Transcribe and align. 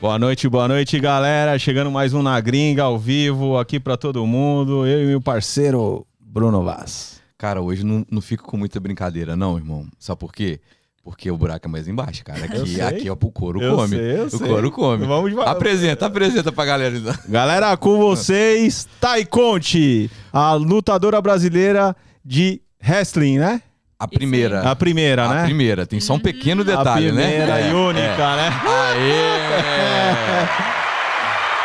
Boa 0.00 0.18
noite, 0.18 0.48
boa 0.48 0.66
noite, 0.66 0.98
galera. 0.98 1.58
Chegando 1.58 1.90
mais 1.90 2.14
um 2.14 2.22
na 2.22 2.40
gringa 2.40 2.84
ao 2.84 2.98
vivo 2.98 3.58
aqui 3.58 3.78
para 3.78 3.96
todo 3.96 4.26
mundo. 4.26 4.86
Eu 4.86 5.02
e 5.04 5.06
meu 5.06 5.20
parceiro 5.20 6.06
Bruno 6.18 6.62
Vaz. 6.64 7.20
Cara, 7.36 7.60
hoje 7.60 7.84
não, 7.84 8.04
não 8.10 8.20
fico 8.22 8.44
com 8.44 8.56
muita 8.56 8.80
brincadeira, 8.80 9.36
não, 9.36 9.58
irmão. 9.58 9.86
Sabe 9.98 10.18
por 10.20 10.32
quê? 10.32 10.60
Porque 11.02 11.30
o 11.30 11.36
buraco 11.36 11.66
é 11.66 11.70
mais 11.70 11.86
embaixo, 11.88 12.24
cara. 12.24 12.44
Aqui, 12.44 12.80
aqui 12.80 13.08
é 13.08 13.12
o 13.12 13.16
couro 13.16 13.60
Eu 13.62 13.76
come. 13.76 13.96
sei, 13.96 14.20
o 14.20 14.30
sei. 14.30 14.48
couro 14.48 14.70
come. 14.70 15.06
Vamos 15.06 15.30
devagar. 15.30 15.52
Apresenta, 15.54 16.06
apresenta 16.06 16.52
pra 16.52 16.64
galera. 16.64 16.96
então. 16.96 17.14
Galera, 17.28 17.76
com 17.76 17.98
vocês, 17.98 18.86
Thay 19.00 19.24
Conte, 19.26 20.10
a 20.32 20.54
lutadora 20.54 21.20
brasileira 21.20 21.94
de 22.24 22.60
wrestling, 22.82 23.38
né? 23.38 23.62
A 24.00 24.08
primeira. 24.08 24.62
A 24.70 24.74
primeira, 24.74 25.26
A 25.26 25.34
né? 25.34 25.44
primeira. 25.44 25.86
Tem 25.86 26.00
só 26.00 26.14
um 26.14 26.18
pequeno 26.18 26.64
detalhe, 26.64 27.10
a 27.10 27.12
primeira 27.12 27.46
né? 27.54 27.68
e 27.68 27.70
É, 27.70 27.74
única, 27.74 28.36
né? 28.36 28.48
é. 28.64 28.68
Aê! 28.70 30.48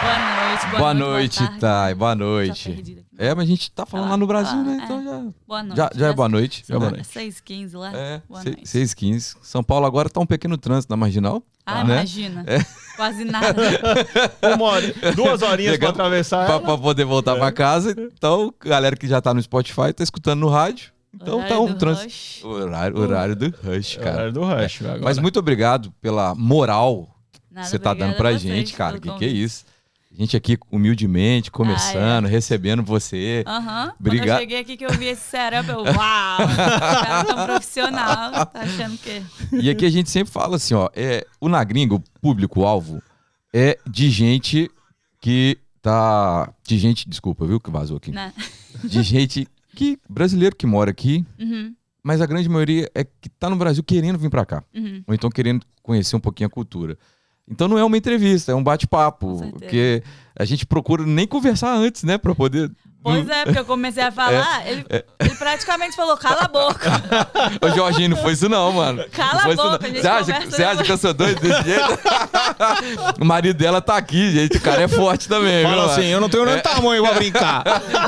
Boa 0.01 0.17
noite, 0.19 0.67
boa, 0.67 0.79
Boa 0.79 0.93
noite, 0.93 1.37
tarde. 1.39 1.59
Thay. 1.59 1.95
Boa 1.95 2.11
Já 2.11 2.15
noite. 2.15 3.01
É, 3.17 3.33
mas 3.33 3.45
a 3.45 3.47
gente 3.47 3.71
tá 3.71 3.85
falando 3.85 4.07
Ah, 4.07 4.09
lá 4.11 4.17
no 4.17 4.27
Brasil, 4.27 4.57
ah, 4.59 4.63
né? 4.63 4.77
é. 4.81 4.83
Então 4.83 5.01
já. 5.01 5.23
Boa 5.47 5.63
noite. 5.63 5.77
Já, 5.77 5.89
já 5.95 6.07
é 6.09 6.13
boa 6.13 6.27
noite. 6.27 6.65
Já 6.67 6.75
é 6.75 6.77
boa 6.77 6.91
né? 6.91 6.97
noite. 6.97 7.09
6h15 7.09 7.77
lá. 7.77 7.91
É, 7.95 8.21
boa 8.27 8.43
noite. 8.43 8.67
6 8.67 8.93
15 8.93 9.35
São 9.41 9.63
Paulo 9.63 9.85
agora 9.85 10.09
tá 10.09 10.19
um 10.19 10.25
pequeno 10.25 10.57
trânsito 10.57 10.91
na 10.91 10.97
marginal. 10.97 11.41
Ah, 11.65 11.85
né? 11.85 11.93
imagina. 11.95 12.43
Quase 12.97 13.23
nada. 13.23 13.55
Uma 14.55 14.65
hora, 14.65 14.93
duas 15.15 15.41
horinhas 15.41 15.77
pra 15.77 15.87
Chegando 15.87 16.01
atravessar. 16.01 16.45
Pra, 16.45 16.59
pra 16.59 16.77
poder 16.77 17.05
voltar 17.05 17.37
pra 17.37 17.49
casa. 17.53 17.95
Então, 17.97 18.53
galera 18.63 18.97
que 18.97 19.07
já 19.07 19.21
tá 19.21 19.33
no 19.33 19.41
Spotify, 19.41 19.93
tá 19.93 20.03
escutando 20.03 20.41
no 20.41 20.49
rádio. 20.49 20.91
Então 21.15 21.37
Horário 21.37 21.77
tá 21.77 21.89
um 21.89 21.93
rush. 21.93 22.43
Horário, 22.43 22.97
horário 22.99 23.35
do 23.35 23.45
Rush, 23.63 23.97
cara. 23.97 24.13
Horário 24.13 24.33
do 24.33 24.43
rush, 24.43 24.81
agora. 24.81 25.01
Mas 25.01 25.17
muito 25.17 25.39
obrigado 25.39 25.91
pela 26.01 26.35
moral 26.35 27.09
que 27.31 27.67
você 27.67 27.79
tá 27.79 27.93
dando 27.93 28.15
pra 28.15 28.33
gente, 28.33 28.73
cara. 28.73 28.99
Que 28.99 29.09
que 29.17 29.25
é 29.25 29.29
isso? 29.29 29.65
A 30.11 30.17
gente 30.17 30.37
aqui 30.37 30.57
humildemente, 30.71 31.51
começando, 31.51 32.25
recebendo 32.25 32.81
você. 32.81 33.43
Aham. 33.45 33.87
Quando 33.87 33.95
Obrigado. 33.99 34.37
eu 34.37 34.39
cheguei 34.39 34.59
aqui 34.59 34.77
que 34.77 34.85
eu 34.85 34.91
vi 34.91 35.07
esse 35.07 35.21
setup, 35.21 35.67
eu, 35.67 35.83
uau! 35.83 35.93
Cara 36.55 37.25
tão 37.25 37.45
profissional. 37.45 38.31
Tá 38.45 38.61
achando 38.61 38.97
que... 38.97 39.21
E 39.51 39.69
aqui 39.69 39.85
a 39.85 39.89
gente 39.89 40.09
sempre 40.09 40.31
fala 40.31 40.55
assim, 40.55 40.73
ó, 40.73 40.89
é, 40.95 41.25
o 41.41 41.49
na 41.49 41.61
gringa, 41.65 41.95
o 41.95 42.03
público-alvo, 42.21 43.03
é 43.53 43.77
de 43.85 44.09
gente 44.09 44.71
que 45.19 45.57
tá. 45.81 46.49
De 46.63 46.77
gente, 46.77 47.09
desculpa, 47.09 47.45
viu, 47.45 47.59
que 47.59 47.69
vazou 47.69 47.97
aqui. 47.97 48.11
Né? 48.11 48.33
De 48.85 49.03
gente 49.03 49.47
que. 49.75 49.99
brasileiro 50.09 50.55
que 50.55 50.65
mora 50.65 50.89
aqui, 50.91 51.25
Uhum, 51.39 51.73
mas 52.03 52.21
a 52.21 52.25
grande 52.25 52.47
maioria 52.49 52.89
é 52.95 53.03
que 53.03 53.29
tá 53.29 53.49
no 53.49 53.55
Brasil 53.55 53.83
querendo 53.83 54.17
vir 54.17 54.29
pra 54.29 54.45
cá. 54.45 54.63
uhum. 54.75 55.03
ou 55.07 55.13
então 55.13 55.29
querendo 55.29 55.65
conhecer 55.83 56.15
um 56.15 56.19
pouquinho 56.19 56.47
a 56.47 56.49
cultura. 56.49 56.97
Então 57.47 57.67
não 57.67 57.77
é 57.77 57.83
uma 57.83 57.95
entrevista, 57.97 58.51
é 58.51 58.55
um 58.55 58.63
bate-papo, 58.63 59.51
porque 59.51 60.01
a 60.35 60.43
gente 60.45 60.65
procura 60.65 61.05
nem 61.05 61.27
conversar 61.27 61.75
antes, 61.75 62.03
né, 62.03 62.17
Pra 62.17 62.33
poder. 62.33 62.71
Pois 63.05 63.29
é, 63.29 63.43
porque 63.43 63.59
eu 63.59 63.65
comecei 63.65 64.01
a 64.01 64.11
falar, 64.11 64.67
ele, 64.67 64.83
ele 65.19 65.35
praticamente 65.35 65.95
falou, 65.95 66.17
cala 66.17 66.45
a 66.45 66.47
boca. 66.47 66.89
Ô 67.61 67.69
Jorginho, 67.69 68.09
não 68.09 68.17
foi 68.17 68.33
isso 68.33 68.49
não, 68.49 68.71
mano. 68.71 69.05
Cala 69.13 69.43
não 69.43 69.51
a 69.51 69.55
boca, 69.77 69.87
Você 69.87 70.07
acha, 70.07 70.41
você 70.41 70.63
acha 70.63 70.83
que 70.83 70.91
eu 70.91 70.97
sou 70.97 71.13
doido 71.13 71.39
desse 71.39 71.63
jeito? 71.63 71.99
o 73.21 73.25
marido 73.25 73.55
dela 73.55 73.79
tá 73.79 73.95
aqui, 73.95 74.31
gente. 74.31 74.57
O 74.57 74.61
cara 74.61 74.81
é 74.81 74.87
forte 74.87 75.27
também, 75.29 75.59
viu, 75.59 75.69
Fala 75.69 75.81
mano? 75.83 75.91
assim, 75.91 76.05
eu 76.07 76.19
não 76.19 76.27
tenho 76.29 76.45
nem 76.45 76.59
tamanho 76.59 77.03
pra 77.03 77.13
brincar. 77.13 77.63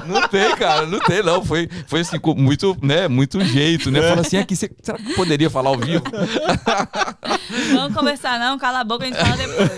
Não 0.08 0.28
tem, 0.28 0.56
cara, 0.56 0.88
não 0.88 1.00
tem, 1.00 1.22
não. 1.22 1.46
Foi, 1.46 1.70
foi 1.86 2.00
assim, 2.00 2.18
com 2.18 2.34
muito, 2.34 2.76
né, 2.82 3.08
muito 3.08 3.40
jeito, 3.46 3.92
né? 3.92 4.02
Fala 4.02 4.22
assim, 4.22 4.38
aqui, 4.38 4.56
você, 4.56 4.72
será 4.82 4.98
que 4.98 5.14
poderia 5.14 5.50
falar 5.50 5.70
ao 5.70 5.78
vivo? 5.78 6.04
Vamos 7.72 7.96
conversar 7.96 8.40
não, 8.40 8.58
cala 8.58 8.80
a 8.80 8.84
boca, 8.84 9.06
a 9.06 9.08
gente 9.08 9.20
fala 9.20 9.38
depois. 9.38 9.70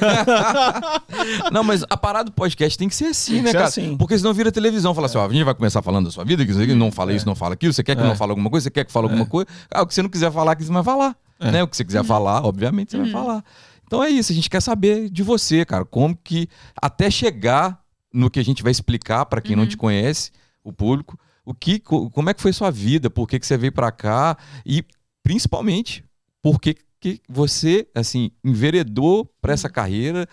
Não, 1.51 1.63
mas 1.63 1.83
a 1.89 1.97
parada 1.97 2.25
do 2.25 2.31
podcast 2.31 2.77
tem 2.77 2.87
que 2.87 2.95
ser 2.95 3.07
assim, 3.07 3.33
Tem 3.33 3.39
que 3.39 3.45
né, 3.45 3.51
ser 3.51 3.57
cara? 3.57 3.67
assim. 3.67 3.97
Porque 3.97 4.17
senão 4.17 4.33
vira 4.33 4.49
televisão. 4.49 4.95
Fala 4.95 5.08
assim, 5.09 5.17
ó, 5.17 5.25
a 5.29 5.33
gente 5.33 5.43
vai 5.43 5.53
começar 5.55 5.81
falando 5.81 6.05
da 6.05 6.11
sua 6.11 6.23
vida, 6.23 6.45
que 6.45 6.53
você 6.53 6.65
não 6.73 6.91
fala 6.91 7.13
isso, 7.13 7.25
não 7.25 7.35
fala 7.35 7.53
aquilo, 7.53 7.73
você 7.73 7.83
quer 7.83 7.95
que 7.95 8.01
É. 8.01 8.05
não 8.05 8.15
fale 8.15 8.31
alguma 8.31 8.49
coisa, 8.49 8.63
você 8.63 8.71
quer 8.71 8.85
que 8.85 8.91
fale 8.91 9.05
alguma 9.07 9.25
coisa. 9.25 9.47
Ah, 9.71 9.81
o 9.81 9.87
que 9.87 9.93
você 9.93 10.01
não 10.01 10.09
quiser 10.09 10.31
falar, 10.31 10.55
que 10.55 10.63
você 10.63 10.71
vai 10.71 10.83
falar. 10.83 11.15
É. 11.39 11.51
Né? 11.51 11.63
O 11.63 11.67
que 11.67 11.75
você 11.77 11.83
quiser 11.85 12.03
falar, 12.03 12.43
obviamente, 12.45 12.91
você 12.91 12.97
vai 12.97 13.09
falar. 13.11 13.43
Então 13.85 14.03
é 14.03 14.09
isso, 14.09 14.31
a 14.31 14.35
gente 14.35 14.49
quer 14.49 14.61
saber 14.61 15.09
de 15.09 15.23
você, 15.23 15.65
cara. 15.65 15.83
Como 15.83 16.15
que, 16.15 16.47
até 16.79 17.09
chegar 17.09 17.81
no 18.13 18.29
que 18.29 18.39
a 18.39 18.43
gente 18.43 18.61
vai 18.61 18.71
explicar 18.71 19.25
pra 19.25 19.41
quem 19.41 19.55
não 19.55 19.65
te 19.65 19.75
conhece, 19.77 20.31
o 20.63 20.71
público, 20.71 21.17
o 21.45 21.53
que, 21.53 21.79
co- 21.79 22.09
como 22.11 22.29
é 22.29 22.33
que 22.33 22.41
foi 22.41 22.53
sua 22.53 22.69
vida, 22.69 23.09
por 23.09 23.27
que, 23.27 23.39
que 23.39 23.45
você 23.47 23.57
veio 23.57 23.71
pra 23.71 23.91
cá 23.91 24.37
e, 24.65 24.83
principalmente, 25.23 26.03
por 26.41 26.59
que, 26.59 26.75
que 26.99 27.21
você, 27.29 27.87
assim, 27.95 28.29
enveredou 28.43 29.25
pra 29.41 29.53
essa 29.53 29.69
carreira, 29.69 30.27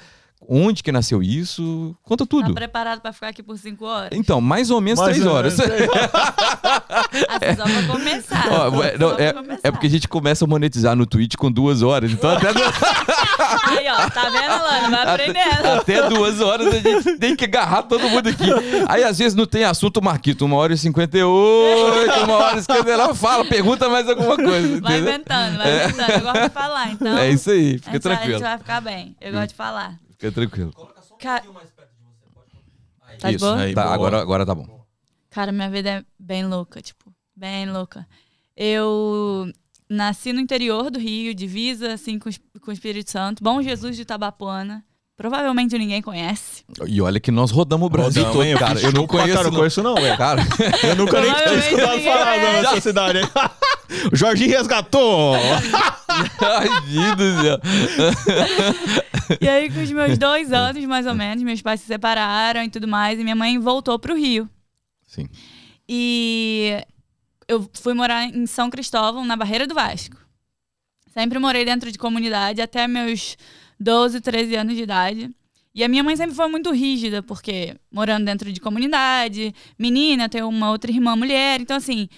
onde 0.48 0.82
que 0.82 0.92
nasceu 0.92 1.22
isso, 1.22 1.94
conta 2.02 2.24
Tá 2.24 2.30
tudo. 2.30 2.54
preparado 2.54 3.00
pra 3.00 3.12
ficar 3.12 3.28
aqui 3.28 3.42
por 3.42 3.56
cinco 3.58 3.84
horas? 3.84 4.10
Então, 4.12 4.40
mais 4.40 4.70
ou 4.70 4.80
menos 4.80 5.00
Mais 5.00 5.12
três 5.12 5.26
ou 5.26 5.32
horas. 5.34 5.56
menos 5.58 5.74
três 5.74 5.90
Assim, 7.28 7.56
só 7.56 7.64
pra 7.64 7.82
começar. 7.94 8.46
Ó, 8.50 8.70
só 8.70 8.82
é, 8.84 8.98
não, 8.98 9.18
é- 9.18 9.32
começar. 9.32 9.60
é 9.62 9.70
porque 9.70 9.86
a 9.86 9.90
gente 9.90 10.08
começa 10.08 10.44
a 10.44 10.48
monetizar 10.48 10.94
no 10.96 11.06
Twitch 11.06 11.34
com 11.36 11.50
duas 11.50 11.82
horas. 11.82 12.10
Então 12.12 12.30
até, 12.30 12.52
du- 12.52 12.60
Aí, 13.68 13.86
ó, 13.88 14.08
tá 14.10 14.28
vendo, 14.30 14.62
Lana? 14.62 14.90
Vai 14.90 15.14
aprendendo. 15.14 15.66
até 15.80 16.08
duas 16.08 16.40
horas 16.40 16.68
a 16.74 16.78
gente 16.78 17.16
tem 17.18 17.34
que 17.36 17.44
agarrar 17.44 17.82
todo 17.84 18.08
mundo 18.08 18.28
aqui. 18.28 18.44
Aí 18.88 19.02
às 19.04 19.18
vezes 19.18 19.34
não 19.34 19.46
tem 19.46 19.64
assunto, 19.64 20.02
Marquito. 20.02 20.44
Uma 20.44 20.56
hora 20.56 20.72
e 20.74 20.78
cinquenta 20.78 21.16
e 21.18 21.22
oito, 21.22 22.20
uma 22.24 22.34
hora 22.34 22.58
e 22.58 22.62
cinquenta 22.62 22.90
e 22.90 22.96
nove. 22.96 23.14
Fala, 23.14 23.44
pergunta 23.44 23.88
mais 23.88 24.08
alguma 24.08 24.36
coisa. 24.36 24.80
Vai 24.80 24.96
entendeu? 24.98 25.14
inventando, 25.14 25.56
vai 25.58 25.84
inventando. 25.84 26.10
Eu 26.10 26.20
gosto 26.20 26.42
de 26.42 26.48
falar, 26.50 26.90
então. 26.92 27.18
É 27.18 27.30
isso 27.30 27.50
aí, 27.50 27.74
a 27.76 27.78
fica 27.78 27.92
gente 27.92 28.02
vai- 28.02 28.12
A 28.12 28.16
tranquilo. 28.16 28.38
gente 28.38 28.48
vai 28.48 28.58
ficar 28.58 28.80
bem. 28.80 29.16
Eu 29.20 29.32
gosto 29.32 29.48
de 29.48 29.54
falar. 29.54 29.94
Fica 30.18 30.32
tranquilo. 30.32 30.72
Ca- 31.20 31.42
Tá 33.18 33.30
de 33.30 33.36
Isso, 33.36 33.44
boa? 33.46 33.60
aí. 33.62 33.72
tá, 33.74 33.82
boa. 33.84 33.94
agora, 33.94 34.20
agora 34.20 34.46
tá 34.46 34.54
bom. 34.54 34.84
Cara, 35.30 35.50
minha 35.52 35.70
vida 35.70 35.88
é 35.90 36.04
bem 36.18 36.46
louca, 36.46 36.82
tipo, 36.82 37.10
bem 37.34 37.70
louca. 37.70 38.06
Eu 38.56 39.50
nasci 39.88 40.32
no 40.32 40.40
interior 40.40 40.90
do 40.90 40.98
Rio, 40.98 41.34
divisa, 41.34 41.94
assim, 41.94 42.18
com, 42.18 42.28
com 42.60 42.70
o 42.70 42.74
Espírito 42.74 43.10
Santo. 43.10 43.42
Bom 43.42 43.62
Jesus 43.62 43.96
de 43.96 44.04
Tabapuana. 44.04 44.84
Provavelmente 45.16 45.78
ninguém 45.78 46.02
conhece. 46.02 46.62
E 46.86 47.00
olha 47.00 47.18
que 47.18 47.30
nós 47.30 47.50
rodamos 47.50 47.86
o 47.86 47.90
Brasil 47.90 48.22
Rodamos, 48.24 48.36
todo, 48.36 48.44
hein? 48.46 48.58
cara. 48.58 48.80
Eu 48.80 48.92
não 48.92 49.06
conheço, 49.06 49.32
cara, 49.34 49.50
não 49.50 49.56
conheço 49.58 49.82
não, 49.82 49.94
velho. 49.94 50.18
Cara, 50.18 50.42
Eu 50.82 50.96
nunca 50.96 51.20
nem 51.22 51.32
tinha 51.32 51.54
escutado 51.54 52.00
falar 52.02 52.36
dessa 52.38 52.80
cidade, 52.82 53.18
hein? 53.20 53.24
O 54.12 54.16
Jorginho 54.16 54.50
resgatou. 54.50 55.34
ai, 56.40 56.68
Deus 56.82 57.16
do 57.16 57.42
céu. 57.42 57.60
E 59.40 59.48
aí, 59.48 59.68
com 59.72 59.82
os 59.82 59.90
meus 59.90 60.16
dois 60.16 60.52
anos, 60.52 60.84
mais 60.84 61.04
ou 61.04 61.14
menos, 61.14 61.42
meus 61.42 61.60
pais 61.60 61.80
se 61.80 61.86
separaram 61.86 62.62
e 62.62 62.70
tudo 62.70 62.86
mais, 62.86 63.18
e 63.18 63.24
minha 63.24 63.34
mãe 63.34 63.58
voltou 63.58 63.98
pro 63.98 64.14
Rio. 64.14 64.48
Sim. 65.04 65.28
E 65.88 66.84
eu 67.48 67.68
fui 67.74 67.92
morar 67.92 68.24
em 68.24 68.46
São 68.46 68.70
Cristóvão, 68.70 69.24
na 69.24 69.36
Barreira 69.36 69.66
do 69.66 69.74
Vasco. 69.74 70.16
Sempre 71.12 71.38
morei 71.38 71.64
dentro 71.64 71.90
de 71.90 71.98
comunidade 71.98 72.60
até 72.60 72.86
meus 72.86 73.36
12, 73.80 74.20
13 74.20 74.54
anos 74.56 74.76
de 74.76 74.82
idade. 74.82 75.30
E 75.74 75.84
a 75.84 75.88
minha 75.88 76.02
mãe 76.02 76.16
sempre 76.16 76.34
foi 76.34 76.48
muito 76.48 76.70
rígida, 76.72 77.22
porque 77.22 77.76
morando 77.90 78.24
dentro 78.24 78.50
de 78.52 78.60
comunidade, 78.60 79.54
menina, 79.78 80.28
tem 80.28 80.42
uma 80.42 80.70
outra 80.70 80.90
irmã 80.90 81.14
mulher, 81.14 81.60
então 81.60 81.76
assim, 81.76 82.08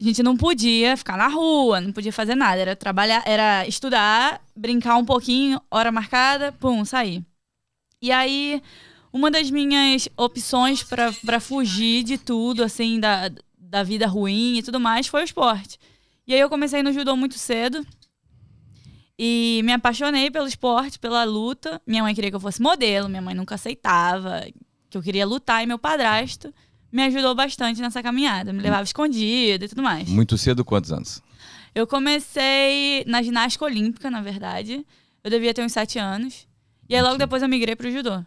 a 0.00 0.04
gente 0.04 0.22
não 0.22 0.34
podia 0.36 0.96
ficar 0.96 1.18
na 1.18 1.28
rua, 1.28 1.80
não 1.80 1.92
podia 1.92 2.12
fazer 2.12 2.34
nada, 2.34 2.58
era 2.58 2.74
trabalhar, 2.74 3.22
era 3.26 3.66
estudar, 3.66 4.42
brincar 4.56 4.96
um 4.96 5.04
pouquinho, 5.04 5.60
hora 5.70 5.92
marcada, 5.92 6.52
pum, 6.52 6.84
sair. 6.86 7.22
E 8.00 8.10
aí, 8.10 8.62
uma 9.12 9.30
das 9.30 9.50
minhas 9.50 10.08
opções 10.16 10.82
pra 10.82 11.38
fugir 11.38 12.02
de 12.02 12.16
tudo, 12.16 12.64
assim, 12.64 12.98
da, 12.98 13.30
da 13.58 13.82
vida 13.82 14.06
ruim 14.06 14.56
e 14.56 14.62
tudo 14.62 14.80
mais, 14.80 15.06
foi 15.06 15.20
o 15.20 15.24
esporte. 15.24 15.78
E 16.26 16.32
aí 16.32 16.40
eu 16.40 16.48
comecei 16.48 16.82
no 16.82 16.92
judô 16.92 17.14
muito 17.14 17.34
cedo. 17.34 17.86
E 19.18 19.60
me 19.64 19.72
apaixonei 19.74 20.30
pelo 20.30 20.46
esporte, 20.46 20.98
pela 20.98 21.24
luta. 21.24 21.78
Minha 21.86 22.02
mãe 22.02 22.14
queria 22.14 22.30
que 22.30 22.36
eu 22.36 22.40
fosse 22.40 22.62
modelo, 22.62 23.06
minha 23.06 23.20
mãe 23.20 23.34
nunca 23.34 23.56
aceitava, 23.56 24.46
que 24.88 24.96
eu 24.96 25.02
queria 25.02 25.26
lutar, 25.26 25.62
e 25.62 25.66
meu 25.66 25.78
padrasto 25.78 26.54
me 26.92 27.02
ajudou 27.04 27.34
bastante 27.34 27.80
nessa 27.80 28.02
caminhada, 28.02 28.52
me 28.52 28.60
levava 28.60 28.82
escondida 28.82 29.64
e 29.64 29.68
tudo 29.68 29.82
mais. 29.82 30.08
Muito 30.08 30.36
cedo, 30.36 30.64
quantos 30.64 30.92
anos? 30.92 31.22
Eu 31.74 31.86
comecei 31.86 33.04
na 33.06 33.22
ginástica 33.22 33.64
olímpica, 33.64 34.10
na 34.10 34.20
verdade. 34.20 34.84
Eu 35.22 35.30
devia 35.30 35.54
ter 35.54 35.64
uns 35.64 35.72
sete 35.72 35.98
anos. 35.98 36.48
E 36.88 36.96
aí 36.96 37.02
logo 37.02 37.16
depois 37.16 37.42
eu 37.42 37.48
migrei 37.48 37.76
pro 37.76 37.90
judô. 37.90 38.24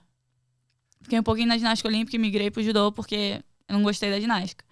Fiquei 1.01 1.19
um 1.19 1.23
pouquinho 1.23 1.47
na 1.47 1.57
ginástica 1.57 1.89
olímpica 1.89 2.15
e 2.15 2.19
migrei 2.19 2.49
pro 2.49 2.63
judô 2.63 2.91
porque 2.91 3.41
eu 3.67 3.73
não 3.73 3.83
gostei 3.83 4.09
da 4.09 4.19
ginástica. 4.19 4.63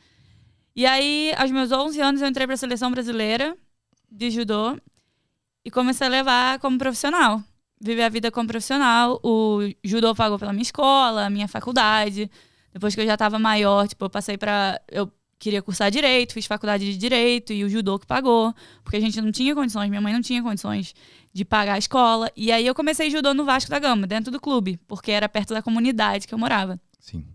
E 0.73 0.85
aí, 0.85 1.33
aos 1.37 1.51
meus 1.51 1.71
11 1.71 1.99
anos, 1.99 2.21
eu 2.21 2.27
entrei 2.27 2.47
pra 2.47 2.55
seleção 2.55 2.89
brasileira 2.89 3.57
de 4.09 4.31
judô 4.31 4.77
e 5.65 5.69
comecei 5.69 6.07
a 6.07 6.09
levar 6.09 6.59
como 6.59 6.77
profissional. 6.77 7.43
Viver 7.79 8.03
a 8.03 8.09
vida 8.09 8.31
como 8.31 8.47
profissional. 8.47 9.19
O 9.21 9.59
judô 9.83 10.15
pagou 10.15 10.39
pela 10.39 10.53
minha 10.53 10.61
escola, 10.61 11.29
minha 11.29 11.47
faculdade. 11.47 12.31
Depois 12.73 12.95
que 12.95 13.01
eu 13.01 13.05
já 13.05 13.17
tava 13.17 13.37
maior, 13.37 13.87
tipo, 13.87 14.05
eu 14.05 14.09
passei 14.09 14.37
pra. 14.37 14.79
Eu 14.89 15.11
queria 15.41 15.61
cursar 15.61 15.89
direito, 15.89 16.33
fiz 16.33 16.45
faculdade 16.45 16.85
de 16.85 16.97
direito 16.97 17.51
e 17.51 17.63
o 17.63 17.69
judô 17.69 17.97
que 17.97 18.05
pagou, 18.05 18.53
porque 18.83 18.97
a 18.97 18.99
gente 18.99 19.19
não 19.19 19.31
tinha 19.31 19.55
condições, 19.55 19.89
minha 19.89 19.99
mãe 19.99 20.13
não 20.13 20.21
tinha 20.21 20.41
condições 20.41 20.93
de 21.33 21.43
pagar 21.43 21.73
a 21.73 21.77
escola. 21.79 22.31
E 22.35 22.51
aí 22.51 22.65
eu 22.65 22.75
comecei 22.75 23.09
judô 23.09 23.33
no 23.33 23.43
Vasco 23.43 23.71
da 23.71 23.79
Gama, 23.79 24.05
dentro 24.05 24.31
do 24.31 24.39
clube, 24.39 24.79
porque 24.87 25.11
era 25.11 25.27
perto 25.27 25.53
da 25.53 25.61
comunidade 25.61 26.27
que 26.27 26.33
eu 26.33 26.37
morava. 26.37 26.79
Sim. 26.99 27.25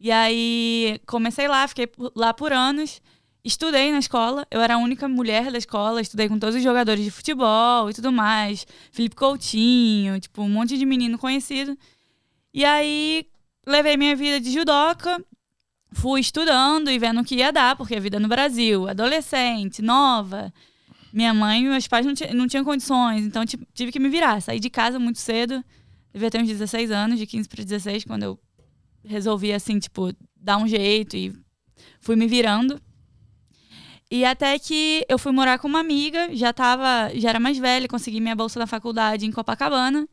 E 0.00 0.10
aí 0.10 1.00
comecei 1.06 1.46
lá, 1.48 1.68
fiquei 1.68 1.88
lá 2.14 2.32
por 2.32 2.52
anos. 2.52 3.02
Estudei 3.44 3.92
na 3.92 3.98
escola, 3.98 4.46
eu 4.50 4.60
era 4.60 4.74
a 4.74 4.78
única 4.78 5.08
mulher 5.08 5.50
da 5.50 5.58
escola, 5.58 6.00
estudei 6.00 6.28
com 6.28 6.38
todos 6.38 6.56
os 6.56 6.62
jogadores 6.62 7.04
de 7.04 7.10
futebol 7.10 7.88
e 7.88 7.94
tudo 7.94 8.10
mais. 8.10 8.66
Felipe 8.90 9.16
Coutinho, 9.16 10.18
tipo, 10.20 10.42
um 10.42 10.48
monte 10.48 10.76
de 10.76 10.84
menino 10.84 11.18
conhecido. 11.18 11.76
E 12.52 12.64
aí 12.64 13.26
levei 13.68 13.96
minha 13.96 14.16
vida 14.16 14.40
de 14.40 14.50
judoca, 14.50 15.22
fui 15.92 16.20
estudando 16.20 16.90
e 16.90 16.98
vendo 16.98 17.20
o 17.20 17.24
que 17.24 17.36
ia 17.36 17.52
dar, 17.52 17.76
porque 17.76 17.94
a 17.94 18.00
vida 18.00 18.18
no 18.18 18.28
Brasil, 18.28 18.88
adolescente, 18.88 19.82
nova. 19.82 20.52
Minha 21.12 21.32
mãe 21.32 21.64
e 21.64 21.68
meus 21.68 21.86
pais 21.86 22.04
não, 22.04 22.12
não 22.34 22.46
tinham 22.46 22.64
condições, 22.64 23.24
então 23.24 23.44
tive 23.46 23.92
que 23.92 23.98
me 23.98 24.08
virar. 24.08 24.40
Saí 24.40 24.60
de 24.60 24.68
casa 24.68 24.98
muito 24.98 25.18
cedo, 25.18 25.64
devia 26.12 26.30
ter 26.30 26.40
uns 26.40 26.48
16 26.48 26.90
anos, 26.90 27.18
de 27.18 27.26
15 27.26 27.48
para 27.48 27.64
16, 27.64 28.04
quando 28.04 28.22
eu 28.24 28.38
resolvi, 29.04 29.52
assim, 29.52 29.78
tipo, 29.78 30.12
dar 30.36 30.58
um 30.58 30.68
jeito 30.68 31.16
e 31.16 31.32
fui 32.00 32.16
me 32.16 32.26
virando. 32.26 32.80
E 34.10 34.24
até 34.24 34.58
que 34.58 35.04
eu 35.08 35.18
fui 35.18 35.32
morar 35.32 35.58
com 35.58 35.68
uma 35.68 35.80
amiga, 35.80 36.34
já 36.34 36.52
tava, 36.52 37.10
já 37.14 37.30
era 37.30 37.40
mais 37.40 37.58
velha, 37.58 37.88
consegui 37.88 38.20
minha 38.20 38.36
bolsa 38.36 38.58
na 38.58 38.66
faculdade 38.66 39.26
em 39.26 39.32
Copacabana. 39.32 40.08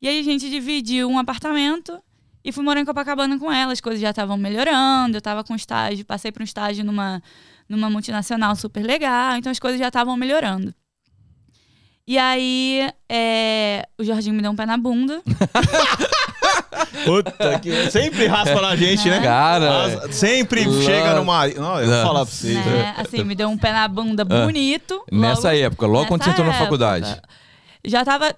E 0.00 0.08
aí 0.08 0.20
a 0.20 0.22
gente 0.22 0.48
dividiu 0.48 1.08
um 1.08 1.18
apartamento 1.18 2.00
e 2.44 2.52
fui 2.52 2.64
morar 2.64 2.80
em 2.80 2.84
Copacabana 2.84 3.38
com 3.38 3.50
ela. 3.50 3.72
As 3.72 3.80
coisas 3.80 4.00
já 4.00 4.10
estavam 4.10 4.36
melhorando, 4.36 5.16
eu 5.16 5.20
tava 5.20 5.44
com 5.44 5.54
estágio, 5.54 6.04
passei 6.04 6.32
para 6.32 6.42
um 6.42 6.44
estágio 6.44 6.84
numa, 6.84 7.22
numa 7.68 7.90
multinacional 7.90 8.54
super 8.56 8.84
legal, 8.84 9.36
então 9.36 9.50
as 9.50 9.58
coisas 9.58 9.78
já 9.78 9.88
estavam 9.88 10.16
melhorando. 10.16 10.74
E 12.06 12.16
aí, 12.16 12.90
é, 13.06 13.86
o 13.98 14.02
Jorginho 14.02 14.34
me 14.34 14.40
deu 14.40 14.50
um 14.50 14.56
pé 14.56 14.64
na 14.64 14.78
bunda. 14.78 15.20
Puta 17.04 17.58
que. 17.60 17.90
Sempre 17.90 18.26
raspa 18.26 18.62
na 18.62 18.74
gente, 18.74 19.10
né? 19.10 19.20
Cara. 19.20 20.10
sempre 20.10 20.64
chega 20.84 21.16
numa. 21.16 21.46
Não, 21.48 21.80
eu 21.80 21.86
vou 21.86 22.02
falar 22.02 22.24
pra 22.24 22.34
vocês. 22.34 22.64
Né? 22.64 22.94
Assim, 22.96 23.22
me 23.24 23.34
deu 23.34 23.50
um 23.50 23.58
pé 23.58 23.72
na 23.72 23.86
bunda 23.86 24.22
ah. 24.22 24.46
bonito. 24.46 25.04
Nessa 25.12 25.48
logo, 25.48 25.60
época, 25.60 25.86
logo 25.86 26.06
quando 26.06 26.24
você 26.24 26.30
entrou 26.30 26.46
na 26.46 26.54
faculdade. 26.54 27.20
Já 27.84 28.06
tava 28.06 28.34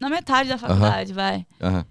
na 0.00 0.08
metade 0.08 0.48
da 0.48 0.56
faculdade, 0.56 1.12
uh 1.12 1.14
-huh. 1.14 1.18
vai. 1.18 1.46
Uh 1.60 1.66
-huh. 1.66 1.84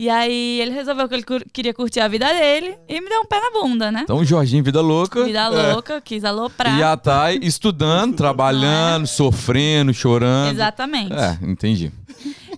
E 0.00 0.08
aí 0.08 0.62
ele 0.62 0.70
resolveu 0.70 1.06
que 1.06 1.14
ele 1.14 1.24
queria 1.52 1.74
curtir 1.74 2.00
a 2.00 2.08
vida 2.08 2.26
dele 2.32 2.74
e 2.88 3.02
me 3.02 3.08
deu 3.10 3.20
um 3.20 3.26
pé 3.26 3.38
na 3.38 3.50
bunda, 3.50 3.92
né? 3.92 4.00
Então, 4.04 4.24
Jorginho, 4.24 4.64
vida 4.64 4.80
louca. 4.80 5.22
Vida 5.26 5.40
é. 5.40 5.74
louca, 5.74 5.96
é. 5.96 6.00
quis 6.00 6.24
aloprar. 6.24 6.78
E 6.78 6.82
a 6.82 6.96
Thay 6.96 7.38
estudando, 7.42 8.16
trabalhando, 8.16 9.02
é. 9.02 9.06
sofrendo, 9.06 9.92
chorando. 9.92 10.54
Exatamente. 10.54 11.12
É, 11.12 11.38
entendi. 11.42 11.92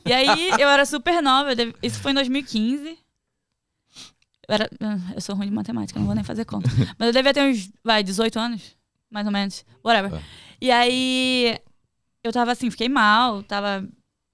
E 0.07 0.13
aí 0.13 0.51
eu 0.57 0.69
era 0.69 0.87
super 0.87 1.21
nova, 1.21 1.51
isso 1.83 1.99
foi 1.99 2.13
em 2.13 2.15
2015. 2.15 2.91
Eu, 2.91 2.97
era, 4.55 4.71
ah, 4.81 4.99
eu 5.13 5.21
sou 5.21 5.35
ruim 5.35 5.47
de 5.47 5.53
matemática, 5.53 5.99
não 5.99 6.07
vou 6.07 6.15
nem 6.15 6.23
fazer 6.23 6.45
conta. 6.45 6.71
Mas 6.97 7.09
eu 7.09 7.13
devia 7.13 7.35
ter 7.35 7.43
uns, 7.43 7.73
vai, 7.83 8.05
18 8.05 8.39
anos, 8.39 8.77
mais 9.11 9.27
ou 9.27 9.33
menos. 9.33 9.65
Whatever. 9.85 10.15
É. 10.15 10.23
E 10.61 10.71
aí 10.71 11.59
eu 12.23 12.31
tava 12.31 12.53
assim, 12.53 12.71
fiquei 12.71 12.89
mal, 12.89 13.43
tava 13.43 13.85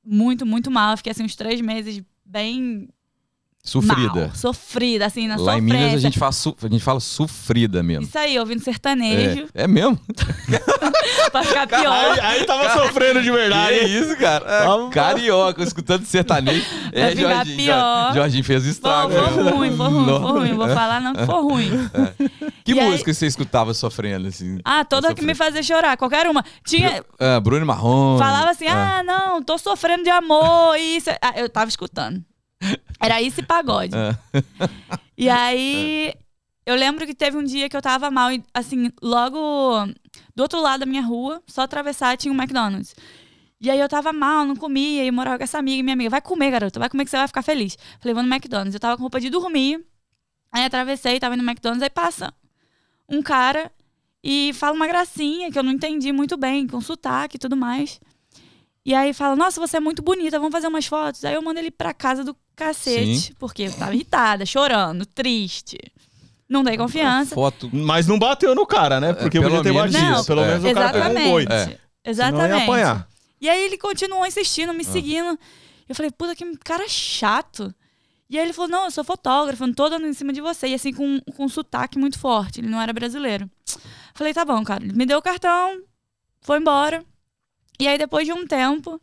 muito, 0.04 0.44
muito 0.44 0.70
mal. 0.70 0.94
Fiquei 0.98 1.12
assim 1.12 1.24
uns 1.24 1.34
três 1.34 1.58
meses 1.62 2.02
bem 2.22 2.86
Sofrida. 3.68 4.20
Mal, 4.28 4.34
sofrida, 4.34 5.04
assim, 5.04 5.28
na 5.28 5.36
Lá 5.36 5.52
sofrência. 5.52 5.58
em 5.58 5.62
Minas 5.62 5.94
a 5.94 5.98
gente, 5.98 6.18
fala 6.18 6.32
a 6.62 6.68
gente 6.68 6.82
fala 6.82 7.00
sofrida 7.00 7.82
mesmo. 7.82 8.04
Isso 8.04 8.18
aí, 8.18 8.38
ouvindo 8.38 8.62
sertanejo. 8.64 9.46
É, 9.54 9.64
é 9.64 9.68
mesmo? 9.68 10.00
pra 11.30 11.44
ficar 11.44 11.66
pior. 11.66 11.92
Aí, 11.92 12.20
aí 12.20 12.44
tava 12.46 12.70
sofrendo 12.72 13.22
de 13.22 13.30
verdade. 13.30 13.74
é 13.74 13.86
isso, 13.86 14.16
cara. 14.16 14.46
É, 14.48 14.90
carioca, 14.90 15.62
escutando 15.62 16.04
sertanejo. 16.06 16.64
É, 16.90 17.14
ficar 17.14 17.44
Jorginho, 17.44 17.56
pior. 17.56 18.14
Jorginho 18.14 18.44
fez 18.44 18.64
estrago. 18.64 19.12
Foi, 19.12 19.20
foi 19.20 19.42
ruim, 19.52 19.76
foi 19.76 19.88
ruim, 19.88 20.04
foi 20.06 20.30
ruim. 20.32 20.54
Vou 20.54 20.68
falar 20.68 21.00
não 21.00 21.12
que 21.12 21.26
foi 21.26 21.42
ruim. 21.42 21.90
É. 21.92 22.48
Que 22.64 22.72
e 22.72 22.74
música 22.74 23.10
aí... 23.10 23.14
você 23.14 23.26
escutava 23.26 23.74
sofrendo, 23.74 24.26
assim? 24.26 24.58
Ah, 24.64 24.84
toda 24.84 25.14
que 25.14 25.22
me 25.22 25.34
fazia 25.34 25.62
chorar, 25.62 25.96
qualquer 25.98 26.26
uma. 26.26 26.42
Tinha... 26.64 27.04
Uh, 27.20 27.40
Bruno 27.42 27.66
Marrom. 27.66 28.18
Falava 28.18 28.50
assim, 28.50 28.66
ah, 28.68 29.02
não, 29.04 29.42
tô 29.42 29.58
sofrendo 29.58 30.02
de 30.02 30.10
amor, 30.10 30.76
isso. 30.78 31.10
Ah, 31.20 31.34
eu 31.36 31.48
tava 31.48 31.68
escutando. 31.68 32.24
Era 33.00 33.22
isso 33.22 33.40
e 33.40 33.42
pagode. 33.42 33.94
É. 33.96 34.16
E 35.16 35.28
aí, 35.28 36.12
eu 36.66 36.74
lembro 36.76 37.06
que 37.06 37.14
teve 37.14 37.36
um 37.36 37.44
dia 37.44 37.68
que 37.68 37.76
eu 37.76 37.82
tava 37.82 38.10
mal, 38.10 38.30
e 38.30 38.42
assim, 38.52 38.90
logo 39.02 39.86
do 40.34 40.42
outro 40.42 40.60
lado 40.60 40.80
da 40.80 40.86
minha 40.86 41.02
rua, 41.02 41.42
só 41.46 41.62
atravessar, 41.62 42.16
tinha 42.16 42.32
um 42.32 42.36
McDonald's. 42.36 42.94
E 43.60 43.70
aí 43.70 43.80
eu 43.80 43.88
tava 43.88 44.12
mal, 44.12 44.44
não 44.44 44.54
comia, 44.54 45.04
e 45.04 45.10
morava 45.10 45.38
com 45.38 45.44
essa 45.44 45.58
amiga, 45.58 45.80
e 45.80 45.82
minha 45.82 45.94
amiga, 45.94 46.10
vai 46.10 46.20
comer, 46.20 46.50
garota, 46.50 46.78
vai 46.78 46.88
comer 46.88 47.04
que 47.04 47.10
você 47.10 47.16
vai 47.16 47.26
ficar 47.26 47.42
feliz. 47.42 47.76
Falei, 47.98 48.14
vou 48.14 48.22
no 48.22 48.32
McDonald's. 48.32 48.74
Eu 48.74 48.80
tava 48.80 48.96
com 48.96 49.02
roupa 49.02 49.20
de 49.20 49.30
dormir, 49.30 49.84
aí 50.52 50.64
atravessei, 50.64 51.18
tava 51.18 51.34
indo 51.34 51.42
no 51.42 51.50
McDonald's, 51.50 51.82
aí 51.82 51.90
passa 51.90 52.32
um 53.08 53.22
cara 53.22 53.72
e 54.22 54.52
fala 54.52 54.76
uma 54.76 54.86
gracinha 54.86 55.50
que 55.50 55.58
eu 55.58 55.62
não 55.62 55.72
entendi 55.72 56.12
muito 56.12 56.36
bem, 56.36 56.66
com 56.66 56.80
sotaque 56.80 57.36
e 57.36 57.38
tudo 57.38 57.56
mais. 57.56 58.00
E 58.84 58.94
aí 58.94 59.12
fala, 59.12 59.34
nossa, 59.34 59.60
você 59.60 59.78
é 59.78 59.80
muito 59.80 60.02
bonita, 60.02 60.38
vamos 60.38 60.52
fazer 60.52 60.68
umas 60.68 60.86
fotos. 60.86 61.24
Aí 61.24 61.34
eu 61.34 61.42
mando 61.42 61.58
ele 61.58 61.70
pra 61.70 61.92
casa 61.92 62.22
do 62.22 62.36
cacete, 62.58 63.18
Sim. 63.18 63.32
porque 63.38 63.62
eu 63.62 63.72
tava 63.72 63.94
irritada, 63.94 64.44
chorando, 64.44 65.06
triste. 65.06 65.78
Não 66.48 66.64
dei 66.64 66.76
confiança. 66.76 67.34
Foto. 67.34 67.70
Mas 67.72 68.06
não 68.06 68.18
bateu 68.18 68.54
no 68.54 68.66
cara, 68.66 69.00
né? 69.00 69.12
Porque 69.12 69.38
é, 69.38 69.40
podia 69.40 69.62
ter 69.62 69.72
batido. 69.72 70.00
Não, 70.00 70.24
pelo 70.24 70.42
menos 70.42 70.64
o 70.64 70.74
cara 70.74 70.92
pegou 70.92 71.10
um 71.10 71.30
boi. 71.30 71.46
É. 71.50 71.78
Exatamente. 72.04 72.42
Senão 72.42 72.58
ia 72.58 72.64
apanhar. 72.64 73.08
E 73.40 73.48
aí 73.48 73.64
ele 73.64 73.78
continuou 73.78 74.26
insistindo, 74.26 74.72
me 74.72 74.82
ah. 74.82 74.90
seguindo. 74.90 75.38
Eu 75.88 75.94
falei, 75.94 76.10
puta, 76.10 76.34
que 76.34 76.56
cara 76.58 76.88
chato. 76.88 77.72
E 78.30 78.38
aí 78.38 78.44
ele 78.44 78.52
falou, 78.52 78.70
não, 78.70 78.84
eu 78.84 78.90
sou 78.90 79.04
fotógrafo, 79.04 79.66
não 79.66 79.74
tô 79.74 79.88
dando 79.88 80.06
em 80.06 80.12
cima 80.12 80.32
de 80.32 80.40
você. 80.40 80.68
E 80.68 80.74
assim, 80.74 80.92
com, 80.92 81.20
com 81.36 81.44
um 81.44 81.48
sotaque 81.48 81.98
muito 81.98 82.18
forte. 82.18 82.60
Ele 82.60 82.68
não 82.68 82.80
era 82.80 82.92
brasileiro. 82.92 83.48
Falei, 84.14 84.34
tá 84.34 84.44
bom, 84.44 84.62
cara. 84.64 84.82
Ele 84.82 84.94
me 84.94 85.06
deu 85.06 85.18
o 85.18 85.22
cartão, 85.22 85.82
foi 86.40 86.58
embora. 86.58 87.04
E 87.78 87.86
aí, 87.86 87.96
depois 87.96 88.26
de 88.26 88.32
um 88.32 88.46
tempo, 88.46 89.00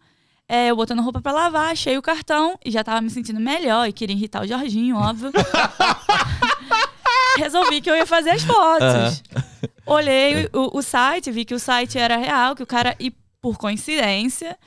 é, 0.48 0.68
eu 0.68 0.76
botando 0.76 1.02
roupa 1.02 1.22
pra 1.22 1.32
lavar, 1.32 1.72
achei 1.72 1.98
o 1.98 2.02
cartão 2.02 2.58
e 2.64 2.70
já 2.70 2.84
tava 2.84 3.02
me 3.02 3.10
sentindo 3.10 3.40
melhor 3.40 3.88
e 3.88 3.94
queria 3.94 4.16
irritar 4.16 4.44
o 4.44 4.48
Jorginho, 4.48 4.96
óbvio. 4.96 5.32
Resolvi 7.38 7.82
que 7.82 7.90
eu 7.90 7.96
ia 7.96 8.06
fazer 8.06 8.30
as 8.30 8.44
fotos. 8.44 9.24
Uhum. 9.36 9.70
Olhei 9.88 10.48
o, 10.54 10.78
o, 10.78 10.82
site, 10.82 11.32
vi 11.32 11.46
que 11.46 11.54
o 11.54 11.60
site 11.60 11.98
era 11.98 12.16
real, 12.16 12.56
que 12.56 12.64
o 12.64 12.68
cara, 12.68 12.96
e 13.00 13.12
por 13.42 13.58
coincidência, 13.58 14.58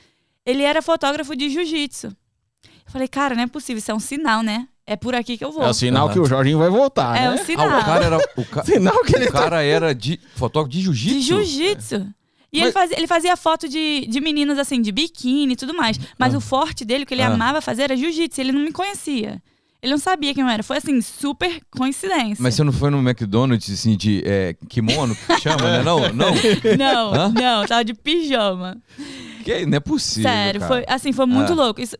ele 0.45 0.63
era 0.63 0.81
fotógrafo 0.81 1.35
de 1.35 1.49
jiu-jitsu. 1.49 2.07
Eu 2.07 2.91
falei, 2.91 3.07
cara, 3.07 3.35
não 3.35 3.43
é 3.43 3.47
possível, 3.47 3.79
isso 3.79 3.91
é 3.91 3.95
um 3.95 3.99
sinal, 3.99 4.43
né? 4.43 4.67
É 4.85 4.95
por 4.95 5.15
aqui 5.15 5.37
que 5.37 5.45
eu 5.45 5.51
vou. 5.51 5.63
É 5.63 5.69
o 5.69 5.73
sinal 5.73 6.07
uhum. 6.07 6.13
que 6.13 6.19
o 6.19 6.25
Jorginho 6.25 6.57
vai 6.57 6.69
voltar, 6.69 7.15
é 7.15 7.21
né? 7.21 7.37
É 7.37 7.41
o 7.41 7.45
sinal. 7.45 7.69
Ah, 7.69 7.79
o 7.79 7.85
cara 7.85 8.05
era, 8.05 8.17
o 8.35 8.45
ca... 8.45 8.63
sinal 8.65 9.03
que 9.03 9.15
ele 9.15 9.29
o 9.29 9.31
cara 9.31 9.57
tá... 9.57 9.63
era 9.63 9.95
de 9.95 10.19
fotógrafo 10.35 10.71
de 10.71 10.81
jiu-jitsu? 10.81 11.15
De 11.15 11.21
jiu-jitsu. 11.21 12.07
E 12.51 12.59
Mas... 12.59 12.63
ele, 12.65 12.71
fazia, 12.71 12.97
ele 12.97 13.07
fazia 13.07 13.37
foto 13.37 13.69
de, 13.69 14.07
de 14.07 14.19
meninas, 14.19 14.57
assim, 14.57 14.81
de 14.81 14.91
biquíni 14.91 15.53
e 15.53 15.55
tudo 15.55 15.73
mais. 15.73 15.99
Mas 16.17 16.33
ah. 16.33 16.37
o 16.37 16.41
forte 16.41 16.83
dele, 16.83 17.03
o 17.03 17.07
que 17.07 17.13
ele 17.13 17.21
ah. 17.21 17.27
amava 17.27 17.61
fazer, 17.61 17.83
era 17.83 17.95
jiu-jitsu. 17.95 18.41
Ele 18.41 18.51
não 18.51 18.61
me 18.61 18.71
conhecia. 18.71 19.41
Ele 19.81 19.91
não 19.93 19.99
sabia 19.99 20.33
quem 20.33 20.43
eu 20.43 20.49
era. 20.49 20.61
Foi 20.61 20.77
assim, 20.77 20.99
super 21.01 21.61
coincidência. 21.71 22.41
Mas 22.41 22.55
você 22.55 22.63
não 22.63 22.73
foi 22.73 22.89
no 22.89 22.99
McDonald's, 22.99 23.71
assim, 23.71 23.95
de 23.95 24.21
é, 24.25 24.53
kimono, 24.67 25.15
que 25.15 25.39
chama, 25.39 25.77
né? 25.77 25.83
Não, 25.83 25.99
não. 26.13 26.33
Não, 26.77 27.13
Hã? 27.13 27.29
não, 27.29 27.65
tava 27.65 27.85
de 27.85 27.93
pijama. 27.93 28.77
Que, 29.43 29.65
não 29.65 29.77
é 29.77 29.79
possível. 29.79 30.29
Sério, 30.29 30.59
cara. 30.59 30.73
foi 30.73 30.85
assim, 30.87 31.13
foi 31.13 31.25
muito 31.25 31.53
ah. 31.53 31.55
louco. 31.55 31.79
Isso, 31.79 31.95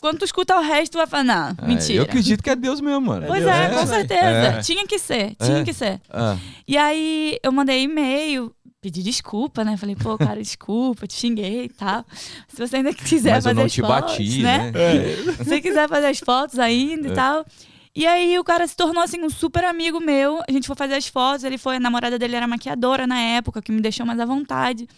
quando 0.00 0.18
tu 0.18 0.24
escuta 0.24 0.56
o 0.56 0.62
resto, 0.62 0.92
tu 0.92 0.98
vai 0.98 1.06
falar, 1.06 1.24
não, 1.24 1.48
é, 1.62 1.66
mentira. 1.66 1.98
Eu 1.98 2.02
acredito 2.04 2.42
que 2.42 2.48
é 2.48 2.56
Deus 2.56 2.80
mesmo, 2.80 3.02
mano. 3.02 3.26
Pois 3.26 3.44
é, 3.44 3.66
é 3.66 3.68
com 3.68 3.86
certeza. 3.86 4.24
É. 4.24 4.60
Tinha 4.62 4.86
que 4.86 4.98
ser, 4.98 5.36
tinha 5.36 5.58
é. 5.58 5.64
que 5.64 5.74
ser. 5.74 6.00
Ah. 6.10 6.36
E 6.66 6.78
aí 6.78 7.38
eu 7.42 7.52
mandei 7.52 7.82
e-mail 7.82 8.50
pedi 8.80 9.02
desculpa, 9.02 9.62
né? 9.64 9.76
Falei, 9.76 9.94
pô, 9.94 10.16
cara, 10.16 10.40
desculpa, 10.40 11.06
te 11.06 11.14
xinguei 11.14 11.64
e 11.64 11.68
tal. 11.68 12.04
Se 12.48 12.66
você 12.66 12.76
ainda 12.76 12.92
quiser 12.94 13.34
Mas 13.34 13.44
fazer 13.44 13.62
as 13.62 13.76
fotos, 13.76 14.10
bati, 14.12 14.42
né? 14.42 14.70
né? 14.70 14.72
É. 14.74 15.16
Se 15.16 15.44
você 15.44 15.60
quiser 15.60 15.88
fazer 15.88 16.06
as 16.06 16.18
fotos 16.18 16.58
ainda 16.58 17.08
é. 17.08 17.12
e 17.12 17.14
tal. 17.14 17.46
E 17.94 18.06
aí 18.06 18.38
o 18.38 18.44
cara 18.44 18.66
se 18.66 18.76
tornou 18.76 19.02
assim 19.02 19.22
um 19.22 19.30
super 19.30 19.64
amigo 19.64 20.00
meu. 20.00 20.40
A 20.48 20.52
gente 20.52 20.66
foi 20.66 20.76
fazer 20.76 20.94
as 20.94 21.06
fotos, 21.06 21.44
ele 21.44 21.58
foi, 21.58 21.76
a 21.76 21.80
namorada 21.80 22.18
dele 22.18 22.36
era 22.36 22.46
maquiadora 22.46 23.06
na 23.06 23.18
época, 23.18 23.60
que 23.60 23.72
me 23.72 23.80
deixou 23.80 24.06
mais 24.06 24.18
à 24.18 24.24
vontade. 24.24 24.88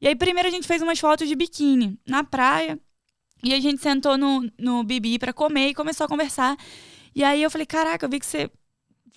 E 0.00 0.08
aí 0.08 0.16
primeiro 0.16 0.48
a 0.48 0.52
gente 0.52 0.66
fez 0.66 0.82
umas 0.82 0.98
fotos 0.98 1.28
de 1.28 1.34
biquíni 1.36 1.98
na 2.06 2.24
praia. 2.24 2.78
E 3.44 3.54
a 3.54 3.60
gente 3.60 3.80
sentou 3.80 4.18
no, 4.18 4.50
no 4.58 4.82
Bibi 4.82 5.16
para 5.18 5.32
comer 5.32 5.68
e 5.68 5.74
começou 5.74 6.04
a 6.04 6.08
conversar. 6.08 6.56
E 7.14 7.22
aí 7.22 7.40
eu 7.42 7.50
falei, 7.50 7.66
caraca, 7.66 8.04
eu 8.04 8.10
vi 8.10 8.18
que 8.18 8.26
você 8.26 8.50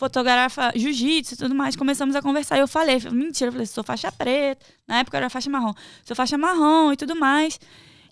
fotografa 0.01 0.71
jiu-jitsu 0.75 1.35
e 1.35 1.37
tudo 1.37 1.53
mais. 1.53 1.75
Começamos 1.75 2.15
a 2.15 2.21
conversar. 2.23 2.57
Eu 2.57 2.67
falei, 2.67 2.99
mentira, 3.11 3.49
eu 3.49 3.51
falei, 3.51 3.67
sou 3.67 3.83
faixa 3.83 4.11
preta. 4.11 4.65
Na 4.87 4.97
época 4.99 5.17
era 5.17 5.29
faixa 5.29 5.47
marrom. 5.47 5.73
Sou 6.03 6.15
faixa 6.15 6.39
marrom 6.39 6.91
e 6.91 6.97
tudo 6.97 7.15
mais. 7.15 7.59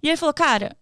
E 0.03 0.07
ele 0.07 0.15
falou, 0.15 0.33
cara, 0.33 0.77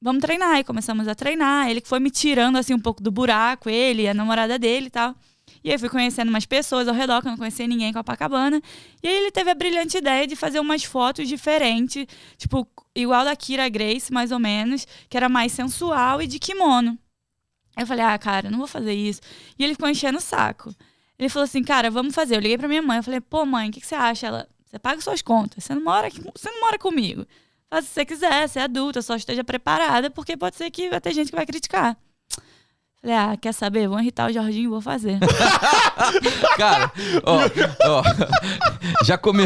vamos 0.00 0.20
treinar. 0.22 0.60
E 0.60 0.64
começamos 0.64 1.08
a 1.08 1.14
treinar. 1.14 1.68
Ele 1.68 1.82
foi 1.84 1.98
me 1.98 2.08
tirando 2.08 2.56
assim 2.56 2.72
um 2.72 2.78
pouco 2.78 3.02
do 3.02 3.10
buraco, 3.10 3.68
ele, 3.68 4.06
a 4.06 4.14
namorada 4.14 4.56
dele 4.56 4.86
e 4.86 4.90
tal. 4.90 5.16
E 5.64 5.72
aí 5.72 5.78
fui 5.78 5.88
conhecendo 5.88 6.28
umas 6.28 6.46
pessoas 6.46 6.86
ao 6.86 6.94
redor, 6.94 7.20
que 7.20 7.26
eu 7.26 7.30
não 7.32 7.38
conhecia 7.38 7.66
ninguém 7.66 7.88
em 7.88 7.92
Copacabana. 7.92 8.62
E 9.02 9.08
aí 9.08 9.14
ele 9.16 9.32
teve 9.32 9.50
a 9.50 9.54
brilhante 9.54 9.96
ideia 9.96 10.24
de 10.24 10.36
fazer 10.36 10.60
umas 10.60 10.84
fotos 10.84 11.26
diferentes, 11.26 12.06
tipo, 12.36 12.68
igual 12.94 13.24
da 13.24 13.34
Kira 13.34 13.68
Grace, 13.68 14.12
mais 14.12 14.30
ou 14.30 14.38
menos, 14.38 14.86
que 15.08 15.16
era 15.16 15.28
mais 15.28 15.50
sensual 15.52 16.22
e 16.22 16.26
de 16.28 16.38
kimono. 16.38 16.96
Eu 17.76 17.86
falei, 17.86 18.04
ah, 18.04 18.18
cara, 18.18 18.50
não 18.50 18.58
vou 18.58 18.66
fazer 18.66 18.92
isso. 18.92 19.20
E 19.58 19.64
ele 19.64 19.74
ficou 19.74 19.88
enchendo 19.88 20.18
o 20.18 20.20
saco. 20.20 20.74
Ele 21.18 21.28
falou 21.28 21.44
assim, 21.44 21.62
cara, 21.62 21.90
vamos 21.90 22.14
fazer. 22.14 22.36
Eu 22.36 22.40
liguei 22.40 22.58
pra 22.58 22.68
minha 22.68 22.82
mãe, 22.82 22.98
eu 22.98 23.02
falei, 23.02 23.20
pô, 23.20 23.44
mãe, 23.44 23.68
o 23.68 23.72
que, 23.72 23.80
que 23.80 23.86
você 23.86 23.94
acha? 23.94 24.26
Ela, 24.26 24.48
você 24.64 24.78
paga 24.78 25.00
suas 25.00 25.22
contas, 25.22 25.64
você 25.64 25.74
não 25.74 25.82
mora 25.82 26.08
aqui, 26.08 26.20
você 26.20 26.50
não 26.50 26.60
mora 26.60 26.78
comigo. 26.78 27.26
Faz 27.70 27.84
o 27.84 27.88
que 27.88 27.94
você 27.94 28.04
quiser, 28.04 28.48
você 28.48 28.58
é 28.58 28.62
adulta, 28.62 29.02
só 29.02 29.16
esteja 29.16 29.42
preparada, 29.42 30.10
porque 30.10 30.36
pode 30.36 30.56
ser 30.56 30.70
que 30.70 30.90
vai 30.90 31.00
ter 31.00 31.12
gente 31.12 31.30
que 31.30 31.36
vai 31.36 31.46
criticar. 31.46 31.96
Falei, 33.04 33.16
ah, 33.18 33.36
quer 33.38 33.52
saber? 33.52 33.86
Vou 33.86 34.00
irritar 34.00 34.30
o 34.30 34.32
Jorginho 34.32 34.64
e 34.64 34.68
vou 34.68 34.80
fazer. 34.80 35.18
Cara, 36.56 36.90
ó, 37.22 37.38
ó, 37.86 38.02
já 39.04 39.18
come... 39.18 39.44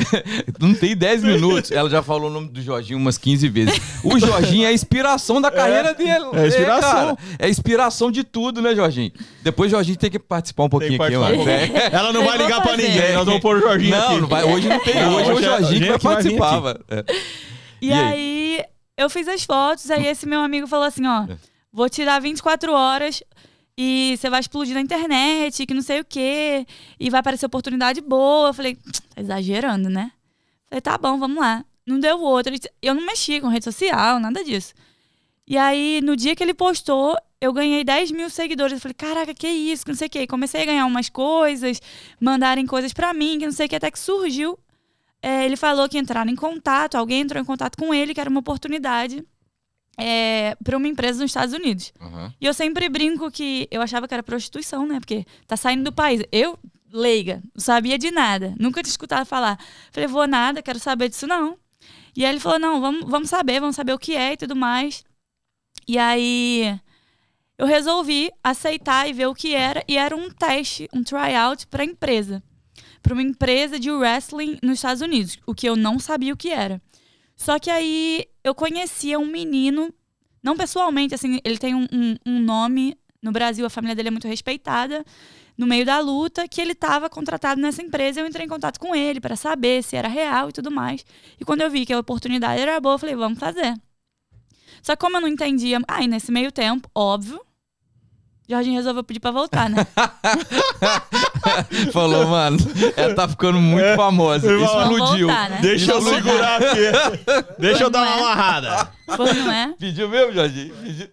Não 0.61 0.73
tem 0.75 0.97
10 0.97 1.25
minutos, 1.25 1.73
ela 1.73 1.91
já 1.91 2.01
falou 2.01 2.31
o 2.31 2.33
nome 2.33 2.49
do 2.51 2.63
Jorginho 2.63 2.99
umas 2.99 3.19
15 3.19 3.49
vezes. 3.49 3.81
O 4.05 4.17
Jorginho 4.19 4.65
é 4.65 4.69
a 4.69 4.73
inspiração 4.73 5.41
da 5.41 5.51
carreira 5.51 5.93
dele. 5.93 6.27
é 6.35 6.41
a 6.41 6.47
inspiração. 6.47 7.19
É 7.39 7.47
a 7.47 7.49
inspiração 7.49 8.11
de 8.13 8.23
tudo, 8.23 8.63
né, 8.63 8.77
Jorginho? 8.77 9.11
Depois 9.43 9.73
o 9.73 9.75
Jorginho 9.75 9.97
tem 9.99 10.09
que 10.11 10.21
participar 10.21 10.63
um 10.65 10.69
pouquinho 10.69 11.03
aqui, 11.03 11.17
mano. 11.17 11.35
pouquinho. 11.35 11.77
Ela 11.91 12.13
não 12.13 12.21
Eu 12.23 12.27
vai 12.29 12.39
ligar 12.39 12.61
pra 12.63 12.71
fazer. 12.77 12.89
ninguém. 12.89 13.13
Nós 13.15 13.25
vamos 13.27 13.41
pôr 13.41 13.57
o 13.57 13.61
Jorginho 13.61 13.97
Não, 13.97 14.07
aqui. 14.09 14.21
não 14.21 14.29
vai, 14.29 14.45
hoje 14.45 14.69
não 14.69 14.79
tem. 14.81 14.95
Não, 14.95 15.15
hoje 15.17 15.31
é 15.31 15.35
o 15.35 15.39
é- 15.39 15.43
Jorginho 15.43 15.81
que 15.81 15.89
vai 15.89 15.99
participar. 15.99 16.63
É. 16.89 17.05
E, 17.83 17.89
E 17.89 17.93
aí? 17.93 18.03
aí? 18.61 18.65
eu 18.97 19.11
fiz 19.11 19.27
as 19.27 19.43
fotos, 19.43 19.91
aí 19.91 20.07
esse 20.07 20.27
meu 20.29 20.41
amigo 20.41 20.69
falou 20.69 20.87
assim, 20.87 21.05
ó, 21.07 21.25
É. 21.25 21.37
vou 21.73 21.89
te 21.89 22.05
dar 22.05 22.21
24 22.21 22.73
horas 22.73 23.21
e 23.81 24.17
você 24.17 24.29
vai 24.29 24.41
explodir 24.41 24.75
na 24.75 24.81
internet, 24.81 25.65
que 25.65 25.73
não 25.73 25.83
sei 25.83 26.01
o 26.01 26.05
quê, 26.05 26.67
e 26.99 27.09
vai 27.09 27.21
aparecer 27.21 27.47
oportunidade 27.47 28.01
boa. 28.01 28.49
Eu 28.49 28.55
falei, 28.55 28.75
tá 28.75 29.21
exagerando, 29.21 29.89
né? 29.89 30.11
Falei, 30.67 30.81
tá 30.81 30.99
bom, 30.99 31.17
vamos 31.17 31.39
lá. 31.39 31.65
Não 31.87 32.01
deu 32.01 32.21
outro. 32.21 32.53
Eu 32.83 32.93
não 32.93 33.07
mexi 33.07 33.41
com 33.41 33.47
rede 33.47 33.65
social, 33.65 34.19
nada 34.19 34.43
disso. 34.43 34.75
E 35.47 35.57
aí, 35.57 36.01
no 36.03 36.17
dia 36.17 36.35
que 36.35 36.43
ele 36.43 36.55
postou, 36.55 37.17
eu 37.41 37.53
ganhei 37.53 37.85
10 37.85 38.11
mil 38.11 38.29
seguidores. 38.29 38.73
Eu 38.73 38.81
falei, 38.81 38.95
caraca, 38.95 39.33
que 39.33 39.47
isso, 39.47 39.85
que 39.85 39.93
não 39.93 39.97
sei 39.97 40.09
o 40.09 40.11
quê. 40.11 40.23
E 40.23 40.27
comecei 40.27 40.63
a 40.63 40.67
ganhar 40.67 40.85
umas 40.85 41.09
coisas, 41.09 41.81
mandarem 42.21 42.67
coisas 42.67 42.93
pra 42.93 43.15
mim, 43.15 43.39
que 43.39 43.47
não 43.47 43.53
sei 43.53 43.67
o 43.67 43.69
que, 43.69 43.77
até 43.77 43.93
que 43.93 43.99
surgiu. 43.99 44.59
É, 45.23 45.45
ele 45.47 45.57
falou 45.57 45.89
que 45.89 45.99
entraram 45.99 46.33
em 46.33 46.37
contato, 46.37 46.97
alguém 46.97 47.21
entrou 47.21 47.41
em 47.41 47.47
contato 47.47 47.77
com 47.79 47.95
ele, 47.95 48.13
que 48.13 48.21
era 48.21 48.29
uma 48.29 48.41
oportunidade 48.41 49.25
é, 49.99 50.57
para 50.63 50.77
uma 50.77 50.87
empresa 50.87 51.21
nos 51.21 51.31
Estados 51.31 51.53
Unidos. 51.53 51.93
Aham. 52.01 52.33
E 52.41 52.47
eu 52.47 52.55
sempre 52.55 52.89
brinco 52.89 53.31
que 53.31 53.67
eu 53.71 53.83
achava 53.83 54.07
que 54.07 54.15
era 54.15 54.23
prostituição, 54.23 54.87
né? 54.87 55.01
Porque 55.01 55.27
tá 55.47 55.57
saindo 55.57 55.83
do 55.83 55.93
país. 55.93 56.23
Eu, 56.31 56.57
leiga, 56.93 57.43
não 57.53 57.61
sabia 57.61 57.99
de 57.99 58.13
nada. 58.13 58.55
Nunca 58.59 58.81
tinha 58.81 58.93
escutado 58.93 59.27
falar. 59.27 59.59
Falei, 59.91 60.07
vou 60.07 60.27
nada, 60.29 60.63
quero 60.63 60.79
saber 60.79 61.09
disso 61.09 61.27
não. 61.27 61.59
E 62.17 62.25
aí 62.25 62.31
ele 62.31 62.41
falou, 62.41 62.61
não, 62.61 62.81
vamos, 62.81 63.11
vamos 63.11 63.29
saber, 63.29 63.61
vamos 63.61 63.75
saber 63.75 63.93
o 63.93 63.99
que 63.99 64.15
é 64.15 64.35
e 64.35 64.37
tudo 64.37 64.55
mais. 64.55 65.05
E 65.87 65.99
aí 65.99 66.79
eu 67.59 67.67
resolvi 67.67 68.31
aceitar 68.43 69.09
e 69.09 69.13
ver 69.13 69.27
o 69.27 69.35
que 69.35 69.55
era. 69.55 69.83
E 69.89 69.97
era 69.97 70.15
um 70.17 70.31
teste, 70.31 70.89
um 70.93 71.03
tryout 71.03 71.67
para 71.67 71.85
empresa. 71.85 72.41
Para 73.03 73.15
uma 73.15 73.23
empresa 73.23 73.81
de 73.81 73.91
wrestling 73.91 74.59
nos 74.63 74.75
Estados 74.75 75.03
Unidos. 75.03 75.39
O 75.45 75.55
que 75.55 75.69
eu 75.69 75.75
não 75.75 75.99
sabia 75.99 76.33
o 76.33 76.37
que 76.37 76.51
era. 76.51 76.81
Só 77.35 77.59
que 77.59 77.71
aí 77.71 78.27
eu 78.49 78.55
conhecia 78.55 79.19
um 79.19 79.27
menino, 79.27 79.93
não 80.43 80.57
pessoalmente, 80.57 81.15
assim, 81.15 81.39
ele 81.45 81.59
tem 81.59 81.75
um, 81.75 81.87
um- 81.93 82.17
um 82.27 82.41
nome 82.41 82.97
no 83.23 83.33
Brasil, 83.33 83.67
a 83.67 83.71
família 83.71 83.95
dele 83.95 84.09
é 84.09 84.11
muito 84.11 84.29
respeitada. 84.29 85.05
No 85.57 85.67
meio 85.67 85.85
da 85.85 85.99
luta, 85.99 86.47
que 86.47 86.61
ele 86.61 86.71
estava 86.73 87.11
contratado 87.11 87.61
nessa 87.61 87.83
empresa, 87.83 88.21
eu 88.21 88.27
entrei 88.27 88.47
em 88.47 88.49
contato 88.49 88.79
com 88.79 88.95
ele 88.95 89.21
para 89.21 89.35
saber 89.35 89.83
se 89.83 89.97
era 89.97 90.07
real 90.09 90.51
e 90.51 90.53
tudo 90.53 90.71
mais. 90.71 91.05
E 91.41 91.45
quando 91.45 91.63
eu 91.63 91.71
vi 91.71 91.85
que 91.85 91.93
a 91.93 91.99
oportunidade 91.99 92.61
era 92.63 92.81
boa, 92.81 92.95
eu 92.95 92.99
falei, 92.99 93.17
vamos 93.17 93.39
fazer. 93.41 93.75
Só 94.83 94.95
que 94.95 95.01
como 95.01 95.17
eu 95.17 95.21
não 95.21 95.29
entendia, 95.29 95.81
aí 95.89 96.07
nesse 96.07 96.31
meio 96.31 96.53
tempo, 96.53 96.89
óbvio, 96.95 97.41
Jorginho 98.49 98.77
resolveu 98.77 99.05
pedir 99.05 99.21
pra 99.21 99.31
voltar, 99.31 99.69
né? 99.69 99.87
Falou, 101.93 102.27
mano, 102.27 102.57
ela 102.97 103.15
tá 103.15 103.29
ficando 103.29 103.61
muito 103.61 103.95
famosa. 103.95 104.49
Vamos 104.49 104.71
Explodiu. 104.71 105.27
voltar, 105.27 105.51
né? 105.51 105.59
Deixa 105.61 105.93
eu 105.93 106.01
Vamos 106.01 106.17
segurar 106.17 106.57
aqui. 106.57 106.81
Deixa 107.59 107.83
eu 107.85 107.91
dar 107.91 108.03
uma 108.03 108.17
amarrada. 108.17 108.91
Foi, 109.17 109.33
não 109.35 109.53
é? 109.53 109.75
Pediu 109.79 110.09
mesmo, 110.09 110.33
Jorginho? 110.33 110.75
Pediu. 110.77 111.09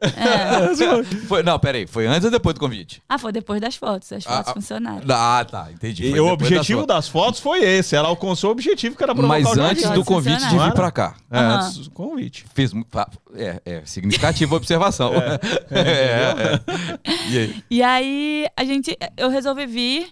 É. 0.00 1.06
Foi, 1.26 1.42
não, 1.42 1.58
peraí. 1.58 1.86
Foi 1.86 2.06
antes 2.06 2.24
ou 2.24 2.30
depois 2.30 2.54
do 2.54 2.60
convite? 2.60 3.02
Ah, 3.08 3.18
foi 3.18 3.32
depois 3.32 3.60
das 3.60 3.76
fotos. 3.76 4.12
As 4.12 4.24
fotos 4.24 4.46
Ah, 4.46 4.50
ah, 4.50 4.54
funcionaram. 4.54 5.02
Ah, 5.08 5.46
tá. 5.50 5.68
Entendi. 5.72 6.06
E 6.06 6.10
Foi 6.10 6.20
o 6.20 6.30
depois 6.30 6.50
objetivo 6.52 6.86
da 6.86 6.94
das 6.96 7.08
fotos 7.08 7.40
foi 7.40 7.60
esse. 7.64 7.96
Ela 7.96 8.08
alcançou 8.08 8.50
o 8.50 8.52
objetivo 8.52 8.96
que 8.96 9.02
era 9.02 9.14
provocar 9.14 9.38
Mas 9.40 9.56
o 9.56 9.60
antes 9.60 9.88
do 9.90 10.04
convite 10.04 10.46
de 10.48 10.58
vir 10.58 10.72
pra 10.72 10.90
cá. 10.90 11.16
É, 11.30 11.38
Aham. 11.38 11.56
antes 11.56 11.78
do 11.78 11.90
convite. 11.90 12.44
Fa- 12.90 13.08
É, 13.34 13.60
é 13.64 13.82
significativa 13.86 14.54
a 14.54 14.58
observação. 14.58 15.12
É, 15.14 15.40
é. 15.70 16.60
E 17.30 17.38
aí? 17.38 17.62
E 17.70 17.82
aí, 17.82 18.46
a 18.56 18.64
gente, 18.64 18.96
eu 19.16 19.28
resolvi 19.30 19.66
vir, 19.66 20.08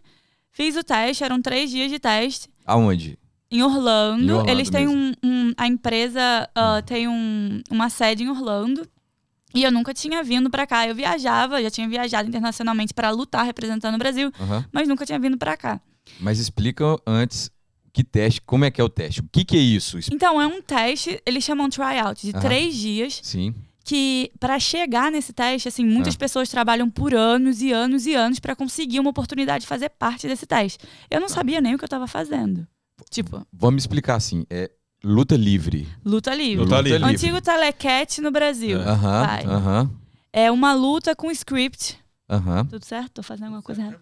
fiz 0.50 0.76
o 0.76 0.82
teste, 0.84 1.22
eram 1.24 1.40
três 1.42 1.70
dias 1.70 1.90
de 1.90 1.98
teste. 1.98 2.48
Aonde? 2.66 3.18
Em 3.50 3.62
Orlando. 3.62 4.22
Em 4.22 4.30
Orlando 4.30 4.50
Eles 4.50 4.70
têm 4.70 4.88
um, 4.88 5.12
um- 5.22 5.52
A 5.56 5.66
empresa 5.66 6.48
ah, 6.54 6.82
tem 6.84 7.06
um- 7.06 7.60
uma 7.70 7.88
sede 7.90 8.24
em 8.24 8.28
Orlando. 8.30 8.88
E 9.54 9.62
eu 9.62 9.70
nunca 9.70 9.94
tinha 9.94 10.22
vindo 10.22 10.50
pra 10.50 10.66
cá. 10.66 10.86
Eu 10.88 10.94
viajava, 10.94 11.62
já 11.62 11.70
tinha 11.70 11.88
viajado 11.88 12.28
internacionalmente 12.28 12.92
pra 12.92 13.10
lutar 13.10 13.44
representando 13.44 13.94
o 13.94 13.98
Brasil, 13.98 14.32
Aham. 14.40 14.64
mas 14.72 14.88
nunca 14.88 15.06
tinha 15.06 15.18
vindo 15.18 15.38
pra 15.38 15.56
cá. 15.56 15.80
Mas 16.20 16.38
explica 16.38 16.84
antes 17.06 17.50
que 17.92 18.02
teste, 18.02 18.40
como 18.42 18.64
é 18.64 18.70
que 18.70 18.80
é 18.80 18.84
o 18.84 18.88
teste? 18.88 19.20
O 19.20 19.28
que, 19.30 19.44
que 19.44 19.56
é 19.56 19.60
isso? 19.60 19.98
Então, 20.12 20.40
é 20.42 20.46
um 20.46 20.60
teste, 20.60 21.22
eles 21.24 21.44
chamam 21.44 21.70
tryout, 21.70 22.26
de 22.26 22.32
Aham. 22.36 22.40
três 22.40 22.74
dias, 22.74 23.20
Sim. 23.22 23.54
que 23.84 24.32
pra 24.40 24.58
chegar 24.58 25.12
nesse 25.12 25.32
teste, 25.32 25.68
assim, 25.68 25.84
muitas 25.84 26.16
Ah. 26.16 26.18
pessoas 26.18 26.48
trabalham 26.48 26.90
por 26.90 27.14
anos 27.14 27.62
e 27.62 27.70
anos 27.70 28.04
e 28.06 28.14
anos 28.14 28.40
pra 28.40 28.56
conseguir 28.56 28.98
uma 28.98 29.10
oportunidade 29.10 29.62
de 29.62 29.68
fazer 29.68 29.90
parte 29.90 30.26
desse 30.26 30.44
teste. 30.44 30.78
Eu 31.08 31.20
não 31.20 31.28
sabia 31.28 31.60
nem 31.60 31.74
o 31.74 31.78
que 31.78 31.84
eu 31.84 31.88
tava 31.88 32.08
fazendo. 32.08 32.66
Tipo, 33.10 33.46
Vamos 33.52 33.82
explicar 33.84 34.16
assim. 34.16 34.44
É 34.50 34.70
luta 35.04 35.36
livre. 35.36 35.86
luta 36.04 36.34
livre. 36.34 36.64
Luta 36.64 36.80
livre. 36.80 37.04
Antigo 37.04 37.40
telecat 37.40 38.20
no 38.20 38.30
Brasil. 38.30 38.80
Aham. 38.80 39.26
Vai. 39.26 39.44
Aham. 39.44 39.90
É 40.32 40.50
uma 40.50 40.72
luta 40.74 41.14
com 41.14 41.30
script. 41.30 41.98
Aham. 42.28 42.64
Tudo 42.64 42.84
certo? 42.84 43.10
Tô 43.12 43.22
fazendo 43.22 43.44
alguma 43.44 43.62
coisa 43.62 43.82
errada. 43.82 44.00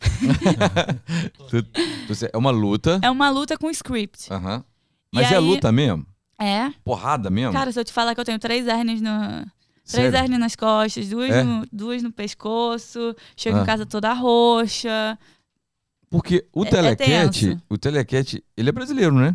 É 2.32 2.38
uma 2.38 2.50
luta. 2.50 3.00
É 3.02 3.10
uma 3.10 3.30
luta 3.30 3.56
com 3.58 3.70
script. 3.70 4.32
Aham. 4.32 4.64
Mas 5.12 5.30
é 5.32 5.36
aí- 5.36 5.42
luta 5.44 5.70
mesmo? 5.72 6.06
É. 6.40 6.70
Porrada 6.84 7.30
mesmo? 7.30 7.52
Cara, 7.52 7.72
se 7.72 7.80
eu 7.80 7.84
te 7.84 7.92
falar 7.92 8.14
que 8.14 8.20
eu 8.20 8.24
tenho 8.24 8.38
três 8.38 8.66
hernias 8.66 9.00
no. 9.00 9.10
Sério? 9.84 10.10
Três 10.10 10.14
hernias 10.14 10.38
nas 10.40 10.54
costas, 10.54 11.08
duas, 11.08 11.30
É? 11.30 11.42
no, 11.42 11.66
duas 11.72 12.02
no 12.02 12.12
pescoço, 12.12 13.14
chego 13.36 13.58
Ah. 13.58 13.62
em 13.62 13.66
casa 13.66 13.84
toda 13.86 14.12
roxa. 14.12 15.18
Porque 16.10 16.46
o 16.52 16.64
É- 16.64 16.68
é 16.68 16.70
telecat, 16.70 17.58
o 17.68 17.76
telecat, 17.78 18.42
ele 18.56 18.68
é 18.68 18.72
brasileiro, 18.72 19.14
né? 19.14 19.34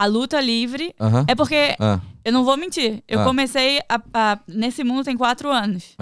A 0.00 0.06
luta 0.06 0.40
livre. 0.40 0.94
É 1.28 1.34
porque, 1.34 1.76
Ah, 1.78 2.00
eu 2.24 2.32
não 2.32 2.42
vou 2.42 2.56
mentir, 2.56 3.02
eu 3.06 3.20
Ah. 3.20 3.24
comecei 3.24 3.80
a- 3.86 4.00
a- 4.14 4.38
nesse 4.48 4.82
mundo 4.82 5.04
tem 5.04 5.14
quatro 5.14 5.50
anos. 5.50 5.94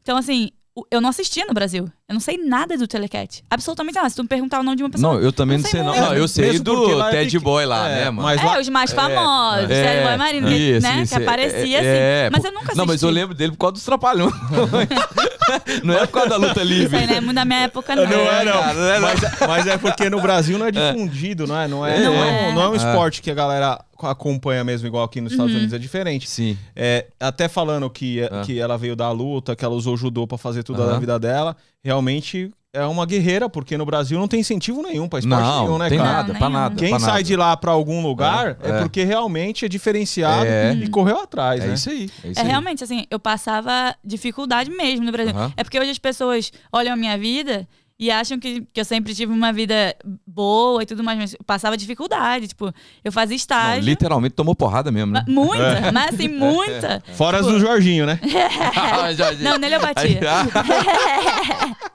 Então, 0.00 0.16
assim, 0.16 0.50
eu 0.90 1.00
não 1.00 1.08
assistia 1.10 1.44
no 1.44 1.52
Brasil. 1.52 1.90
Eu 2.12 2.14
não 2.14 2.20
sei 2.20 2.36
nada 2.36 2.76
do 2.76 2.86
telecat. 2.86 3.42
Absolutamente 3.50 3.94
nada. 3.94 4.10
Se 4.10 4.16
tu 4.16 4.22
me 4.22 4.28
perguntar 4.28 4.60
o 4.60 4.62
nome 4.62 4.76
de 4.76 4.82
uma 4.82 4.90
pessoa. 4.90 5.14
Não, 5.14 5.20
eu 5.22 5.32
também 5.32 5.56
Não 5.56 5.64
sei 5.64 5.82
não. 5.82 5.96
Não, 5.96 6.14
eu 6.14 6.28
sei 6.28 6.58
do 6.58 7.00
é 7.02 7.10
Ted. 7.10 7.38
Boy 7.38 7.64
lá, 7.64 7.88
É, 7.88 7.94
né, 8.04 8.10
mano? 8.10 8.22
mas 8.28 8.38
É, 8.40 8.44
lá- 8.44 8.60
os 8.60 8.68
mais 8.68 8.92
famosos, 8.92 9.66
Ted 9.68 10.04
Boy 10.06 10.16
Marino, 10.18 10.46
né? 10.50 10.56
isso, 11.02 11.16
que 11.16 11.22
aparecia 11.22 11.78
é, 11.78 11.80
assim. 11.80 11.88
é, 11.88 12.30
mas 12.30 12.44
eu 12.44 12.50
nunca 12.50 12.64
assisti. 12.64 12.78
Não, 12.78 12.84
mas 12.86 13.02
eu 13.02 13.08
lembro 13.08 13.34
dele 13.34 13.52
por 13.52 13.58
causa 13.58 13.72
dos 13.72 13.84
trapalhões. 13.84 14.30
não 15.82 15.94
é 15.94 16.06
por 16.06 16.12
causa 16.12 16.28
da 16.30 16.36
luta 16.36 16.62
livre. 16.62 16.86
Isso 16.86 16.96
aí 16.96 17.06
não 17.06 17.14
é 17.14 17.20
muito 17.20 17.34
da 17.36 17.44
minha 17.46 17.60
época, 17.60 17.96
não. 17.96 18.04
Não 18.04 18.10
é, 18.30 18.44
não. 18.44 18.52
cara, 18.52 18.74
não 18.74 18.84
é, 18.90 18.94
não. 19.00 19.08
Mas, 19.08 19.22
é- 19.22 19.46
mas 19.46 19.66
é 19.66 19.78
porque 19.78 20.10
no 20.10 20.20
Brasil 20.20 20.58
não 20.58 20.66
é 20.66 20.70
difundido, 20.70 21.46
não 21.46 21.58
é? 21.58 21.66
Não 21.66 21.86
é, 21.86 21.98
Não 21.98 22.12
não 22.14 22.24
é. 22.24 22.48
é, 22.50 22.52
não 22.52 22.62
é 22.62 22.68
um 22.68 22.74
É. 22.74 22.76
esporte 22.76 23.22
que 23.22 23.30
a 23.30 23.34
galera 23.34 23.82
acompanha 24.02 24.64
mesmo, 24.64 24.86
igual 24.86 25.04
aqui 25.04 25.20
nos 25.20 25.32
Estados 25.32 25.52
Uhum. 25.52 25.58
Unidos, 25.58 25.74
é 25.74 25.78
diferente. 25.78 26.28
Sim. 26.28 26.58
É, 26.74 27.06
até 27.20 27.48
falando 27.48 27.88
que, 27.88 28.20
Ah. 28.24 28.42
que 28.44 28.58
ela 28.58 28.76
veio 28.76 28.96
da 28.96 29.10
luta, 29.12 29.54
que 29.54 29.64
ela 29.64 29.74
usou 29.74 29.96
judô 29.96 30.26
pra 30.26 30.36
fazer 30.36 30.62
tudo 30.62 30.82
Aham. 30.82 30.92
da 30.92 30.98
vida 30.98 31.18
dela, 31.18 31.56
realmente 31.84 32.50
é 32.74 32.86
uma 32.86 33.04
guerreira, 33.04 33.50
porque 33.50 33.76
no 33.76 33.84
Brasil 33.84 34.18
não 34.18 34.26
tem 34.26 34.40
incentivo 34.40 34.80
nenhum 34.82 35.06
pra 35.06 35.18
esporte 35.18 35.42
Não, 35.42 35.64
nenhum, 35.66 35.76
né, 35.78 35.90
tem 35.90 35.98
cara? 35.98 36.10
nada, 36.12 36.32
Não, 36.32 36.38
pra 36.38 36.48
nada. 36.48 36.74
Quem 36.74 36.88
pra 36.88 36.98
sai 36.98 37.08
nada. 37.10 37.22
de 37.22 37.36
lá 37.36 37.54
pra 37.54 37.70
algum 37.72 38.00
lugar 38.02 38.56
É, 38.62 38.68
é, 38.70 38.70
é. 38.76 38.78
porque 38.80 39.04
realmente 39.04 39.66
é 39.66 39.68
diferenciado 39.68 40.46
É. 40.46 40.72
e 40.72 40.88
correu 40.88 41.18
atrás, 41.20 41.62
É 41.62 41.66
né? 41.66 41.74
isso 41.74 41.90
aí. 41.90 42.10
É, 42.24 42.28
isso 42.28 42.40
É 42.40 42.42
aí. 42.42 42.48
realmente, 42.48 42.82
assim, 42.82 43.04
eu 43.10 43.20
passava 43.20 43.94
dificuldade 44.02 44.70
mesmo 44.70 45.04
no 45.04 45.12
Brasil. 45.12 45.34
Aham. 45.36 45.52
É 45.54 45.62
porque 45.62 45.78
hoje 45.78 45.90
as 45.90 45.98
pessoas 45.98 46.50
olham 46.72 46.94
a 46.94 46.96
minha 46.96 47.18
vida 47.18 47.68
e 47.98 48.10
acham 48.10 48.38
que, 48.38 48.62
que 48.72 48.80
eu 48.80 48.84
sempre 48.84 49.14
tive 49.14 49.32
uma 49.32 49.52
vida 49.52 49.94
boa 50.26 50.82
e 50.82 50.86
tudo 50.86 51.04
mais, 51.04 51.18
mas 51.18 51.32
eu 51.34 51.40
passava 51.46 51.76
dificuldade. 51.76 52.48
Tipo, 52.48 52.72
eu 53.04 53.12
fazia 53.12 53.34
Não, 53.34 53.36
estágio. 53.36 53.84
literalmente 53.84 54.34
tomou 54.34 54.54
porrada 54.56 54.90
mesmo, 54.90 55.12
né? 55.12 55.24
Muita, 55.28 55.92
mas 55.92 56.14
assim, 56.14 56.28
muita. 56.28 57.02
Fora 57.14 57.38
as 57.40 57.46
do 57.46 57.60
Jorginho, 57.60 58.06
né? 58.06 58.18
Ah, 58.76 59.12
Jorginho. 59.12 59.50
Não, 59.50 59.58
nele 59.58 59.76
eu 59.76 59.80
batia. 59.80 60.04
Aí- 60.04 60.18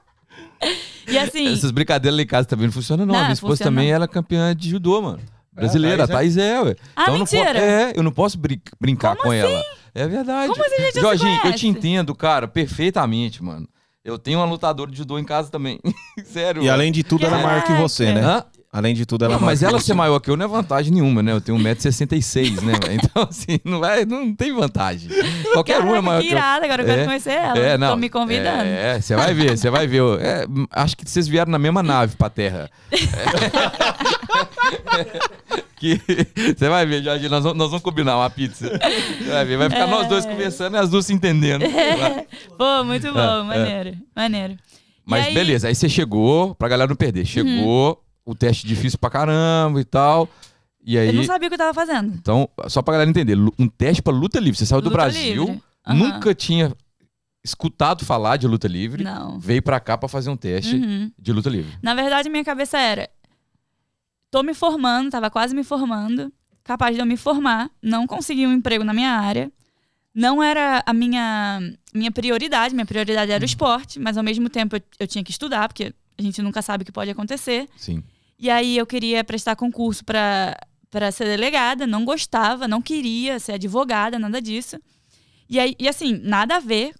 E 1.06 1.16
assim, 1.18 1.52
Essas 1.52 1.70
brincadeiras 1.70 2.16
lá 2.16 2.22
em 2.22 2.26
casa 2.26 2.46
também 2.46 2.66
não 2.66 2.72
funcionam, 2.72 3.06
não. 3.06 3.14
Não, 3.14 3.20
a 3.20 3.24
minha 3.24 3.32
esposa 3.34 3.52
funciona 3.56 3.70
também 3.70 3.88
não. 3.88 3.94
ela 3.94 4.04
é 4.04 4.08
campeã 4.08 4.54
de 4.54 4.68
judô, 4.70 5.00
mano. 5.00 5.20
Brasileira, 5.52 6.02
a 6.02 6.04
a 6.04 6.08
Thaís 6.08 6.34
Thaís 6.34 6.36
é, 6.36 6.60
ué. 6.62 6.76
Ah, 6.94 7.06
eu 7.10 7.18
não 7.18 7.26
po- 7.26 7.34
mentira? 7.36 7.58
é, 7.58 7.92
eu 7.96 8.02
não 8.02 8.12
posso 8.12 8.38
brin- 8.38 8.60
brincar 8.78 9.16
Como 9.16 9.22
com 9.22 9.30
assim? 9.30 9.38
ela. 9.40 9.64
É 9.94 10.06
verdade. 10.06 10.52
Como 10.52 10.64
assim 10.64 10.76
gente 10.82 11.00
Jorginho, 11.00 11.40
eu 11.44 11.52
te 11.54 11.66
entendo, 11.66 12.14
cara, 12.14 12.46
perfeitamente, 12.46 13.42
mano. 13.42 13.66
Eu 14.04 14.18
tenho 14.18 14.38
uma 14.38 14.46
lutadora 14.46 14.90
de 14.90 14.96
judô 14.96 15.18
em 15.18 15.24
casa 15.24 15.50
também. 15.50 15.78
Sério. 16.24 16.60
E 16.62 16.64
mano. 16.66 16.72
além 16.74 16.90
de 16.92 17.02
tudo, 17.02 17.26
ela 17.26 17.38
é 17.40 17.42
maior 17.42 17.62
que 17.64 17.72
você, 17.74 18.12
né? 18.12 18.20
Hã? 18.24 18.44
Além 18.70 18.94
de 18.94 19.06
tudo, 19.06 19.24
ela 19.24 19.32
é 19.32 19.36
Não, 19.36 19.40
maior 19.40 19.50
mas 19.52 19.58
que 19.60 19.64
ela 19.64 19.80
você. 19.80 19.86
ser 19.86 19.94
maior 19.94 20.20
que 20.20 20.30
eu 20.30 20.36
não 20.36 20.44
é 20.44 20.48
vantagem 20.48 20.92
nenhuma, 20.92 21.22
né? 21.22 21.32
Eu 21.32 21.40
tenho 21.40 21.58
1,66m, 21.58 22.60
né? 22.62 22.72
Então, 22.92 23.26
assim, 23.28 23.58
não, 23.64 23.80
vai, 23.80 24.04
não 24.04 24.34
tem 24.34 24.52
vantagem. 24.54 25.08
Qualquer 25.54 25.76
um 25.78 25.80
é 25.80 25.84
caraca, 25.86 26.02
maior 26.02 26.20
que 26.20 26.28
que 26.28 26.34
eu. 26.34 26.38
irada, 26.38 26.64
agora 26.66 26.82
eu 26.82 26.86
quero 26.86 27.00
É. 27.00 27.04
conhecer 27.06 27.30
ela. 27.32 27.58
É, 27.58 27.78
não. 27.78 27.90
Tô 27.90 27.96
me 27.96 28.08
convidando. 28.10 28.64
É, 28.64 29.00
você 29.00 29.16
vai 29.16 29.32
ver, 29.34 29.56
você 29.56 29.70
vai 29.70 29.86
ver. 29.86 29.96
Eu- 29.98 30.14
é, 30.20 30.44
acho 30.72 30.96
que 30.96 31.08
vocês 31.10 31.26
vieram 31.26 31.50
na 31.50 31.58
mesma 31.58 31.82
nave 31.82 32.14
pra 32.16 32.28
Terra. 32.30 32.70
Que 35.78 36.00
você 36.56 36.68
vai 36.68 36.84
ver, 36.86 37.02
Jorge, 37.02 37.28
nós, 37.28 37.42
vamos- 37.42 37.58
nós 37.58 37.68
vamos 37.70 37.82
combinar 37.82 38.16
uma 38.16 38.28
pizza. 38.30 38.68
Você 38.68 39.24
vai 39.30 39.44
ver, 39.44 39.56
vai 39.56 39.70
ficar 39.70 39.86
nós 39.86 40.06
dois 40.08 40.24
conversando 40.26 40.76
e 40.76 40.78
as 40.80 40.90
duas 40.90 41.06
se 41.06 41.12
entendendo. 41.12 41.64
Pô, 42.58 42.84
muito 42.84 43.12
bom, 43.12 43.20
É, 43.20 43.42
maneiro, 43.42 43.96
maneiro. 44.14 44.52
E 44.54 44.58
Mas 45.10 45.26
aí- 45.26 45.34
beleza, 45.34 45.68
aí 45.68 45.74
você 45.74 45.88
chegou, 45.88 46.54
pra 46.54 46.68
galera 46.68 46.88
não 46.88 46.96
perder, 46.96 47.24
chegou, 47.24 48.02
o 48.24 48.34
teste 48.34 48.66
difícil 48.66 48.98
pra 48.98 49.08
caramba 49.10 49.80
e 49.80 49.84
tal. 49.84 50.28
E 50.84 50.96
aí. 50.98 51.08
Eu 51.08 51.12
não 51.14 51.24
sabia 51.24 51.48
o 51.48 51.50
que 51.50 51.54
eu 51.54 51.58
tava 51.58 51.74
fazendo. 51.74 52.14
Então, 52.14 52.48
só 52.68 52.80
pra 52.82 52.92
galera 52.92 53.10
entender, 53.10 53.36
um 53.58 53.68
teste 53.68 54.00
pra 54.02 54.12
luta 54.12 54.38
livre. 54.40 54.58
Você 54.58 54.66
saiu 54.66 54.80
do 54.80 54.86
Luta 54.90 54.96
Brasil, 55.02 55.44
livre. 55.46 55.62
Aham. 55.86 55.96
nunca 55.96 56.34
tinha 56.34 56.72
escutado 57.44 58.04
falar 58.04 58.36
de 58.36 58.46
luta 58.46 58.68
livre, 58.68 59.04
Não. 59.04 59.38
veio 59.38 59.62
pra 59.62 59.80
cá 59.80 59.96
pra 59.96 60.08
fazer 60.08 60.28
um 60.30 60.36
teste 60.36 60.76
Uhum. 60.76 61.10
de 61.18 61.32
luta 61.32 61.48
livre. 61.48 61.72
Na 61.82 61.94
verdade, 61.94 62.28
minha 62.28 62.44
cabeça 62.44 62.78
era: 62.78 63.08
tô 64.30 64.42
me 64.42 64.54
formando, 64.54 65.10
tava 65.10 65.30
quase 65.30 65.54
me 65.54 65.64
formando, 65.64 66.32
capaz 66.62 66.94
de 66.94 67.00
eu 67.00 67.06
me 67.06 67.16
formar, 67.16 67.70
não 67.82 68.06
consegui 68.06 68.46
um 68.46 68.52
emprego 68.52 68.84
na 68.84 68.92
minha 68.92 69.10
área. 69.10 69.50
Não 70.14 70.42
era 70.42 70.82
a 70.84 70.92
minha, 70.92 71.60
minha 71.94 72.10
prioridade, 72.10 72.74
minha 72.74 72.86
prioridade 72.86 73.30
era 73.30 73.42
o 73.42 73.46
esporte, 73.46 74.00
mas 74.00 74.16
ao 74.16 74.24
mesmo 74.24 74.48
tempo 74.48 74.76
eu, 74.76 74.82
eu 75.00 75.06
tinha 75.06 75.22
que 75.22 75.30
estudar, 75.30 75.68
porque 75.68 75.94
a 76.18 76.22
gente 76.22 76.42
nunca 76.42 76.60
sabe 76.60 76.82
o 76.82 76.84
que 76.84 76.92
pode 76.92 77.10
acontecer. 77.10 77.68
Sim. 77.76 78.02
E 78.38 78.50
aí 78.50 78.76
eu 78.76 78.86
queria 78.86 79.22
prestar 79.24 79.56
concurso 79.56 80.04
para 80.04 80.56
para 80.90 81.12
ser 81.12 81.24
delegada, 81.24 81.86
não 81.86 82.02
gostava, 82.02 82.66
não 82.66 82.80
queria 82.80 83.38
ser 83.38 83.52
advogada, 83.52 84.18
nada 84.18 84.40
disso. 84.40 84.80
E 85.48 85.58
aí, 85.60 85.76
e 85.78 85.86
assim, 85.86 86.18
nada 86.22 86.56
a 86.56 86.60
ver 86.60 86.94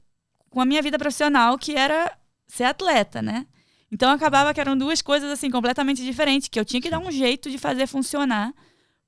com 0.51 0.61
a 0.61 0.67
minha 0.67 0.83
vida 0.83 0.99
profissional, 0.99 1.57
que 1.59 1.75
era 1.75 2.17
ser 2.47 2.65
atleta, 2.65 3.23
né? 3.23 3.47
Então 3.91 4.11
acabava 4.11 4.53
que 4.53 4.61
eram 4.61 4.77
duas 4.77 5.01
coisas 5.01 5.31
assim 5.31 5.51
completamente 5.51 6.05
diferentes, 6.05 6.49
que 6.49 6.61
eu 6.61 6.65
tinha 6.65 6.81
que 6.81 6.91
dar 6.91 6.99
um 6.99 7.11
jeito 7.11 7.51
de 7.51 7.57
fazer 7.57 7.87
funcionar, 7.87 8.53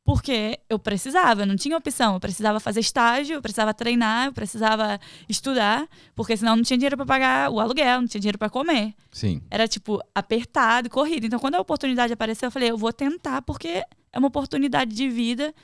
porque 0.02 0.58
eu 0.68 0.78
precisava, 0.78 1.44
não 1.44 1.54
tinha 1.56 1.76
opção, 1.76 2.14
eu 2.14 2.20
precisava 2.20 2.58
fazer 2.58 2.80
estágio, 2.80 3.34
eu 3.34 3.42
precisava 3.42 3.74
treinar, 3.74 4.26
eu 4.26 4.32
precisava 4.32 4.98
estudar, 5.28 5.86
porque 6.16 6.36
senão 6.36 6.56
não 6.56 6.62
tinha 6.62 6.78
dinheiro 6.78 6.96
para 6.96 7.06
pagar 7.06 7.50
o 7.50 7.60
aluguel, 7.60 8.00
não 8.00 8.08
tinha 8.08 8.20
dinheiro 8.20 8.38
para 8.38 8.48
comer 8.48 8.94
Sim. 9.12 9.42
era 9.50 9.68
tipo 9.68 10.00
apertado, 10.14 10.88
corrido. 10.88 11.26
Então, 11.26 11.38
quando 11.38 11.56
a 11.56 11.60
oportunidade 11.60 12.12
apareceu, 12.12 12.46
eu 12.46 12.50
falei, 12.50 12.70
eu 12.70 12.78
vou 12.78 12.92
tentar 12.92 13.42
porque 13.42 13.84
é 14.12 14.18
uma 14.18 14.28
oportunidade 14.28 14.94
de 14.94 15.08
vida 15.08 15.54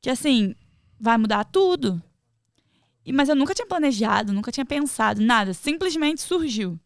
que 0.00 0.08
assim 0.08 0.54
vai 0.98 1.18
mudar 1.18 1.44
tudo. 1.44 2.02
E, 3.04 3.12
mas 3.12 3.28
eu 3.28 3.36
nunca 3.36 3.54
tinha 3.54 3.66
planejado, 3.66 4.32
nunca 4.32 4.50
tinha 4.50 4.64
pensado 4.64 5.20
nada, 5.20 5.52
simplesmente 5.52 6.22
surgiu. 6.22 6.80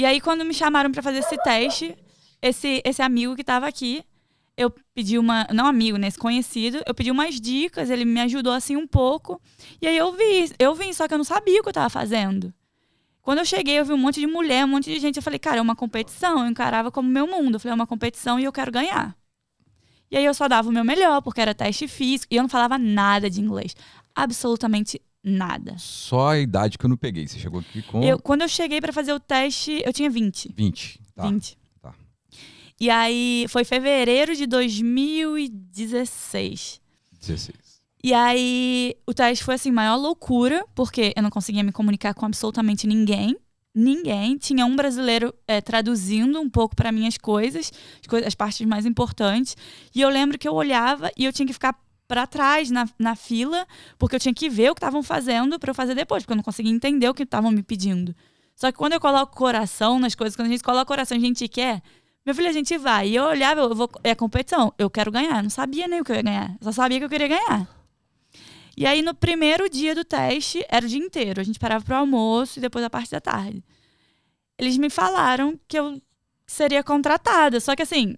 E 0.00 0.06
aí 0.06 0.18
quando 0.18 0.46
me 0.46 0.54
chamaram 0.54 0.90
para 0.90 1.02
fazer 1.02 1.18
esse 1.18 1.36
teste, 1.42 1.94
esse 2.40 2.80
esse 2.86 3.02
amigo 3.02 3.34
que 3.34 3.42
estava 3.42 3.66
aqui, 3.68 4.02
eu 4.56 4.70
pedi 4.94 5.18
uma, 5.18 5.46
não 5.52 5.66
amigo, 5.66 5.98
né, 5.98 6.08
esse 6.08 6.18
conhecido, 6.18 6.82
eu 6.86 6.94
pedi 6.94 7.10
umas 7.10 7.38
dicas, 7.38 7.90
ele 7.90 8.06
me 8.06 8.18
ajudou 8.22 8.54
assim 8.54 8.76
um 8.76 8.86
pouco. 8.86 9.38
E 9.78 9.86
aí 9.86 9.98
eu 9.98 10.10
vi, 10.10 10.50
eu 10.58 10.74
vim, 10.74 10.90
só 10.94 11.06
que 11.06 11.12
eu 11.12 11.18
não 11.18 11.24
sabia 11.24 11.60
o 11.60 11.62
que 11.62 11.68
eu 11.68 11.72
estava 11.72 11.90
fazendo. 11.90 12.50
Quando 13.20 13.40
eu 13.40 13.44
cheguei, 13.44 13.78
eu 13.78 13.84
vi 13.84 13.92
um 13.92 13.98
monte 13.98 14.20
de 14.20 14.26
mulher, 14.26 14.64
um 14.64 14.68
monte 14.68 14.86
de 14.90 14.98
gente. 14.98 15.18
Eu 15.18 15.22
falei, 15.22 15.38
cara, 15.38 15.58
é 15.58 15.60
uma 15.60 15.76
competição. 15.76 16.38
Eu 16.38 16.46
encarava 16.46 16.90
como 16.90 17.06
meu 17.06 17.26
mundo. 17.26 17.56
Eu 17.56 17.60
falei, 17.60 17.72
é 17.72 17.74
uma 17.74 17.86
competição 17.86 18.40
e 18.40 18.44
eu 18.44 18.52
quero 18.52 18.72
ganhar. 18.72 19.14
E 20.10 20.16
aí 20.16 20.24
eu 20.24 20.32
só 20.32 20.48
dava 20.48 20.70
o 20.70 20.72
meu 20.72 20.82
melhor, 20.82 21.20
porque 21.20 21.42
era 21.42 21.54
teste 21.54 21.86
físico. 21.86 22.32
E 22.32 22.36
eu 22.36 22.42
não 22.42 22.48
falava 22.48 22.78
nada 22.78 23.28
de 23.28 23.38
inglês. 23.38 23.76
Absolutamente 24.14 24.98
nada. 25.22 25.76
Só 25.78 26.30
a 26.30 26.38
idade 26.38 26.76
que 26.78 26.84
eu 26.84 26.88
não 26.90 26.96
peguei. 26.96 27.26
Você 27.28 27.38
chegou 27.38 27.60
aqui 27.60 27.82
com 27.82 28.02
Eu, 28.02 28.18
quando 28.18 28.42
eu 28.42 28.48
cheguei 28.48 28.80
pra 28.80 28.92
fazer 28.92 29.12
o 29.12 29.20
teste, 29.20 29.80
eu 29.84 29.92
tinha 29.92 30.08
20. 30.10 30.52
20. 30.56 31.00
Tá. 31.14 31.28
20. 31.28 31.58
tá. 31.82 31.94
E 32.80 32.88
aí 32.90 33.46
foi 33.48 33.62
fevereiro 33.64 34.34
de 34.34 34.46
2016. 34.46 36.80
16. 37.20 37.56
E 38.02 38.14
aí 38.14 38.94
o 39.06 39.12
teste 39.12 39.44
foi 39.44 39.54
assim, 39.56 39.70
maior 39.70 39.96
loucura, 39.96 40.64
porque 40.74 41.12
eu 41.14 41.22
não 41.22 41.28
conseguia 41.30 41.62
me 41.62 41.70
comunicar 41.72 42.14
com 42.14 42.24
absolutamente 42.24 42.86
ninguém. 42.86 43.36
Ninguém. 43.74 44.38
Tinha 44.38 44.64
um 44.64 44.74
brasileiro 44.74 45.34
é, 45.46 45.60
traduzindo 45.60 46.40
um 46.40 46.48
pouco 46.48 46.74
para 46.74 46.90
mim 46.90 47.06
as 47.06 47.18
coisas, 47.18 47.70
as, 48.00 48.06
coi- 48.08 48.24
as 48.24 48.34
partes 48.34 48.66
mais 48.66 48.86
importantes. 48.86 49.54
E 49.94 50.00
eu 50.00 50.08
lembro 50.08 50.38
que 50.38 50.48
eu 50.48 50.54
olhava 50.54 51.10
e 51.16 51.26
eu 51.26 51.32
tinha 51.32 51.46
que 51.46 51.52
ficar 51.52 51.78
para 52.10 52.26
trás 52.26 52.72
na, 52.72 52.88
na 52.98 53.14
fila, 53.14 53.64
porque 53.96 54.16
eu 54.16 54.20
tinha 54.20 54.34
que 54.34 54.50
ver 54.50 54.68
o 54.68 54.74
que 54.74 54.80
estavam 54.80 55.00
fazendo 55.00 55.60
para 55.60 55.70
eu 55.70 55.74
fazer 55.76 55.94
depois, 55.94 56.24
porque 56.24 56.32
eu 56.32 56.36
não 56.36 56.42
conseguia 56.42 56.72
entender 56.72 57.08
o 57.08 57.14
que 57.14 57.22
estavam 57.22 57.52
me 57.52 57.62
pedindo. 57.62 58.12
Só 58.56 58.72
que 58.72 58.76
quando 58.76 58.94
eu 58.94 59.00
coloco 59.00 59.36
coração 59.36 60.00
nas 60.00 60.16
coisas, 60.16 60.34
quando 60.34 60.48
a 60.48 60.50
gente 60.50 60.64
coloca 60.64 60.86
coração, 60.86 61.16
a 61.16 61.20
gente 61.20 61.46
quer. 61.46 61.80
Meu 62.26 62.34
filho, 62.34 62.48
a 62.48 62.52
gente 62.52 62.76
vai. 62.76 63.10
E 63.10 63.14
eu 63.14 63.22
olhava, 63.22 63.60
eu 63.60 63.76
vou, 63.76 63.88
é 64.02 64.12
competição, 64.12 64.74
eu 64.76 64.90
quero 64.90 65.12
ganhar. 65.12 65.36
Eu 65.36 65.44
não 65.44 65.50
sabia 65.50 65.86
nem 65.86 66.00
o 66.00 66.04
que 66.04 66.10
eu 66.10 66.16
ia 66.16 66.22
ganhar. 66.22 66.56
Só 66.60 66.72
sabia 66.72 66.98
que 66.98 67.04
eu 67.04 67.08
queria 67.08 67.28
ganhar. 67.28 67.68
E 68.76 68.86
aí, 68.86 69.02
no 69.02 69.14
primeiro 69.14 69.70
dia 69.70 69.94
do 69.94 70.04
teste, 70.04 70.66
era 70.68 70.84
o 70.84 70.88
dia 70.88 70.98
inteiro. 70.98 71.40
A 71.40 71.44
gente 71.44 71.60
parava 71.60 71.84
pro 71.84 71.94
almoço 71.94 72.58
e 72.58 72.60
depois 72.60 72.84
a 72.84 72.90
parte 72.90 73.12
da 73.12 73.20
tarde. 73.20 73.62
Eles 74.58 74.76
me 74.76 74.90
falaram 74.90 75.56
que 75.68 75.78
eu 75.78 76.02
seria 76.44 76.82
contratada. 76.82 77.60
Só 77.60 77.76
que 77.76 77.82
assim, 77.82 78.16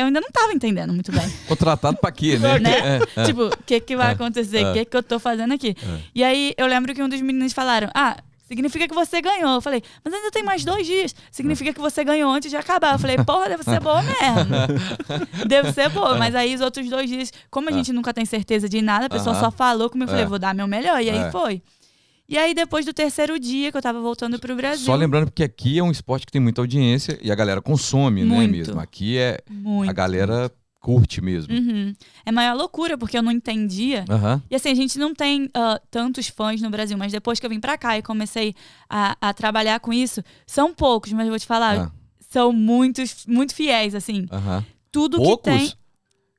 eu 0.00 0.06
ainda 0.06 0.20
não 0.20 0.30
tava 0.30 0.52
entendendo 0.52 0.92
muito 0.92 1.10
bem. 1.12 1.28
Contratado 1.48 1.96
pra 1.98 2.10
quê, 2.12 2.38
né? 2.38 2.58
Né? 2.58 3.00
É, 3.16 3.20
é. 3.20 3.24
Tipo, 3.24 3.46
o 3.46 3.56
que, 3.64 3.80
que 3.80 3.96
vai 3.96 4.08
É, 4.08 4.12
acontecer? 4.12 4.58
é. 4.58 4.70
O 4.70 4.72
que, 4.74 4.84
que 4.84 4.96
eu 4.96 5.02
tô 5.02 5.18
fazendo 5.18 5.52
aqui? 5.54 5.74
É. 5.82 5.98
E 6.14 6.22
aí, 6.24 6.54
eu 6.56 6.66
lembro 6.66 6.94
que 6.94 7.02
um 7.02 7.08
dos 7.08 7.20
meninos 7.20 7.52
falaram: 7.52 7.88
Ah, 7.94 8.16
significa 8.48 8.86
que 8.86 8.94
você 8.94 9.20
ganhou. 9.20 9.54
Eu 9.54 9.60
falei, 9.60 9.82
mas 10.04 10.14
ainda 10.14 10.30
tem 10.30 10.42
mais 10.44 10.64
dois 10.64 10.86
dias. 10.86 11.14
Significa 11.32 11.72
que 11.72 11.80
você 11.80 12.04
ganhou 12.04 12.30
antes 12.32 12.48
de 12.50 12.56
acabar. 12.56 12.92
Eu 12.94 12.98
falei, 12.98 13.16
porra, 13.18 13.48
deve 13.48 13.64
ser 13.64 13.80
boa 13.80 14.00
mesmo. 14.02 14.86
deve 15.46 15.72
ser 15.72 15.88
boa. 15.90 16.16
Mas 16.16 16.34
aí, 16.34 16.54
os 16.54 16.60
outros 16.60 16.88
dois 16.88 17.08
dias, 17.08 17.32
como 17.50 17.68
a 17.68 17.72
gente 17.72 17.92
nunca 17.92 18.14
tem 18.14 18.24
certeza 18.24 18.68
de 18.68 18.80
nada, 18.82 19.06
a 19.06 19.10
pessoa 19.10 19.34
Aham. 19.34 19.44
só 19.46 19.50
falou 19.50 19.90
comigo. 19.90 20.10
Eu 20.10 20.14
falei, 20.14 20.26
vou 20.26 20.38
dar 20.38 20.54
meu 20.54 20.66
melhor. 20.68 21.00
E 21.02 21.10
aí 21.10 21.30
foi. 21.32 21.62
E 22.28 22.36
aí, 22.36 22.54
depois 22.54 22.84
do 22.84 22.92
terceiro 22.92 23.38
dia 23.38 23.70
que 23.70 23.76
eu 23.78 23.82
tava 23.82 24.00
voltando 24.00 24.38
pro 24.38 24.56
Brasil. 24.56 24.84
Só 24.86 24.94
lembrando 24.94 25.30
que 25.30 25.42
aqui 25.44 25.78
é 25.78 25.82
um 25.82 25.90
esporte 25.90 26.26
que 26.26 26.32
tem 26.32 26.40
muita 26.40 26.60
audiência 26.60 27.18
e 27.22 27.30
a 27.30 27.34
galera 27.34 27.62
consome, 27.62 28.24
né, 28.24 28.34
Muito. 28.34 28.50
mesmo. 28.50 28.80
Aqui 28.80 29.16
é 29.16 29.38
Muito. 29.48 29.88
a 29.88 29.92
galera 29.92 30.50
curte 30.80 31.20
mesmo. 31.20 31.52
Uhum. 31.52 31.94
É 32.24 32.30
maior 32.32 32.54
loucura, 32.56 32.96
porque 32.98 33.16
eu 33.18 33.22
não 33.22 33.32
entendia. 33.32 34.04
Aham. 34.08 34.42
E 34.50 34.54
assim, 34.54 34.70
a 34.70 34.74
gente 34.74 34.98
não 34.98 35.14
tem 35.14 35.48
ah, 35.54 35.80
tantos 35.90 36.28
fãs 36.28 36.60
no 36.60 36.70
Brasil, 36.70 36.96
mas 36.98 37.10
depois 37.12 37.38
que 37.40 37.46
eu 37.46 37.50
vim 37.50 37.58
pra 37.60 37.76
cá 37.78 37.98
e 37.98 38.02
comecei 38.02 38.54
a, 38.88 39.16
a 39.20 39.32
trabalhar 39.34 39.80
com 39.80 39.92
isso, 39.92 40.22
são 40.46 40.72
poucos, 40.74 41.12
mas 41.12 41.26
eu 41.26 41.30
vou 41.32 41.38
te 41.38 41.46
falar, 41.46 41.78
Ah, 41.78 41.90
são 42.28 42.52
muitos, 42.52 43.24
muito 43.26 43.54
fiéis, 43.54 43.94
assim. 43.94 44.26
aham. 44.32 44.64
Tudo 44.92 45.18
que 45.18 45.24
Poucos? 45.24 45.42
tem. 45.44 45.72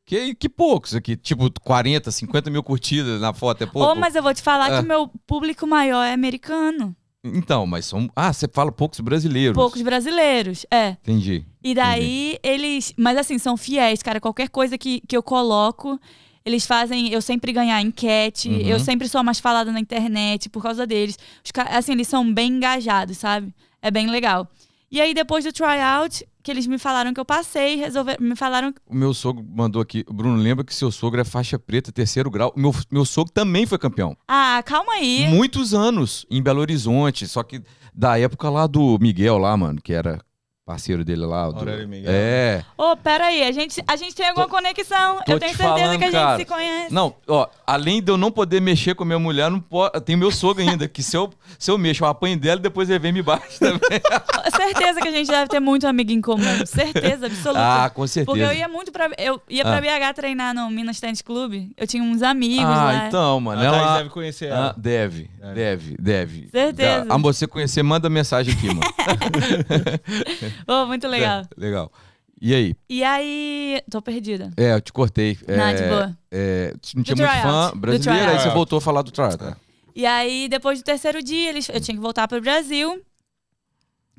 Que, 0.08 0.34
que 0.34 0.48
poucos 0.48 0.96
aqui? 0.96 1.18
Tipo, 1.18 1.52
40, 1.62 2.10
50 2.10 2.50
mil 2.50 2.64
curtidas 2.64 3.20
na 3.20 3.34
foto 3.34 3.64
é 3.64 3.68
pouco? 3.68 3.90
Ou, 3.90 3.94
mas 3.94 4.16
eu 4.16 4.24
vou 4.24 4.34
te 4.34 4.42
falar 4.42 4.68
Ah. 4.68 4.80
que 4.80 4.86
o 4.86 4.88
meu 4.88 5.10
público 5.28 5.68
maior 5.68 6.02
é 6.02 6.14
americano. 6.14 6.96
Então, 7.22 7.68
mas 7.68 7.86
são. 7.86 8.10
Ah, 8.16 8.32
você 8.32 8.48
fala 8.48 8.72
poucos 8.72 9.02
brasileiros. 9.02 9.54
Poucos 9.54 9.82
brasileiros, 9.82 10.66
é. 10.72 10.92
Entendi. 10.92 11.44
E 11.62 11.76
daí 11.76 12.40
eles. 12.42 12.94
Mas 12.98 13.18
assim, 13.18 13.38
são 13.38 13.58
fiéis, 13.58 14.02
cara. 14.02 14.22
Qualquer 14.22 14.48
coisa 14.48 14.78
que, 14.78 15.02
que 15.06 15.18
eu 15.18 15.22
coloco, 15.22 16.00
eles 16.46 16.66
fazem 16.66 17.10
eu 17.10 17.22
sempre 17.22 17.52
ganhar 17.52 17.82
enquete. 17.82 18.48
Uhum. 18.48 18.60
Eu 18.62 18.80
sempre 18.80 19.10
sou 19.10 19.22
mais 19.26 19.42
falada 19.42 19.74
na 19.74 19.80
internet 19.82 20.48
por 20.48 20.64
causa 20.64 20.88
deles. 20.88 21.20
Os 21.44 21.52
assim, 21.70 21.92
eles 21.92 22.08
são 22.08 22.34
bem 22.34 22.54
engajados, 22.54 23.18
sabe? 23.18 23.54
É 23.82 23.92
bem 23.92 24.08
legal. 24.08 24.50
E 24.90 25.02
aí, 25.02 25.14
depois 25.14 25.44
do 25.44 25.52
tryout, 25.52 26.26
que 26.48 26.52
eles 26.52 26.66
me 26.66 26.78
falaram 26.78 27.14
que 27.14 27.20
eu 27.20 27.26
passei, 27.26 27.76
resolveram. 27.76 28.26
Me 28.26 28.34
falaram. 28.34 28.74
O 28.86 28.96
meu 28.96 29.14
sogro 29.14 29.46
mandou 29.46 29.82
aqui. 29.82 30.06
Bruno 30.10 30.38
lembra 30.38 30.64
que 30.64 30.74
seu 30.74 30.90
sogro 30.90 31.20
é 31.20 31.26
faixa 31.26 31.60
preta, 31.60 31.92
terceiro 31.92 32.32
grau. 32.32 32.54
Meu, 32.56 32.74
meu 32.90 33.04
sogro 33.04 33.34
também 33.34 33.66
foi 33.66 33.78
campeão. 33.78 34.16
Ah, 34.26 34.64
calma 34.66 34.94
aí. 34.94 35.28
Muitos 35.28 35.74
anos 35.74 36.26
em 36.32 36.42
Belo 36.42 36.62
Horizonte. 36.62 37.28
Só 37.28 37.44
que 37.44 37.62
da 37.94 38.18
época 38.18 38.50
lá 38.50 38.66
do 38.66 38.98
Miguel, 38.98 39.38
lá, 39.38 39.58
mano, 39.58 39.82
que 39.82 39.92
era 39.92 40.22
parceiro 40.68 41.06
dele 41.06 41.26
lá. 41.26 41.50
do-. 41.50 41.66
É. 42.06 42.62
Ô, 42.78 42.96
pera 42.98 43.28
aí, 43.28 43.42
a 43.44 43.52
gente, 43.54 43.82
a 43.88 43.96
gente 43.96 44.14
tem 44.14 44.28
alguma 44.28 44.50
conexão. 44.50 45.16
tô 45.26 45.32
Eu 45.32 45.40
tenho 45.40 45.54
te 45.54 45.58
certeza 45.58 45.64
falando, 45.80 45.98
que 45.98 46.04
a 46.04 46.12
gente 46.12 46.20
cara. 46.20 46.38
se 46.38 46.46
conhece. 46.46 46.94
Não, 46.94 47.16
ó, 47.26 47.48
além 47.66 48.04
de 48.04 48.12
eu 48.12 48.18
não 48.18 48.30
poder 48.30 48.60
mexer 48.62 48.94
com 48.94 49.04
a 49.04 49.06
minha 49.06 49.18
mulher, 49.18 49.50
não 49.50 49.62
po- 49.62 49.90
tem 50.02 50.18
meu 50.18 50.30
sogro 50.30 50.62
ainda, 50.62 50.86
que 50.88 51.02
se 51.02 51.16
eu, 51.16 51.32
se 51.58 51.72
eu 51.72 51.78
mexo, 51.78 52.04
eu 52.04 52.08
apanho 52.10 52.38
dela 52.38 52.60
e 52.60 52.64
depois 52.64 52.90
ele 52.90 53.00
vem 53.00 53.10
e 53.10 53.14
me 53.14 53.22
bate 53.22 53.58
também. 53.58 53.80
Certeza 54.56 55.00
que 55.02 55.08
a 55.08 55.12
gente 55.12 55.28
deve 55.28 55.48
ter 55.48 55.60
muito 55.62 55.88
amigo 55.88 56.12
em 56.12 56.20
comum. 56.22 56.66
Certeza, 56.66 57.28
absoluta. 57.28 57.86
ah, 57.86 57.90
com 57.90 58.06
certeza. 58.06 58.26
Porque 58.26 58.42
eu 58.42 58.54
ia 58.54 58.68
muito 58.68 58.92
pra. 58.92 59.10
Eu 59.18 59.42
ia 59.50 59.64
pra 59.64 59.78
Ah. 59.78 59.82
BH 59.82 60.14
treinar 60.16 60.54
no 60.54 60.70
Minas 60.70 61.00
Tennis 61.00 61.22
Club. 61.22 61.70
Eu 61.78 61.88
tinha 61.88 62.04
uns 62.04 62.22
amigos 62.22 62.66
ah, 62.66 62.84
lá. 62.84 63.08
então, 63.08 63.40
mano. 63.40 63.62
A 63.62 63.64
Thaís 63.72 63.82
Ela... 63.84 63.98
deve 64.00 64.10
conhecer 64.10 64.52
Ah, 64.52 64.56
ela. 64.56 64.76
deve, 64.78 65.30
Deve. 65.40 65.54
deve, 65.54 65.98
deve. 65.98 66.50
Certeza. 66.52 67.06
Ah, 67.10 67.18
você 67.18 67.48
conhecer, 67.48 67.84
manda 67.84 68.10
mensagem 68.10 68.54
aqui, 68.54 68.68
mano. 68.68 68.82
Ô, 70.66 70.86
muito 70.88 71.08
legal. 71.08 71.42
É, 71.42 71.48
legal. 71.58 71.92
E 72.40 72.54
aí? 72.54 72.76
E 72.88 73.04
aí. 73.04 73.82
Tô 73.90 74.02
perdida. 74.02 74.52
É, 74.56 74.74
eu 74.74 74.82
te 74.82 74.94
cortei. 74.94 75.38
Não, 75.48 75.66
é, 75.66 75.74
de 75.74 75.84
boa. 75.84 76.18
é, 76.32 76.72
não 76.96 77.04
tinha 77.04 77.16
Do 77.16 77.22
muito 77.24 77.42
fã 77.42 77.72
brasileiro, 77.76 78.32
aí 78.32 78.40
você 78.40 78.50
voltou 78.50 78.78
a 78.78 78.82
falar 78.82 79.02
do 79.02 79.12
tryout. 79.12 79.44
né? 79.44 79.56
E 79.96 80.06
aí, 80.06 80.48
depois 80.48 80.80
do 80.80 80.86
terceiro 80.86 81.24
dia, 81.24 81.50
eles, 81.50 81.68
eu 81.70 81.82
tinha 81.82 81.96
que 81.96 82.02
voltar 82.02 82.28
pro 82.28 82.40
Brasil. 82.40 83.02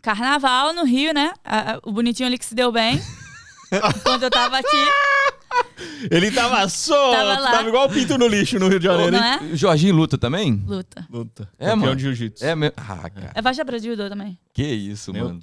Carnaval 0.03 0.73
no 0.73 0.85
Rio, 0.85 1.13
né? 1.15 1.33
O 1.85 1.93
bonitinho 1.93 2.27
ali 2.27 2.39
que 2.39 2.45
se 2.45 2.55
deu 2.55 2.73
bem. 2.73 3.01
Enquanto 3.73 4.23
eu 4.23 4.31
tava 4.31 4.59
aqui, 4.59 4.87
Ele 6.11 6.31
tava 6.31 6.69
solto, 6.69 7.17
Tava 7.17 7.37
tava, 7.43 7.69
igual 7.69 7.87
o 7.87 7.89
pinto 7.89 8.17
no 8.19 8.27
lixo 8.29 8.59
no 8.59 8.69
Rio 8.69 8.79
de 8.79 8.85
Janeiro. 8.87 9.13
não 9.13 9.23
é? 9.25 9.39
O 9.53 9.57
Jorginho 9.57 9.95
luta 9.95 10.17
também? 10.19 10.63
Luta. 10.67 11.07
Luta. 11.11 11.49
É, 11.59 11.67
Campeão 11.67 11.77
mano. 11.87 11.97
de 11.97 12.03
jiu-jitsu. 12.03 12.45
É 12.45 12.55
mesmo. 12.55 12.75
Ah, 12.77 13.11
cara. 13.11 13.33
É 13.35 13.43
faixa 13.43 13.65
preta 13.65 13.83
de 13.83 13.89
judô 13.91 14.09
também. 14.09 14.39
Que 14.53 14.65
isso, 14.65 15.13
Meu. 15.13 15.27
mano. 15.27 15.41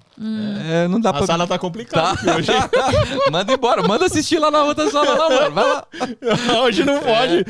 É, 0.69 0.87
não 0.87 0.99
dá 0.99 1.09
A 1.09 1.13
pra. 1.13 1.25
sala 1.25 1.47
tá 1.47 1.57
complicada 1.57 2.17
Tá. 2.17 2.35
hoje. 2.35 2.51
manda 3.31 3.53
embora, 3.53 3.81
manda 3.87 4.05
assistir 4.05 4.39
lá 4.39 4.51
na 4.51 4.63
outra 4.63 4.89
sala 4.91 5.15
lá, 5.15 5.29
mano. 5.29 5.55
Vai 5.55 5.63
lá. 5.69 5.87
hoje 6.63 6.83
não 6.83 6.99
pode. 6.99 7.45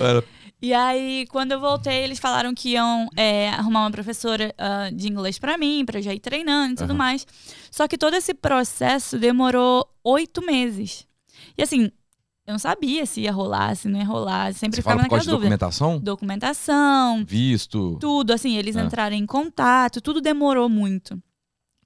Olha, 0.00 0.24
E 0.62 0.74
aí, 0.74 1.26
quando 1.30 1.52
eu 1.52 1.60
voltei, 1.60 2.04
eles 2.04 2.18
falaram 2.18 2.54
que 2.54 2.70
iam 2.70 3.08
é, 3.16 3.48
arrumar 3.50 3.80
uma 3.80 3.90
professora 3.90 4.54
ah, 4.58 4.90
de 4.92 5.08
inglês 5.08 5.38
pra 5.38 5.56
mim, 5.56 5.84
pra 5.86 5.98
eu 5.98 6.02
já 6.02 6.12
ir 6.12 6.20
treinando 6.20 6.72
e 6.72 6.76
tudo 6.76 6.90
Aham. 6.90 6.98
mais. 6.98 7.26
Só 7.70 7.88
que 7.88 7.96
todo 7.96 8.14
esse 8.14 8.34
processo 8.34 9.18
demorou 9.18 9.86
oito 10.04 10.44
meses. 10.44 11.06
E 11.60 11.62
assim, 11.62 11.90
eu 12.46 12.52
não 12.52 12.58
sabia 12.58 13.04
se 13.04 13.20
ia 13.20 13.30
rolar, 13.32 13.76
se 13.76 13.86
não 13.86 13.98
ia 13.98 14.04
rolar. 14.06 14.52
Sempre 14.54 14.76
Você 14.76 14.82
ficava 14.82 14.96
fala 14.96 15.02
naquela 15.02 15.20
de 15.20 15.26
dúvida. 15.26 15.40
documentação? 15.42 15.98
Documentação, 16.00 17.24
Visto. 17.24 17.98
tudo, 18.00 18.32
assim, 18.32 18.56
eles 18.56 18.76
Ah. 18.76 18.82
entrarem 18.82 19.22
em 19.22 19.26
contato, 19.26 20.00
tudo 20.00 20.20
demorou 20.22 20.68
muito. 20.68 21.22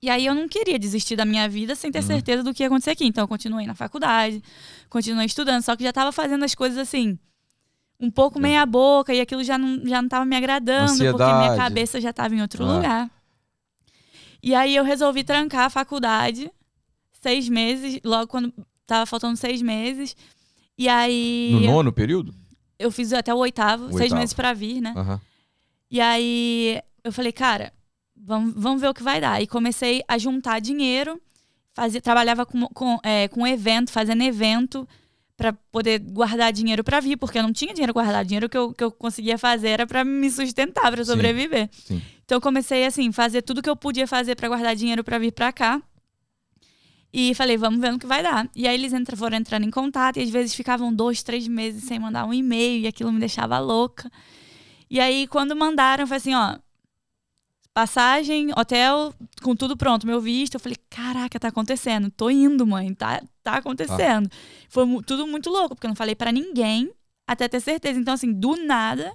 E 0.01 0.09
aí 0.09 0.27
eu 0.27 0.35
não 0.35 0.47
queria 0.47 0.79
desistir 0.79 1.17
da 1.17 1.25
minha 1.25 1.49
vida 1.49 1.75
sem 1.75 1.91
ter 1.91 2.01
Uhum. 2.01 2.07
certeza 2.07 2.43
do 2.45 2.55
que 2.55 2.63
ia 2.63 2.67
acontecer 2.69 2.91
aqui. 2.91 3.05
Então 3.07 3.25
eu 3.25 3.29
continuei 3.29 3.67
na 3.67 3.75
faculdade, 3.75 4.43
continuei 4.89 5.27
estudando, 5.27 5.63
só 5.63 5.75
que 5.75 5.83
já 5.83 5.93
tava 5.93 6.13
fazendo 6.13 6.45
as 6.45 6.55
coisas 6.55 6.79
assim, 6.79 7.19
um 7.99 8.11
pouco 8.11 8.39
É. 8.39 8.43
meia 8.43 8.65
boca, 8.67 9.13
e 9.13 9.21
aquilo 9.21 9.43
já 9.43 9.57
não, 9.59 9.85
já 9.87 10.01
não 10.01 10.09
tava 10.09 10.25
me 10.25 10.37
agradando, 10.37 10.87
porque 10.93 11.03
minha 11.03 11.37
Ansiedade. 11.37 11.57
cabeça 11.59 12.01
já 12.01 12.13
tava 12.13 12.35
em 12.35 12.43
outro 12.43 12.65
Ah. 12.65 12.75
lugar. 12.77 13.11
E 14.43 14.55
aí 14.55 14.77
eu 14.77 14.85
resolvi 14.85 15.25
trancar 15.25 15.65
a 15.67 15.71
faculdade, 15.71 16.51
seis 17.21 17.49
meses, 17.49 17.99
logo 18.05 18.27
quando 18.29 18.53
tava 18.87 19.07
faltando 19.07 19.37
seis 19.37 19.61
meses. 19.63 20.17
E 20.77 20.89
aí 20.89 21.51
No 21.53 21.61
nono 21.61 21.93
período? 21.93 22.35
eu 22.79 22.91
fiz 22.91 23.13
até 23.13 23.33
o 23.33 23.39
oitavo, 23.39 23.85
O 23.87 23.89
seis 23.91 24.03
oitavo. 24.03 24.21
meses 24.21 24.35
pra 24.35 24.53
vir, 24.53 24.81
né? 24.81 24.93
Aham. 24.97 25.21
E 25.91 26.01
aí 26.01 26.81
eu 27.05 27.13
falei, 27.13 27.33
cara, 27.33 27.73
vamos, 28.17 28.53
vamos 28.57 28.81
ver 28.81 28.89
o 28.89 28.95
que 28.95 29.03
vai 29.03 29.21
dar. 29.21 29.41
E 29.43 29.47
comecei 29.47 30.03
a 30.09 30.19
juntar 30.19 30.59
dinheiro, 30.61 31.21
fazia, 31.73 32.01
trabalhava 32.01 32.45
com, 32.45 32.67
com, 32.69 32.99
é, 33.03 33.29
com 33.29 33.47
evento, 33.47 33.93
fazendo 33.93 34.23
evento 34.23 34.89
para 35.37 35.53
poder 35.53 35.99
guardar 36.01 36.53
dinheiro 36.53 36.83
para 36.85 37.01
vir, 37.01 37.17
porque 37.17 37.39
eu 37.39 37.43
não 37.43 37.53
tinha 37.53 37.73
dinheiro 37.75 37.93
guardado. 37.93 38.27
Dinheiro 38.27 38.49
que 38.49 38.57
eu, 38.59 38.73
que 38.73 38.83
eu 38.85 38.91
conseguia 38.91 39.37
fazer 39.39 39.69
era 39.69 39.87
para 39.87 40.05
me 40.05 40.31
sustentar, 40.31 40.91
para 40.91 41.05
Sim, 41.05 41.11
sobreviver. 41.13 41.69
sim. 41.73 42.01
Então 42.25 42.37
eu 42.37 42.41
comecei 42.41 42.85
assim, 42.87 43.13
fazer 43.13 43.43
tudo 43.43 43.61
que 43.63 43.69
eu 43.69 43.77
podia 43.77 44.07
fazer 44.07 44.35
para 44.35 44.49
guardar 44.49 44.75
dinheiro 44.75 45.05
para 45.05 45.19
vir 45.19 45.33
para 45.33 45.53
cá. 45.53 45.83
E 47.17 47.33
falei, 47.35 47.57
vamos 47.57 47.81
ver 47.81 47.93
no 47.93 47.99
que 47.99 48.07
vai 48.07 48.25
dar. 48.25 48.51
E 48.57 48.67
aí 48.67 48.75
eles 48.75 48.93
entra, 48.93 49.17
foram 49.17 49.37
entrando 49.37 49.65
em 49.65 49.71
contato 49.71 50.17
e 50.19 50.23
às 50.23 50.31
vezes 50.31 50.53
ficavam 50.55 50.93
dois, 50.93 51.23
três 51.23 51.47
meses 51.47 51.85
sem 51.85 51.97
mandar 51.99 52.25
um 52.27 52.35
e-mail 52.35 52.81
e 52.83 52.87
aquilo 52.89 53.13
me 53.13 53.21
deixava 53.21 53.57
louca. 53.61 54.11
E 54.91 54.99
aí 54.99 55.27
quando 55.29 55.55
mandaram, 55.55 56.07
foi 56.09 56.17
assim, 56.17 56.35
ó, 56.35 56.57
passagem, 57.73 58.51
hotel, 58.57 59.13
com 59.43 59.55
tudo 59.55 59.77
pronto, 59.77 60.07
meu 60.07 60.21
visto. 60.21 60.55
Eu 60.55 60.61
falei, 60.61 60.77
caraca, 60.89 61.39
tá 61.39 61.49
acontecendo. 61.49 62.11
Tô 62.11 62.31
indo, 62.31 62.67
mãe, 62.67 62.93
tá, 62.95 63.23
tá 63.43 63.55
acontecendo. 63.59 64.29
Foi 64.69 64.85
mu- 64.85 65.03
tudo 65.03 65.27
muito 65.27 65.51
louco, 65.51 65.75
porque 65.75 65.87
eu 65.87 65.91
não 65.91 65.97
falei 65.97 66.15
pra 66.15 66.33
ninguém 66.33 66.91
até 67.27 67.49
ter 67.49 67.61
certeza. 67.61 67.99
Então, 67.99 68.15
assim, 68.15 68.33
do 68.33 68.57
nada, 68.57 69.15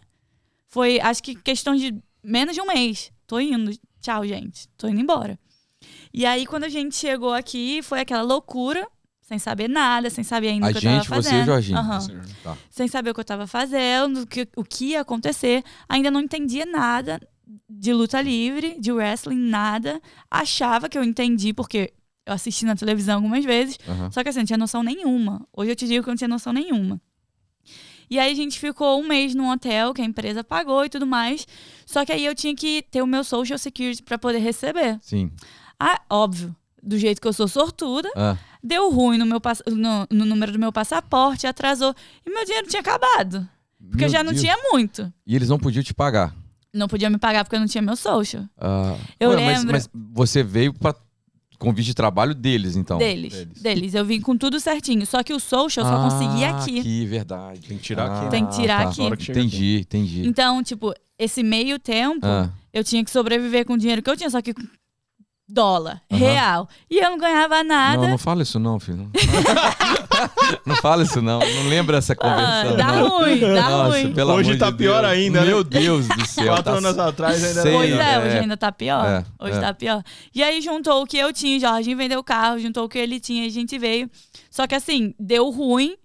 foi, 0.67 0.99
acho 0.99 1.21
que 1.23 1.35
questão 1.35 1.75
de 1.75 1.93
menos 2.23 2.53
de 2.55 2.62
um 2.62 2.65
mês. 2.65 3.12
Tô 3.27 3.39
indo. 3.39 3.71
Tchau, 4.01 4.25
gente. 4.25 4.67
Tô 4.77 4.88
indo 4.88 4.99
embora. 5.01 5.38
E 6.13 6.25
aí, 6.25 6.45
quando 6.45 6.63
a 6.63 6.69
gente 6.69 6.95
chegou 6.95 7.33
aqui, 7.33 7.81
foi 7.83 7.99
aquela 8.01 8.21
loucura, 8.23 8.87
sem 9.21 9.37
saber 9.37 9.67
nada, 9.67 10.09
sem 10.09 10.23
saber 10.23 10.49
ainda 10.49 10.67
A 10.67 10.69
o 10.69 10.71
que 10.73 10.77
eu 10.77 10.81
gente, 10.81 11.07
tava 11.07 11.21
você 11.21 11.29
fazendo. 11.29 11.43
e 11.43 11.45
Jorginho. 11.45 11.77
Aham. 11.77 11.99
Tá. 12.43 12.57
Sem 12.69 12.87
saber 12.87 13.11
o 13.11 13.13
que 13.13 13.19
eu 13.19 13.25
tava 13.25 13.45
fazendo, 13.45 14.21
o 14.21 14.27
que, 14.27 14.47
o 14.55 14.63
que 14.63 14.85
ia 14.87 15.01
acontecer. 15.01 15.63
Ainda 15.87 16.09
não 16.09 16.21
entendia 16.21 16.65
nada 16.65 17.19
de 17.69 17.93
luta 17.93 18.21
livre, 18.21 18.75
de 18.79 18.91
wrestling, 18.91 19.37
nada. 19.49 20.01
Achava 20.29 20.89
que 20.89 20.97
eu 20.97 21.03
entendi, 21.03 21.53
porque 21.53 21.93
eu 22.25 22.33
assisti 22.33 22.65
na 22.65 22.75
televisão 22.75 23.15
algumas 23.15 23.45
vezes. 23.45 23.77
Aham. 23.87 24.11
Só 24.11 24.23
que 24.23 24.29
assim, 24.29 24.39
não 24.39 24.45
tinha 24.45 24.57
noção 24.57 24.81
nenhuma. 24.83 25.45
Hoje 25.55 25.71
eu 25.71 25.75
te 25.75 25.87
digo 25.87 26.03
que 26.03 26.09
eu 26.09 26.11
não 26.11 26.17
tinha 26.17 26.27
noção 26.27 26.51
nenhuma. 26.51 26.99
E 28.09 28.17
aí 28.17 28.31
a 28.31 28.35
gente 28.35 28.59
ficou 28.59 28.99
um 28.99 29.07
mês 29.07 29.35
num 29.35 29.51
hotel 29.51 29.93
que 29.93 30.01
a 30.01 30.05
empresa 30.05 30.43
pagou 30.43 30.83
e 30.83 30.89
tudo 30.89 31.05
mais. 31.05 31.47
Só 31.85 32.03
que 32.03 32.11
aí 32.11 32.25
eu 32.25 32.33
tinha 32.33 32.55
que 32.55 32.81
ter 32.89 33.03
o 33.03 33.07
meu 33.07 33.23
social 33.23 33.59
security 33.59 34.01
pra 34.01 34.17
poder 34.17 34.39
receber. 34.39 34.97
Sim. 35.01 35.31
Ah, 35.79 36.01
óbvio, 36.09 36.55
do 36.83 36.97
jeito 36.97 37.21
que 37.21 37.27
eu 37.27 37.33
sou 37.33 37.47
sortuda, 37.47 38.09
Ah, 38.15 38.37
deu 38.63 38.91
ruim 38.91 39.17
no, 39.17 39.25
meu, 39.25 39.39
no, 39.67 40.07
no 40.11 40.25
número 40.25 40.51
do 40.51 40.59
meu 40.59 40.71
passaporte, 40.71 41.47
atrasou. 41.47 41.93
E 42.25 42.29
meu 42.29 42.43
dinheiro 42.45 42.67
tinha 42.67 42.81
acabado. 42.81 43.47
Porque 43.89 44.03
eu 44.03 44.07
meu 44.07 44.09
já 44.09 44.23
não 44.23 44.31
Deus. 44.31 44.41
tinha 44.41 44.57
muito. 44.71 45.11
E 45.25 45.35
eles 45.35 45.49
não 45.49 45.57
podiam 45.57 45.81
te 45.83 45.93
pagar. 45.93 46.35
Não 46.73 46.87
podia 46.87 47.09
me 47.09 47.17
pagar 47.17 47.43
porque 47.43 47.55
eu 47.55 47.59
não 47.61 47.67
tinha 47.67 47.81
meu 47.81 47.95
social. 47.95 48.43
Ah, 48.57 48.95
Eu 49.19 49.29
ué, 49.31 49.35
mas- 49.37 49.57
lembro. 49.59 49.71
Mas, 49.71 49.89
você 50.13 50.43
veio 50.43 50.73
para 50.73 50.93
convite 51.57 51.87
de 51.87 51.93
trabalho 51.93 52.33
deles, 52.35 52.75
então. 52.75 52.97
deles, 52.97 53.33
deles. 53.33 53.61
deles. 53.61 53.93
Eu 53.95 54.05
vim 54.05 54.21
com 54.21 54.37
tudo 54.37 54.59
certinho. 54.59 55.05
Só 55.05 55.23
que 55.23 55.33
o 55.33 55.39
social 55.39 55.85
eu 55.85 55.91
só 55.91 56.09
consegui 56.09 56.43
Ah, 56.43 56.57
aqui. 56.57 56.79
Aqui, 56.79 57.05
verdade. 57.05 57.61
Tem 57.67 57.77
que 57.77 57.83
tirar 57.83 58.05
aqui, 58.11 58.23
né? 58.25 58.29
Tem 58.29 58.45
que 58.45 58.55
tirar 58.55 58.83
tá. 58.83 58.89
aqui. 58.89 59.17
Que 59.17 59.31
Entendi, 59.31 59.79
entendi. 59.79 60.27
Então, 60.27 60.61
tipo, 60.63 60.93
esse 61.17 61.41
meio 61.43 61.79
tempo, 61.79 62.25
Ah, 62.25 62.49
eu 62.71 62.83
tinha 62.83 63.03
que 63.03 63.09
sobreviver 63.11 63.65
com 63.65 63.73
o 63.73 63.77
dinheiro 63.77 64.01
que 64.01 64.09
eu 64.09 64.15
tinha, 64.15 64.29
só 64.29 64.41
que 64.41 64.53
dólar, 65.49 66.01
Aham. 66.12 66.19
real. 66.19 66.69
E 66.89 66.97
eu 66.99 67.09
não 67.09 67.17
ganhava 67.17 67.63
nada. 67.63 68.01
não, 68.03 68.09
não 68.12 68.17
fala 68.17 68.43
isso 68.43 68.59
não, 68.59 68.79
filho. 68.79 69.09
não 70.65 70.75
fala 70.75 71.03
isso 71.03 71.21
não. 71.21 71.39
Não 71.39 71.67
lembra 71.69 71.97
essa 71.97 72.13
Ah, 72.13 72.15
conversa. 72.15 72.77
dá 72.77 72.88
não. 72.93 73.09
ruim, 73.09 73.39
dá 73.39 73.69
Nossa, 73.69 73.89
ruim. 73.99 74.13
pelo 74.13 74.33
Hoje 74.33 74.57
tá 74.57 74.69
de 74.71 74.77
pior 74.77 75.01
Deus. 75.01 75.13
ainda, 75.13 75.41
né? 75.41 75.47
Meu 75.47 75.63
Deus 75.63 76.07
do 76.07 76.25
céu. 76.27 76.45
Quatro 76.47 76.63
tá- 76.63 76.77
anos 76.77 76.99
atrás 76.99 77.43
ainda 77.43 77.62
Sei, 77.62 77.71
era 77.71 77.79
Pois 77.79 77.91
é, 77.99 78.13
é. 78.13 78.19
hoje 78.19 78.38
ainda 78.38 78.57
tá 78.57 78.71
pior. 78.71 79.05
É, 79.05 79.25
hoje 79.45 79.57
é. 79.57 79.62
tá 79.62 79.73
pior. 79.73 80.03
E 80.33 80.43
aí 80.43 80.62
juntou 80.62 81.01
o 81.01 81.05
que 81.07 81.17
eu 81.17 81.33
tinha, 81.33 81.57
o 81.57 81.59
Jorginho 81.59 81.97
vendeu 81.97 82.19
o 82.19 82.23
carro, 82.23 82.59
juntou 82.59 82.85
o 82.85 82.89
que 82.89 82.97
ele 82.97 83.19
tinha, 83.19 83.45
a 83.45 83.49
gente 83.49 83.77
veio. 83.77 84.09
Só 84.51 84.67
que 84.67 84.75
assim, 84.75 85.13
deu 85.19 85.49
ruim. 85.49 85.95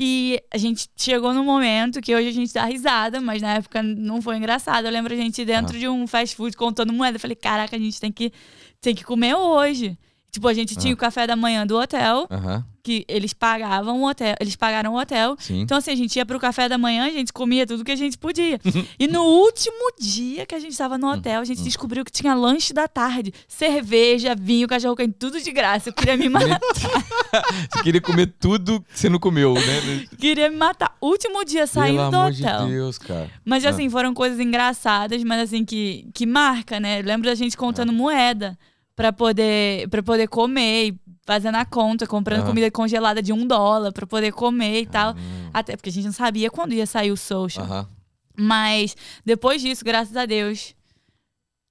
E 0.00 0.40
a 0.54 0.56
gente 0.56 0.86
chegou 0.96 1.34
num 1.34 1.42
momento 1.42 2.00
que 2.00 2.14
hoje 2.14 2.28
a 2.28 2.32
gente 2.32 2.54
dá 2.54 2.64
risada, 2.64 3.20
mas 3.20 3.42
na 3.42 3.54
época 3.54 3.82
não 3.82 4.22
foi 4.22 4.36
engraçado. 4.36 4.84
Eu 4.84 4.92
lembro 4.92 5.12
a 5.12 5.16
gente 5.16 5.44
dentro 5.44 5.74
Ah. 5.74 5.78
de 5.80 5.88
um 5.88 6.06
fast 6.06 6.36
food 6.36 6.56
contando 6.56 6.92
moeda. 6.92 7.16
Eu 7.16 7.20
falei, 7.20 7.34
caraca, 7.34 7.74
a 7.74 7.78
gente 7.80 8.00
tem 8.00 8.12
que, 8.12 8.32
tem 8.80 8.94
que 8.94 9.04
comer 9.04 9.34
hoje. 9.34 9.98
Tipo, 10.30 10.46
a 10.48 10.52
gente 10.54 10.76
tinha 10.76 10.92
Ah. 10.92 10.94
o 10.94 10.96
café 10.96 11.26
da 11.26 11.34
manhã 11.34 11.66
do 11.66 11.76
hotel, 11.78 12.28
que 12.82 13.04
eles 13.08 13.32
pagavam 13.32 14.02
o 14.02 14.08
hotel, 14.08 14.34
eles 14.40 14.54
pagaram 14.56 14.94
o 14.94 14.98
hotel. 15.00 15.36
sim. 15.38 15.60
Então, 15.60 15.76
assim, 15.78 15.90
a 15.90 15.96
gente 15.96 16.16
ia 16.16 16.24
pro 16.26 16.38
café 16.38 16.68
da 16.68 16.76
manhã, 16.78 17.06
a 17.06 17.10
gente 17.10 17.32
comia 17.32 17.66
tudo 17.66 17.82
que 17.84 17.90
a 17.92 17.96
gente 17.96 18.16
podia. 18.18 18.60
e 18.98 19.06
no 19.08 19.22
último 19.24 19.90
dia 19.98 20.44
que 20.46 20.54
a 20.54 20.58
gente 20.60 20.76
tava 20.76 20.94
Hum, 20.96 20.98
no 20.98 21.10
hotel, 21.12 21.40
a 21.40 21.44
gente 21.44 21.62
descobriu 21.62 22.04
que 22.04 22.12
tinha 22.12 22.34
lanche 22.34 22.72
da 22.74 22.86
tarde. 22.86 23.32
Cerveja, 23.48 24.34
vinho, 24.38 24.68
cachorro 24.68 24.94
quente, 24.96 25.14
tudo 25.18 25.40
de 25.40 25.50
graça. 25.50 25.88
Eu 25.88 25.92
queria 25.94 26.16
me 26.16 26.28
matar. 26.28 26.60
Você 27.72 27.82
queria 27.82 28.00
comer 28.00 28.26
tudo 28.38 28.80
que 28.82 28.98
você 28.98 29.08
não 29.08 29.18
comeu, 29.18 29.54
né? 29.54 30.06
queria 30.18 30.50
me 30.50 30.56
matar. 30.56 30.94
Último 31.00 31.44
dia 31.44 31.66
saindo 31.66 31.98
Pelo 31.98 32.10
do 32.10 32.16
amor 32.16 32.32
hotel. 32.32 32.66
de 32.66 32.72
Deus, 32.72 32.98
cara. 32.98 33.30
Mas 33.44 33.64
Ah. 33.64 33.70
assim, 33.70 33.88
foram 33.90 34.14
coisas 34.14 34.38
engraçadas, 34.40 35.22
mas 35.24 35.40
assim, 35.42 35.64
que, 35.64 36.08
que 36.14 36.24
marca, 36.26 36.78
né? 36.80 37.00
Eu 37.00 37.04
lembro 37.04 37.28
da 37.28 37.34
gente 37.34 37.54
Ah. 37.54 37.58
contando 37.58 37.92
moeda 37.92 38.58
pra 38.98 39.12
poder, 39.12 39.88
pra 39.88 40.02
poder 40.02 40.26
comer, 40.26 40.88
e 40.88 41.00
fazendo 41.24 41.54
a 41.54 41.64
conta, 41.64 42.04
comprando 42.04 42.42
Ah. 42.42 42.46
comida 42.46 42.68
congelada 42.68 43.22
de 43.22 43.32
um 43.32 43.46
dólar 43.46 43.92
pra 43.92 44.04
poder 44.08 44.32
comer 44.32 44.80
e 44.82 44.86
tal. 44.86 45.12
Hum, 45.14 45.50
Até 45.54 45.76
porque 45.76 45.88
a 45.88 45.92
gente 45.92 46.06
não 46.06 46.12
sabia 46.12 46.50
quando 46.50 46.72
ia 46.74 46.84
sair 46.84 47.12
o 47.12 47.16
social. 47.16 47.86
Mas 48.36 48.96
depois 49.24 49.62
disso, 49.62 49.84
graças 49.84 50.16
a 50.16 50.26
Deus, 50.26 50.74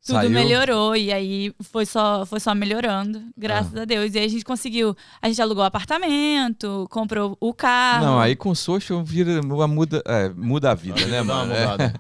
tudo 0.08 0.16
Saiu? 0.16 0.30
melhorou 0.32 0.96
e 0.96 1.12
aí 1.14 1.54
foi 1.72 1.86
só, 1.86 2.26
foi 2.26 2.40
só 2.40 2.56
melhorando, 2.56 3.22
graças 3.38 3.76
Ah. 3.76 3.82
a 3.82 3.86
Deus. 3.86 4.14
E 4.16 4.20
aí 4.20 4.26
a 4.26 4.30
gente 4.30 4.44
conseguiu, 4.46 4.96
a 5.22 5.28
gente 5.28 5.42
alugou 5.42 5.64
apartamento, 5.64 6.88
comprou 6.90 7.38
o 7.40 7.54
carro. 7.54 8.06
Não, 8.06 8.20
aí 8.20 8.36
com 8.36 8.56
social 8.56 9.04
vira, 9.04 9.42
muda, 9.68 10.02
é, 10.06 10.30
muda 10.30 10.72
a 10.72 10.74
vida, 10.74 11.06
né, 11.08 11.22
mano? 11.22 11.54
É. 11.54 11.62
mudada. 11.68 11.94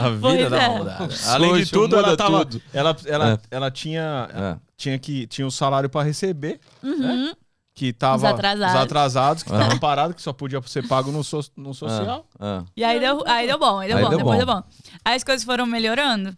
A 0.00 0.08
vida 0.10 0.18
Pois 0.20 0.50
dá 0.50 0.62
é. 0.62 0.68
uma 0.68 0.78
mudada. 0.78 1.04
O 1.14 1.30
Além 1.30 1.54
de 1.56 1.70
tudo, 1.70 1.96
ela 1.96 2.16
tava. 2.16 2.44
tudo. 2.46 2.62
Ela, 2.72 2.96
ela, 3.06 3.32
É. 3.32 3.38
ela 3.50 3.70
tinha, 3.70 4.28
É. 4.32 4.56
tinha 4.76 4.98
que 4.98 5.26
tinha 5.26 5.46
um 5.46 5.50
salário 5.50 5.88
pra 5.88 6.02
receber, 6.02 6.60
Uhum. 6.82 7.32
que 7.74 7.92
tava 7.92 8.16
Os 8.16 8.24
atrasados. 8.24 8.74
os 8.74 8.80
atrasados 8.80 9.42
que 9.42 9.52
Ah. 9.52 9.56
estavam 9.56 9.78
parados, 9.78 10.14
que 10.16 10.22
só 10.22 10.32
podia 10.32 10.60
ser 10.66 10.86
pago 10.86 11.10
no, 11.10 11.24
so- 11.24 11.40
no 11.56 11.72
social. 11.74 12.26
Ah, 12.38 12.64
E 12.76 12.84
aí 12.84 13.00
deu, 13.00 13.22
aí 13.26 13.46
deu 13.46 13.58
bom, 13.58 13.78
aí 13.78 13.88
deu 13.88 13.96
Aí 13.96 14.02
bom, 14.04 14.10
deu 14.10 14.18
depois 14.18 14.38
bom. 14.40 14.44
deu 14.46 14.54
bom. 14.56 14.62
Aí 15.04 15.14
as 15.16 15.24
coisas 15.24 15.44
foram 15.44 15.64
melhorando. 15.66 16.36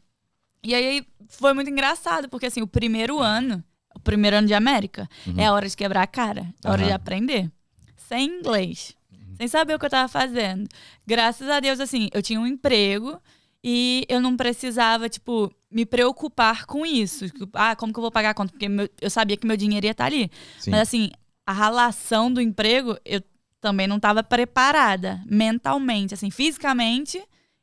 E 0.65 0.75
aí 0.75 1.07
foi 1.29 1.53
muito 1.53 1.71
engraçado, 1.71 2.29
porque 2.29 2.47
assim, 2.47 2.63
o 2.63 2.67
primeiro 2.67 3.21
ano, 3.21 3.63
o 3.95 4.01
primeiro 4.01 4.37
ano 4.37 4.47
de 4.47 4.55
América, 4.55 5.09
é 5.37 5.47
a 5.47 5.53
hora 5.53 5.69
de 5.69 5.77
quebrar 5.77 6.03
a 6.03 6.07
cara, 6.07 6.53
é 6.65 6.69
a 6.69 6.71
hora 6.73 6.83
Uhum. 6.83 6.87
Aham. 6.87 6.87
de 6.87 6.93
aprender. 6.93 7.53
Sem 7.97 8.39
inglês. 8.39 8.95
Sem 9.37 9.49
saber 9.49 9.75
o 9.75 9.79
que 9.79 9.85
eu 9.87 9.91
tava 9.91 10.09
fazendo. 10.09 10.69
Graças 11.07 11.49
a 11.49 11.59
Deus, 11.61 11.81
assim, 11.81 12.09
eu 12.15 12.23
tinha 12.23 12.41
um 12.41 12.47
emprego 12.47 13.21
e 13.63 14.05
eu 14.09 14.21
não 14.21 14.37
precisava, 14.37 15.09
tipo, 15.09 15.53
me 15.71 15.85
preocupar 15.85 16.67
com 16.67 16.87
isso. 16.87 17.29
Tipo, 17.29 17.51
Ah, 17.55 17.75
como 17.75 17.93
que 17.93 17.99
eu 17.99 18.03
vou 18.03 18.13
pagar 18.13 18.31
a 18.31 18.35
conta? 18.35 18.53
Porque 18.53 18.69
meu- 18.69 18.89
eu 19.01 19.11
sabia 19.11 19.37
que 19.37 19.47
meu 19.47 19.57
dinheiro 19.57 19.87
ia 19.87 19.93
estar 19.93 20.07
ali. 20.07 20.31
sim. 20.61 20.71
Mas 20.71 20.81
assim, 20.83 21.11
a 21.47 21.53
ralação 21.53 22.33
do 22.33 22.41
emprego, 22.41 22.97
eu 23.05 23.21
também 23.61 23.87
não 23.87 23.97
estava 23.97 24.23
preparada 24.23 25.21
mentalmente. 25.27 26.15
Assim, 26.15 26.31
fisicamente, 26.31 27.19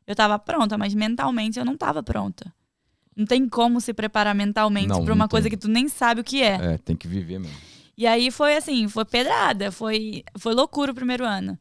eu 0.06 0.12
estava 0.12 0.38
pronta, 0.38 0.78
mas 0.78 0.94
mentalmente 0.94 1.58
eu 1.58 1.64
não 1.66 1.74
estava 1.74 2.04
pronta. 2.04 2.54
Não 3.16 3.26
tem 3.26 3.48
como 3.48 3.82
se 3.82 3.94
preparar 3.94 4.34
mentalmente 4.34 4.88
Não, 4.88 5.04
para 5.04 5.14
uma 5.14 5.26
não 5.26 5.30
coisa 5.30 5.50
tem. 5.50 5.52
que 5.52 5.58
tu 5.62 5.68
nem 5.68 5.88
sabe 5.90 6.22
o 6.22 6.24
que 6.24 6.42
é. 6.42 6.74
É, 6.74 6.78
tem 6.78 6.96
que 6.96 7.08
viver 7.08 7.40
mesmo. 7.40 7.56
E 7.98 8.08
aí 8.08 8.32
foi 8.32 8.56
assim, 8.56 8.88
foi 8.88 9.06
pedrada, 9.06 9.72
foi, 9.72 10.24
foi 10.38 10.54
loucura 10.54 10.92
o 10.92 10.96
primeiro 10.96 11.26
ano. 11.26 11.58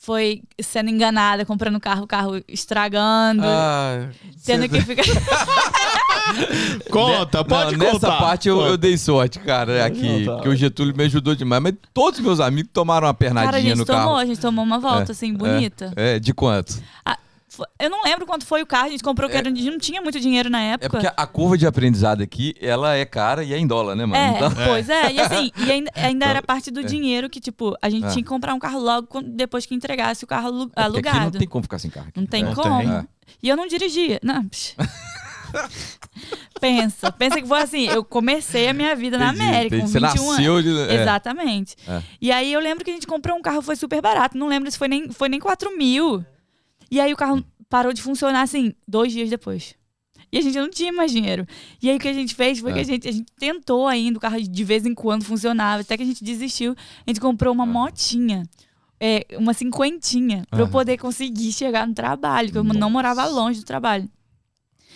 Foi 0.00 0.42
sendo 0.62 0.88
enganada, 0.90 1.44
comprando 1.44 1.80
carro, 1.80 2.04
o 2.04 2.06
carro 2.06 2.40
estragando, 2.46 3.42
Ah, 3.44 4.08
tendo 4.46 4.62
cê- 4.62 4.68
que 4.68 4.80
ficar. 4.82 5.02
Conta, 6.90 7.44
pode 7.44 7.76
Não, 7.76 7.86
contar. 7.92 8.08
Nessa 8.08 8.18
parte 8.20 8.48
eu, 8.48 8.60
eu 8.60 8.76
dei 8.76 8.96
sorte, 8.96 9.38
cara, 9.40 9.84
aqui. 9.84 10.24
Conta. 10.26 10.42
Que 10.42 10.48
o 10.48 10.54
Getúlio 10.56 10.94
me 10.96 11.04
ajudou 11.04 11.34
demais. 11.34 11.62
Mas 11.62 11.74
todos 11.92 12.18
os 12.20 12.24
meus 12.24 12.40
amigos 12.40 12.70
tomaram 12.72 13.06
uma 13.08 13.14
Cara, 13.14 13.30
a 13.30 13.34
pernadinha 13.34 13.62
gente 13.70 13.78
no 13.78 13.84
tomou, 13.84 14.00
carro. 14.02 14.16
a 14.16 14.24
gente 14.26 14.40
tomou 14.40 14.64
uma 14.64 14.78
volta, 14.78 15.10
É, 15.10 15.12
assim, 15.12 15.34
bonita. 15.34 15.92
É, 15.96 16.18
de 16.18 16.32
quanto? 16.32 16.74
Fo- 16.74 16.82
Eu 17.78 17.90
não 17.90 18.02
lembro 18.04 18.26
quanto 18.26 18.44
foi 18.46 18.62
o 18.62 18.66
carro, 18.66 18.86
a 18.86 18.90
gente 18.90 19.02
comprou, 19.02 19.28
que 19.28 19.36
era- 19.36 19.48
a 19.48 19.54
gente 19.54 19.70
não 19.70 19.78
tinha 19.78 20.00
muito 20.00 20.18
dinheiro 20.20 20.48
na 20.50 20.60
época. 20.60 20.86
É 20.86 20.88
porque 20.88 21.14
a 21.16 21.26
curva 21.26 21.56
de 21.58 21.66
aprendizado 21.66 22.22
aqui, 22.22 22.54
ela 22.60 22.94
é 22.96 23.04
cara 23.04 23.42
e 23.44 23.52
é 23.52 23.58
em 23.58 23.66
dólar, 23.66 23.94
né, 23.96 24.04
mano? 24.06 24.22
É, 24.22 24.36
Então- 24.36 24.52
pois 24.66 24.88
é. 24.88 25.12
E 25.12 25.20
assim, 25.20 25.50
e 25.56 25.70
ainda, 25.72 25.90
ainda 25.94 26.26
era 26.26 26.42
parte 26.42 26.70
do 26.70 26.80
é. 26.80 26.82
dinheiro 26.82 27.28
que, 27.30 27.40
tipo, 27.40 27.76
a 27.80 27.88
gente 27.90 28.06
É. 28.06 28.10
tinha 28.10 28.22
que 28.22 28.28
comprar 28.28 28.54
um 28.54 28.58
carro 28.58 28.78
logo 28.80 29.20
depois 29.22 29.64
que 29.66 29.74
entregasse 29.74 30.24
o 30.24 30.26
carro 30.26 30.70
É 30.76 30.82
alugado. 30.82 31.16
aqui 31.16 31.24
não 31.26 31.30
tem 31.32 31.48
como 31.48 31.62
ficar 31.62 31.78
sem 31.78 31.90
carro. 31.90 32.08
aqui. 32.08 32.20
Não 32.20 32.26
tem 32.26 32.42
Não 32.44 32.54
como. 32.54 32.78
tem. 32.78 32.90
É. 32.90 33.04
E 33.42 33.48
eu 33.48 33.56
não 33.56 33.66
dirigia. 33.66 34.18
Não. 34.22 34.44
pensa, 36.60 37.10
pensa 37.12 37.40
que 37.40 37.46
foi 37.46 37.60
assim, 37.60 37.86
eu 37.88 38.04
comecei 38.04 38.68
a 38.68 38.72
minha 38.74 38.94
vida 38.94 39.16
na 39.18 39.28
Entendi, 39.28 39.42
América 39.42 39.76
entendi. 39.76 39.92
com 39.92 39.98
Você 40.00 40.00
21 40.00 40.30
nasceu 40.32 40.52
anos. 40.56 40.64
de... 40.64 40.92
é. 40.92 41.02
Exatamente. 41.02 41.76
É. 41.86 42.02
E 42.20 42.32
aí 42.32 42.52
eu 42.52 42.60
lembro 42.60 42.84
que 42.84 42.90
a 42.90 42.94
gente 42.94 43.06
comprou 43.06 43.36
um 43.36 43.42
carro, 43.42 43.62
foi 43.62 43.76
super 43.76 44.00
barato. 44.02 44.36
Não 44.36 44.48
lembro 44.48 44.70
se 44.70 44.76
foi 44.78 44.88
nem, 44.88 45.10
foi 45.10 45.28
nem 45.28 45.40
4 45.40 45.76
mil. 45.76 46.24
E 46.90 47.00
aí 47.00 47.12
o 47.12 47.16
carro 47.16 47.44
parou 47.68 47.92
de 47.92 48.00
funcionar, 48.02 48.42
assim, 48.42 48.72
dois 48.86 49.12
dias 49.12 49.28
depois. 49.30 49.74
E 50.30 50.38
a 50.38 50.42
gente 50.42 50.58
não 50.58 50.68
tinha 50.70 50.92
mais 50.92 51.10
dinheiro. 51.10 51.46
E 51.82 51.88
aí 51.88 51.96
o 51.96 51.98
que 51.98 52.08
a 52.08 52.12
gente 52.12 52.34
fez 52.34 52.58
foi 52.58 52.72
que 52.72 52.78
É. 52.78 52.82
a 52.82 52.84
gente, 52.84 53.08
a 53.08 53.12
gente 53.12 53.32
tentou 53.38 53.86
ainda, 53.86 54.18
o 54.18 54.20
carro 54.20 54.40
de 54.40 54.64
vez 54.64 54.84
em 54.84 54.94
quando 54.94 55.24
funcionava, 55.24 55.80
até 55.82 55.96
que 55.96 56.02
a 56.02 56.06
gente 56.06 56.22
desistiu. 56.22 56.74
A 57.06 57.10
gente 57.10 57.20
comprou 57.20 57.52
uma 57.52 57.64
motinha. 57.66 58.42
é, 59.00 59.24
uma 59.38 59.54
cinquentinha, 59.54 60.44
pra 60.50 60.58
eu 60.58 60.68
poder 60.68 60.98
conseguir 60.98 61.52
chegar 61.52 61.86
no 61.86 61.94
trabalho, 61.94 62.50
que 62.50 62.58
eu 62.58 62.64
não 62.64 62.74
Nossa. 62.74 62.90
morava 62.90 63.26
longe 63.26 63.60
do 63.60 63.64
trabalho. 63.64 64.10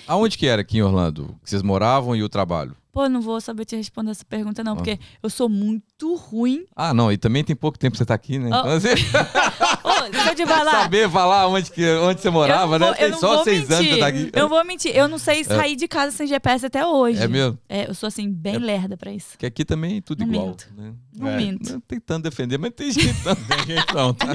Aonde 0.09 0.37
que 0.37 0.45
era 0.49 0.63
aqui 0.63 0.79
em 0.79 0.83
Orlando? 0.83 1.39
Que 1.45 1.49
vocês 1.49 1.63
moravam 1.63 2.17
e 2.17 2.23
o 2.25 2.29
trabalho? 2.29 2.75
Pô, 2.93 3.09
não 3.09 3.23
vou 3.23 3.41
saber 3.41 3.65
te 3.65 3.75
responder 3.75 4.11
essa 4.11 4.25
pergunta, 4.25 4.63
não, 4.63 4.77
porque 4.77 4.99
eu 5.23 5.31
sou 5.31 5.49
muito 5.49 6.15
ruim. 6.15 6.67
Ah, 6.77 6.93
não, 6.93 7.11
e 7.11 7.17
também 7.17 7.43
tem 7.43 7.57
pouco 7.57 7.79
tempo 7.79 7.93
que 7.93 7.99
você 7.99 8.05
tá 8.05 8.13
aqui, 8.13 8.39
né? 8.39 8.51
Oh. 8.53 8.59
Então, 8.59 8.81
você 10.25 10.31
eu 10.31 10.35
te 10.35 10.47
falar. 10.47 10.71
saber 10.83 11.09
falar 11.11 11.47
onde, 11.49 11.71
que, 11.71 11.83
onde 11.97 12.21
você 12.21 12.29
morava, 12.29 12.79
né? 12.79 12.85
vou- 12.87 12.95
eu 12.95 12.99
Tem 12.99 13.11
não 13.13 13.19
só 13.19 13.35
vou 13.37 13.45
seis 13.45 13.71
anos 13.71 13.87
que 13.87 13.95
você 13.95 13.99
tá 13.99 14.07
aqui. 14.09 14.19
mentir. 14.19 14.33
Eu 14.35 14.43
não 14.43 14.49
vou 14.51 14.65
mentir. 14.65 14.95
Eu 14.97 15.09
não 15.09 15.17
sei 15.19 15.43
sair 15.43 15.75
de 15.75 15.89
casa 15.89 16.15
sem 16.15 16.27
GPS 16.27 16.67
até 16.67 16.85
hoje. 16.87 17.23
É 17.23 17.27
mesmo? 17.29 17.59
É, 17.67 17.89
eu 17.89 17.95
sou 17.95 18.09
assim, 18.09 18.31
bem 18.31 18.59
lerda 18.59 18.95
pra 18.97 19.11
isso. 19.11 19.39
Que 19.39 19.47
aqui 19.47 19.65
também 19.65 19.97
é 19.97 20.01
tudo 20.03 20.21
Não 20.27 20.33
igual. 20.33 20.47
minto. 20.49 20.69
Né? 20.77 20.93
Não 21.17 21.29
É, 21.29 21.37
minto. 21.39 21.73
Não 21.73 21.81
tentando 21.81 22.25
defender, 22.25 22.59
mas 22.59 22.73
tem 22.75 22.91
jeito. 22.93 23.19
não. 23.25 23.35
Tem 23.35 23.67
jeito 23.67 23.95
não. 23.95 24.13
Tem... 24.13 24.29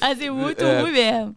Assim, 0.00 0.30
muito 0.30 0.64
É. 0.64 0.80
ruim 0.80 0.92
mesmo. 0.92 1.36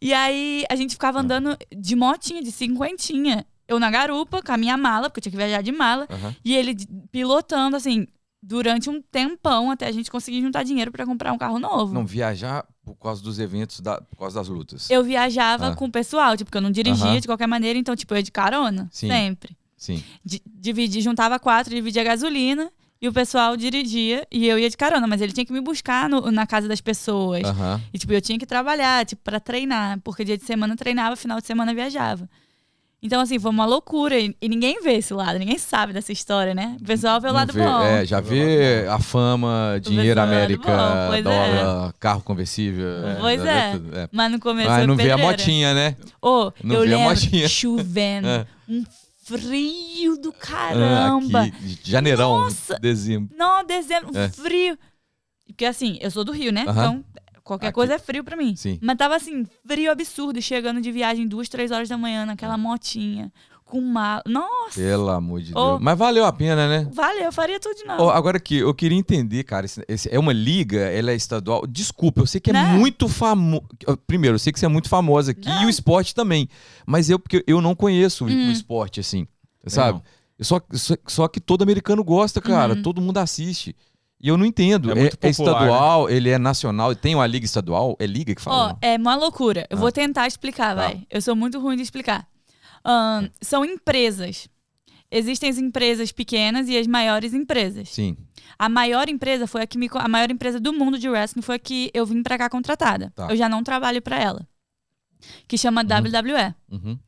E 0.00 0.14
aí 0.14 0.64
a 0.70 0.76
gente 0.76 0.92
ficava 0.92 1.20
andando 1.20 1.56
de 1.76 1.94
motinha, 1.94 2.42
de 2.42 2.50
cinquentinha. 2.50 3.44
Eu 3.70 3.78
na 3.78 3.88
garupa, 3.90 4.42
com 4.42 4.52
a 4.52 4.56
minha 4.56 4.76
mala, 4.76 5.08
porque 5.08 5.20
eu 5.20 5.22
tinha 5.22 5.30
que 5.30 5.36
viajar 5.36 5.62
de 5.62 5.70
mala. 5.70 6.06
Aham. 6.10 6.34
E 6.44 6.56
ele 6.56 6.74
pilotando, 7.12 7.76
assim, 7.76 8.06
durante 8.42 8.90
um 8.90 9.00
tempão 9.00 9.70
até 9.70 9.86
a 9.86 9.92
gente 9.92 10.10
conseguir 10.10 10.40
juntar 10.42 10.62
dinheiro 10.64 10.90
pra 10.90 11.06
comprar 11.06 11.32
um 11.32 11.38
carro 11.38 11.58
novo. 11.58 11.94
Não, 11.94 12.04
viajar 12.04 12.66
por 12.84 12.94
causa 12.96 13.22
dos 13.22 13.38
eventos, 13.38 13.80
da, 13.80 14.00
por 14.00 14.16
causa 14.18 14.40
das 14.40 14.48
lutas. 14.48 14.90
Eu 14.90 15.04
viajava 15.04 15.68
Ah. 15.68 15.76
com 15.76 15.84
o 15.84 15.90
pessoal, 15.90 16.32
tipo, 16.36 16.46
porque 16.50 16.58
eu 16.58 16.62
não 16.62 16.70
dirigia 16.72 17.06
Aham. 17.06 17.20
de 17.20 17.28
qualquer 17.28 17.46
maneira, 17.46 17.78
então, 17.78 17.94
tipo, 17.94 18.12
eu 18.12 18.16
ia 18.18 18.22
de 18.22 18.32
carona. 18.32 18.88
Sim. 18.90 19.08
Sempre. 19.08 19.56
Sim. 19.76 20.02
Di- 20.24 20.42
dividi, 20.46 21.00
juntava 21.00 21.38
quatro, 21.38 21.72
dividia 21.74 22.02
a 22.02 22.04
gasolina 22.04 22.70
e 23.00 23.08
o 23.08 23.12
pessoal 23.12 23.56
dirigia 23.56 24.26
e 24.30 24.46
eu 24.46 24.58
ia 24.58 24.68
de 24.68 24.76
carona, 24.76 25.06
mas 25.06 25.20
ele 25.20 25.32
tinha 25.32 25.46
que 25.46 25.52
me 25.52 25.60
buscar 25.60 26.08
no- 26.08 26.30
na 26.32 26.46
casa 26.46 26.66
das 26.68 26.80
pessoas. 26.80 27.44
Aham. 27.44 27.80
E 27.94 27.98
tipo, 27.98 28.12
eu 28.12 28.20
tinha 28.20 28.38
que 28.38 28.44
trabalhar, 28.46 29.06
tipo, 29.06 29.22
para 29.22 29.38
treinar, 29.38 30.00
porque 30.02 30.24
dia 30.24 30.36
de 30.36 30.44
semana 30.44 30.72
eu 30.74 30.76
treinava, 30.76 31.14
final 31.16 31.40
de 31.40 31.46
semana 31.46 31.70
eu 31.70 31.74
viajava. 31.76 32.28
Então, 33.02 33.20
assim, 33.20 33.38
foi 33.38 33.50
uma 33.50 33.64
loucura. 33.64 34.18
E, 34.18 34.36
e 34.42 34.48
ninguém 34.48 34.82
vê 34.82 34.94
esse 34.96 35.14
lado, 35.14 35.38
ninguém 35.38 35.56
sabe 35.56 35.92
dessa 35.92 36.12
história, 36.12 36.54
né? 36.54 36.76
O 36.80 36.84
pessoal 36.84 37.18
vê 37.20 37.28
o 37.28 37.30
Não 37.30 37.36
lado 37.38 37.52
vê- 37.52 37.62
bom. 37.62 37.82
É, 37.82 38.04
já 38.04 38.20
vê 38.20 38.86
a 38.88 38.98
fama, 38.98 39.78
dinheiro 39.82 40.20
é 40.20 40.22
América, 40.22 40.70
bom, 40.70 41.06
pois 41.08 41.20
é. 41.20 41.22
dólar, 41.22 41.94
carro 41.98 42.20
conversível. 42.22 42.86
Pois 43.20 43.42
é. 43.44 43.72
vê 43.72 43.78
tudo, 43.78 43.98
é. 43.98 44.08
Mas 44.12 44.30
no 44.32 44.38
começo 44.38 44.68
Mas 44.68 44.86
não 44.86 44.96
vê 44.96 45.10
a 45.10 45.16
motinha, 45.16 45.72
né? 45.74 45.96
Ô, 46.20 46.52
Não 46.62 46.74
eu 46.76 46.80
vê 46.82 46.94
a 46.94 46.96
lembro, 46.98 47.08
motinha. 47.14 47.48
chovendo, 47.48 48.28
É. 48.28 48.46
um 48.68 48.84
frio 49.24 50.16
do 50.18 50.30
Ah, 50.30 50.46
caramba. 50.46 51.42
aqui, 51.44 51.78
janeirão, 51.82 52.38
Nossa. 52.40 52.78
dezembro. 52.78 53.34
Não, 53.36 53.64
dezembro, 53.64 54.10
um 54.14 54.18
É. 54.20 54.28
frio. 54.28 54.78
Porque 55.46 55.64
assim, 55.64 55.98
eu 56.00 56.10
sou 56.10 56.22
do 56.24 56.32
Rio, 56.32 56.52
né? 56.52 56.64
Aham. 56.68 56.80
Então, 56.80 57.04
qualquer 57.50 57.68
Aqui. 57.68 57.74
coisa 57.74 57.94
é 57.94 57.98
frio 57.98 58.22
pra 58.22 58.36
mim. 58.36 58.54
Sim. 58.54 58.78
Mas 58.80 58.96
tava 58.96 59.16
assim, 59.16 59.44
frio 59.66 59.90
absurdo, 59.90 60.40
chegando 60.40 60.80
de 60.80 60.92
viagem 60.92 61.26
duas, 61.26 61.48
três 61.48 61.70
horas 61.70 61.88
da 61.88 61.98
manhã, 61.98 62.24
naquela 62.24 62.56
motinha, 62.56 63.32
com 63.64 63.80
mala. 63.80 64.22
Nossa, 64.26 64.80
Pelo 64.80 65.08
amor 65.10 65.40
de 65.40 65.52
Ô. 65.52 65.70
Deus. 65.70 65.80
Mas 65.80 65.98
valeu 65.98 66.24
a 66.24 66.32
pena, 66.32 66.68
né? 66.68 66.88
valeu, 66.92 67.24
eu 67.24 67.32
faria 67.32 67.58
tudo 67.60 67.74
de 67.76 67.84
novo. 67.84 68.04
Ó, 68.04 68.10
agora 68.10 68.36
aqui, 68.36 68.56
eu 68.56 68.72
queria 68.74 68.96
entender, 68.98 69.42
cara, 69.44 69.66
esse- 69.66 69.84
esse- 69.88 70.08
é 70.12 70.18
uma 70.18 70.32
liga, 70.32 70.78
ela 70.80 71.10
é 71.10 71.14
estadual. 71.14 71.66
Desculpa, 71.66 72.20
eu 72.20 72.26
sei 72.26 72.40
que 72.40 72.50
é 72.50 72.52
Né? 72.52 72.72
muito 72.72 73.08
famoso. 73.08 73.64
Primeiro, 74.06 74.36
eu 74.36 74.38
sei 74.38 74.52
que 74.52 74.58
você 74.60 74.66
é 74.66 74.68
muito 74.68 74.88
famosa 74.88 75.32
aqui 75.32 75.48
Não. 75.48 75.62
e 75.62 75.66
o 75.66 75.70
esporte 75.70 76.14
também. 76.14 76.48
Mas 76.86 77.10
eu, 77.10 77.18
porque 77.18 77.44
eu 77.46 77.60
não 77.60 77.74
conheço 77.74 78.24
o- 78.24 78.28
Hum. 78.28 78.48
o 78.48 78.52
esporte, 78.52 79.00
assim, 79.00 79.26
sabe? 79.66 79.98
não. 79.98 80.20
Só, 80.42 80.58
só, 80.72 80.94
só 81.06 81.28
que 81.28 81.38
todo 81.38 81.60
americano 81.62 82.02
gosta, 82.02 82.40
cara. 82.40 82.72
Uhum. 82.74 82.80
Todo 82.82 82.98
mundo 83.00 83.18
assiste. 83.18 83.76
E 84.22 84.28
eu 84.28 84.36
não 84.36 84.44
entendo. 84.44 84.90
É 84.90 84.92
É, 84.92 85.00
muito 85.00 85.14
é 85.20 85.30
popular, 85.30 85.52
estadual, 85.62 86.10
ele 86.10 86.28
é 86.28 86.38
nacional, 86.38 86.94
tem 86.94 87.14
uma 87.14 87.26
liga 87.26 87.44
estadual? 87.46 87.96
É 87.98 88.06
liga 88.06 88.34
que 88.34 88.40
Ó, 88.42 88.44
fala? 88.44 88.68
não? 88.74 88.78
é 88.82 88.96
uma 88.96 89.14
loucura. 89.16 89.66
Eu 89.70 89.78
Ah. 89.78 89.80
vou 89.80 89.90
tentar 89.90 90.26
explicar, 90.26 90.68
Tá. 90.68 90.74
vai. 90.74 91.06
Eu 91.10 91.22
sou 91.22 91.34
muito 91.34 91.58
ruim 91.58 91.76
de 91.76 91.82
explicar. 91.82 92.26
Ahn, 92.84 93.28
são 93.40 93.64
empresas. 93.64 94.48
Existem 95.10 95.50
as 95.50 95.58
empresas 95.58 96.12
pequenas 96.12 96.68
e 96.68 96.76
as 96.78 96.86
maiores 96.86 97.34
empresas. 97.34 97.88
Sim. 97.88 98.16
A 98.58 98.68
maior 98.68 99.08
empresa 99.08 99.46
foi 99.46 99.62
a 99.62 99.66
que 99.66 99.76
me, 99.78 99.88
a 99.92 100.06
maior 100.08 100.30
empresa 100.30 100.60
do 100.60 100.72
mundo 100.72 100.98
de 100.98 101.08
wrestling 101.08 101.42
foi 101.42 101.56
a 101.56 101.58
que 101.58 101.90
eu 101.94 102.04
vim 102.06 102.22
pra 102.22 102.36
cá 102.38 102.48
contratada. 102.48 103.10
Tá. 103.16 103.26
Eu 103.30 103.36
já 103.36 103.48
não 103.48 103.62
trabalho 103.64 104.00
pra 104.02 104.18
ela. 104.20 104.46
Que 105.48 105.56
chama 105.58 105.82
WWE. 105.82 106.54
Uhum. 106.70 106.98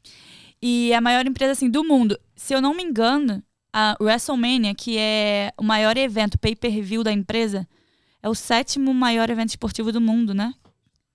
E 0.61 0.93
a 0.95 1.01
maior 1.01 1.27
empresa 1.27 1.53
assim 1.53 1.71
do 1.71 1.85
mundo. 1.85 2.19
Se 2.35 2.55
eu 2.55 2.61
não 2.61 2.75
me 2.75 2.83
engano, 2.83 3.43
a 3.73 3.97
WrestleMania, 4.01 4.75
que 4.75 4.99
é 4.99 5.53
o 5.57 5.63
maior 5.63 5.97
evento 5.97 6.39
pay-per-view 6.39 7.03
da 7.03 7.13
empresa, 7.13 7.67
é 8.23 8.29
o 8.29 8.35
sétimo 8.35 8.93
maior 8.95 9.31
evento 9.31 9.51
esportivo 9.51 9.91
do 9.93 10.01
mundo, 10.01 10.35
né? 10.35 10.53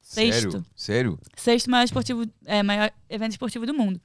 Sexto. 0.02 0.52
Sério? 0.52 0.66
Sério? 0.76 1.20
Sexto 1.36 1.70
maior 1.70 1.84
esportivo, 1.84 2.26
é, 2.46 2.64
maior 2.64 2.92
evento 3.10 3.32
esportivo 3.32 3.66
do 3.66 3.74
mundo. 3.74 4.00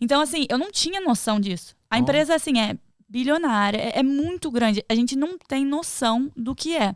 Então, 0.00 0.20
assim, 0.20 0.46
eu 0.48 0.56
não 0.58 0.70
tinha 0.70 1.00
noção 1.00 1.40
disso. 1.40 1.74
A 1.90 1.98
empresa, 1.98 2.34
assim, 2.34 2.58
é 2.60 2.76
bilionária, 3.08 3.78
é, 3.78 3.98
é 3.98 4.02
muito 4.02 4.50
grande. 4.50 4.84
A 4.88 4.94
gente 4.94 5.16
não 5.16 5.36
tem 5.36 5.64
noção 5.66 6.30
do 6.36 6.54
que 6.54 6.76
é. 6.76 6.94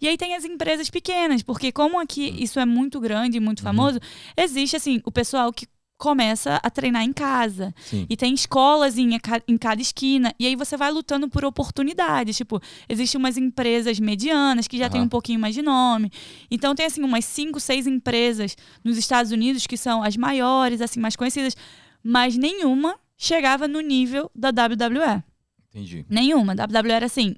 E 0.00 0.06
aí 0.06 0.18
tem 0.18 0.34
as 0.34 0.44
empresas 0.44 0.90
pequenas, 0.90 1.42
porque 1.42 1.72
como 1.72 1.98
aqui 1.98 2.30
Hum. 2.30 2.36
isso 2.38 2.60
é 2.60 2.66
muito 2.66 3.00
grande 3.00 3.38
e 3.38 3.40
muito 3.40 3.60
Uhum. 3.60 3.64
famoso, 3.64 3.98
existe, 4.36 4.76
assim, 4.76 5.00
o 5.06 5.10
pessoal 5.10 5.50
que 5.52 5.66
começa 5.96 6.56
a 6.62 6.70
treinar 6.70 7.02
em 7.02 7.12
casa. 7.12 7.74
Sim. 7.80 8.06
E 8.10 8.16
tem 8.16 8.34
escolas 8.34 8.98
em, 8.98 9.10
em 9.48 9.56
cada 9.58 9.80
esquina. 9.80 10.34
E 10.38 10.46
aí 10.46 10.56
você 10.56 10.76
vai 10.76 10.90
lutando 10.90 11.28
por 11.28 11.44
oportunidades. 11.44 12.36
Tipo, 12.36 12.60
existem 12.88 13.18
umas 13.18 13.36
empresas 13.36 13.98
medianas 14.00 14.66
que 14.68 14.76
já 14.78 14.88
têm 14.90 15.00
Aham. 15.00 15.06
um 15.06 15.08
pouquinho 15.08 15.40
mais 15.40 15.54
de 15.54 15.62
nome. 15.62 16.10
Então 16.50 16.74
tem 16.74 16.86
assim 16.86 17.02
umas 17.02 17.24
cinco, 17.24 17.58
seis 17.60 17.86
empresas 17.86 18.56
nos 18.82 18.96
Estados 18.98 19.32
Unidos 19.32 19.66
que 19.66 19.76
são 19.76 20.02
as 20.02 20.16
maiores, 20.16 20.80
assim, 20.80 21.00
mais 21.00 21.16
conhecidas. 21.16 21.56
Mas 22.02 22.36
nenhuma 22.36 22.96
chegava 23.16 23.66
no 23.68 23.80
nível 23.80 24.30
da 24.34 24.48
WWE. 24.50 25.22
Entendi. 25.70 26.04
Nenhuma. 26.08 26.52
A 26.52 26.64
WWE 26.66 26.92
era 26.92 27.06
assim, 27.06 27.34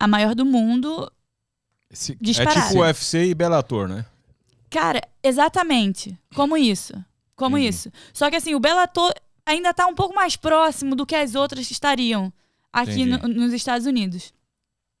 a 0.00 0.06
maior 0.08 0.34
do 0.34 0.44
mundo, 0.44 1.10
Esse- 1.90 2.12
É 2.12 2.16
tipo 2.46 2.80
UFC 2.80 3.26
e 3.26 3.34
Bellator, 3.34 3.88
né? 3.88 4.04
Cara, 4.70 5.00
exatamente. 5.22 6.18
Como 6.34 6.56
isso. 6.56 6.92
Como 7.38 7.56
Entendi. 7.56 7.70
isso. 7.74 7.90
Só 8.12 8.28
que 8.28 8.36
assim, 8.36 8.54
o 8.54 8.60
Bellator 8.60 9.12
ainda 9.46 9.72
tá 9.72 9.86
um 9.86 9.94
pouco 9.94 10.14
mais 10.14 10.36
próximo 10.36 10.94
do 10.94 11.06
que 11.06 11.14
as 11.16 11.34
outras 11.34 11.70
estariam 11.70 12.30
aqui 12.70 13.06
no- 13.06 13.18
nos 13.28 13.52
Estados 13.54 13.86
Unidos. 13.86 14.34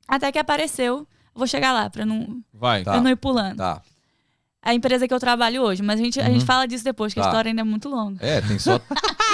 Até 0.06 0.32
que 0.32 0.38
apareceu. 0.38 1.06
Vou 1.34 1.46
chegar 1.46 1.72
lá 1.72 1.90
pra 1.90 2.06
não, 2.06 2.40
Vai. 2.54 2.82
Tá. 2.82 2.92
pra 2.92 3.00
não 3.00 3.10
ir 3.10 3.16
pulando. 3.16 3.58
Tá. 3.58 3.82
A 4.62 4.74
empresa 4.74 5.06
que 5.06 5.14
eu 5.14 5.20
trabalho 5.20 5.62
hoje, 5.62 5.82
mas 5.82 6.00
a 6.00 6.02
gente, 6.02 6.20
a 6.20 6.24
Uhum. 6.24 6.32
gente 6.34 6.44
fala 6.44 6.66
disso 6.66 6.82
depois, 6.84 7.12
que 7.14 7.20
a 7.20 7.22
Tá. 7.24 7.28
história 7.28 7.48
ainda 7.50 7.60
é 7.60 7.64
muito 7.64 7.88
longa. 7.88 8.24
É, 8.24 8.40
tem 8.40 8.58
só. 8.58 8.80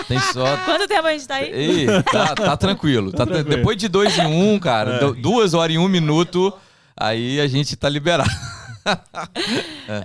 tem 0.09 0.19
só. 0.21 0.45
Quanto 0.65 0.87
tempo 0.89 1.07
a 1.07 1.13
gente 1.13 1.27
tá 1.27 1.37
aí? 1.37 1.51
Ei, 1.51 1.87
tá, 2.11 2.35
tá 2.35 2.57
tranquilo. 2.57 3.11
Tá, 3.13 3.25
Tranquilo. 3.27 3.57
Depois 3.57 3.77
de 3.77 3.89
dois 3.89 4.19
em 4.19 4.27
um, 4.27 4.59
cara, 4.59 4.99
du- 4.99 5.15
duas 5.15 5.55
horas 5.55 5.75
e 5.75 5.79
um 5.79 5.89
minuto, 5.89 6.53
aí 6.97 7.41
a 7.41 7.47
gente 7.47 7.77
tá 7.77 7.89
liberado. 7.89 8.29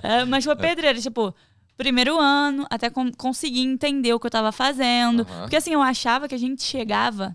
É, 0.02 0.24
mas 0.24 0.44
foi 0.44 0.56
pedreira, 0.56 0.98
tipo, 1.00 1.34
primeiro 1.80 2.20
ano, 2.20 2.66
até 2.68 2.90
conseguir 3.16 3.62
entender 3.62 4.12
o 4.12 4.20
que 4.20 4.26
eu 4.26 4.30
tava 4.30 4.52
fazendo. 4.52 5.22
Aham. 5.22 5.40
Porque 5.40 5.56
assim, 5.56 5.72
eu 5.72 5.80
achava 5.80 6.28
que 6.28 6.34
a 6.34 6.38
gente 6.38 6.62
chegava 6.62 7.34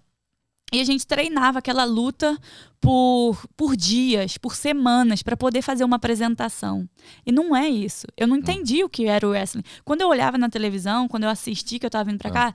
e 0.71 0.79
a 0.79 0.83
gente 0.83 1.07
treinava 1.07 1.57
aquela 1.57 1.83
luta 1.83 2.37
por, 2.79 3.43
por 3.57 3.75
dias, 3.75 4.37
por 4.37 4.55
semanas, 4.55 5.23
pra 5.23 5.35
poder 5.35 5.63
fazer 5.63 5.83
uma 5.83 5.95
apresentação. 5.95 6.87
E 7.25 7.31
não 7.31 7.55
é 7.55 7.67
isso. 7.67 8.05
Eu 8.15 8.27
não 8.27 8.35
entendi 8.35 8.83
o 8.83 8.89
que 8.89 9.07
era 9.07 9.25
o 9.25 9.31
wrestling. 9.31 9.63
Quando 9.83 10.01
eu 10.01 10.09
olhava 10.09 10.37
na 10.37 10.47
televisão, 10.47 11.07
quando 11.07 11.23
eu 11.23 11.29
assisti 11.29 11.79
que 11.79 11.85
eu 11.87 11.89
tava 11.89 12.03
vindo 12.11 12.19
pra 12.19 12.29
cá, 12.29 12.53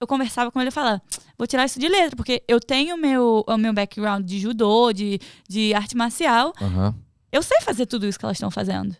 eu 0.00 0.08
conversava 0.08 0.50
com 0.50 0.60
ele 0.60 0.70
e 0.70 0.72
falava, 0.72 1.00
vou 1.38 1.46
tirar 1.46 1.64
isso 1.64 1.78
de 1.78 1.86
letra, 1.86 2.16
porque 2.16 2.42
eu 2.48 2.58
tenho 2.58 2.96
o 2.96 2.98
meu, 2.98 3.44
o 3.46 3.56
meu 3.56 3.72
background 3.72 4.26
de 4.26 4.40
judô, 4.40 4.92
de, 4.92 5.20
de 5.48 5.74
arte 5.74 5.96
marcial, 5.96 6.52
eu 7.30 7.42
sei 7.42 7.60
fazer 7.60 7.86
tudo 7.86 8.04
isso 8.04 8.18
que 8.18 8.24
elas 8.24 8.36
estão 8.36 8.50
fazendo. 8.50 8.96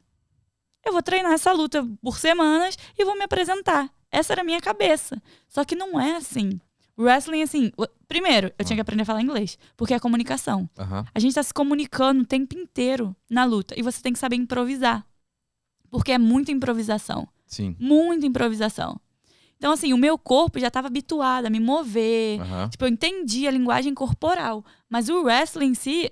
Eu 0.85 0.93
vou 0.93 1.03
treinar 1.03 1.33
essa 1.33 1.53
luta 1.53 1.87
por 2.03 2.19
semanas 2.19 2.77
e 2.99 3.05
vou 3.05 3.17
me 3.17 3.25
apresentar. 3.25 3.91
Essa 4.11 4.33
era 4.33 4.43
a 4.43 4.45
minha 4.45 4.61
cabeça. 4.61 5.21
Só 5.49 5.65
que 5.65 5.77
não 5.77 6.01
é 6.01 6.17
assim. 6.17 6.61
Wrestling, 6.99 7.43
assim, 7.43 7.73
primeiro, 8.07 8.53
eu 8.59 8.65
tinha 8.65 8.77
que 8.77 8.81
aprender 8.81 9.03
a 9.03 9.07
falar 9.07 9.23
inglês, 9.23 9.57
porque 9.77 9.95
é 9.95 9.99
comunicação. 9.99 10.69
Aham. 10.79 11.07
A 11.15 11.19
gente 11.19 11.35
tá 11.35 11.43
se 11.43 11.55
comunicando 11.55 12.23
o 12.23 12.27
tempo 12.27 12.59
inteiro 12.59 13.17
na 13.29 13.45
luta 13.45 13.75
e 13.79 13.83
você 13.83 14.03
tem 14.03 14.13
que 14.13 14.19
saber 14.19 14.37
improvisar. 14.37 15.07
Porque 15.91 16.13
é 16.13 16.19
muita 16.19 16.53
improvisação. 16.53 17.27
Sim. 17.47 17.75
Muita 17.79 18.27
improvisação. 18.27 19.01
Então, 19.57 19.73
assim, 19.73 19.93
o 19.93 19.99
meu 19.99 20.17
corpo 20.19 20.59
já 20.59 20.69
estava 20.69 20.87
habituado 20.89 21.47
a 21.47 21.51
me 21.51 21.61
mover, 21.61 22.41
Aham. 22.41 22.69
Tipo, 22.69 22.85
eu 22.85 22.89
entendi 22.89 23.47
a 23.47 23.51
linguagem 23.51 23.95
corporal. 23.95 24.65
Mas 24.89 25.09
o 25.09 25.23
wrestling 25.23 25.69
em 25.69 25.75
si, 25.75 26.11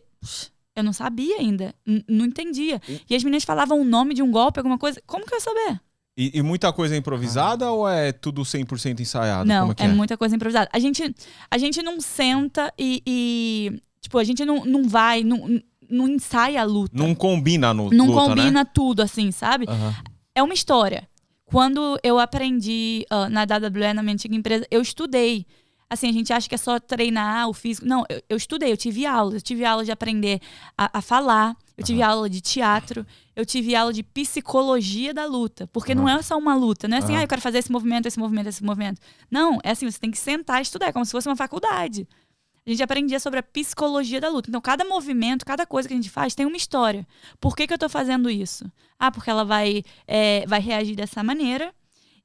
eu 0.79 0.85
não 0.85 0.93
sabia 0.93 1.37
ainda. 1.37 1.75
Não 2.09 2.27
entendia. 2.27 2.81
E 3.09 3.15
as 3.15 3.23
meninas 3.23 3.45
falavam 3.45 3.81
o 3.81 3.85
nome 3.85 4.15
de 4.15 4.23
um 4.23 4.31
golpe, 4.31 4.59
alguma 4.59 4.79
coisa. 4.79 5.03
Como 5.07 5.27
que 5.27 5.35
eu 5.35 5.37
ia 5.37 5.41
saber? 5.41 5.81
E, 6.17 6.33
e 6.35 6.43
muita 6.43 6.73
coisa 6.73 6.97
é 6.97 6.99
improvisada 6.99 7.71
ou 7.71 7.89
é 7.89 8.11
tudo 8.11 8.43
100% 8.43 8.99
ensaiado? 8.99 9.49
não, 9.49 9.71
é 9.71 9.75
é, 9.79 9.85
é? 9.85 9.89
muita 9.89 10.17
coisa 10.17 10.35
improvisada. 10.35 10.69
A 10.73 10.79
gente, 10.81 11.15
a 11.49 11.59
gente 11.59 11.81
não 11.81 12.01
senta 12.01 12.73
e. 12.77 13.03
e, 13.07 13.81
tipo, 14.01 14.19
a 14.19 14.25
gente 14.25 14.45
não, 14.45 14.65
não 14.65 14.89
vai, 14.89 15.23
não, 15.23 15.61
não 15.89 16.09
ensaia 16.09 16.61
a 16.61 16.65
luta. 16.65 16.93
Não 16.97 17.15
combina 17.15 17.73
no 17.73 17.91
Não 17.91 18.07
luta, 18.07 18.21
combina 18.21 18.65
né? 18.65 18.71
tudo, 18.75 19.01
assim, 19.01 19.31
sabe? 19.31 19.67
Aham. 19.69 19.95
É 20.35 20.43
uma 20.43 20.55
história. 20.55 21.09
Quando 21.45 21.99
eu 22.03 22.19
aprendi 22.19 23.07
ah, 23.11 23.29
na 23.29 23.43
WWE, 23.43 23.95
na 23.95 24.03
minha 24.03 24.15
antiga 24.15 24.35
empresa, 24.37 24.67
eu 24.71 24.83
estudei. 24.83 25.47
Assim, 25.91 26.09
a 26.09 26.13
gente 26.13 26.33
acha 26.33 26.49
que 26.49 26.55
é 26.55 26.59
só 26.59 26.79
treinar 26.79 27.49
o 27.49 27.55
físico. 27.55 27.87
Não, 27.87 28.05
eu, 28.09 28.23
eu 28.29 28.37
estudei, 28.37 28.71
eu 28.71 28.77
tive 28.77 29.07
aula. 29.07 29.37
Eu 29.37 29.41
tive 29.41 29.65
aula 29.65 29.85
de 29.85 29.91
aprender 29.91 30.41
a, 30.77 30.99
a 30.99 31.01
falar, 31.01 31.57
eu 31.79 31.85
tive 31.85 32.03
aula 32.03 32.29
de 32.29 32.41
teatro, 32.41 33.07
eu 33.35 33.47
tive 33.47 33.75
aula 33.75 33.93
de 33.93 34.03
psicologia 34.03 35.15
da 35.15 35.25
luta. 35.25 35.67
Porque 35.69 35.95
não 35.95 36.09
é 36.09 36.21
só 36.21 36.37
uma 36.37 36.55
luta, 36.55 36.87
não 36.89 36.97
é 36.97 37.01
assim, 37.01 37.17
ah, 37.17 37.23
eu 37.23 37.29
quero 37.29 37.41
fazer 37.41 37.59
esse 37.59 37.73
movimento, 37.73 38.07
esse 38.07 38.19
movimento, 38.19 38.49
esse 38.49 38.63
movimento. 38.63 39.01
Não, 39.31 39.59
é 39.63 39.71
assim, 39.71 39.91
você 39.91 39.99
tem 39.99 40.11
que 40.11 40.19
sentar 40.19 40.59
e 40.59 40.63
estudar, 40.63 40.89
é 40.89 40.93
como 40.93 41.07
se 41.07 41.13
fosse 41.13 41.29
uma 41.29 41.37
faculdade. 41.37 42.07
A 42.67 42.71
gente 42.71 42.83
aprendia 42.83 43.19
sobre 43.19 43.39
a 43.39 43.43
psicologia 43.43 44.21
da 44.21 44.29
luta. 44.29 44.51
Então, 44.51 44.61
cada 44.61 44.85
movimento, 44.85 45.47
cada 45.47 45.65
coisa 45.65 45.89
que 45.89 45.95
a 45.95 45.97
gente 45.97 46.11
faz 46.11 46.35
tem 46.35 46.45
uma 46.45 46.57
história. 46.57 47.07
Por 47.41 47.57
que, 47.57 47.67
que 47.67 47.73
eu 47.73 47.79
tô 47.79 47.89
fazendo 47.89 48.29
isso? 48.29 48.71
Ah, 48.99 49.11
porque 49.11 49.31
ela 49.31 49.43
vai, 49.43 49.83
é, 50.07 50.45
vai 50.47 50.61
reagir 50.61 50.95
dessa 50.95 51.23
maneira. 51.23 51.73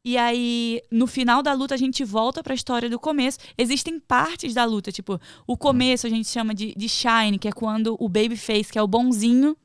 E 0.05 0.17
aí, 0.17 0.81
no 0.91 1.07
final 1.07 1.41
da 1.41 1.53
luta, 1.53 1.75
a 1.75 1.77
gente 1.77 2.03
volta 2.03 2.43
pra 2.43 2.53
história 2.53 2.89
do 2.89 2.99
começo. 2.99 3.39
Existem 3.57 3.99
partes 3.99 4.53
da 4.53 4.65
luta, 4.65 4.91
tipo, 4.91 5.19
o 5.47 5.55
começo 5.55 6.05
a 6.05 6.09
gente 6.09 6.27
chama 6.27 6.53
de, 6.53 6.73
de 6.75 6.89
shine, 6.89 7.39
que 7.39 7.47
é 7.47 7.51
quando 7.51 7.95
o 7.97 8.09
babyface, 8.09 8.71
que 8.71 8.77
é 8.77 8.81
o 8.81 8.87
bonzinho, 8.87 9.55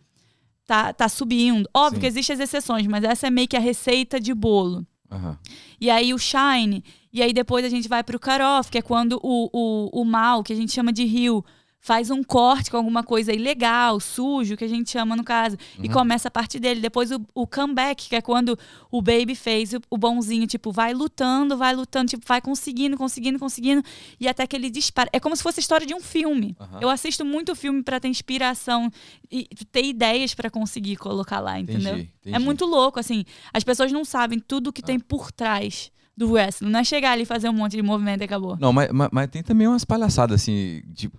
tá, 0.64 0.92
tá 0.92 1.08
subindo. 1.08 1.68
Óbvio 1.74 1.96
Sim. 1.96 2.00
que 2.02 2.06
existem 2.06 2.34
as 2.34 2.40
exceções, 2.40 2.86
mas 2.86 3.02
essa 3.02 3.26
é 3.26 3.30
meio 3.30 3.48
que 3.48 3.56
a 3.56 3.60
receita 3.60 4.20
de 4.20 4.32
bolo. 4.32 4.86
Aham. 5.10 5.36
E 5.80 5.90
aí 5.90 6.14
o 6.14 6.18
Shine. 6.18 6.84
E 7.12 7.22
aí 7.22 7.32
depois 7.32 7.64
a 7.64 7.68
gente 7.68 7.88
vai 7.88 8.04
pro 8.04 8.20
Cut-Off, 8.20 8.70
que 8.70 8.78
é 8.78 8.82
quando 8.82 9.18
o, 9.22 9.48
o, 9.52 10.02
o 10.02 10.04
mal, 10.04 10.44
que 10.44 10.52
a 10.52 10.56
gente 10.56 10.72
chama 10.72 10.92
de 10.92 11.04
rio, 11.04 11.44
faz 11.80 12.10
um 12.10 12.22
corte 12.22 12.70
com 12.70 12.76
alguma 12.76 13.02
coisa 13.02 13.32
ilegal, 13.32 14.00
sujo, 14.00 14.56
que 14.56 14.64
a 14.64 14.68
gente 14.68 14.90
chama 14.90 15.16
no 15.16 15.24
caso. 15.24 15.56
E 15.82 15.88
começa 15.88 16.28
a 16.28 16.30
parte 16.30 16.58
dele. 16.58 16.80
Depois 16.80 17.10
o, 17.10 17.20
o 17.34 17.46
comeback, 17.46 18.08
que 18.08 18.16
é 18.16 18.20
quando 18.20 18.58
o 18.90 19.00
baby 19.00 19.34
fez 19.34 19.72
o, 19.72 19.80
o 19.88 19.96
bonzinho, 19.96 20.46
tipo, 20.46 20.72
vai 20.72 20.92
lutando, 20.92 21.56
vai 21.56 21.74
lutando, 21.74 22.10
tipo, 22.10 22.24
vai 22.26 22.40
conseguindo, 22.40 22.96
conseguindo, 22.96 23.38
conseguindo. 23.38 23.82
E 24.20 24.28
até 24.28 24.46
que 24.46 24.56
ele 24.56 24.70
dispara. 24.70 25.08
É 25.12 25.20
como 25.20 25.34
se 25.36 25.42
fosse 25.42 25.60
a 25.60 25.62
história 25.62 25.86
de 25.86 25.94
um 25.94 26.00
filme. 26.00 26.56
Aham. 26.60 26.78
Eu 26.82 26.90
assisto 26.90 27.24
muito 27.24 27.54
filme 27.54 27.82
pra 27.82 28.00
ter 28.00 28.08
inspiração 28.08 28.90
e 29.30 29.46
ter 29.70 29.84
ideias 29.84 30.34
pra 30.34 30.50
conseguir 30.50 30.96
colocar 30.96 31.40
lá, 31.40 31.58
entendeu? 31.58 31.94
Entendi, 31.94 32.12
É 32.24 32.30
entendi. 32.30 32.44
muito 32.44 32.66
louco, 32.66 32.98
assim. 32.98 33.24
As 33.52 33.62
pessoas 33.64 33.92
não 33.92 34.04
sabem 34.04 34.38
tudo 34.40 34.72
que 34.72 34.82
tem 34.82 34.98
por 34.98 35.30
trás 35.30 35.90
do 36.16 36.32
wrestling. 36.32 36.70
Não 36.70 36.80
é 36.80 36.84
chegar 36.84 37.12
ali 37.12 37.22
e 37.22 37.26
fazer 37.26 37.48
um 37.48 37.52
monte 37.52 37.76
de 37.76 37.82
movimento 37.82 38.22
e 38.22 38.24
acabou. 38.24 38.56
Não, 38.60 38.72
mas, 38.72 38.90
mas, 38.90 39.08
mas 39.12 39.30
tem 39.30 39.42
também 39.42 39.68
umas 39.68 39.84
palhaçadas 39.84 40.42
assim, 40.42 40.82
tipo, 40.92 41.16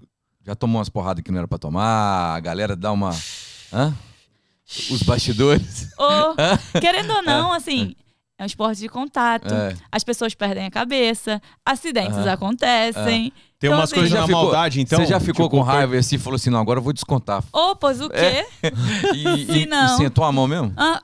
já 0.50 0.56
tomou 0.56 0.80
umas 0.80 0.90
porradas 0.90 1.24
que 1.24 1.32
não 1.32 1.38
era 1.38 1.48
pra 1.48 1.60
tomar, 1.60 2.36
a 2.36 2.40
galera 2.40 2.76
dá 2.76 2.92
uma. 2.92 3.12
Hã? 3.72 3.94
Os 4.90 5.04
bastidores. 5.04 5.90
Ou, 5.98 6.36
querendo 6.82 7.12
ou 7.14 7.22
não, 7.24 7.54
assim, 7.54 7.96
é 8.38 8.44
um 8.44 8.46
esporte 8.48 8.80
de 8.80 8.90
contato. 8.90 9.54
É. 9.54 9.76
As 9.92 10.04
pessoas 10.04 10.34
perdem 10.34 10.66
a 10.66 10.72
cabeça, 10.72 11.40
acidentes 11.66 12.18
acontecem. 12.26 13.32
Tem 13.60 13.68
Então, 13.68 13.74
umas 13.78 13.92
assim, 13.92 13.96
coisas 14.02 14.20
na 14.20 14.26
ficou- 14.26 14.42
maldade, 14.44 14.82
então. 14.82 15.00
Você 15.00 15.06
já 15.06 15.20
ficou 15.20 15.46
Tipo, 15.46 15.58
com 15.58 15.62
raiva 15.62 15.96
e 15.96 16.00
assim 16.00 16.18
falou 16.18 16.36
assim: 16.36 16.50
não, 16.50 16.60
agora 16.60 16.80
eu 16.80 16.84
vou 16.84 16.94
descontar. 16.94 17.44
Ô, 17.54 17.76
pois 17.76 18.02
o 18.02 18.10
quê? 18.10 18.46
E, 19.14 19.46
Sim, 19.46 19.52
e- 19.54 19.64
e 19.64 19.66
não. 19.68 19.98
sentou 19.98 20.24
a 20.24 20.32
mão 20.32 20.48
mesmo? 20.48 20.74
Ah, 20.78 21.02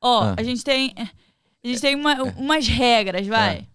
ó, 0.00 0.22
Ah. 0.24 0.34
a 0.36 0.42
gente 0.44 0.62
tem. 0.62 0.94
A 0.96 1.66
gente 1.66 1.80
tem 1.80 1.94
uma- 1.96 2.22
umas 2.36 2.68
regras, 2.68 3.26
vai. 3.26 3.66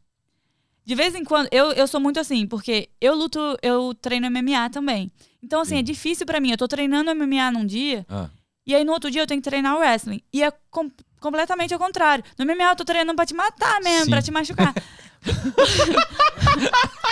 É. 0.90 0.90
De 0.90 0.96
vez 0.96 1.14
em 1.16 1.24
quando, 1.24 1.48
eu, 1.52 1.72
eu 1.74 1.88
sou 1.88 2.00
muito 2.00 2.20
assim, 2.20 2.48
porque 2.48 2.90
eu 3.00 3.16
luto, 3.16 3.40
eu 3.62 3.94
treino 4.02 4.30
MMA 4.30 4.70
também. 4.72 5.12
Então, 5.44 5.62
assim, 5.62 5.78
é 5.78 5.82
difícil 5.82 6.26
pra 6.26 6.40
mim. 6.40 6.52
Eu 6.52 6.58
tô 6.58 6.68
treinando 6.68 7.14
MMA 7.16 7.52
num 7.52 7.66
dia, 7.66 8.06
Ah. 8.10 8.28
e 8.66 8.74
aí 8.76 8.84
no 8.84 8.92
outro 8.92 9.10
dia 9.12 9.22
eu 9.22 9.28
tenho 9.28 9.42
que 9.42 9.50
treinar 9.50 9.76
o 9.76 9.80
wrestling. 9.80 10.22
E 10.34 10.42
é 10.44 10.52
com- 10.72 10.90
completamente 11.20 11.74
ao 11.74 11.80
contrário. 11.80 12.24
No 12.38 12.46
MMA 12.46 12.72
eu 12.72 12.76
tô 12.76 12.84
treinando 12.84 13.16
pra 13.16 13.26
te 13.26 13.34
matar 13.36 13.80
mesmo, 13.82 14.06
Sim. 14.06 14.12
pra 14.12 14.22
te 14.22 14.32
machucar. 14.32 14.74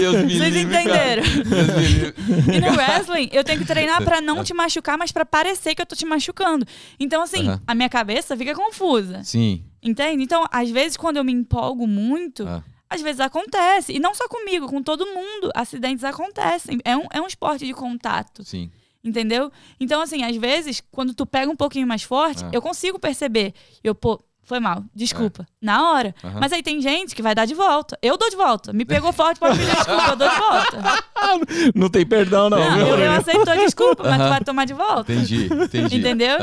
Deus 0.00 0.24
me 0.24 0.38
Vocês 0.38 0.56
entenderam? 0.56 1.22
Me. 1.24 2.56
E 2.56 2.60
no 2.60 2.76
wrestling, 2.76 3.28
eu 3.32 3.42
tenho 3.44 3.58
que 3.58 3.64
treinar 3.66 4.02
pra 4.04 4.20
não 4.20 4.42
te 4.44 4.54
machucar, 4.54 4.96
mas 4.98 5.12
pra 5.12 5.24
parecer 5.24 5.74
que 5.74 5.82
eu 5.82 5.86
tô 5.86 5.96
te 5.96 6.04
machucando. 6.06 6.66
Então, 6.98 7.22
assim, 7.22 7.48
Aham. 7.48 7.62
a 7.66 7.74
minha 7.74 7.88
cabeça 7.88 8.36
fica 8.36 8.54
confusa. 8.54 9.22
Sim. 9.24 9.64
Entende? 9.82 10.22
Então, 10.22 10.44
às 10.50 10.70
vezes, 10.70 10.96
quando 10.96 11.16
eu 11.16 11.24
me 11.24 11.32
empolgo 11.32 11.86
muito, 11.86 12.46
Ah. 12.46 12.62
às 12.88 13.00
vezes 13.02 13.20
acontece. 13.20 13.92
E 13.92 13.98
não 13.98 14.14
só 14.14 14.28
comigo, 14.28 14.68
com 14.68 14.82
todo 14.82 15.06
mundo. 15.06 15.50
Acidentes 15.54 16.04
acontecem. 16.04 16.78
É 16.84 16.96
um, 16.96 17.06
é 17.12 17.20
um 17.20 17.26
esporte 17.26 17.66
de 17.66 17.72
contato. 17.74 18.44
Sim. 18.44 18.70
Entendeu? 19.04 19.50
Então, 19.80 20.00
assim, 20.00 20.22
às 20.22 20.36
vezes, 20.36 20.80
quando 20.92 21.12
tu 21.12 21.26
pega 21.26 21.50
um 21.50 21.56
pouquinho 21.56 21.86
mais 21.86 22.02
forte, 22.04 22.44
Ah. 22.44 22.50
eu 22.52 22.62
consigo 22.62 22.98
perceber. 23.00 23.52
Eu, 23.82 23.94
pô, 23.96 24.22
foi 24.44 24.60
mal, 24.60 24.84
desculpa. 24.94 25.44
Na 25.60 25.90
hora. 25.90 26.14
Mas 26.40 26.52
aí 26.52 26.62
tem 26.62 26.80
gente 26.80 27.12
que 27.14 27.22
vai 27.22 27.34
dar 27.34 27.44
de 27.44 27.54
volta. 27.54 27.98
Eu 28.00 28.16
dou 28.16 28.30
de 28.30 28.36
volta. 28.36 28.72
Me 28.72 28.84
pegou 28.84 29.12
forte, 29.12 29.40
pode 29.40 29.58
pedir 29.58 29.72
desculpa, 29.74 30.08
eu 30.10 30.16
dou 30.16 30.28
de 30.28 30.36
volta. 30.36 31.04
Não 31.74 31.88
tem 31.88 32.06
perdão, 32.06 32.50
não. 32.50 32.58
Não, 32.58 32.78
eu, 32.78 32.98
eu 32.98 33.12
aceito 33.12 33.48
a 33.48 33.56
desculpa, 33.56 34.02
mas 34.04 34.20
tu 34.22 34.28
vai 34.28 34.40
tomar 34.44 34.64
de 34.64 34.74
volta. 34.74 35.12
Entendi, 35.12 35.46
entendi. 35.46 35.96
Entendeu? 35.98 36.36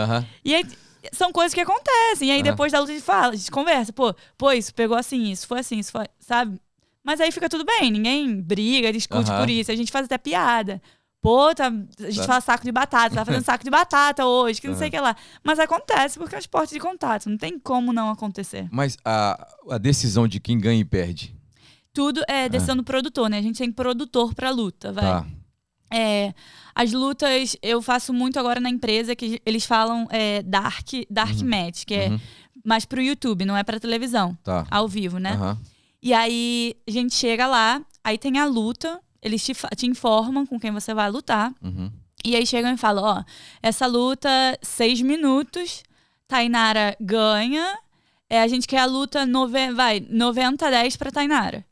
E 0.44 0.56
aí, 0.56 0.66
são 1.14 1.32
coisas 1.32 1.54
que 1.54 1.62
acontecem. 1.62 2.30
E 2.30 2.32
aí, 2.32 2.44
depois 2.44 2.72
da 2.72 2.80
luta, 2.80 2.92
a 2.92 2.96
gente 2.96 3.04
fala, 3.04 3.34
a 3.34 3.36
gente 3.36 3.52
conversa. 3.52 3.94
Pô, 3.94 4.14
pô, 4.38 4.52
isso 4.52 4.74
pegou 4.74 4.98
assim, 4.98 5.32
isso 5.32 5.48
foi 5.48 5.60
assim, 5.60 5.80
isso 5.80 5.92
foi, 5.92 6.06
sabe? 6.20 6.60
Mas 7.04 7.22
aí 7.22 7.32
fica 7.32 7.48
tudo 7.50 7.64
bem, 7.66 7.90
ninguém 7.92 8.42
briga, 8.42 8.92
discute 8.92 9.32
por 9.32 9.50
isso. 9.50 9.72
A 9.72 9.76
gente 9.76 9.92
faz 9.92 10.06
até 10.06 10.18
piada. 10.18 10.82
Pô, 11.22 11.54
tá, 11.54 11.68
a 11.68 12.04
gente 12.10 12.18
Tá. 12.18 12.24
fala 12.24 12.42
saco 12.42 12.64
de 12.64 12.72
batata, 12.72 13.14
tá 13.16 13.26
fazendo 13.26 13.44
saco 13.44 13.64
de 13.64 13.70
batata 13.70 14.26
hoje, 14.26 14.62
que 14.62 14.68
não 14.68 14.76
sei 14.76 14.88
o 14.88 14.92
que 14.92 15.00
lá. 15.00 15.16
Mas 15.44 15.60
acontece 15.60 16.18
porque 16.18 16.34
é 16.36 16.38
um 16.38 16.40
esporte 16.40 16.74
de 16.74 16.80
contato, 16.80 17.30
não 17.30 17.38
tem 17.38 17.60
como 17.60 17.92
não 17.92 18.10
acontecer. 18.10 18.68
Mas 18.72 18.98
a, 19.04 19.48
a 19.70 19.78
decisão 19.78 20.28
de 20.28 20.40
quem 20.40 20.58
ganha 20.58 20.80
e 20.80 20.86
perde. 20.86 21.36
Tudo 21.92 22.22
é 22.28 22.48
decisão 22.48 22.78
do 22.78 22.84
produtor, 22.84 23.30
né? 23.30 23.38
A 23.38 23.42
gente 23.42 23.58
tem 23.58 23.70
produtor 23.72 24.34
pra 24.34 24.50
luta, 24.50 24.94
vai. 24.94 25.04
Tá. 25.04 25.26
É, 25.92 26.34
as 26.76 26.92
lutas 26.94 27.56
eu 27.62 27.82
faço 27.82 28.14
muito 28.14 28.40
agora 28.40 28.60
na 28.60 28.70
empresa 28.70 29.16
que 29.16 29.42
eles 29.46 29.66
falam 29.66 30.08
é, 30.12 30.42
dark, 30.44 30.88
dark 31.10 31.40
match, 31.42 31.84
que 31.86 31.94
é 31.96 32.10
Uhum. 32.10 32.20
mais 32.64 32.86
pro 32.86 33.02
YouTube, 33.02 33.46
não 33.46 33.58
é 33.58 33.64
pra 33.64 33.80
televisão, 33.80 34.38
Tá. 34.44 34.66
ao 34.70 34.88
vivo, 34.88 35.18
né? 35.20 35.32
Aham. 35.34 35.58
E 36.02 36.14
aí 36.14 36.76
a 36.88 36.92
gente 36.92 37.14
chega 37.16 37.46
lá, 37.48 37.82
aí 38.04 38.18
tem 38.18 38.38
a 38.40 38.46
luta, 38.46 39.00
eles 39.22 39.44
te, 39.44 39.54
te 39.76 39.86
informam 39.88 40.46
com 40.46 40.60
quem 40.60 40.72
você 40.72 40.94
vai 40.94 41.10
lutar. 41.10 41.54
Uhum. 41.62 41.92
E 42.24 42.36
aí 42.36 42.46
chegam 42.46 42.74
e 42.74 42.78
falam, 42.78 43.04
ó, 43.04 43.24
essa 43.62 43.86
luta, 43.88 44.30
seis 44.62 45.02
minutos, 45.02 45.84
Tainara 46.28 46.96
ganha. 47.00 47.78
É, 48.30 48.42
a 48.42 48.48
gente 48.48 48.68
quer 48.68 48.80
a 48.80 48.86
luta, 48.86 49.26
nove, 49.26 49.74
vai, 49.74 50.00
90 50.08 50.68
a 50.68 50.70
10 50.70 50.96
pra 50.96 51.10
Tainara. 51.12 51.66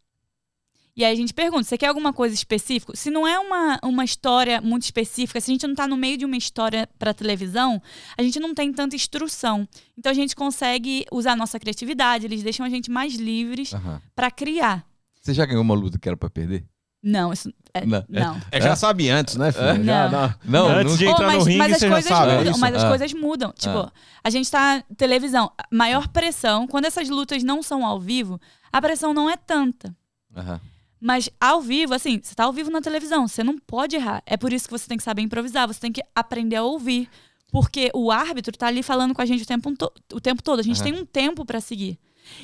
E 0.97 1.05
aí 1.05 1.13
a 1.13 1.15
gente 1.15 1.31
pergunta, 1.31 1.63
você 1.63 1.77
quer 1.77 1.85
alguma 1.87 2.11
coisa 2.11 2.33
específica? 2.33 2.91
Se 2.95 3.11
não 3.11 3.27
é 3.27 3.37
uma, 3.37 3.79
uma 3.83 4.03
história 4.03 4.59
muito 4.59 4.81
específica, 4.81 5.39
se 5.39 5.51
a 5.51 5.53
gente 5.53 5.67
não 5.67 5.75
tá 5.75 5.87
no 5.87 5.95
meio 5.95 6.17
de 6.17 6.25
uma 6.25 6.35
história 6.35 6.89
pra 6.97 7.13
televisão, 7.13 7.79
a 8.17 8.23
gente 8.23 8.39
não 8.39 8.55
tem 8.55 8.73
tanta 8.73 8.95
instrução. 8.95 9.67
Então 9.95 10.11
a 10.11 10.15
gente 10.15 10.35
consegue 10.35 11.05
usar 11.11 11.33
a 11.33 11.35
nossa 11.35 11.59
criatividade, 11.59 12.25
eles 12.25 12.41
deixam 12.41 12.65
a 12.65 12.69
gente 12.69 12.89
mais 12.89 13.13
livres 13.13 13.73
Aham. 13.75 14.01
pra 14.15 14.31
criar. 14.31 14.83
Você 15.21 15.35
já 15.35 15.45
ganhou 15.45 15.61
uma 15.61 15.75
luta 15.75 15.99
que 15.99 16.09
era 16.09 16.17
pra 16.17 16.31
perder? 16.31 16.65
Não, 17.03 17.31
isso 17.31 17.53
é, 17.75 17.85
Não. 17.85 18.03
não. 18.09 18.41
É, 18.51 18.59
já 18.59 18.75
sabe 18.75 19.07
antes, 19.07 19.35
né, 19.35 19.51
filho? 19.51 19.65
É? 19.67 19.75
Já 19.75 20.03
Não. 20.05 20.09
dá- 20.11 20.35
Não, 20.43 20.67
Antes 20.67 20.93
não- 20.93 20.97
de 20.97 21.05
Oh, 21.05 21.11
entrar 21.11 21.31
no 21.33 21.43
ringue, 21.43 21.61
as 21.61 21.77
você 21.79 21.89
já 21.89 22.01
sabe. 22.01 22.31
é 22.31 22.37
mudam, 22.39 22.51
isso? 22.53 22.59
mas 22.59 22.75
as 22.75 22.83
Ah. 22.83 22.89
coisas 22.89 23.13
mudam. 23.13 23.53
Tipo, 23.55 23.77
Ah. 23.77 23.91
a 24.23 24.29
gente 24.31 24.49
tá 24.49 24.83
televisão, 24.97 25.51
maior 25.71 26.07
pressão, 26.07 26.65
quando 26.67 26.85
essas 26.85 27.07
lutas 27.07 27.43
não 27.43 27.61
são 27.61 27.85
ao 27.85 27.99
vivo, 27.99 28.41
a 28.73 28.81
pressão 28.81 29.13
não 29.13 29.29
é 29.29 29.37
tanta. 29.37 29.95
Aham. 30.35 30.59
Mas 30.99 31.29
ao 31.39 31.61
vivo, 31.61 31.93
assim, 31.93 32.19
você 32.21 32.33
tá 32.33 32.45
ao 32.45 32.53
vivo 32.53 32.71
na 32.71 32.81
televisão, 32.81 33.27
você 33.27 33.43
não 33.43 33.57
pode 33.57 33.95
errar. 33.95 34.23
É 34.25 34.35
por 34.35 34.51
isso 34.51 34.65
que 34.67 34.71
você 34.71 34.87
tem 34.87 34.97
que 34.97 35.03
saber 35.03 35.21
improvisar, 35.21 35.67
você 35.67 35.79
tem 35.79 35.91
que 35.91 36.01
aprender 36.15 36.55
a 36.55 36.63
ouvir. 36.63 37.09
Porque 37.51 37.89
o 37.93 38.11
árbitro 38.11 38.57
tá 38.57 38.67
ali 38.67 38.83
falando 38.83 39.13
com 39.13 39.21
a 39.21 39.25
gente 39.25 39.43
o 39.43 39.45
tempo, 39.45 39.69
o 40.11 40.19
tempo 40.19 40.43
todo. 40.43 40.59
A 40.59 40.63
gente 40.63 40.81
Aham. 40.81 40.83
tem 40.91 40.93
um 41.01 41.05
tempo 41.05 41.45
pra 41.45 41.61
seguir. 41.61 41.97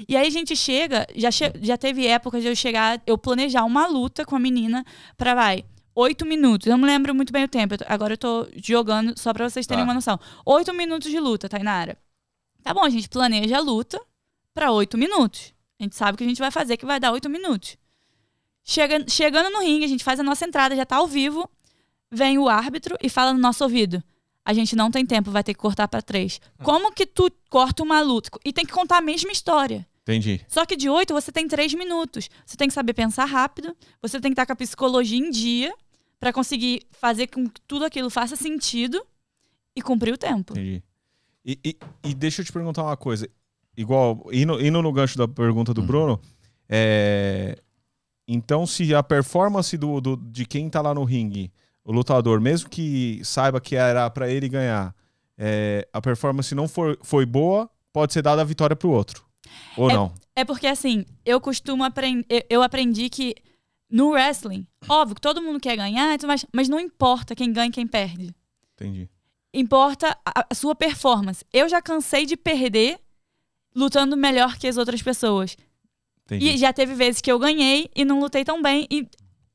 E 0.07 0.15
aí 0.15 0.25
a 0.27 0.29
gente 0.29 0.55
chega, 0.55 1.05
já, 1.15 1.29
che- 1.29 1.51
já 1.61 1.77
teve 1.77 2.07
épocas 2.07 2.41
de 2.41 2.47
eu 2.47 2.55
chegar, 2.55 3.01
eu 3.05 3.17
planejar 3.17 3.65
uma 3.65 3.85
luta 3.85 4.23
com 4.25 4.33
a 4.35 4.39
menina 4.39 4.85
pra, 5.17 5.35
vai, 5.35 5.65
oito 5.93 6.25
minutos. 6.25 6.67
Eu 6.67 6.77
não 6.77 6.87
lembro 6.87 7.13
muito 7.13 7.33
bem 7.33 7.43
o 7.43 7.47
tempo. 7.49 7.73
eu 7.73 7.79
agora 7.89 8.13
eu 8.13 8.17
tô 8.17 8.47
jogando 8.55 9.13
só 9.19 9.33
pra 9.33 9.49
vocês 9.49 9.67
terem 9.67 9.83
Tá. 9.83 9.87
uma 9.89 9.93
noção. 9.93 10.17
Oito 10.45 10.73
minutos 10.73 11.11
de 11.11 11.19
luta, 11.19 11.49
Tainara. 11.49 11.97
Tá 12.63 12.73
bom, 12.73 12.83
a 12.85 12.89
gente 12.89 13.09
planeja 13.09 13.57
a 13.57 13.61
luta 13.61 13.99
pra 14.53 14.71
oito 14.71 14.97
minutos. 14.97 15.53
A 15.77 15.83
gente 15.83 15.97
sabe 15.97 16.13
o 16.15 16.17
que 16.17 16.23
a 16.23 16.27
gente 16.27 16.39
vai 16.39 16.49
fazer, 16.51 16.77
que 16.77 16.85
vai 16.85 16.97
dar 16.97 17.11
oito 17.11 17.29
minutos. 17.29 17.75
Chega, 18.63 19.03
chegando 19.09 19.49
no 19.51 19.59
ringue, 19.61 19.85
a 19.85 19.87
gente 19.87 20.03
faz 20.03 20.19
a 20.19 20.23
nossa 20.23 20.45
entrada, 20.45 20.75
já 20.75 20.85
tá 20.85 20.97
ao 20.97 21.07
vivo. 21.07 21.49
Vem 22.11 22.37
o 22.37 22.47
árbitro 22.47 22.95
e 23.01 23.09
fala 23.09 23.33
no 23.33 23.39
nosso 23.39 23.63
ouvido: 23.63 24.01
A 24.45 24.53
gente 24.53 24.75
não 24.75 24.89
tem 24.91 25.05
tempo, 25.05 25.31
vai 25.31 25.43
ter 25.43 25.53
que 25.53 25.59
cortar 25.59 25.87
pra 25.87 26.01
três. 26.01 26.39
Como 26.63 26.91
que 26.93 27.05
tu 27.05 27.29
corta 27.49 27.83
uma 27.83 27.99
luta? 28.01 28.29
E 28.45 28.53
tem 28.53 28.65
que 28.65 28.71
contar 28.71 28.97
a 28.97 29.01
mesma 29.01 29.31
história. 29.31 29.85
Entendi. 30.03 30.41
Só 30.47 30.65
que 30.65 30.75
de 30.75 30.89
oito 30.89 31.13
você 31.13 31.31
tem 31.31 31.47
três 31.47 31.73
minutos. 31.73 32.29
Você 32.45 32.55
tem 32.57 32.67
que 32.67 32.73
saber 32.73 32.93
pensar 32.93 33.25
rápido, 33.25 33.75
você 34.01 34.19
tem 34.19 34.31
que 34.31 34.33
estar 34.33 34.45
com 34.45 34.53
a 34.53 34.55
psicologia 34.55 35.17
em 35.17 35.29
dia 35.31 35.73
pra 36.19 36.31
conseguir 36.33 36.85
fazer 36.91 37.27
com 37.27 37.49
que 37.49 37.59
tudo 37.67 37.83
aquilo 37.85 38.09
faça 38.09 38.35
sentido 38.35 39.01
e 39.75 39.81
cumprir 39.81 40.13
o 40.13 40.17
tempo. 40.17 40.53
Entendi. 40.53 40.83
E, 41.45 41.59
e- 41.65 41.77
e 42.05 42.13
deixa 42.13 42.41
eu 42.41 42.45
te 42.45 42.51
perguntar 42.53 42.83
uma 42.83 42.95
coisa. 42.97 43.27
Igual, 43.75 44.25
indo, 44.31 44.63
indo 44.65 44.81
no 44.81 44.91
gancho 44.93 45.17
da 45.17 45.27
pergunta 45.27 45.73
do 45.73 45.81
Uhum. 45.81 45.87
Bruno, 45.87 46.21
é, 46.69 47.57
então 48.27 48.65
se 48.65 48.93
a 48.95 49.03
performance 49.03 49.77
do, 49.77 49.99
do- 50.01 50.17
de 50.17 50.45
quem 50.45 50.69
tá 50.69 50.81
lá 50.81 50.93
no 50.93 51.03
ringue, 51.03 51.51
o 51.83 51.91
lutador, 51.91 52.39
mesmo 52.39 52.69
que 52.69 53.19
saiba 53.23 53.59
que 53.59 53.75
era 53.75 54.09
pra 54.09 54.29
ele 54.29 54.47
ganhar, 54.47 54.95
é, 55.37 55.87
a 55.91 56.01
performance 56.01 56.53
não 56.55 56.67
for, 56.67 56.97
foi 57.01 57.25
boa, 57.25 57.69
pode 57.91 58.13
ser 58.13 58.21
dada 58.21 58.41
a 58.41 58.45
vitória 58.45 58.75
pro 58.75 58.89
outro. 58.89 59.25
Ou 59.77 59.89
É- 59.89 59.93
não? 59.93 60.13
É 60.35 60.43
porque 60.45 60.65
assim, 60.67 61.05
eu 61.25 61.39
costumo 61.41 61.83
aprender. 61.83 62.45
Eu 62.49 62.63
aprendi 62.63 63.09
que 63.09 63.35
no 63.89 64.11
wrestling, 64.11 64.65
óbvio 64.89 65.15
que 65.15 65.21
todo 65.21 65.41
mundo 65.41 65.59
quer 65.59 65.75
ganhar, 65.75 66.17
mais, 66.25 66.45
mas 66.51 66.67
não 66.69 66.79
importa 66.79 67.35
quem 67.35 67.51
ganha 67.53 67.67
e 67.67 67.71
quem 67.71 67.85
perde. 67.85 68.33
Entendi. 68.73 69.07
Importa 69.53 70.17
a, 70.25 70.45
a 70.49 70.55
sua 70.55 70.73
performance. 70.73 71.45
Eu 71.53 71.69
já 71.69 71.79
cansei 71.81 72.25
de 72.25 72.35
perder 72.35 72.97
lutando 73.75 74.17
melhor 74.17 74.57
que 74.57 74.67
as 74.67 74.77
outras 74.77 75.01
pessoas. 75.03 75.55
Entendi. 76.35 76.55
E 76.55 76.57
já 76.57 76.71
teve 76.73 76.93
vezes 76.93 77.21
que 77.21 77.31
eu 77.31 77.39
ganhei 77.39 77.89
e 77.95 78.03
não 78.03 78.19
lutei 78.19 78.43
tão 78.43 78.61
bem 78.61 78.87
e 78.89 79.07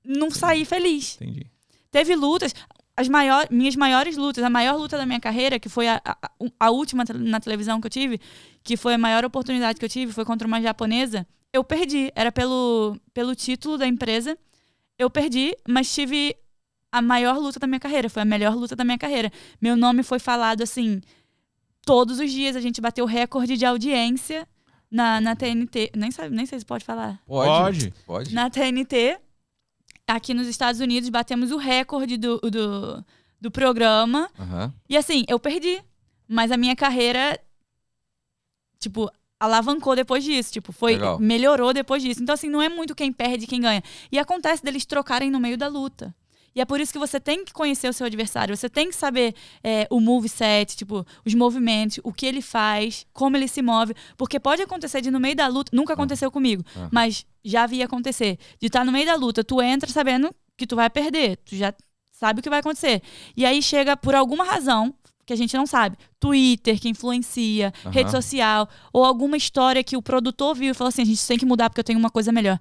não 0.05 0.31
saí 0.31 0.65
feliz. 0.65 1.17
Entendi. 1.21 1.47
Teve 1.91 2.15
lutas, 2.15 2.55
as 2.97 3.09
maior, 3.09 3.47
minhas 3.51 3.77
maiores 3.77 4.17
lutas, 4.17 4.43
a 4.43 4.51
maior 4.51 4.77
luta 4.77 4.97
da 4.99 5.07
minha 5.07 5.21
carreira, 5.21 5.59
que 5.59 5.69
foi 5.69 5.89
a, 5.89 6.01
a, 6.05 6.31
a 6.59 6.71
última 6.71 7.05
na 7.15 7.41
televisão 7.41 7.81
que 7.81 7.87
eu 7.87 7.91
tive, 7.91 8.21
que 8.63 8.77
foi 8.77 8.95
a 8.95 8.99
maior 8.99 9.25
oportunidade 9.25 9.79
que 9.79 9.85
eu 9.85 9.89
tive, 9.89 10.13
foi 10.13 10.25
contra 10.25 10.47
uma 10.47 10.61
japonesa. 10.61 11.27
Eu 11.53 11.65
perdi, 11.65 12.11
era 12.15 12.31
pelo, 12.31 12.99
pelo 13.15 13.35
título 13.35 13.79
da 13.79 13.87
empresa. 13.87 14.37
Eu 14.99 15.09
perdi, 15.09 15.55
mas 15.67 15.93
tive 15.93 16.37
a 16.91 17.01
maior 17.01 17.39
luta 17.39 17.61
da 17.61 17.67
minha 17.67 17.81
carreira, 17.81 18.11
foi 18.11 18.23
a 18.23 18.25
melhor 18.25 18.55
luta 18.55 18.75
da 18.75 18.85
minha 18.85 18.99
carreira. 18.99 19.31
Meu 19.61 19.77
nome 19.77 20.03
foi 20.03 20.19
falado 20.19 20.63
assim 20.63 21.01
todos 21.85 22.19
os 22.19 22.31
dias, 22.31 22.55
a 22.55 22.61
gente 22.61 22.81
bateu 22.81 23.07
recorde 23.07 23.57
de 23.57 23.65
audiência 23.65 24.47
na, 24.91 25.21
na 25.21 25.37
TNT. 25.37 25.93
Nem, 25.95 26.11
sabe, 26.11 26.35
nem 26.35 26.47
sei 26.47 26.59
se 26.59 26.67
pode 26.67 26.85
falar. 26.85 27.21
Pode. 27.27 27.93
Pode. 28.07 28.35
Na 28.35 28.51
TNT, 28.51 29.19
aqui 30.07 30.35
nos 30.35 30.47
Estados 30.47 30.81
Unidos, 30.81 31.09
batemos 31.09 31.51
o 31.51 31.57
recorde 31.57 32.17
do, 32.17 32.39
do, 32.39 33.05
do 33.41 33.51
programa. 33.51 34.31
Aham. 34.39 34.73
E 34.89 34.97
assim, 34.97 35.25
eu 35.29 35.39
perdi. 35.39 35.83
Mas 36.27 36.51
a 36.51 36.57
minha 36.57 36.77
carreira, 36.77 37.41
tipo, 38.79 39.11
alavancou 39.41 39.97
depois 39.97 40.25
disso. 40.25 40.53
Tipo, 40.53 40.73
foi. 40.73 40.93
Legal. 40.95 41.19
Melhorou 41.19 41.73
depois 41.73 42.03
disso. 42.03 42.23
Então, 42.23 42.35
assim, 42.35 42.49
não 42.49 42.61
é 42.61 42.69
muito 42.69 42.95
quem 42.95 43.13
perde 43.13 43.45
e 43.45 43.47
quem 43.47 43.61
ganha. 43.61 43.83
E 44.11 44.19
acontece 44.19 44.63
deles 44.63 44.85
trocarem 44.85 45.31
no 45.31 45.41
meio 45.41 45.57
da 45.57 45.69
luta. 45.69 46.15
E 46.59 46.61
é 46.61 46.65
por 46.65 46.81
isso 46.81 46.93
que 46.93 46.99
você 46.99 47.21
tem 47.21 47.45
que 47.45 47.53
conhecer 47.53 47.89
o 47.89 47.93
seu 47.93 48.05
adversário. 48.05 48.57
Você 48.57 48.69
tem 48.69 48.89
que 48.89 48.97
saber 48.97 49.33
é, 49.63 49.87
o 49.93 50.01
moveset, 50.01 50.77
tipo, 50.77 51.07
os 51.25 51.33
movimentos, 51.33 52.01
o 52.03 52.13
que 52.13 52.27
ele 52.27 52.43
faz, 52.43 53.07
como 53.13 53.37
ele 53.37 53.47
se 53.47 53.63
move. 53.63 53.95
Porque 54.17 54.41
pode 54.41 54.61
acontecer 54.61 55.01
de 55.01 55.09
no 55.09 55.21
meio 55.21 55.37
da 55.37 55.47
luta. 55.47 55.71
Nunca 55.73 55.93
aconteceu 55.93 56.33
comigo, 56.33 56.65
Ah. 56.75 56.89
mas 56.91 57.25
já 57.45 57.63
havia 57.63 57.85
acontecer. 57.85 58.39
De 58.61 58.67
estar 58.67 58.85
no 58.85 58.91
meio 58.91 59.07
da 59.07 59.15
luta, 59.15 59.45
tu 59.45 59.63
entra 59.63 59.89
sabendo 59.89 60.35
que 60.57 60.67
tu 60.67 60.75
vai 60.75 60.91
perder. 60.91 61.37
Tu 61.45 61.55
já 61.55 61.73
sabe 62.11 62.41
o 62.41 62.43
que 62.43 62.51
vai 62.51 62.59
acontecer. 62.59 63.03
E 63.37 63.47
aí 63.47 63.63
chega, 63.63 63.97
por 63.97 64.17
alguma 64.17 64.43
razão, 64.43 64.93
que 65.25 65.33
a 65.33 65.37
gente 65.37 65.57
não 65.57 65.65
sabe, 65.65 65.97
Twitter 66.19 66.81
que 66.81 66.89
influencia, 66.89 67.73
rede 67.93 68.11
social, 68.11 68.69
ou 68.93 69.05
alguma 69.05 69.37
história 69.37 69.85
que 69.85 69.97
o 69.97 70.03
produtor 70.03 70.57
viu 70.57 70.73
e 70.73 70.75
falou 70.75 70.89
assim: 70.89 71.03
a 71.03 71.05
gente 71.07 71.25
tem 71.25 71.39
que 71.39 71.47
mudar 71.47 71.71
porque 71.71 71.79
eu 71.79 71.85
tenho 71.85 72.01
uma 72.01 72.11
coisa 72.11 72.33
melhor. 72.33 72.59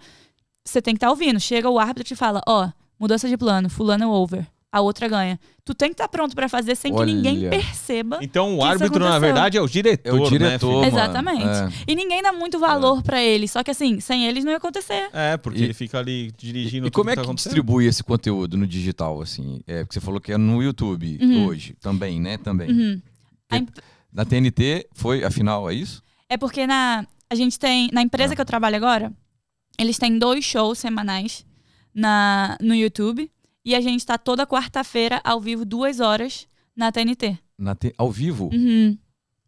Você 0.64 0.84
tem 0.84 0.94
que 0.94 0.98
estar 0.98 1.10
ouvindo. 1.10 1.40
Chega 1.40 1.68
o 1.68 1.80
árbitro 1.80 2.02
e 2.04 2.06
te 2.06 2.16
fala: 2.16 2.42
ó, 2.48 2.70
mudança 3.00 3.28
de 3.30 3.38
plano, 3.38 3.70
fulano 3.70 4.10
over. 4.12 4.46
A 4.70 4.82
outra 4.82 5.08
ganha. 5.08 5.40
Tu 5.64 5.74
tem 5.74 5.90
que 5.90 5.94
estar 5.94 6.10
pronto 6.10 6.36
pra 6.36 6.50
fazer 6.50 6.76
sem 6.76 6.94
que 6.94 7.06
ninguém 7.06 7.40
Olha. 7.40 7.50
perceba. 7.52 8.20
Então 8.22 8.48
o 8.48 8.58
Que 8.60 8.64
isso 8.66 8.66
árbitro, 8.84 9.00
na 9.00 9.18
verdade, 9.18 9.58
é 9.58 9.62
o 9.62 9.68
diretor. 9.68 10.10
É 10.10 10.14
o 10.14 10.24
né, 10.24 10.30
diretor, 10.30 10.72
mano. 10.74 10.86
Exatamente. 10.86 11.46
É. 11.46 11.70
E 11.88 11.96
ninguém 11.96 12.22
dá 12.22 12.34
muito 12.34 12.60
valor 12.60 13.02
pra 13.02 13.24
ele. 13.24 13.48
Só 13.48 13.64
que 13.64 13.72
assim, 13.72 14.02
sem 14.02 14.28
eles 14.28 14.44
não 14.44 14.52
ia 14.52 14.58
acontecer. 14.58 15.10
É, 15.14 15.38
porque 15.38 15.60
E- 15.62 15.64
ele 15.64 15.74
fica 15.74 15.98
ali 15.98 16.32
dirigindo 16.38 16.86
E 16.88 16.92
tudo 16.92 16.96
como 16.96 17.10
é 17.10 17.16
tá 17.16 17.22
que 17.22 17.26
acontecendo. 17.28 17.52
distribui 17.54 17.86
esse 17.88 18.04
conteúdo 18.04 18.58
no 18.58 18.68
digital, 18.68 19.22
assim? 19.22 19.62
É, 19.66 19.84
porque 19.86 19.94
você 19.94 20.02
falou 20.02 20.20
que 20.20 20.34
é 20.34 20.38
no 20.38 20.62
YouTube 20.62 21.18
Uhum. 21.22 21.46
hoje, 21.48 21.74
também, 21.80 22.20
né? 22.20 22.38
Também. 22.38 22.70
Uhum. 22.70 23.02
Que- 23.50 23.58
imp- 23.58 23.78
Na 24.14 24.26
TNT 24.26 24.86
foi, 24.94 25.24
afinal, 25.24 25.70
é 25.70 25.74
isso? 25.74 26.04
É 26.30 26.36
porque 26.38 26.68
na, 26.68 27.06
a 27.30 27.36
gente 27.36 27.58
tem. 27.58 27.90
Na 27.94 28.02
empresa 28.02 28.34
Ah. 28.34 28.36
que 28.36 28.42
eu 28.42 28.46
trabalho 28.46 28.76
agora, 28.76 29.12
eles 29.80 29.98
têm 29.98 30.20
dois 30.20 30.44
shows 30.44 30.78
semanais 30.78 31.46
na, 31.98 32.58
no 32.62 32.74
YouTube. 32.76 33.30
E 33.66 33.76
a 33.76 33.82
gente 33.82 34.06
tá 34.06 34.18
toda 34.18 34.46
quarta-feira 34.48 35.20
ao 35.24 35.42
vivo, 35.42 35.66
duas 35.66 36.00
horas, 36.00 36.48
na 36.76 36.92
TNT. 36.92 37.38
Na 37.58 37.76
T- 37.76 37.94
Ao 37.98 38.10
vivo? 38.12 38.50
Uhum. 38.54 38.98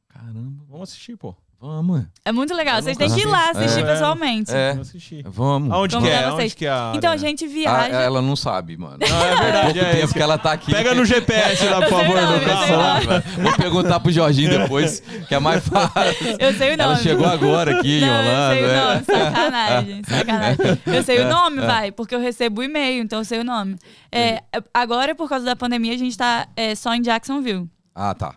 Caramba. 0.10 0.66
Vamos 0.68 0.90
assistir, 0.90 1.16
pô. 1.16 1.34
Vamos. 1.62 2.04
É 2.24 2.32
muito 2.32 2.54
legal. 2.56 2.82
Vocês 2.82 2.96
têm 2.96 3.12
que 3.14 3.20
ir 3.20 3.26
lá 3.26 3.50
assisti. 3.50 3.64
assistir 3.66 3.84
É. 3.84 3.86
pessoalmente. 3.92 4.52
É. 4.54 4.78
Vamos. 5.26 5.72
Aonde 5.74 5.94
que 5.96 6.02
Convidar 6.02 6.22
é? 6.22 6.26
vocês. 6.32 6.46
Onde 6.52 6.56
que 6.56 6.66
é 6.66 6.70
a 6.70 6.94
Então 6.96 7.12
a 7.12 7.18
gente 7.18 7.44
Ah, 7.44 7.48
viaja. 7.50 7.96
ela 8.02 8.22
não 8.22 8.36
sabe, 8.38 8.78
mano. 8.78 8.98
Não, 9.00 9.08
é 9.08 9.28
Pouco 9.30 9.44
verdade, 9.44 9.80
é 9.80 9.92
tempo 9.96 10.14
que 10.14 10.22
ela 10.22 10.38
tá 10.38 10.54
aqui. 10.54 10.72
Pega 10.72 10.96
no 10.96 11.04
GPS 11.04 11.66
lá, 11.66 11.82
por 11.82 11.90
favor, 11.90 12.16
nome, 12.22 12.34
Lucas. 12.40 12.48
eu 12.50 12.66
sei 12.66 12.76
o 12.76 12.78
nome. 12.78 13.24
Vou 13.44 13.58
perguntar 13.58 14.00
pro 14.00 14.10
Jorginho 14.12 14.58
depois, 14.58 15.02
que 15.28 15.36
é 15.36 15.40
mais 15.40 15.68
fácil. 15.68 16.38
Eu 16.40 16.54
sei 16.54 16.68
o 16.74 16.78
nome. 16.78 16.94
Ela 16.94 16.96
chegou 16.96 17.26
agora 17.26 17.78
aqui 17.78 17.98
em 17.98 18.02
Não, 18.02 18.18
Orlando. 18.18 18.54
eu 18.56 18.56
sei 18.56 18.64
o 18.64 18.70
é. 18.70 18.86
nome, 18.94 19.06
sacanagem, 19.06 20.02
sacanagem. 20.08 20.82
Eu 20.86 21.04
sei 21.04 21.20
o 21.20 21.28
nome, 21.30 21.62
vai, 21.62 21.92
porque 21.92 22.16
eu 22.16 22.20
recebo 22.22 22.62
o 22.62 22.64
e-mail, 22.64 23.04
então 23.04 23.20
eu 23.20 23.26
sei 23.26 23.40
o 23.40 23.44
nome. 23.44 23.76
É, 24.12 24.42
agora, 24.74 25.14
por 25.14 25.28
causa 25.28 25.44
da 25.46 25.56
pandemia, 25.58 25.94
a 25.94 25.98
gente 25.98 26.18
tá 26.18 26.48
é, 26.56 26.74
só 26.74 26.94
em 26.96 27.02
Jacksonville. 27.02 27.68
Ah, 27.94 28.14
tá. 28.14 28.34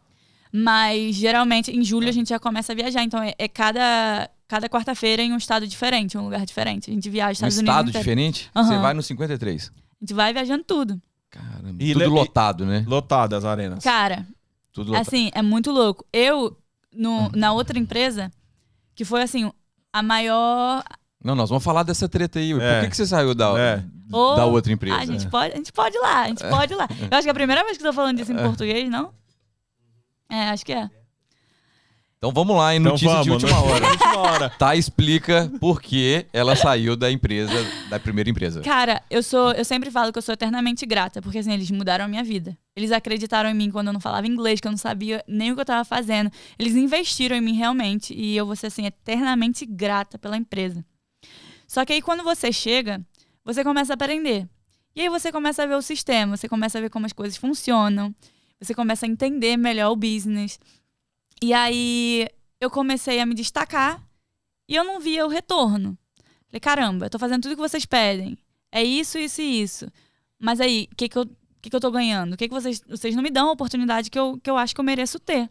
Mas 0.52 1.14
geralmente 1.16 1.70
em 1.70 1.82
julho 1.82 2.08
a 2.08 2.12
gente 2.12 2.28
já 2.28 2.38
começa 2.38 2.72
a 2.72 2.74
viajar. 2.76 3.02
Então 3.02 3.22
é, 3.22 3.34
é 3.38 3.48
cada, 3.48 4.28
cada 4.46 4.68
quarta-feira 4.68 5.22
em 5.22 5.32
um 5.32 5.36
estado 5.38 5.66
diferente, 5.66 6.18
um 6.18 6.24
lugar 6.24 6.44
diferente. 6.44 6.90
A 6.90 6.94
gente 6.94 7.08
viaja 7.08 7.30
Um 7.44 7.48
Estados 7.48 7.56
estado 7.56 7.68
Unidos. 7.84 7.90
inteiro. 7.90 8.04
diferente? 8.04 8.50
Aham. 8.54 8.68
Você 8.68 8.78
vai 8.78 8.94
no 8.94 9.02
53. 9.02 9.70
A 9.72 10.04
gente 10.04 10.14
vai 10.14 10.32
viajando 10.32 10.64
tudo. 10.64 11.00
Caramba. 11.30 11.76
E 11.82 11.92
tudo 11.94 11.98
le- 12.00 12.06
lotado, 12.06 12.66
né? 12.66 12.84
Lotadas 12.86 13.44
as 13.44 13.50
arenas. 13.50 13.82
Cara, 13.82 14.26
Tudo 14.72 14.88
lotado. 14.92 15.06
assim, 15.08 15.30
é 15.34 15.40
muito 15.40 15.70
louco. 15.70 16.04
Eu, 16.12 16.54
no, 16.94 17.26
Hum. 17.26 17.30
na 17.34 17.52
outra 17.54 17.78
empresa, 17.78 18.30
que 18.94 19.04
foi 19.06 19.22
assim, 19.22 19.50
a 19.90 20.02
maior. 20.02 20.82
Não, 21.24 21.34
nós 21.34 21.48
vamos 21.48 21.64
falar 21.64 21.84
dessa 21.84 22.06
treta 22.06 22.38
aí. 22.38 22.52
Por 22.52 22.60
É. 22.62 22.82
que, 22.82 22.90
que 22.90 22.96
você 22.96 23.06
saiu 23.06 23.34
da, 23.34 23.58
É. 23.58 23.82
Da 24.36 24.44
outra 24.44 24.70
empresa? 24.70 24.96
Ah, 24.96 25.00
a 25.00 25.06
gente, 25.06 25.26
pode, 25.28 25.54
a 25.54 25.56
gente 25.56 25.72
pode 25.72 25.96
ir 25.96 26.00
lá, 26.00 26.22
a 26.24 26.28
gente 26.28 26.44
pode 26.46 26.72
ir 26.74 26.76
lá. 26.76 26.86
Eu 27.10 27.16
acho 27.16 27.22
que 27.22 27.28
é 27.28 27.30
a 27.30 27.34
primeira 27.34 27.64
vez 27.64 27.78
que 27.78 27.82
eu 27.82 27.88
tô 27.90 27.94
falando 27.94 28.18
disso 28.18 28.30
em 28.32 28.36
português, 28.36 28.90
não? 28.90 29.14
É, 30.32 30.48
acho 30.48 30.64
que 30.64 30.72
é. 30.72 30.88
Então 32.16 32.32
vamos 32.32 32.56
lá, 32.56 32.72
em 32.72 32.78
Então 32.78 32.92
notícia 32.92 33.10
vamos, 33.10 33.24
de 33.26 33.30
última 33.32 33.50
né? 33.50 33.58
hora. 33.58 33.84
última 33.90 34.18
hora. 34.18 34.50
Tá, 34.50 34.74
explica 34.74 35.52
por 35.60 35.82
que 35.82 36.24
ela 36.32 36.56
saiu 36.56 36.96
da 36.96 37.10
empresa, 37.10 37.52
da 37.90 38.00
primeira 38.00 38.30
empresa. 38.30 38.62
Cara, 38.62 39.02
eu 39.10 39.22
sou, 39.22 39.52
eu 39.52 39.64
sempre 39.64 39.90
falo 39.90 40.10
que 40.10 40.18
eu 40.18 40.22
sou 40.22 40.32
eternamente 40.32 40.86
grata, 40.86 41.20
porque 41.20 41.38
assim, 41.38 41.52
eles 41.52 41.70
mudaram 41.70 42.06
a 42.06 42.08
minha 42.08 42.24
vida. 42.24 42.56
Eles 42.74 42.92
acreditaram 42.92 43.50
em 43.50 43.54
mim 43.54 43.70
quando 43.70 43.88
eu 43.88 43.92
não 43.92 44.00
falava 44.00 44.26
inglês, 44.26 44.58
que 44.60 44.68
eu 44.68 44.70
não 44.70 44.78
sabia 44.78 45.22
nem 45.28 45.52
o 45.52 45.54
que 45.54 45.60
eu 45.60 45.64
tava 45.66 45.84
fazendo. 45.84 46.30
Eles 46.58 46.76
investiram 46.76 47.36
em 47.36 47.40
mim 47.42 47.54
realmente 47.54 48.14
e 48.14 48.34
eu 48.34 48.46
vou 48.46 48.56
ser 48.56 48.68
assim 48.68 48.86
eternamente 48.86 49.66
grata 49.66 50.16
pela 50.16 50.36
empresa. 50.36 50.82
Só 51.66 51.84
que 51.84 51.92
aí 51.92 52.00
quando 52.00 52.22
você 52.22 52.52
chega, 52.52 53.02
você 53.44 53.62
começa 53.64 53.92
a 53.92 53.94
aprender. 53.94 54.48
E 54.94 55.00
aí 55.02 55.08
você 55.08 55.32
começa 55.32 55.64
a 55.64 55.66
ver 55.66 55.74
o 55.74 55.82
sistema, 55.82 56.36
você 56.36 56.48
começa 56.48 56.78
a 56.78 56.80
ver 56.80 56.88
como 56.88 57.04
as 57.04 57.12
coisas 57.12 57.36
funcionam, 57.36 58.14
você 58.62 58.74
começa 58.74 59.06
a 59.06 59.08
entender 59.08 59.56
melhor 59.56 59.90
o 59.90 59.96
business. 59.96 60.58
E 61.42 61.52
aí 61.52 62.28
eu 62.60 62.70
comecei 62.70 63.20
a 63.20 63.26
me 63.26 63.34
destacar 63.34 64.02
e 64.68 64.74
eu 64.74 64.84
não 64.84 65.00
via 65.00 65.26
o 65.26 65.28
retorno. 65.28 65.98
Falei, 66.46 66.60
caramba, 66.60 67.06
eu 67.06 67.10
tô 67.10 67.18
fazendo 67.18 67.42
tudo 67.42 67.56
que 67.56 67.60
vocês 67.60 67.84
pedem. 67.84 68.38
É 68.70 68.82
isso, 68.82 69.18
isso 69.18 69.40
e 69.40 69.62
isso. 69.62 69.86
Mas 70.38 70.60
aí, 70.60 70.88
o 70.92 70.96
que, 70.96 71.08
que, 71.08 71.18
eu, 71.18 71.26
que, 71.60 71.70
que 71.70 71.76
eu 71.76 71.80
tô 71.80 71.90
ganhando? 71.90 72.34
O 72.34 72.36
que, 72.36 72.48
que 72.48 72.54
vocês. 72.54 72.82
Vocês 72.88 73.14
não 73.14 73.22
me 73.22 73.30
dão 73.30 73.48
a 73.48 73.52
oportunidade 73.52 74.10
que 74.10 74.18
eu, 74.18 74.38
que 74.42 74.50
eu 74.50 74.56
acho 74.56 74.74
que 74.74 74.80
eu 74.80 74.84
mereço 74.84 75.18
ter. 75.18 75.48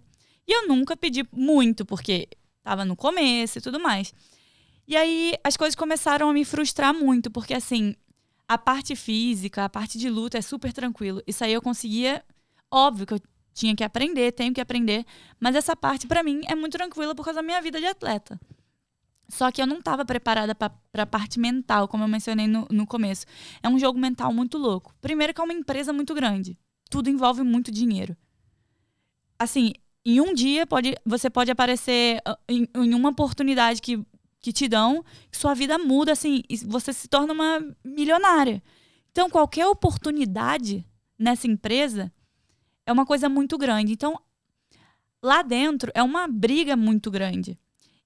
E 0.48 0.52
eu 0.52 0.68
nunca 0.68 0.98
pedi 0.98 1.26
muito, 1.32 1.86
porque 1.86 2.28
tava 2.64 2.86
no 2.86 2.96
começo 2.96 3.58
e 3.58 3.62
tudo 3.62 3.80
mais. 3.80 4.14
E 4.88 4.96
aí 4.96 5.34
as 5.44 5.56
coisas 5.56 5.76
começaram 5.76 6.30
a 6.30 6.34
me 6.34 6.44
frustrar 6.44 6.94
muito, 6.94 7.32
porque 7.32 7.54
assim, 7.54 7.96
a 8.48 8.58
parte 8.58 8.96
física, 8.96 9.66
a 9.66 9.70
parte 9.70 9.98
de 9.98 10.10
luta 10.10 10.38
é 10.38 10.42
super 10.42 10.74
tranquilo. 10.74 11.22
Isso 11.26 11.44
aí 11.44 11.54
eu 11.54 11.62
conseguia. 11.62 12.24
Óbvio 12.72 13.06
que 13.06 13.14
eu 13.14 13.22
tinha 13.54 13.76
que 13.76 13.84
aprender, 13.84 14.32
tenho 14.32 14.54
que 14.54 14.62
aprender. 14.62 15.06
Mas 15.40 15.56
essa 15.56 15.76
parte, 15.76 16.08
pra 16.08 16.24
mim, 16.24 16.42
é 16.48 16.56
muito 16.56 16.74
tranquila 16.74 17.14
por 17.14 17.26
causa 17.26 17.40
da 17.40 17.46
minha 17.46 17.62
vida 17.62 17.80
de 17.80 17.86
atleta. 17.86 18.40
Só 19.30 19.50
que 19.52 19.62
eu 19.62 19.68
não 19.68 19.80
estava 19.80 20.04
preparada 20.06 20.54
para 20.54 20.74
a 20.94 21.06
parte 21.06 21.40
mental, 21.40 21.88
como 21.88 22.04
eu 22.04 22.08
mencionei 22.08 22.48
no, 22.48 22.68
no 22.70 22.86
começo. 22.86 23.26
É 23.64 23.70
um 23.70 23.80
jogo 23.80 23.98
mental 23.98 24.34
muito 24.34 24.58
louco. 24.58 24.94
Primeiro 25.00 25.34
que 25.34 25.40
é 25.40 25.44
uma 25.44 25.54
empresa 25.54 25.94
muito 25.94 26.14
grande. 26.14 26.58
Tudo 26.90 27.10
envolve 27.10 27.42
muito 27.42 27.72
dinheiro. 27.72 28.16
Assim, 29.40 29.74
em 30.06 30.20
um 30.20 30.34
dia 30.34 30.68
pode, 30.68 30.96
você 31.06 31.30
pode 31.30 31.50
aparecer 31.50 32.22
ah, 32.26 32.38
em, 32.50 32.68
em 32.76 32.94
uma 32.94 33.10
oportunidade 33.10 33.82
que, 33.82 34.04
que 34.40 34.52
te 34.52 34.68
dão, 34.68 35.04
que 35.32 35.38
sua 35.38 35.54
vida 35.54 35.78
muda, 35.78 36.12
assim, 36.12 36.44
e 36.50 36.58
você 36.58 36.92
se 36.92 37.08
torna 37.08 37.32
uma 37.32 37.76
milionária. 37.86 38.62
Então, 39.12 39.30
qualquer 39.30 39.66
oportunidade 39.68 40.86
nessa 41.18 41.48
empresa 41.48 42.12
é 42.86 42.92
uma 42.92 43.06
coisa 43.06 43.28
muito 43.30 43.58
grande. 43.58 43.94
Então, 43.94 44.20
lá 45.22 45.42
dentro 45.42 45.92
é 45.94 46.02
uma 46.04 46.28
briga 46.28 46.76
muito 46.76 47.10
grande. 47.12 47.58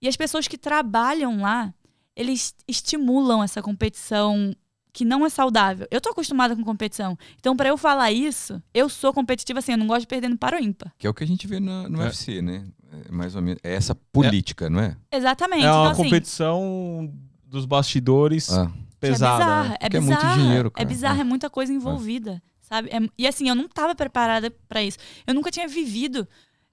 E 0.01 0.07
as 0.07 0.15
pessoas 0.15 0.47
que 0.47 0.57
trabalham 0.57 1.41
lá, 1.41 1.73
eles 2.15 2.53
estimulam 2.67 3.43
essa 3.43 3.61
competição 3.61 4.55
que 4.93 5.03
não 5.03 5.25
é 5.25 5.29
saudável. 5.29 5.85
Eu 5.91 5.99
tô 5.99 6.09
acostumada 6.09 6.55
com 6.55 6.63
competição. 6.63 7.17
Então, 7.37 7.55
para 7.55 7.67
eu 7.67 7.77
falar 7.77 8.11
isso, 8.13 8.61
eu 8.73 8.87
sou 8.87 9.11
competitiva 9.13 9.59
assim, 9.59 9.73
eu 9.73 9.77
não 9.77 9.87
gosto 9.87 10.01
de 10.01 10.07
perder 10.07 10.29
no 10.29 10.37
para 10.37 10.57
o 10.57 10.63
ímpar. 10.63 10.93
Que 10.97 11.05
é 11.05 11.09
o 11.09 11.13
que 11.13 11.23
a 11.23 11.27
gente 11.27 11.45
vê 11.47 11.59
no, 11.59 11.89
no 11.89 12.01
É. 12.01 12.05
UFC, 12.05 12.41
né? 12.41 12.65
É 13.07 13.11
mais 13.11 13.35
ou 13.35 13.41
menos. 13.41 13.59
É 13.61 13.73
essa 13.73 13.93
política, 13.93 14.69
não 14.69 14.79
é? 14.79 14.95
Exatamente. 15.11 15.65
É 15.65 15.71
uma 15.71 15.81
então, 15.81 15.91
assim, 15.91 16.03
competição 16.03 17.13
dos 17.45 17.65
bastidores 17.65 18.49
Ah, 18.53 18.67
que 18.67 18.97
pesada. 18.99 19.35
É 19.35 19.37
bizarra, 19.43 19.63
né? 19.69 19.75
é 19.75 19.77
Porque 19.79 19.97
é 19.97 19.99
muito 19.99 20.15
bizarra. 20.17 20.41
dinheiro, 20.41 20.67
É 20.67 20.71
cara. 20.71 20.85
bizarra, 20.87 21.17
É. 21.17 21.21
é 21.21 21.23
muita 21.25 21.49
coisa 21.49 21.73
envolvida, 21.73 22.41
sabe? 22.67 22.89
É- 22.89 23.09
e 23.17 23.27
assim, 23.27 23.47
eu 23.47 23.55
não 23.55 23.67
tava 23.67 23.95
preparada 23.95 24.51
para 24.67 24.83
isso. 24.83 24.97
Eu 25.25 25.33
nunca 25.33 25.51
tinha 25.51 25.67
vivido 25.67 26.27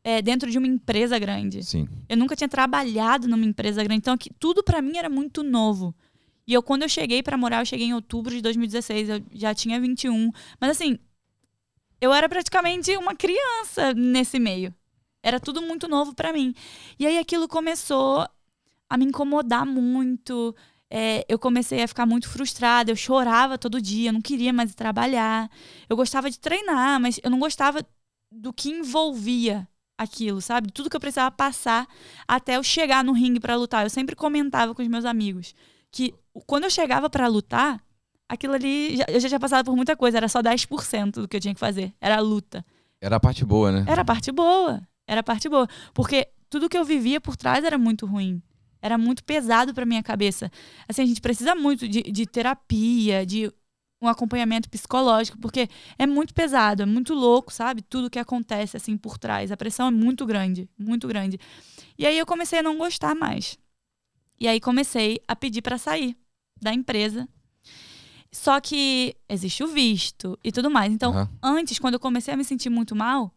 é, 0.04 0.20
dentro 0.20 0.50
de 0.50 0.58
uma 0.58 0.66
empresa 0.66 1.18
grande. 1.18 1.62
sim. 1.62 1.88
Eu 2.08 2.16
nunca 2.16 2.34
tinha 2.34 2.48
trabalhado 2.48 3.28
numa 3.28 3.44
empresa 3.44 3.82
grande. 3.84 3.98
Então, 4.00 4.14
aqui, 4.14 4.30
tudo 4.38 4.62
pra 4.62 4.82
mim 4.82 4.96
era 4.96 5.08
muito 5.08 5.42
novo. 5.42 5.94
E 6.46 6.52
eu, 6.52 6.62
quando 6.62 6.82
eu 6.82 6.88
cheguei 6.88 7.22
pra 7.22 7.36
morar, 7.36 7.60
eu 7.62 7.66
cheguei 7.66 7.86
em 7.86 7.94
outubro 7.94 8.34
de 8.34 8.42
2016. 8.42 9.08
Eu 9.08 9.22
já 9.32 9.54
tinha 9.54 9.80
21. 9.80 10.32
Mas 10.60 10.70
assim, 10.72 10.98
eu 12.00 12.12
era 12.12 12.28
praticamente 12.28 12.96
uma 12.96 13.14
criança 13.14 13.94
nesse 13.94 14.40
meio. 14.40 14.74
Era 15.22 15.38
tudo 15.38 15.62
muito 15.62 15.86
novo 15.86 16.14
pra 16.14 16.32
mim. 16.32 16.52
E 16.98 17.06
aí 17.06 17.16
aquilo 17.16 17.46
começou 17.46 18.28
a 18.90 18.96
me 18.96 19.04
incomodar 19.04 19.64
muito. 19.64 20.54
É, 20.94 21.24
eu 21.26 21.38
comecei 21.38 21.82
a 21.82 21.88
ficar 21.88 22.04
muito 22.04 22.28
frustrada. 22.28 22.90
Eu 22.90 22.96
chorava 22.96 23.56
todo 23.56 23.80
dia. 23.80 24.10
Eu 24.10 24.12
não 24.12 24.20
queria 24.20 24.52
mais 24.52 24.74
trabalhar. 24.74 25.50
Eu 25.88 25.96
gostava 25.96 26.30
de 26.30 26.38
treinar, 26.38 27.00
mas 27.00 27.18
eu 27.22 27.30
não 27.30 27.38
gostava 27.38 27.82
do 28.30 28.52
que 28.52 28.68
envolvia 28.68 29.66
aquilo, 29.96 30.42
sabe? 30.42 30.70
Tudo 30.70 30.90
que 30.90 30.96
eu 30.96 31.00
precisava 31.00 31.30
passar 31.30 31.86
até 32.28 32.58
eu 32.58 32.62
chegar 32.62 33.02
no 33.02 33.12
ringue 33.12 33.40
pra 33.40 33.56
lutar. 33.56 33.86
Eu 33.86 33.90
sempre 33.90 34.14
comentava 34.14 34.74
com 34.74 34.82
os 34.82 34.88
meus 34.88 35.06
amigos 35.06 35.54
que 35.90 36.14
quando 36.46 36.64
eu 36.64 36.70
chegava 36.70 37.08
pra 37.08 37.26
lutar, 37.26 37.80
aquilo 38.28 38.54
ali 38.54 38.98
eu 39.08 39.20
já 39.20 39.28
tinha 39.28 39.40
passado 39.40 39.64
por 39.64 39.76
muita 39.76 39.96
coisa, 39.96 40.18
era 40.18 40.28
só 40.28 40.42
10% 40.42 41.22
do 41.22 41.28
que 41.28 41.36
eu 41.36 41.40
tinha 41.40 41.54
que 41.54 41.60
fazer, 41.60 41.94
era 42.00 42.16
a 42.16 42.20
luta. 42.20 42.64
Era 43.00 43.16
a 43.16 43.20
parte 43.20 43.44
boa, 43.44 43.70
né? 43.70 43.84
Era 43.86 44.00
a 44.00 44.04
parte 44.04 44.32
boa, 44.32 44.82
era 45.06 45.20
a 45.20 45.22
parte 45.22 45.48
boa, 45.48 45.68
porque 45.92 46.28
tudo 46.48 46.68
que 46.68 46.76
eu 46.76 46.84
vivia 46.84 47.20
por 47.20 47.36
trás 47.36 47.64
era 47.64 47.76
muito 47.76 48.06
ruim. 48.06 48.42
Era 48.82 48.98
muito 48.98 49.22
pesado 49.22 49.72
pra 49.72 49.86
minha 49.86 50.02
cabeça. 50.02 50.50
Assim, 50.88 51.02
a 51.02 51.06
gente 51.06 51.20
precisa 51.20 51.54
muito 51.54 51.88
de, 51.88 52.02
de 52.02 52.26
terapia, 52.26 53.24
de 53.24 53.50
um 54.02 54.08
acompanhamento 54.08 54.68
psicológico, 54.68 55.38
porque 55.38 55.68
é 55.96 56.06
muito 56.06 56.34
pesado, 56.34 56.82
é 56.82 56.86
muito 56.86 57.14
louco, 57.14 57.52
sabe? 57.52 57.82
Tudo 57.82 58.10
que 58.10 58.18
acontece 58.18 58.76
assim 58.76 58.96
por 58.96 59.16
trás. 59.16 59.52
A 59.52 59.56
pressão 59.56 59.86
é 59.86 59.90
muito 59.92 60.26
grande, 60.26 60.68
muito 60.76 61.06
grande. 61.06 61.38
E 61.96 62.04
aí 62.04 62.18
eu 62.18 62.26
comecei 62.26 62.58
a 62.58 62.62
não 62.62 62.76
gostar 62.76 63.14
mais. 63.14 63.56
E 64.40 64.48
aí 64.48 64.60
comecei 64.60 65.20
a 65.28 65.36
pedir 65.36 65.62
pra 65.62 65.78
sair 65.78 66.16
da 66.60 66.74
empresa. 66.74 67.28
Só 68.32 68.60
que 68.60 69.14
existe 69.28 69.62
o 69.62 69.68
visto 69.68 70.36
e 70.42 70.50
tudo 70.50 70.68
mais. 70.68 70.92
Então, 70.92 71.12
Aham. 71.12 71.28
antes, 71.40 71.78
quando 71.78 71.94
eu 71.94 72.00
comecei 72.00 72.34
a 72.34 72.36
me 72.36 72.44
sentir 72.44 72.70
muito 72.70 72.96
mal, 72.96 73.32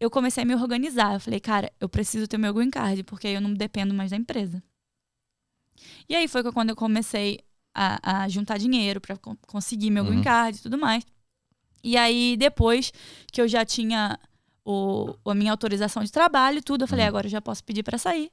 eu 0.00 0.10
comecei 0.10 0.42
a 0.42 0.46
me 0.46 0.54
organizar. 0.54 1.14
Eu 1.14 1.20
falei, 1.20 1.40
cara, 1.40 1.72
eu 1.80 1.88
preciso 1.88 2.26
ter 2.28 2.38
meu 2.38 2.52
green 2.54 2.70
card, 2.70 3.02
porque 3.04 3.26
aí 3.28 3.34
eu 3.34 3.40
não 3.40 3.52
dependo 3.54 3.94
mais 3.94 4.10
da 4.10 4.16
empresa. 4.16 4.62
E 6.08 6.16
aí 6.16 6.26
foi 6.28 6.42
quando 6.52 6.70
eu 6.70 6.76
comecei 6.76 7.40
a, 7.74 8.22
a 8.22 8.28
juntar 8.28 8.58
dinheiro 8.58 9.00
para 9.00 9.16
conseguir 9.46 9.90
meu 9.90 10.04
green 10.04 10.18
Uhum. 10.18 10.22
card 10.24 10.58
e 10.58 10.62
tudo 10.62 10.78
mais. 10.78 11.04
E 11.82 11.96
aí, 11.96 12.36
depois 12.36 12.92
que 13.32 13.40
eu 13.40 13.46
já 13.48 13.64
tinha 13.64 14.18
o, 14.64 15.14
a 15.24 15.34
minha 15.34 15.52
autorização 15.52 16.02
de 16.02 16.10
trabalho 16.10 16.58
e 16.58 16.62
tudo, 16.62 16.82
eu 16.84 16.88
falei, 16.88 17.04
Uhum. 17.04 17.08
agora 17.08 17.26
eu 17.26 17.30
já 17.30 17.40
posso 17.40 17.62
pedir 17.64 17.82
para 17.82 17.98
sair. 17.98 18.30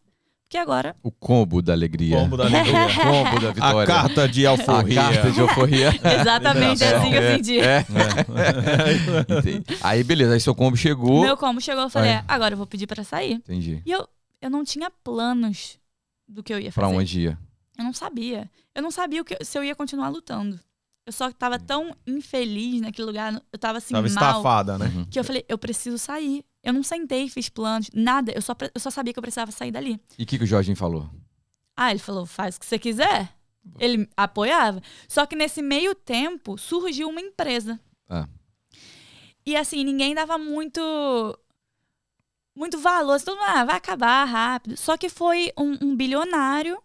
Porque 0.48 0.58
agora. 0.60 0.96
O 1.02 1.12
combo 1.12 1.60
da 1.62 1.74
alegria. 1.74 2.18
Combo 2.18 2.38
da 2.38 2.46
alegria. 2.46 2.86
O 2.86 2.94
combo 2.96 3.40
da 3.42 3.50
A 3.50 3.52
vitória. 3.54 3.88
carta 3.88 4.28
de 4.30 4.46
A 4.46 4.50
alforria. 4.52 4.96
carta 5.02 5.32
de 5.32 5.40
euforia. 5.40 5.90
Exatamente 6.22 6.84
É, 6.84 6.96
assim 6.96 7.10
que 7.10 7.16
eu 7.16 7.22
é, 7.22 7.36
senti. 7.36 7.60
é. 7.60 7.86
Entendi. 9.40 9.64
Aí, 9.82 10.04
beleza. 10.04 10.34
Aí 10.34 10.40
seu 10.40 10.54
combo 10.56 10.78
chegou. 10.78 11.22
Meu 11.24 11.36
como 11.38 11.60
chegou, 11.60 11.84
eu 11.84 11.90
falei, 11.90 12.12
Aí. 12.12 12.16
"É, 12.18 12.24
agora 12.28 12.54
eu 12.54 12.58
vou 12.58 12.68
pedir 12.68 12.88
para 12.88 13.04
sair. 13.04 13.34
Entendi. 13.34 13.82
E 13.86 13.92
eu, 13.92 14.08
eu 14.42 14.50
não 14.50 14.64
tinha 14.64 14.90
planos 15.04 15.80
do 16.28 16.44
que 16.44 16.54
eu 16.54 16.60
ia 16.60 16.72
Pra 16.72 16.86
fazer. 16.86 16.96
onde 16.98 17.20
ia? 17.22 17.38
Eu 17.78 17.84
não 17.84 17.94
sabia. 17.94 18.50
Eu 18.74 18.82
não 18.84 18.92
sabia 18.92 19.22
o 19.22 19.26
que, 19.26 19.38
se 19.44 19.58
eu 19.58 19.64
ia 19.64 19.76
continuar 19.76 20.10
lutando. 20.10 20.60
Eu 21.08 21.12
só 21.14 21.32
tava 21.32 21.60
tão 21.60 21.96
infeliz 22.08 22.82
naquele 22.82 23.06
lugar, 23.06 23.40
eu 23.54 23.60
tava 23.60 23.78
assim 23.78 23.94
Tava 23.94 24.08
mal, 24.10 24.30
estafada, 24.30 24.78
né? 24.78 24.92
Uhum. 24.96 25.06
que 25.06 25.20
eu 25.20 25.24
falei, 25.24 25.46
eu 25.48 25.58
preciso 25.58 25.98
sair. 26.00 26.44
Eu 26.66 26.74
não 26.74 26.82
sentei, 26.82 27.30
fiz 27.30 27.48
planos, 27.48 27.92
nada. 27.94 28.32
Eu 28.32 28.42
só, 28.42 28.56
eu 28.74 28.82
só 28.82 28.90
sabia 28.90 29.14
que 29.14 29.20
eu 29.20 29.22
precisava 29.22 29.52
sair 29.52 29.72
dali. 29.72 30.02
E 30.18 30.24
o 30.24 30.26
que, 30.26 30.40
que 30.40 30.44
o 30.44 30.48
Jorginho 30.48 30.76
falou? 30.76 31.08
Ah, 31.78 31.92
ele 31.92 32.00
falou, 32.00 32.26
faz 32.26 32.56
o 32.56 32.60
que 32.60 32.66
você 32.66 32.80
quiser. 32.80 33.32
Ele 33.80 34.10
apoiava. 34.18 34.82
Só 35.08 35.28
que 35.28 35.36
nesse 35.36 35.62
meio 35.62 35.94
tempo 35.94 36.58
surgiu 36.58 37.08
uma 37.08 37.22
empresa. 37.22 37.80
Ah. 38.10 38.28
E 39.46 39.56
assim, 39.56 39.84
ninguém 39.84 40.16
dava 40.16 40.40
muito 40.40 40.82
muito 42.58 42.80
valor. 42.80 43.14
Assim, 43.14 43.26
todo 43.26 43.38
mundo, 43.38 43.48
ah, 43.48 43.66
vai 43.66 43.76
acabar 43.76 44.24
rápido. 44.26 44.76
Só 44.76 44.98
que 44.98 45.08
foi 45.08 45.52
um, 45.56 45.78
um 45.82 45.96
bilionário 45.96 46.82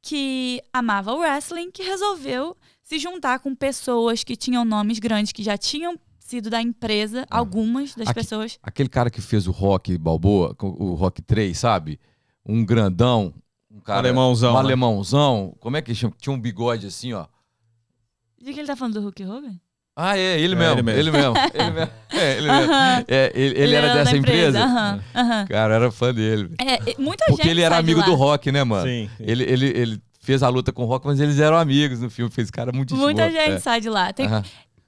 que 0.00 0.62
amava 0.72 1.12
o 1.12 1.18
wrestling 1.18 1.70
que 1.70 1.82
resolveu 1.82 2.56
se 2.82 2.98
juntar 2.98 3.40
com 3.40 3.54
pessoas 3.54 4.24
que 4.24 4.36
tinham 4.36 4.64
nomes 4.64 4.98
grandes, 4.98 5.32
que 5.32 5.42
já 5.42 5.58
tinham 5.58 5.98
sido 6.32 6.48
da 6.50 6.60
empresa, 6.62 7.26
algumas 7.30 7.94
das 7.94 8.08
Aqui- 8.08 8.20
pessoas. 8.20 8.58
Aquele 8.62 8.88
cara 8.88 9.10
que 9.10 9.20
fez 9.20 9.46
o 9.46 9.50
Rock 9.50 9.96
Balboa, 9.98 10.54
com 10.54 10.68
o 10.68 10.94
Rock 10.94 11.20
3, 11.20 11.56
sabe? 11.58 12.00
Um 12.46 12.64
grandão. 12.64 13.34
Um 13.70 13.80
cara, 13.80 13.98
Alemãozão, 14.00 14.50
Um 14.52 14.54
né? 14.54 14.60
alemãozão. 14.60 15.54
Como 15.60 15.76
é 15.76 15.82
que 15.82 15.94
chama? 15.94 16.14
Tinha 16.18 16.32
um 16.34 16.40
bigode 16.40 16.86
assim, 16.86 17.12
ó. 17.12 17.26
De 18.40 18.52
que 18.52 18.60
ele 18.60 18.66
tá 18.66 18.74
falando 18.76 18.94
do 18.94 19.00
Hulk 19.02 19.24
Hogan? 19.24 19.54
Ah, 19.94 20.16
é, 20.16 20.40
ele 20.40 20.54
É, 20.54 20.58
mesmo. 20.58 20.78
ele 20.78 20.82
mesmo. 20.82 20.98
Ele 21.00 21.10
mesmo. 21.10 21.34
Ele 21.54 21.70
mesmo. 21.70 21.92
É, 22.10 22.36
ele 22.38 22.50
mesmo. 22.50 22.72
É, 23.08 23.32
ele, 23.34 23.60
ele 23.60 23.74
era 23.74 23.88
da 23.88 23.94
dessa 24.04 24.16
empresa? 24.16 24.58
Aham, 24.64 25.00
aham. 25.14 25.46
Cara, 25.46 25.72
eu 25.74 25.76
era 25.76 25.90
fã 25.92 26.14
dele. 26.14 26.54
É, 26.58 26.98
muita 26.98 27.26
Porque 27.26 27.42
gente 27.42 27.50
ele 27.50 27.60
era 27.60 27.76
amigo 27.76 28.02
do 28.02 28.14
Rock, 28.14 28.50
né, 28.50 28.64
mano? 28.64 28.86
Sim, 28.88 29.10
sim. 29.18 29.24
Ele, 29.24 29.44
ele, 29.44 29.66
ele 29.66 30.02
fez 30.20 30.42
a 30.42 30.48
luta 30.48 30.72
com 30.72 30.82
o 30.84 30.86
Rock, 30.86 31.06
mas 31.06 31.20
eles 31.20 31.38
eram 31.38 31.58
amigos 31.58 32.00
no 32.00 32.08
filme. 32.08 32.30
Fez 32.30 32.50
cara 32.50 32.72
muito 32.72 32.96
Muita 32.96 33.30
gente 33.30 33.52
É. 33.56 33.58
sai 33.60 33.80
de 33.82 33.90
lá. 33.90 34.12
Tem. 34.14 34.26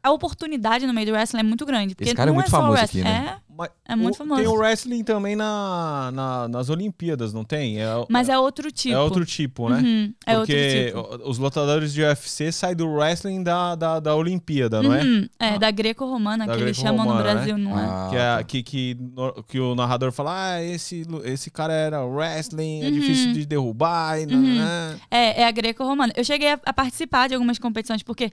A 0.05 0.11
oportunidade 0.13 0.87
no 0.87 0.93
meio 0.93 1.07
do 1.07 1.13
wrestling 1.13 1.41
é 1.41 1.43
muito 1.43 1.65
grande. 1.65 1.95
Porque 1.95 2.11
Esse 2.11 2.15
cara 2.15 2.29
é 2.29 2.31
não 2.31 2.35
muito 2.35 2.51
só 2.51 2.59
o 2.59 2.61
famoso 2.61 2.79
wrestling, 2.81 3.01
aqui, 3.01 3.11
né? 3.11 3.37
Mas 3.57 3.71
É 3.89 3.95
muito 3.97 4.15
o- 4.15 4.19
famoso. 4.19 4.41
Tem 4.43 4.49
o 4.51 4.55
wrestling 4.55 5.05
também 5.05 5.37
na, 5.37 6.11
na- 6.13 6.49
nas 6.49 6.69
Olimpíadas, 6.69 7.33
não 7.33 7.45
tem? 7.45 7.79
É, 7.81 7.85
É, 7.85 8.05
mas 8.11 8.29
é 8.29 8.37
outro 8.39 8.71
tipo. 8.73 8.95
é 8.95 8.99
outro 9.01 9.25
tipo, 9.25 9.69
né? 9.71 9.77
Uhum, 9.81 10.15
é 10.27 10.37
outro 10.39 10.53
Porque 10.55 10.87
tipo. 10.87 10.99
o- 10.99 11.31
os 11.31 11.39
lutadores 11.39 11.93
de 11.95 12.03
UFC 12.03 12.51
saem 12.53 12.75
do 12.77 12.87
wrestling 12.89 13.43
da, 13.45 13.75
da, 13.77 14.01
da 14.01 14.15
Olimpíada, 14.17 14.83
não 14.83 14.93
é? 14.93 15.03
Uhum, 15.03 15.29
é, 15.39 15.59
da 15.59 15.71
greco-romana, 15.71 16.47
que 16.49 16.61
eles 16.63 16.77
chamam 16.77 17.05
no 17.07 17.13
greco-romana, 17.15 17.35
Brasil, 17.35 17.57
não 17.59 17.79
é? 17.79 17.85
Ah, 17.85 18.07
Que, 18.11 18.17
tá. 18.17 18.41
é, 18.41 18.45
que, 18.45 18.63
que, 18.63 18.97
no- 19.01 19.43
que 19.45 19.61
o 19.61 19.75
narrador 19.77 20.11
fala, 20.13 20.33
ah, 20.55 20.63
esse, 20.63 21.07
esse 21.25 21.49
cara 21.51 21.73
era 21.73 22.05
wrestling, 22.05 22.83
é 22.83 22.87
Uhum. 22.89 22.93
difícil 22.93 23.33
de 23.33 23.47
derrubar. 23.47 24.19
E 24.21 24.27
Uhum. 24.27 24.57
né? 24.59 24.97
É, 25.11 25.43
é 25.43 25.47
a 25.47 25.51
greco-romana. 25.53 26.13
Eu 26.17 26.25
cheguei 26.25 26.53
a, 26.53 26.61
a 26.67 26.73
participar 26.73 27.29
de 27.29 27.35
algumas 27.35 27.59
competições, 27.59 28.03
porque 28.03 28.33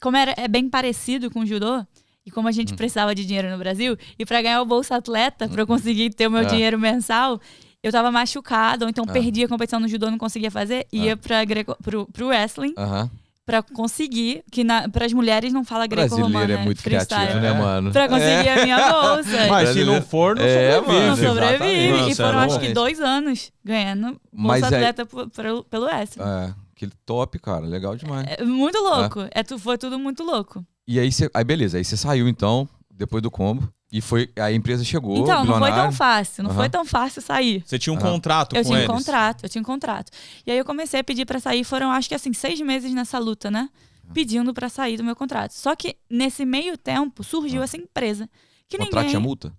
como 0.00 0.16
era, 0.16 0.34
é 0.36 0.48
bem 0.48 0.68
parecido 0.68 1.30
com 1.30 1.40
o 1.40 1.46
judô, 1.46 1.84
e 2.24 2.30
como 2.30 2.48
a 2.48 2.50
Hum. 2.50 2.54
gente 2.54 2.74
precisava 2.74 3.14
de 3.14 3.24
dinheiro 3.24 3.50
no 3.50 3.58
Brasil, 3.58 3.96
e 4.18 4.24
para 4.26 4.42
ganhar 4.42 4.60
o 4.62 4.66
Bolsa 4.66 4.96
Atleta, 4.96 5.48
para 5.48 5.62
eu 5.62 5.66
conseguir 5.66 6.10
ter 6.10 6.26
o 6.26 6.30
meu 6.30 6.42
É. 6.42 6.44
dinheiro 6.44 6.78
mensal, 6.78 7.40
eu 7.82 7.90
tava 7.90 8.10
machucada, 8.12 8.84
ou 8.84 8.90
então 8.90 9.04
Ah. 9.08 9.12
perdia 9.12 9.46
a 9.46 9.48
competição 9.48 9.80
no 9.80 9.88
judô, 9.88 10.10
não 10.10 10.18
conseguia 10.18 10.50
fazer, 10.50 10.86
ia 10.92 11.16
pra 11.16 11.44
greco, 11.44 11.76
pro, 11.82 12.06
pro 12.12 12.26
wrestling 12.28 12.74
Aham. 12.76 13.10
pra 13.46 13.62
conseguir, 13.62 14.44
que 14.52 14.62
para 14.92 15.06
as 15.06 15.12
mulheres 15.14 15.50
não 15.52 15.64
fala 15.64 15.86
greco-romana. 15.86 16.30
Brasileiro 16.30 16.60
é 16.60 16.64
muito 16.64 16.82
freestyle. 16.82 17.26
criativo, 17.26 17.40
né, 17.40 17.48
É. 17.48 17.54
mano? 17.58 17.90
Pra 17.90 18.06
conseguir 18.08 18.48
a 18.50 18.62
minha 18.64 18.92
bolsa. 18.92 19.30
Mas 19.48 19.68
se 19.70 19.84
não 19.84 20.02
for, 20.02 20.36
não 20.36 20.44
É, 20.44 20.72
sobrevive. 20.74 20.86
mano, 20.92 21.06
Não 21.06 21.12
exatamente. 21.14 21.52
sobrevive. 21.58 21.86
E 21.96 22.00
Nossa, 22.08 22.14
foram, 22.26 22.40
é 22.40 22.44
acho 22.44 22.60
que, 22.60 22.72
dois 22.74 23.00
anos 23.00 23.50
ganhando 23.64 24.20
Mas 24.32 24.60
bolsa 24.60 24.76
aí- 24.76 24.84
atleta 24.86 25.06
pelo, 25.34 25.64
pelo 25.64 25.86
wrestling. 25.86 26.22
É, 26.22 26.54
aquele 26.80 26.92
top, 27.04 27.38
cara. 27.38 27.66
Legal 27.66 27.94
demais. 27.96 28.26
É 28.28 28.44
muito 28.44 28.78
louco. 28.78 29.20
É. 29.30 29.42
tu, 29.42 29.58
foi 29.58 29.76
tudo 29.76 29.98
muito 29.98 30.22
louco. 30.22 30.64
E 30.86 30.98
aí, 30.98 31.12
você, 31.12 31.30
aí, 31.34 31.44
beleza. 31.44 31.76
Aí 31.76 31.84
você 31.84 31.96
saiu, 31.96 32.26
então, 32.26 32.68
depois 32.90 33.22
do 33.22 33.30
combo. 33.30 33.70
E 33.92 34.00
foi, 34.00 34.30
a 34.38 34.52
empresa 34.52 34.84
chegou, 34.84 35.16
então, 35.16 35.44
não 35.44 35.58
foi 35.58 35.72
tão 35.72 35.90
fácil. 35.90 36.44
Não 36.44 36.50
Aham. 36.50 36.58
foi 36.60 36.68
tão 36.70 36.84
fácil 36.84 37.20
sair. 37.20 37.60
Você 37.66 37.76
tinha 37.76 37.92
um 37.92 37.96
Aham. 37.96 38.12
contrato 38.12 38.54
Eu 38.54 38.62
com 38.62 38.70
tinha 38.70 38.84
um 38.84 38.86
contrato, 38.86 39.44
eu 39.44 39.48
tinha 39.48 39.60
um 39.60 39.64
contrato. 39.64 40.12
E 40.46 40.52
aí 40.52 40.56
eu 40.58 40.64
comecei 40.64 41.00
a 41.00 41.04
pedir 41.04 41.26
pra 41.26 41.40
sair, 41.40 41.64
foram 41.64 41.90
acho 41.90 42.08
que 42.08 42.14
assim, 42.14 42.32
seis 42.32 42.60
meses 42.60 42.94
nessa 42.94 43.18
luta, 43.18 43.50
né? 43.50 43.68
Pedindo 44.14 44.54
pra 44.54 44.68
sair 44.68 44.96
do 44.96 45.02
meu 45.02 45.16
contrato. 45.16 45.50
Só 45.52 45.74
que 45.74 45.96
nesse 46.08 46.44
meio 46.44 46.78
tempo 46.78 47.24
surgiu 47.24 47.62
Ah. 47.62 47.64
essa 47.64 47.76
empresa. 47.76 48.30
Que 48.68 48.78
contrato 48.78 48.94
ninguém. 48.94 49.10
tinha 49.10 49.20
multa? 49.20 49.52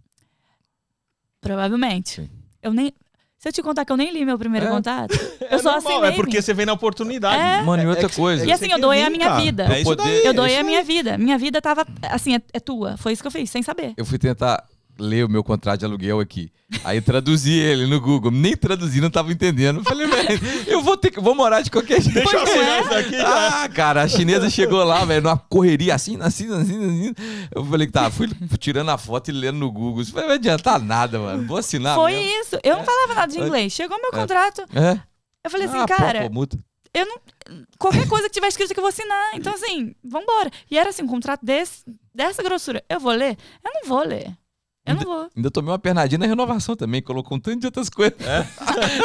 Provavelmente. 1.42 2.22
Sim. 2.22 2.30
Eu 2.62 2.74
nem. 2.74 2.94
Se 3.42 3.48
eu 3.50 3.52
te 3.52 3.64
contar 3.64 3.84
que 3.86 3.92
eu 3.92 3.98
nem 3.98 4.12
li 4.14 4.24
meu 4.24 4.38
primeiro 4.38 4.68
É. 4.68 4.70
contrato, 4.70 5.14
É 5.42 5.56
eu 5.56 5.60
só 5.60 5.72
normal, 5.74 5.92
assinei. 5.94 6.10
É 6.10 6.12
porque 6.12 6.40
você 6.40 6.54
vem 6.54 6.64
na 6.64 6.74
oportunidade. 6.74 7.42
É. 7.42 7.64
Mano, 7.64 7.82
e 7.82 7.88
outra 7.88 8.08
que- 8.08 8.16
coisa. 8.16 8.46
E 8.46 8.52
assim, 8.52 8.72
eu 8.72 8.80
doei 8.80 9.02
a 9.02 9.10
minha 9.10 9.28
cara. 9.30 9.42
vida. 9.42 9.64
É 9.66 9.78
isso 9.80 9.84
Poder- 9.86 10.04
daí, 10.04 10.24
Eu 10.24 10.30
é 10.30 10.34
doei 10.34 10.52
isso 10.52 10.60
a 10.62 10.64
minha 10.64 10.84
vida. 10.84 11.18
Minha 11.18 11.38
vida 11.40 11.60
tava. 11.60 11.84
Assim, 12.04 12.36
é, 12.36 12.42
é 12.54 12.60
tua. 12.60 12.98
Foi 12.98 13.14
isso 13.14 13.24
que 13.24 13.28
eu 13.28 13.32
fiz, 13.32 13.50
sem 13.50 13.64
saber. 13.64 13.94
Eu 13.98 14.06
fui 14.06 14.20
tentar 14.20 14.64
ler 15.02 15.26
o 15.26 15.30
meu 15.30 15.44
contrato 15.44 15.80
de 15.80 15.86
aluguel 15.86 16.20
aqui. 16.20 16.52
Aí 16.84 17.02
traduzi 17.02 17.52
ele 17.52 17.86
no 17.88 18.00
Google. 18.00 18.32
Nem 18.32 18.56
traduzir, 18.56 19.02
não 19.02 19.10
tava 19.10 19.32
entendendo. 19.32 19.80
Eu 19.80 19.84
falei, 19.84 20.08
velho, 20.08 20.40
eu 20.68 20.82
vou 20.82 20.96
ter 20.96 21.12
que. 21.12 21.20
Vou 21.20 21.36
morar 21.36 21.62
de 21.62 21.70
qualquer 21.72 22.02
jeito. 22.02 22.14
Deixa 22.14 22.38
eu 22.38 22.44
assinar 22.44 22.78
é. 22.78 22.82
isso 22.82 22.94
aqui. 22.94 23.16
Ah, 23.18 23.70
cara, 23.74 24.04
a 24.04 24.08
chinesa 24.08 24.50
chegou 24.50 24.84
lá, 24.84 25.04
velho, 25.04 25.24
numa 25.24 25.38
correria 25.38 25.96
assim, 25.96 26.18
assim, 26.22 26.54
assim, 26.54 26.86
assim. 26.86 27.14
Eu 27.54 27.66
falei, 27.66 27.88
tá, 27.88 28.10
fui 28.10 28.30
tirando 28.60 28.90
a 28.90 28.98
foto 28.98 29.30
e 29.30 29.34
lendo 29.34 29.58
no 29.58 29.72
Google. 29.72 30.02
Isso 30.02 30.16
não 30.16 30.26
vai 30.28 30.36
adiantar 30.36 30.80
nada, 30.80 31.20
mano. 31.20 31.46
Vou 31.48 31.58
assinar. 31.58 31.96
Foi 31.96 32.14
mesmo. 32.14 32.42
isso. 32.42 32.60
Eu 32.64 32.78
não 32.78 32.84
falava 32.86 33.14
nada 33.16 33.32
de 33.34 33.40
inglês. 33.40 33.74
Chegou 33.74 33.98
meu 33.98 34.12
É. 34.14 34.16
contrato. 34.22 34.62
É. 34.74 35.00
Eu 35.44 35.50
falei 35.52 35.68
assim, 35.68 35.78
Ah, 35.80 35.88
pô, 35.88 35.96
cara, 35.98 36.22
pô, 36.28 36.34
multa. 36.34 36.60
eu 36.94 37.06
não. 37.06 37.18
Qualquer 37.78 38.08
coisa 38.08 38.28
que 38.28 38.34
tiver 38.34 38.48
escrito 38.48 38.74
que 38.74 38.80
eu 38.80 38.84
vou 38.84 38.90
assinar. 38.90 39.32
Então, 39.34 39.54
assim, 39.54 39.94
vambora. 40.04 40.50
E 40.70 40.78
era 40.78 40.90
assim, 40.90 41.04
um 41.04 41.08
contrato 41.08 41.44
desse, 41.44 41.84
dessa 42.16 42.42
grossura. 42.44 42.82
Eu 42.88 43.00
vou 43.00 43.12
ler? 43.12 43.38
Eu 43.66 43.72
não 43.74 43.90
vou 43.90 44.06
ler. 44.06 44.32
Eu 44.86 44.96
não 44.96 45.02
vou. 45.04 45.30
Ainda 45.36 45.52
tomei 45.52 45.72
uma 45.72 45.78
pernadinha 45.80 46.18
na 46.18 46.26
renovação 46.26 46.76
também, 46.76 47.02
colocou 47.02 47.38
um 47.38 47.40
tanto 47.40 47.60
de 47.60 47.66
outras 47.68 47.88
coisas. 47.90 48.18
É? 48.22 48.48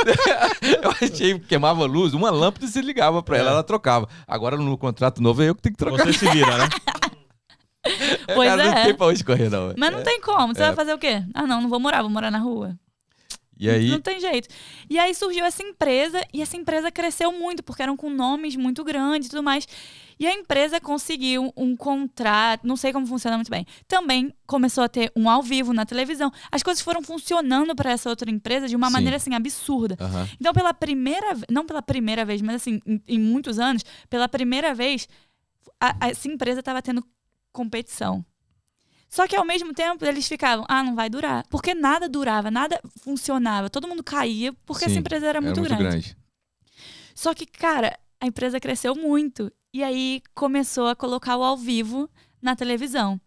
eu 0.83 0.91
achei 0.91 1.39
que 1.39 1.47
queimava 1.47 1.83
a 1.83 1.87
luz, 1.87 2.15
uma 2.15 2.31
lâmpada 2.31 2.67
você 2.67 2.81
ligava 2.81 3.23
pra 3.23 3.37
ela, 3.37 3.51
É. 3.51 3.53
ela 3.53 3.63
trocava. 3.63 4.09
Agora 4.27 4.57
no 4.57 4.79
contrato 4.79 5.23
novo 5.23 5.43
é 5.43 5.49
eu 5.51 5.55
que 5.55 5.63
tenho 5.63 5.75
que 5.75 5.79
trocar. 5.79 6.07
Você 6.07 6.13
se 6.15 6.29
vira, 6.31 6.57
né? 6.59 6.69
Pois 8.35 8.49
Cara, 8.51 8.63
é. 8.65 8.67
Não 8.75 8.85
tem 8.85 8.95
pra 8.97 9.07
onde 9.07 9.23
correr, 9.25 9.49
não. 9.49 9.73
Mas 9.79 9.93
não 9.93 10.03
tem 10.03 10.21
como. 10.21 10.53
Você 10.55 10.63
É. 10.63 10.67
vai 10.67 10.75
fazer 10.75 10.93
o 10.93 10.99
quê? 10.99 11.23
Ah, 11.33 11.47
não, 11.47 11.61
não 11.63 11.69
vou 11.69 11.79
morar, 11.79 12.03
vou 12.03 12.11
morar 12.11 12.33
na 12.33 12.39
rua. 12.39 12.75
E 13.59 13.71
aí, 13.71 13.89
Não 13.89 14.01
tem 14.01 14.19
jeito. 14.19 14.49
E 14.91 14.99
aí 14.99 15.15
surgiu 15.15 15.45
essa 15.45 15.63
empresa 15.63 16.21
e 16.35 16.43
essa 16.43 16.57
empresa 16.57 16.91
cresceu 16.91 17.31
muito, 17.33 17.63
porque 17.63 17.83
eram 17.83 17.97
com 17.97 18.11
nomes 18.11 18.57
muito 18.57 18.83
grandes 18.83 19.29
e 19.29 19.31
tudo 19.31 19.43
mais. 19.43 19.69
E 20.19 20.27
a 20.27 20.33
empresa 20.33 20.81
conseguiu 20.81 21.53
um 21.57 21.77
contrato, 21.77 22.67
não 22.67 22.75
sei 22.77 22.91
como 22.93 23.07
funciona 23.07 23.37
muito 23.37 23.51
bem. 23.51 23.67
Também 23.87 24.33
começou 24.47 24.83
a 24.83 24.89
ter 24.89 25.13
um 25.15 25.29
ao 25.29 25.43
vivo 25.43 25.75
na 25.75 25.85
televisão. 25.85 26.33
As 26.51 26.63
coisas 26.63 26.83
foram 26.83 27.03
funcionando 27.03 27.77
para 27.77 27.91
essa 27.91 28.09
outra 28.09 28.31
empresa 28.31 28.67
de 28.67 28.75
uma 28.75 28.87
Sim. 28.87 28.93
maneira 28.95 29.17
assim 29.17 29.35
absurda. 29.35 29.97
Aham. 30.01 30.27
Então, 30.41 30.55
pela 30.55 30.73
primeira 30.73 31.37
não 31.51 31.67
pela 31.67 31.83
primeira 31.83 32.25
vez, 32.25 32.41
mas 32.41 32.57
assim, 32.57 32.81
em, 32.87 33.03
em 33.07 33.19
muitos 33.21 33.59
anos, 33.59 33.85
pela 34.09 34.27
primeira 34.27 34.75
vez, 34.75 35.07
a- 35.79 35.95
a- 36.01 36.09
essa 36.09 36.27
empresa 36.29 36.61
estava 36.61 36.81
tendo 36.81 37.05
competição. 37.53 38.25
Só 39.09 39.27
que 39.27 39.37
ao 39.37 39.45
mesmo 39.45 39.73
tempo 39.73 40.05
eles 40.05 40.27
ficavam, 40.27 40.65
ah, 40.69 40.83
não 40.83 40.95
vai 40.95 41.09
durar. 41.11 41.47
Porque 41.49 41.75
nada 41.75 42.09
durava, 42.09 42.51
nada 42.51 42.81
funcionava. 43.03 43.69
Todo 43.71 43.87
mundo 43.87 44.03
caía 44.03 44.53
porque 44.65 44.87
essa 44.87 44.95
Sim, 44.95 45.01
empresa 45.01 45.27
era 45.27 45.41
muito, 45.41 45.61
grande. 45.63 46.17
Só 47.15 47.33
que, 47.35 47.47
cara, 47.47 47.99
a 48.21 48.27
empresa 48.27 48.59
cresceu 48.59 48.95
muito. 48.95 49.51
E 49.77 49.85
aí 49.85 50.23
começou 50.35 50.87
a 50.87 50.97
colocar 50.97 51.37
o 51.37 51.45
ao 51.45 51.55
vivo 51.55 52.09
na 52.41 52.57
televisão. 52.57 53.21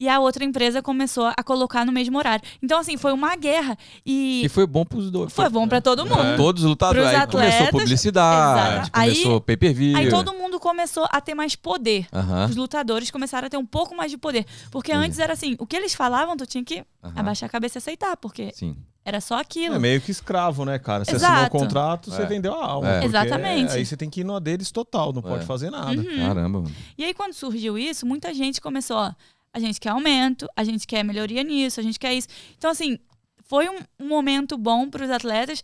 E 0.00 0.08
a 0.08 0.18
outra 0.18 0.42
empresa 0.42 0.80
começou 0.80 1.26
a 1.26 1.42
colocar 1.44 1.84
no 1.84 1.92
mesmo 1.92 2.16
horário. 2.16 2.42
Então, 2.62 2.80
assim, 2.80 2.96
foi 2.96 3.12
uma 3.12 3.36
guerra. 3.36 3.76
E 4.04 4.42
E 4.46 4.48
foi 4.48 4.66
bom 4.66 4.82
pros 4.82 5.10
dois. 5.10 5.30
foi 5.30 5.48
bom 5.50 5.68
pra 5.68 5.80
todo 5.82 6.06
mundo. 6.06 6.18
É. 6.22 6.36
Todos 6.36 6.62
os 6.64 6.70
lutadores. 6.70 7.02
Pros 7.10 7.20
Aí 7.20 7.26
começou 7.26 7.48
atletas, 7.58 7.70
publicidade, 7.82 8.72
exato. 8.76 8.90
Aí- 8.94 9.10
começou 9.12 9.40
pay-per-view. 9.42 9.96
Aí 9.98 10.08
todo 10.08 10.32
mundo 10.32 10.58
começou 10.58 11.06
a 11.10 11.20
ter 11.20 11.34
mais 11.34 11.54
poder. 11.54 12.06
Os 12.48 12.56
lutadores 12.56 13.10
começaram 13.10 13.46
a 13.46 13.50
ter 13.50 13.58
um 13.58 13.66
pouco 13.66 13.94
mais 13.94 14.10
de 14.10 14.16
poder. 14.16 14.46
Porque 14.70 14.90
Entendi. 14.90 15.06
antes 15.06 15.18
era 15.18 15.34
assim, 15.34 15.54
o 15.58 15.66
que 15.66 15.76
eles 15.76 15.94
falavam, 15.94 16.34
tu 16.34 16.46
tinha 16.46 16.64
que 16.64 16.82
abaixar 17.14 17.46
a 17.48 17.50
cabeça 17.50 17.76
e 17.76 17.80
aceitar, 17.80 18.16
porque 18.16 18.52
Sim. 18.54 18.74
era 19.04 19.20
só 19.20 19.38
aquilo. 19.38 19.74
É 19.74 19.78
meio 19.78 20.00
que 20.00 20.10
escravo, 20.10 20.64
né, 20.64 20.78
cara? 20.78 21.04
Você 21.04 21.16
assinou 21.16 21.32
o 21.34 21.36
Exato. 21.40 21.50
contrato, 21.58 22.10
você 22.10 22.22
É. 22.22 22.26
vendeu 22.26 22.54
a 22.54 22.64
alma. 22.64 22.88
É. 22.88 23.04
Exatamente. 23.04 23.72
Aí 23.74 23.84
você 23.84 23.98
tem 23.98 24.08
que 24.08 24.22
ir 24.22 24.24
no 24.24 24.40
deles 24.40 24.70
total, 24.70 25.12
não 25.12 25.20
É. 25.20 25.22
pode 25.28 25.44
fazer 25.44 25.68
nada. 25.70 25.90
Uhum. 25.92 26.16
Caramba, 26.26 26.60
mano. 26.62 26.74
E 26.96 27.04
aí, 27.04 27.12
quando 27.12 27.34
surgiu 27.34 27.76
isso, 27.76 28.06
muita 28.06 28.32
gente 28.32 28.60
começou, 28.62 28.96
ó, 28.96 29.12
a 29.52 29.58
gente 29.58 29.80
quer 29.80 29.90
aumento, 29.90 30.48
a 30.56 30.64
gente 30.64 30.86
quer 30.86 31.02
melhoria 31.02 31.42
nisso, 31.42 31.80
a 31.80 31.82
gente 31.82 31.98
quer 31.98 32.14
isso. 32.14 32.28
Então, 32.56 32.70
assim, 32.70 32.98
foi 33.42 33.68
um, 33.68 33.78
um 33.98 34.08
momento 34.08 34.56
bom 34.56 34.88
para 34.88 35.04
os 35.04 35.10
atletas, 35.10 35.62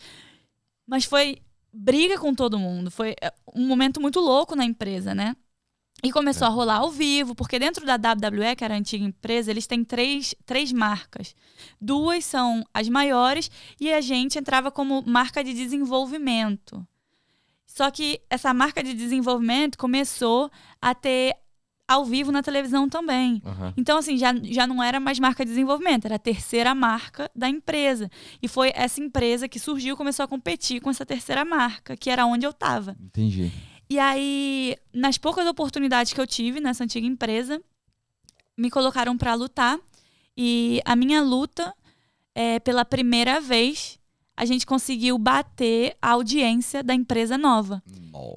mas 0.86 1.04
foi 1.04 1.38
briga 1.72 2.18
com 2.18 2.34
todo 2.34 2.58
mundo. 2.58 2.90
Foi 2.90 3.14
é, 3.20 3.32
um 3.54 3.66
momento 3.66 4.00
muito 4.00 4.18
louco 4.20 4.56
na 4.56 4.64
empresa, 4.64 5.14
né? 5.14 5.36
E 6.02 6.12
começou 6.12 6.46
É. 6.46 6.50
a 6.50 6.52
rolar 6.52 6.78
ao 6.78 6.90
vivo, 6.90 7.34
porque 7.34 7.58
dentro 7.58 7.86
da 7.86 7.94
WWE, 7.94 8.54
que 8.56 8.64
era 8.64 8.74
a 8.74 8.78
antiga 8.78 9.04
empresa, 9.04 9.50
eles 9.50 9.66
têm 9.66 9.82
três, 9.84 10.34
três 10.44 10.72
marcas. 10.72 11.34
Duas 11.80 12.24
são 12.24 12.64
as 12.74 12.88
maiores 12.88 13.50
e 13.80 13.92
a 13.92 14.00
gente 14.00 14.38
entrava 14.38 14.70
como 14.70 15.02
marca 15.06 15.42
de 15.42 15.54
desenvolvimento. 15.54 16.86
Só 17.66 17.90
que 17.90 18.20
essa 18.30 18.52
marca 18.52 18.82
de 18.82 18.94
desenvolvimento 18.94 19.76
começou 19.78 20.50
a 20.80 20.94
ter 20.94 21.36
ao 21.88 22.04
vivo 22.04 22.32
na 22.32 22.42
televisão 22.42 22.88
também. 22.88 23.40
Aham. 23.44 23.72
Então, 23.76 23.98
assim, 23.98 24.16
já, 24.16 24.34
já 24.42 24.66
não 24.66 24.82
era 24.82 24.98
mais 24.98 25.18
marca 25.18 25.44
de 25.44 25.50
desenvolvimento, 25.50 26.06
era 26.06 26.16
a 26.16 26.18
terceira 26.18 26.74
marca 26.74 27.30
da 27.34 27.48
empresa. 27.48 28.10
E 28.42 28.48
foi 28.48 28.72
essa 28.74 29.00
empresa 29.00 29.48
que 29.48 29.58
surgiu, 29.58 29.96
começou 29.96 30.24
a 30.24 30.28
competir 30.28 30.80
com 30.80 30.90
essa 30.90 31.06
terceira 31.06 31.44
marca, 31.44 31.96
que 31.96 32.10
era 32.10 32.26
onde 32.26 32.44
eu 32.44 32.50
estava. 32.50 32.96
Entendi. 33.00 33.52
E 33.88 33.98
aí, 33.98 34.76
nas 34.92 35.16
poucas 35.16 35.46
oportunidades 35.46 36.12
que 36.12 36.20
eu 36.20 36.26
tive 36.26 36.60
nessa 36.60 36.82
antiga 36.82 37.06
empresa, 37.06 37.62
me 38.56 38.70
colocaram 38.70 39.16
para 39.16 39.34
lutar. 39.34 39.78
E 40.36 40.80
a 40.84 40.96
minha 40.96 41.22
luta, 41.22 41.72
é, 42.34 42.58
pela 42.58 42.84
primeira 42.84 43.40
vez, 43.40 43.98
a 44.36 44.44
gente 44.44 44.66
conseguiu 44.66 45.16
bater 45.16 45.96
a 46.00 46.10
audiência 46.10 46.82
da 46.82 46.94
empresa 46.94 47.38
nova. 47.38 47.82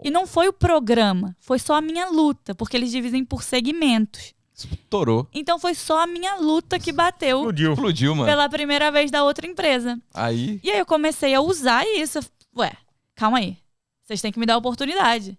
E 0.04 0.10
não 0.10 0.26
foi 0.26 0.48
o 0.48 0.54
programa, 0.54 1.36
foi 1.40 1.60
só 1.60 1.76
a 1.76 1.82
minha 1.82 2.10
luta, 2.10 2.56
porque 2.56 2.78
eles 2.78 2.92
dividem 2.92 3.26
por 3.26 3.44
segmentos. 3.44 4.34
Estourou. 4.54 5.28
Então 5.34 5.58
foi 5.58 5.74
só 5.74 6.04
a 6.04 6.08
minha 6.08 6.36
luta 6.36 6.78
que 6.78 6.92
bateu 6.92 7.40
Explodiu. 7.40 7.74
Explodiu, 7.74 8.16
mano. 8.16 8.30
pela 8.30 8.50
primeira 8.50 8.92
vez 8.92 9.10
da 9.10 9.24
outra 9.24 9.48
empresa. 9.48 9.98
Aí. 10.14 10.60
E 10.62 10.70
aí 10.70 10.80
eu 10.80 10.86
comecei 10.86 11.34
a 11.34 11.40
usar 11.42 11.86
isso. 11.96 12.20
Ué, 12.58 12.74
calma 13.16 13.38
aí. 13.38 13.58
Vocês 14.04 14.22
têm 14.22 14.32
que 14.32 14.40
me 14.40 14.46
dar 14.46 14.58
oportunidade. 14.58 15.38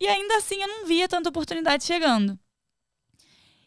E 0.00 0.06
ainda 0.08 0.38
assim 0.38 0.60
eu 0.62 0.66
não 0.66 0.86
via 0.86 1.06
tanta 1.06 1.28
oportunidade 1.28 1.84
chegando. 1.84 2.36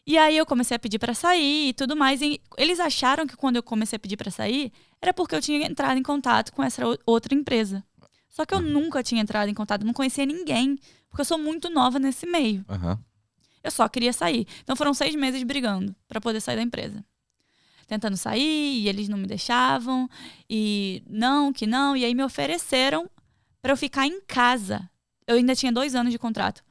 E 0.06 0.18
aí 0.18 0.36
eu 0.36 0.44
comecei 0.44 0.76
a 0.76 0.78
pedir 0.78 0.98
pra 0.98 1.14
sair 1.14 1.68
e 1.68 1.72
tudo 1.72 1.96
mais. 1.96 2.20
E 2.20 2.40
eles 2.58 2.78
acharam 2.78 3.26
que 3.26 3.36
quando 3.36 3.56
eu 3.56 3.62
comecei 3.62 3.96
a 3.96 4.00
pedir 4.00 4.16
pra 4.16 4.30
sair, 4.30 4.70
era 5.00 5.14
porque 5.14 5.34
eu 5.34 5.40
tinha 5.40 5.66
entrado 5.66 5.98
em 5.98 6.02
contato 6.02 6.52
com 6.52 6.62
essa 6.62 6.82
outra 7.06 7.34
empresa. 7.34 7.82
Só 8.28 8.44
que 8.44 8.52
eu 8.52 8.60
nunca 8.60 9.02
tinha 9.02 9.22
entrado 9.22 9.48
em 9.48 9.54
contato, 9.54 9.86
não 9.86 9.92
conhecia 9.92 10.26
ninguém, 10.26 10.76
porque 11.08 11.20
eu 11.20 11.24
sou 11.24 11.38
muito 11.38 11.70
nova 11.70 11.98
nesse 11.98 12.26
meio. 12.26 12.64
Aham. 12.68 12.98
Eu 13.62 13.70
só 13.70 13.88
queria 13.88 14.12
sair. 14.12 14.46
Então 14.62 14.76
foram 14.76 14.92
seis 14.92 15.14
meses 15.14 15.42
brigando 15.42 15.94
pra 16.06 16.20
poder 16.20 16.40
sair 16.40 16.56
da 16.56 16.62
empresa. 16.62 17.04
Tentando 17.86 18.16
sair, 18.16 18.80
e 18.82 18.88
eles 18.88 19.08
não 19.08 19.16
me 19.16 19.26
deixavam, 19.26 20.08
e 20.50 21.02
não, 21.08 21.52
que 21.52 21.66
não. 21.66 21.96
E 21.96 22.04
aí 22.04 22.14
me 22.14 22.24
ofereceram 22.24 23.08
pra 23.62 23.72
eu 23.72 23.76
ficar 23.76 24.06
em 24.06 24.20
casa. 24.22 24.90
Eu 25.26 25.36
ainda 25.36 25.54
tinha 25.54 25.72
dois 25.72 25.94
anos 25.94 26.12
de 26.12 26.18
contrato. 26.18 26.62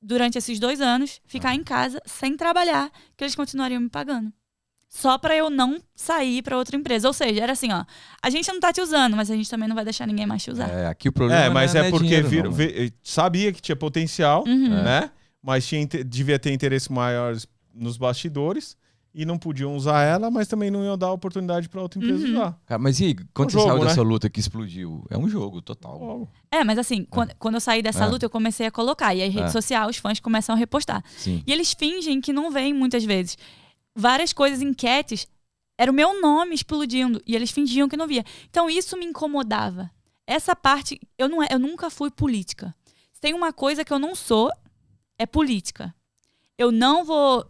Durante 0.00 0.38
esses 0.38 0.60
dois 0.60 0.80
anos, 0.80 1.20
ficar 1.26 1.54
em 1.54 1.62
casa 1.64 2.00
sem 2.06 2.36
trabalhar, 2.36 2.90
que 3.16 3.24
eles 3.24 3.34
continuariam 3.34 3.80
me 3.80 3.88
pagando. 3.88 4.32
Só 4.88 5.18
pra 5.18 5.36
eu 5.36 5.50
não 5.50 5.78
sair 5.94 6.40
pra 6.40 6.56
outra 6.56 6.74
empresa. 6.76 7.06
Ou 7.08 7.12
seja, 7.12 7.42
era 7.42 7.52
assim, 7.52 7.70
ó. 7.72 7.84
A 8.22 8.30
gente 8.30 8.48
não 8.50 8.58
tá 8.60 8.72
te 8.72 8.80
usando, 8.80 9.16
mas 9.16 9.30
a 9.30 9.34
gente 9.36 9.50
também 9.50 9.68
não 9.68 9.74
vai 9.76 9.84
deixar 9.84 10.06
ninguém 10.06 10.24
mais 10.24 10.42
te 10.42 10.50
usar. 10.50 10.68
É, 10.70 10.86
aqui 10.86 11.08
o 11.08 11.12
problema 11.12 11.42
É, 11.42 11.48
mas 11.50 11.74
não 11.74 11.82
é, 11.82 11.90
porque 11.90 12.06
dinheiro, 12.06 12.44
não, 12.48 12.52
vê- 12.52 12.90
sabia 13.02 13.52
que 13.52 13.60
tinha 13.60 13.76
potencial, 13.76 14.44
Uhum. 14.46 14.82
né? 14.82 15.10
Mas 15.42 15.66
tinha, 15.66 15.86
devia 15.86 16.38
ter 16.38 16.52
interesses 16.52 16.88
maiores 16.88 17.46
nos 17.74 17.98
bastidores 17.98 18.77
e 19.20 19.24
não 19.24 19.36
podiam 19.36 19.74
usar 19.74 20.02
ela, 20.02 20.30
mas 20.30 20.46
também 20.46 20.70
não 20.70 20.84
iam 20.84 20.96
dar 20.96 21.10
oportunidade 21.12 21.68
para 21.68 21.82
outra 21.82 21.98
empresa 21.98 22.24
Uhum. 22.24 22.34
usar. 22.34 22.56
Cara, 22.64 22.78
mas 22.78 23.00
e 23.00 23.16
quando 23.34 23.48
Um 23.48 23.50
você 23.50 23.58
jogo, 23.58 23.68
saiu 23.70 23.82
né? 23.82 23.88
dessa 23.88 24.02
luta 24.02 24.30
que 24.30 24.38
explodiu? 24.38 25.04
É 25.10 25.18
um 25.18 25.28
jogo 25.28 25.60
total. 25.60 25.98
Logo. 25.98 26.28
É, 26.52 26.62
mas 26.62 26.78
assim, 26.78 27.04
quando, 27.04 27.34
quando 27.36 27.54
eu 27.56 27.60
saí 27.60 27.82
dessa 27.82 28.04
É. 28.04 28.06
luta, 28.06 28.24
eu 28.26 28.30
comecei 28.30 28.66
a 28.66 28.70
colocar. 28.70 29.12
E 29.16 29.22
aí, 29.22 29.28
rede 29.28 29.48
É. 29.48 29.50
social, 29.50 29.88
os 29.88 29.96
fãs 29.96 30.20
começam 30.20 30.54
a 30.54 30.58
repostar. 30.58 31.02
Sim. 31.16 31.42
E 31.44 31.52
eles 31.52 31.72
fingem 31.74 32.20
que 32.20 32.32
não 32.32 32.50
veem 32.52 32.72
muitas 32.72 33.04
vezes. 33.04 33.36
Várias 33.96 34.32
coisas, 34.32 34.62
enquetes, 34.62 35.26
era 35.76 35.90
o 35.90 35.94
meu 35.94 36.20
nome 36.20 36.54
explodindo. 36.54 37.20
E 37.26 37.34
eles 37.34 37.50
fingiam 37.50 37.88
que 37.88 37.96
não 37.96 38.06
via. 38.06 38.24
Então 38.48 38.70
isso 38.70 38.96
me 38.96 39.04
incomodava. 39.04 39.90
Essa 40.26 40.54
parte, 40.54 41.00
eu, 41.18 41.28
não, 41.28 41.42
é- 41.42 41.48
eu 41.50 41.58
nunca 41.58 41.90
fui 41.90 42.10
política. 42.10 42.72
Se 43.12 43.20
tem 43.20 43.34
uma 43.34 43.52
coisa 43.52 43.84
que 43.84 43.92
eu 43.92 43.98
não 43.98 44.14
sou, 44.14 44.52
é 45.18 45.26
política. 45.26 45.92
Eu 46.56 46.70
não 46.70 47.04
vou 47.04 47.44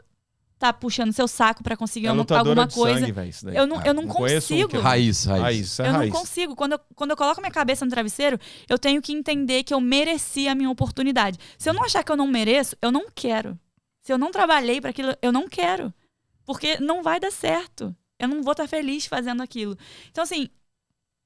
estar 0.58 0.72
puxando 0.72 1.12
seu 1.12 1.28
saco 1.28 1.62
pra 1.62 1.76
conseguir 1.76 2.08
É 2.08 2.12
uma- 2.12 2.26
alguma 2.36 2.66
de 2.66 2.74
coisa. 2.74 2.98
sangue, 3.00 3.12
daí. 3.12 3.56
Eu 3.56 3.64
não, 3.64 3.76
eu 3.84 3.94
não 3.94 4.02
Não 4.02 4.10
um 4.10 4.12
consigo. 4.12 4.68
que 4.68 4.76
é 4.76 4.80
Raiz, 4.80 5.24
raiz. 5.24 5.40
Raiz, 5.42 5.80
é 5.80 5.88
eu 5.88 5.92
raiz. 5.92 6.12
não 6.12 6.20
consigo. 6.20 6.56
Quando 6.56 6.72
eu, 6.72 6.80
quando 6.96 7.10
eu 7.12 7.16
coloco 7.16 7.40
minha 7.40 7.50
cabeça 7.52 7.84
no 7.84 7.90
travesseiro, 7.90 8.38
eu 8.68 8.76
tenho 8.76 9.00
que 9.00 9.12
entender 9.12 9.62
que 9.62 9.72
eu 9.72 9.80
mereci 9.80 10.48
a 10.48 10.54
minha 10.56 10.68
oportunidade. 10.68 11.38
Se 11.56 11.70
eu 11.70 11.72
não 11.74 11.84
achar 11.84 12.02
que 12.02 12.10
eu 12.10 12.16
não 12.16 12.26
mereço, 12.26 12.76
eu 12.82 12.90
não 12.90 13.06
quero. 13.14 13.56
Se 14.02 14.12
eu 14.12 14.18
não 14.18 14.32
trabalhei 14.32 14.80
para 14.80 14.90
aquilo, 14.90 15.14
eu 15.22 15.30
não 15.30 15.48
quero. 15.48 15.94
Porque 16.44 16.78
não 16.80 17.02
vai 17.02 17.20
dar 17.20 17.30
certo. 17.30 17.94
Eu 18.18 18.26
não 18.26 18.42
vou 18.42 18.50
estar 18.52 18.66
feliz 18.66 19.06
fazendo 19.06 19.42
aquilo. 19.42 19.78
Então, 20.10 20.24
assim, 20.24 20.48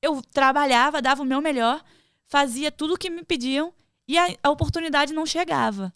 eu 0.03 0.21
trabalhava, 0.31 1.01
dava 1.01 1.23
o 1.23 1.27
meu 1.27 1.41
melhor, 1.41 1.83
fazia 2.27 2.71
tudo 2.71 2.95
o 2.95 2.99
que 2.99 3.09
me 3.09 3.23
pediam 3.25 3.73
e 4.07 4.19
a, 4.19 4.27
a 4.43 4.51
oportunidade 4.51 5.13
não 5.15 5.25
chegava. 5.25 5.91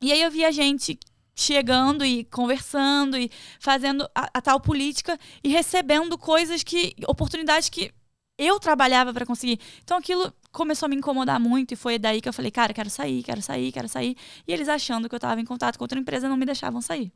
E 0.00 0.12
aí 0.12 0.22
eu 0.22 0.30
via 0.30 0.52
gente 0.52 0.98
chegando 1.34 2.04
e 2.04 2.24
conversando 2.24 3.16
e 3.16 3.30
fazendo 3.58 4.08
a, 4.14 4.30
a 4.34 4.42
tal 4.42 4.60
política 4.60 5.18
e 5.42 5.48
recebendo 5.48 6.18
coisas 6.18 6.62
que 6.62 6.94
oportunidades 7.06 7.68
que 7.68 7.92
eu 8.38 8.58
trabalhava 8.58 9.12
para 9.12 9.26
conseguir. 9.26 9.60
Então 9.82 9.96
aquilo 9.96 10.32
começou 10.50 10.86
a 10.86 10.88
me 10.90 10.96
incomodar 10.96 11.40
muito 11.40 11.72
e 11.72 11.76
foi 11.76 11.98
daí 11.98 12.20
que 12.20 12.28
eu 12.28 12.32
falei, 12.32 12.50
cara, 12.50 12.74
quero 12.74 12.90
sair, 12.90 13.22
quero 13.22 13.40
sair, 13.40 13.72
quero 13.72 13.88
sair. 13.88 14.16
E 14.46 14.52
eles 14.52 14.68
achando 14.68 15.08
que 15.08 15.14
eu 15.14 15.18
estava 15.18 15.40
em 15.40 15.44
contato 15.44 15.78
com 15.78 15.84
outra 15.84 15.98
empresa 15.98 16.28
não 16.28 16.36
me 16.36 16.46
deixavam 16.46 16.80
sair. 16.80 17.12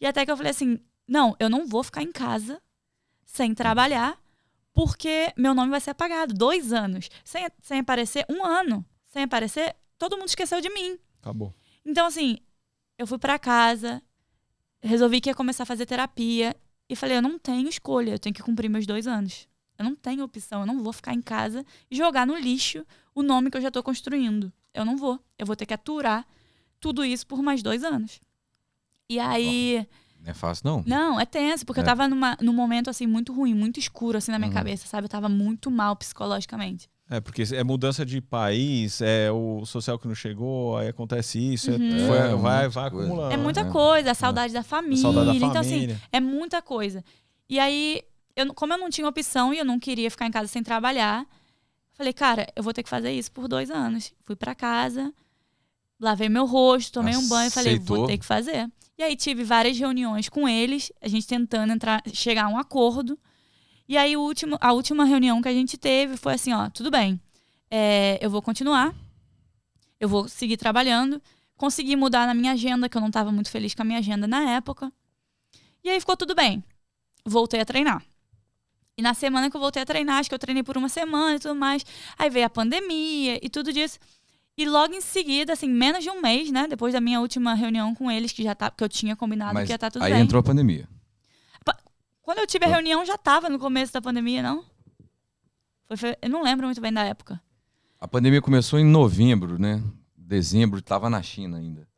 E 0.00 0.06
até 0.06 0.24
que 0.24 0.30
eu 0.30 0.36
falei 0.36 0.50
assim, 0.50 0.78
não, 1.06 1.34
eu 1.38 1.48
não 1.48 1.66
vou 1.66 1.82
ficar 1.82 2.02
em 2.02 2.12
casa 2.12 2.60
sem 3.24 3.54
trabalhar 3.54 4.18
porque 4.72 5.32
meu 5.36 5.54
nome 5.54 5.70
vai 5.70 5.80
ser 5.80 5.90
apagado. 5.90 6.34
Dois 6.34 6.72
anos 6.72 7.08
sem, 7.24 7.46
sem 7.62 7.80
aparecer, 7.80 8.24
um 8.28 8.44
ano 8.44 8.84
sem 9.08 9.22
aparecer, 9.24 9.74
todo 9.98 10.16
mundo 10.16 10.28
esqueceu 10.28 10.60
de 10.60 10.70
mim. 10.70 10.98
Acabou. 11.20 11.54
Então, 11.84 12.06
assim, 12.06 12.38
eu 12.98 13.06
fui 13.06 13.18
pra 13.18 13.38
casa, 13.38 14.02
resolvi 14.82 15.20
que 15.20 15.30
ia 15.30 15.34
começar 15.34 15.62
a 15.62 15.66
fazer 15.66 15.86
terapia 15.86 16.54
e 16.88 16.96
falei: 16.96 17.16
eu 17.18 17.22
não 17.22 17.38
tenho 17.38 17.68
escolha, 17.68 18.10
eu 18.12 18.18
tenho 18.18 18.34
que 18.34 18.42
cumprir 18.42 18.68
meus 18.68 18.86
dois 18.86 19.06
anos. 19.06 19.48
Eu 19.78 19.84
não 19.84 19.94
tenho 19.94 20.24
opção, 20.24 20.60
eu 20.62 20.66
não 20.66 20.82
vou 20.82 20.92
ficar 20.92 21.14
em 21.14 21.22
casa 21.22 21.64
e 21.90 21.96
jogar 21.96 22.26
no 22.26 22.36
lixo 22.36 22.84
o 23.14 23.22
nome 23.22 23.50
que 23.50 23.56
eu 23.56 23.60
já 23.60 23.70
tô 23.70 23.82
construindo. 23.82 24.52
Eu 24.74 24.84
não 24.84 24.96
vou. 24.96 25.20
Eu 25.38 25.46
vou 25.46 25.54
ter 25.54 25.66
que 25.66 25.74
aturar 25.74 26.26
tudo 26.80 27.04
isso 27.04 27.26
por 27.26 27.40
mais 27.42 27.62
dois 27.62 27.84
anos. 27.84 28.20
E 29.08 29.18
aí. 29.20 29.86
Não 30.20 30.30
é 30.32 30.34
fácil, 30.34 30.62
não. 30.66 30.82
Não, 30.84 31.20
é 31.20 31.24
tenso, 31.24 31.64
porque 31.64 31.78
É. 31.80 31.82
eu 31.82 31.86
tava 31.86 32.08
numa, 32.08 32.36
num 32.40 32.52
momento 32.52 32.90
assim 32.90 33.06
muito 33.06 33.32
ruim, 33.32 33.54
muito 33.54 33.78
escuro 33.78 34.18
assim 34.18 34.32
na 34.32 34.38
minha 34.38 34.48
Uhum. 34.48 34.54
cabeça, 34.54 34.86
sabe? 34.88 35.04
Eu 35.04 35.08
tava 35.08 35.28
muito 35.28 35.70
mal 35.70 35.94
psicologicamente. 35.94 36.90
É, 37.10 37.20
porque 37.20 37.42
é 37.54 37.64
mudança 37.64 38.04
de 38.04 38.20
país, 38.20 39.00
é 39.00 39.30
o 39.32 39.64
social 39.64 39.98
que 39.98 40.06
não 40.06 40.14
chegou, 40.14 40.76
aí 40.76 40.88
acontece 40.88 41.38
isso, 41.38 41.70
é- 41.70 41.74
Uhum. 41.76 42.06
foi- 42.06 42.16
É, 42.18 42.34
vai, 42.36 42.68
vai 42.68 42.90
coisa. 42.90 43.06
acumulando. 43.06 43.32
É 43.32 43.36
muita 43.38 43.64
né? 43.64 43.70
coisa, 43.70 44.10
a 44.10 44.14
saudade 44.14 44.52
da 44.52 44.60
A 44.60 44.62
família. 44.62 44.98
saudade 44.98 45.26
da 45.40 45.46
Então, 45.46 45.60
assim, 45.60 45.70
família. 45.70 46.00
É 46.12 46.20
muita 46.20 46.60
coisa. 46.60 47.02
E 47.48 47.58
aí, 47.58 48.02
eu, 48.36 48.52
como 48.52 48.74
eu 48.74 48.78
não 48.78 48.90
tinha 48.90 49.08
opção 49.08 49.54
e 49.54 49.58
eu 49.58 49.64
não 49.64 49.78
queria 49.78 50.10
ficar 50.10 50.26
em 50.26 50.30
casa 50.30 50.48
sem 50.48 50.62
trabalhar, 50.62 51.26
falei, 51.92 52.12
cara, 52.12 52.46
eu 52.54 52.62
vou 52.62 52.74
ter 52.74 52.82
que 52.82 52.90
fazer 52.90 53.10
isso 53.10 53.32
por 53.32 53.48
dois 53.48 53.70
anos. 53.70 54.12
Fui 54.26 54.36
pra 54.36 54.54
casa, 54.54 55.10
lavei 55.98 56.28
meu 56.28 56.44
rosto, 56.44 56.92
tomei 56.92 57.16
um 57.16 57.26
banho 57.26 57.48
e 57.48 57.50
falei, 57.50 57.74
Aceitou. 57.74 57.96
vou 58.00 58.06
ter 58.06 58.18
que 58.18 58.24
fazer. 58.26 58.70
E 58.98 59.02
aí 59.02 59.16
tive 59.16 59.44
várias 59.44 59.78
reuniões 59.78 60.28
com 60.28 60.46
eles, 60.48 60.92
a 61.00 61.08
gente 61.08 61.26
tentando 61.26 61.72
entrar, 61.72 62.02
chegar 62.12 62.44
a 62.44 62.48
um 62.48 62.58
acordo. 62.58 63.18
E 63.88 63.96
aí 63.96 64.16
o 64.16 64.20
último, 64.20 64.58
a 64.60 64.72
última 64.72 65.04
reunião 65.04 65.40
que 65.40 65.48
a 65.48 65.52
gente 65.52 65.78
teve 65.78 66.16
foi 66.16 66.34
assim, 66.34 66.52
ó, 66.52 66.68
tudo 66.68 66.90
bem, 66.90 67.18
é, 67.70 68.18
eu 68.20 68.28
vou 68.28 68.42
continuar, 68.42 68.94
eu 69.98 70.08
vou 70.08 70.28
seguir 70.28 70.56
trabalhando. 70.56 71.20
Consegui 71.56 71.96
mudar 71.96 72.26
na 72.26 72.34
minha 72.34 72.52
agenda, 72.52 72.88
que 72.88 72.96
eu 72.96 73.00
não 73.00 73.08
estava 73.08 73.32
muito 73.32 73.50
feliz 73.50 73.74
com 73.74 73.82
a 73.82 73.84
minha 73.84 73.98
agenda 73.98 74.28
na 74.28 74.50
época. 74.50 74.92
E 75.82 75.90
aí 75.90 75.98
ficou 75.98 76.16
tudo 76.16 76.34
bem. 76.34 76.62
Voltei 77.24 77.60
a 77.60 77.64
treinar. 77.64 78.02
E 78.96 79.02
na 79.02 79.14
semana 79.14 79.50
que 79.50 79.56
eu 79.56 79.60
voltei 79.60 79.82
a 79.82 79.86
treinar, 79.86 80.18
acho 80.18 80.28
que 80.28 80.34
eu 80.34 80.38
treinei 80.38 80.62
por 80.62 80.76
uma 80.76 80.88
semana 80.88 81.36
e 81.36 81.38
tudo 81.38 81.54
mais. 81.54 81.84
Aí 82.16 82.30
veio 82.30 82.46
a 82.46 82.50
pandemia 82.50 83.40
e 83.42 83.48
tudo 83.48 83.72
disso. 83.72 83.98
E 84.56 84.66
logo 84.66 84.94
em 84.94 85.00
seguida, 85.00 85.52
assim, 85.52 85.68
menos 85.68 86.02
de 86.02 86.10
um 86.10 86.20
mês, 86.20 86.50
né? 86.50 86.66
Depois 86.68 86.92
da 86.92 87.00
minha 87.00 87.20
última 87.20 87.54
reunião 87.54 87.94
com 87.94 88.10
eles, 88.10 88.32
que 88.32 88.42
já 88.42 88.54
tá, 88.54 88.70
que 88.70 88.82
eu 88.82 88.88
tinha 88.88 89.14
combinado 89.16 89.54
Mas 89.54 89.66
que 89.66 89.72
ia 89.72 89.76
estar 89.76 89.90
tudo 89.90 90.02
aí 90.02 90.12
bem. 90.12 90.22
entrou 90.22 90.40
a 90.40 90.42
pandemia. 90.42 90.88
Quando 92.28 92.40
eu 92.40 92.46
tive 92.46 92.66
a 92.66 92.68
reunião, 92.68 93.06
já 93.06 93.16
tava 93.16 93.48
no 93.48 93.58
começo 93.58 93.90
da 93.90 94.02
pandemia, 94.02 94.42
não? 94.42 94.62
Foi, 95.96 96.14
eu 96.20 96.28
não 96.28 96.42
lembro 96.42 96.66
muito 96.66 96.78
bem 96.78 96.92
da 96.92 97.02
época. 97.02 97.40
A 97.98 98.06
pandemia 98.06 98.42
começou 98.42 98.78
em 98.78 98.84
novembro, 98.84 99.58
né? 99.58 99.82
Dezembro, 100.14 100.82
tava 100.82 101.08
na 101.08 101.22
China 101.22 101.56
ainda. 101.56 101.88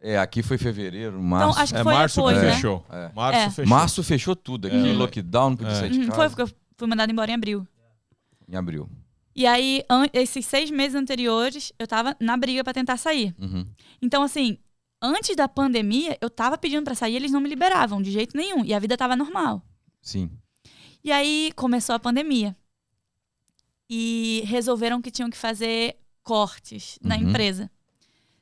É, 0.00 0.18
aqui 0.18 0.42
foi 0.42 0.58
fevereiro, 0.58 1.22
março. 1.22 1.50
Então, 1.50 1.62
acho 1.62 1.72
que 1.72 1.78
É 1.78 1.82
foi 1.84 1.94
março 1.94 2.16
depois, 2.16 2.36
que 2.36 2.44
né? 2.46 2.52
fechou. 2.52 2.84
É. 2.90 3.12
Março 3.14 3.38
É. 3.38 3.50
fechou. 3.50 3.70
Março 3.70 4.02
fechou 4.02 4.34
tudo 4.34 4.66
aqui, 4.66 4.90
É. 4.90 4.92
lockdown, 4.92 5.50
não 5.50 5.56
podia 5.56 5.72
É. 5.72 5.76
sair 5.76 5.90
de 5.90 5.98
casa. 6.00 6.12
foi 6.16 6.28
porque 6.28 6.42
eu 6.42 6.58
fui 6.76 6.88
mandada 6.88 7.12
embora 7.12 7.30
em 7.30 7.34
abril. 7.34 7.64
Em 8.48 8.56
abril. 8.56 8.90
E 9.36 9.46
aí, 9.46 9.84
esses 10.12 10.44
seis 10.46 10.68
meses 10.68 10.96
anteriores, 10.96 11.72
eu 11.78 11.86
tava 11.86 12.16
na 12.18 12.36
briga 12.36 12.64
pra 12.64 12.72
tentar 12.74 12.96
sair. 12.96 13.32
Uhum. 13.38 13.68
Então, 14.02 14.24
assim, 14.24 14.58
antes 15.02 15.34
da 15.36 15.48
pandemia, 15.48 16.16
eu 16.20 16.30
tava 16.30 16.56
pedindo 16.56 16.84
pra 16.84 16.94
sair, 16.94 17.16
eles 17.16 17.32
não 17.32 17.40
me 17.40 17.48
liberavam 17.48 18.00
de 18.00 18.10
jeito 18.10 18.36
nenhum. 18.36 18.64
E 18.64 18.72
a 18.72 18.78
vida 18.78 18.96
tava 18.96 19.16
normal. 19.16 19.62
Sim. 20.00 20.30
E 21.04 21.10
aí 21.10 21.52
começou 21.56 21.94
a 21.94 21.98
pandemia. 21.98 22.56
E 23.90 24.42
resolveram 24.46 25.02
que 25.02 25.10
tinham 25.10 25.28
que 25.28 25.36
fazer 25.36 25.96
cortes 26.22 26.98
na 27.02 27.16
Uhum. 27.16 27.28
empresa. 27.28 27.70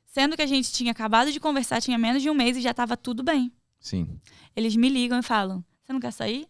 Sendo 0.07 0.37
que 0.37 0.43
a 0.43 0.47
gente 0.47 0.71
tinha 0.73 0.93
acabado 0.93 1.33
de 1.33 1.41
conversar, 1.41 1.81
tinha 1.81 1.97
menos 1.99 2.23
de 2.23 2.29
um 2.31 2.35
mês 2.35 2.57
e 2.57 2.61
já 2.61 2.75
tava 2.75 2.97
tudo 2.97 3.23
bem. 3.23 3.53
Sim. 3.81 4.21
Eles 4.55 4.77
me 4.77 4.89
ligam 4.89 5.19
e 5.19 5.23
falam: 5.23 5.65
Você 5.83 5.93
não 5.93 6.01
quer 6.01 6.13
sair? 6.13 6.47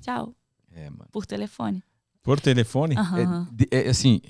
Tchau. 0.00 0.34
É, 0.72 0.90
mano. 0.90 1.08
Por 1.10 1.24
telefone. 1.26 1.82
Por 2.22 2.38
telefone? 2.40 2.96
Aham. 2.96 3.48
É, 3.70 3.86
é, 3.86 3.88
assim, 3.88 4.20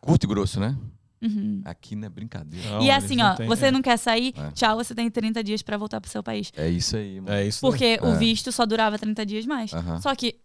curto 0.00 0.24
e 0.24 0.26
grosso, 0.26 0.58
né? 0.58 0.76
Uhum. 1.22 1.60
Aqui 1.64 1.96
não 1.96 2.06
é 2.06 2.08
brincadeira. 2.08 2.70
Não, 2.70 2.80
e 2.82 2.90
eles 2.90 3.04
assim, 3.04 3.16
não 3.16 3.32
ó, 3.32 3.34
têm- 3.34 3.46
você 3.48 3.66
é. 3.66 3.70
não 3.70 3.82
quer 3.82 3.96
sair? 3.96 4.32
É. 4.36 4.50
Tchau, 4.52 4.76
você 4.76 4.94
tem 4.94 5.10
30 5.10 5.42
dias 5.42 5.62
pra 5.62 5.76
voltar 5.76 6.00
pro 6.00 6.10
seu 6.10 6.22
país. 6.22 6.52
É 6.56 6.68
isso 6.68 6.96
aí, 6.96 7.20
mano. 7.20 7.36
É 7.36 7.44
isso. 7.46 7.60
Porque 7.60 7.98
o 8.02 8.08
É. 8.12 8.16
visto 8.16 8.52
só 8.52 8.64
durava 8.64 8.98
30 8.98 9.26
dias 9.26 9.44
mais. 9.46 9.72
Aham. 9.72 10.00
Só 10.00 10.14
que, 10.14 10.36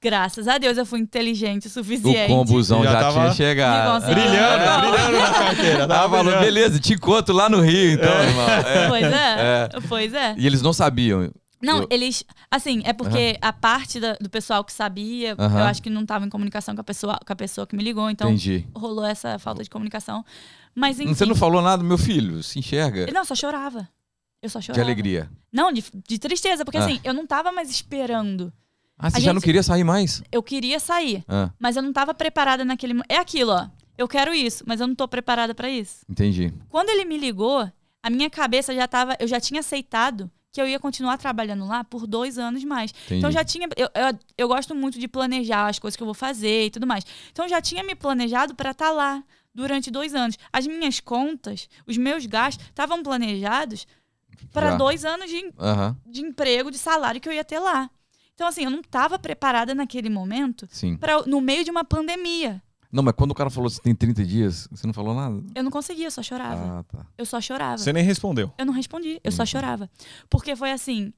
graças 0.00 0.46
a 0.48 0.56
Deus, 0.58 0.78
eu 0.78 0.86
fui 0.86 1.00
inteligente 1.00 1.64
o 1.64 1.68
O 1.68 1.70
suficiente. 1.70 2.28
combusão 2.32 2.82
Já 2.84 2.92
já, 2.92 3.00
tava 3.00 3.20
tinha 3.20 3.32
chegado. 3.34 4.04
Brilhando, 4.06 4.62
É. 4.62 4.80
brilhando 4.80 5.18
na 5.18 5.32
carteira. 5.32 5.86
Tava 5.88 6.08
falou, 6.08 6.24
brilhando. 6.24 6.44
beleza, 6.44 6.78
te 6.78 6.94
encontro 6.94 7.34
lá 7.34 7.48
no 7.48 7.60
Rio, 7.60 7.92
então, 7.92 8.22
irmão. 8.22 8.48
É. 8.48 8.88
Pois 8.88 9.04
é. 9.04 9.68
Pois 9.88 10.14
é. 10.14 10.34
E 10.38 10.46
eles 10.46 10.62
não 10.62 10.72
sabiam. 10.72 11.30
Não, 11.60 11.80
Eu- 11.82 11.88
eles. 11.90 12.24
Assim, 12.50 12.82
é 12.84 12.92
porque 12.92 13.36
a 13.40 13.52
parte 13.52 13.98
da- 13.98 14.14
do 14.14 14.30
pessoal 14.30 14.62
que 14.64 14.72
sabia, 14.72 15.34
Aham. 15.38 15.58
eu 15.60 15.64
acho 15.64 15.82
que 15.82 15.90
não 15.90 16.06
tava 16.06 16.24
em 16.24 16.28
comunicação 16.28 16.74
com 16.74 16.80
a 16.80 16.84
pessoa, 16.84 17.18
com 17.24 17.32
a 17.32 17.36
pessoa 17.36 17.66
que 17.66 17.74
me 17.74 17.82
ligou, 17.82 18.08
então 18.08 18.28
Entendi. 18.28 18.66
rolou 18.74 19.04
essa 19.04 19.38
falta 19.38 19.62
de 19.64 19.68
comunicação. 19.70 20.24
Mas 20.74 21.00
enfim. 21.00 21.12
Você 21.14 21.26
não 21.26 21.34
falou 21.34 21.60
nada, 21.60 21.82
meu 21.82 21.98
filho? 21.98 22.42
Se 22.42 22.58
enxerga. 22.60 23.10
Não, 23.12 23.24
só 23.24 23.34
chorava. 23.34 23.88
Eu 24.40 24.48
só 24.48 24.60
De 24.60 24.66
chorava. 24.66 24.84
alegria. 24.84 25.28
Não, 25.52 25.72
de, 25.72 25.82
de 26.06 26.18
tristeza, 26.18 26.64
porque 26.64 26.78
Ah. 26.78 26.84
assim, 26.84 27.00
eu 27.02 27.12
não 27.12 27.26
tava 27.26 27.50
mais 27.50 27.68
esperando. 27.70 28.52
Ah, 28.96 29.10
você 29.10 29.16
A 29.16 29.20
já 29.20 29.26
não 29.32 29.40
gente- 29.40 29.44
queria 29.44 29.62
sair 29.62 29.82
mais? 29.84 30.22
Eu 30.30 30.42
queria 30.42 30.78
sair, 30.78 31.24
Ah, 31.28 31.50
mas 31.58 31.76
eu 31.76 31.82
não 31.82 31.92
tava 31.92 32.14
preparada 32.14 32.64
naquele 32.64 33.00
É 33.08 33.16
aquilo, 33.16 33.52
ó. 33.52 33.68
Eu 33.96 34.06
quero 34.06 34.32
isso, 34.32 34.62
mas 34.66 34.80
eu 34.80 34.86
não 34.86 34.94
tô 34.94 35.08
preparada 35.08 35.54
pra 35.54 35.68
isso. 35.68 36.04
entendi. 36.08 36.52
Quando 36.68 36.88
ele 36.90 37.04
me 37.04 37.18
ligou, 37.18 37.68
a 38.00 38.10
minha 38.10 38.30
cabeça 38.30 38.72
já 38.72 38.86
tava. 38.86 39.16
Eu 39.18 39.26
já 39.26 39.40
tinha 39.40 39.58
aceitado 39.60 40.30
que 40.52 40.60
eu 40.60 40.66
ia 40.66 40.78
continuar 40.78 41.18
trabalhando 41.18 41.66
lá 41.66 41.84
por 41.84 42.06
dois 42.06 42.38
anos 42.38 42.64
mais. 42.64 42.90
entendi. 42.90 43.18
Então 43.18 43.30
já 43.30 43.44
tinha. 43.44 43.68
Eu, 43.76 43.88
eu, 43.94 44.18
eu 44.36 44.48
gosto 44.48 44.74
muito 44.74 44.98
de 44.98 45.06
planejar 45.06 45.66
as 45.66 45.78
coisas 45.78 45.96
que 45.96 46.02
eu 46.02 46.06
vou 46.06 46.14
fazer 46.14 46.66
e 46.66 46.70
tudo 46.70 46.86
mais. 46.86 47.04
Então 47.30 47.48
já 47.48 47.60
tinha 47.60 47.82
me 47.82 47.94
planejado 47.94 48.54
para 48.54 48.70
estar 48.70 48.90
lá 48.90 49.22
durante 49.54 49.90
dois 49.90 50.14
anos. 50.14 50.38
As 50.52 50.66
minhas 50.66 51.00
contas, 51.00 51.68
os 51.86 51.96
meus 51.96 52.24
gastos 52.26 52.66
estavam 52.66 53.02
planejados 53.02 53.86
para 54.52 54.76
dois 54.76 55.04
anos 55.04 55.28
de, 55.28 55.52
Aham, 55.58 55.96
de 56.06 56.22
emprego, 56.22 56.70
de 56.70 56.78
salário 56.78 57.20
que 57.20 57.28
eu 57.28 57.32
ia 57.32 57.44
ter 57.44 57.58
lá. 57.58 57.90
Então, 58.34 58.46
assim, 58.46 58.64
eu 58.64 58.70
não 58.70 58.80
estava 58.80 59.18
preparada 59.18 59.74
naquele 59.74 60.08
momento 60.08 60.68
sim. 60.70 60.96
para 60.96 61.22
no 61.22 61.40
meio 61.40 61.64
de 61.64 61.72
uma 61.72 61.82
pandemia. 61.82 62.62
Não, 62.90 63.02
mas 63.02 63.14
quando 63.14 63.32
o 63.32 63.34
cara 63.34 63.50
falou 63.50 63.68
que 63.68 63.76
você 63.76 63.82
tem 63.82 63.94
30 63.94 64.24
dias, 64.24 64.66
você 64.70 64.86
não 64.86 64.94
falou 64.94 65.14
nada? 65.14 65.42
Eu 65.54 65.62
não 65.62 65.70
conseguia, 65.70 66.06
eu 66.06 66.10
só 66.10 66.22
chorava. 66.22 66.78
Ah, 66.78 66.82
tá. 66.84 67.06
Eu 67.18 67.26
só 67.26 67.40
chorava. 67.40 67.76
Você 67.78 67.92
nem 67.92 68.02
respondeu. 68.02 68.50
Eu 68.56 68.64
não 68.64 68.72
respondi, 68.72 69.20
eu 69.22 69.30
só 69.30 69.42
Uhum. 69.42 69.46
chorava. 69.46 69.90
Porque 70.30 70.56
foi 70.56 70.70
assim. 70.72 71.12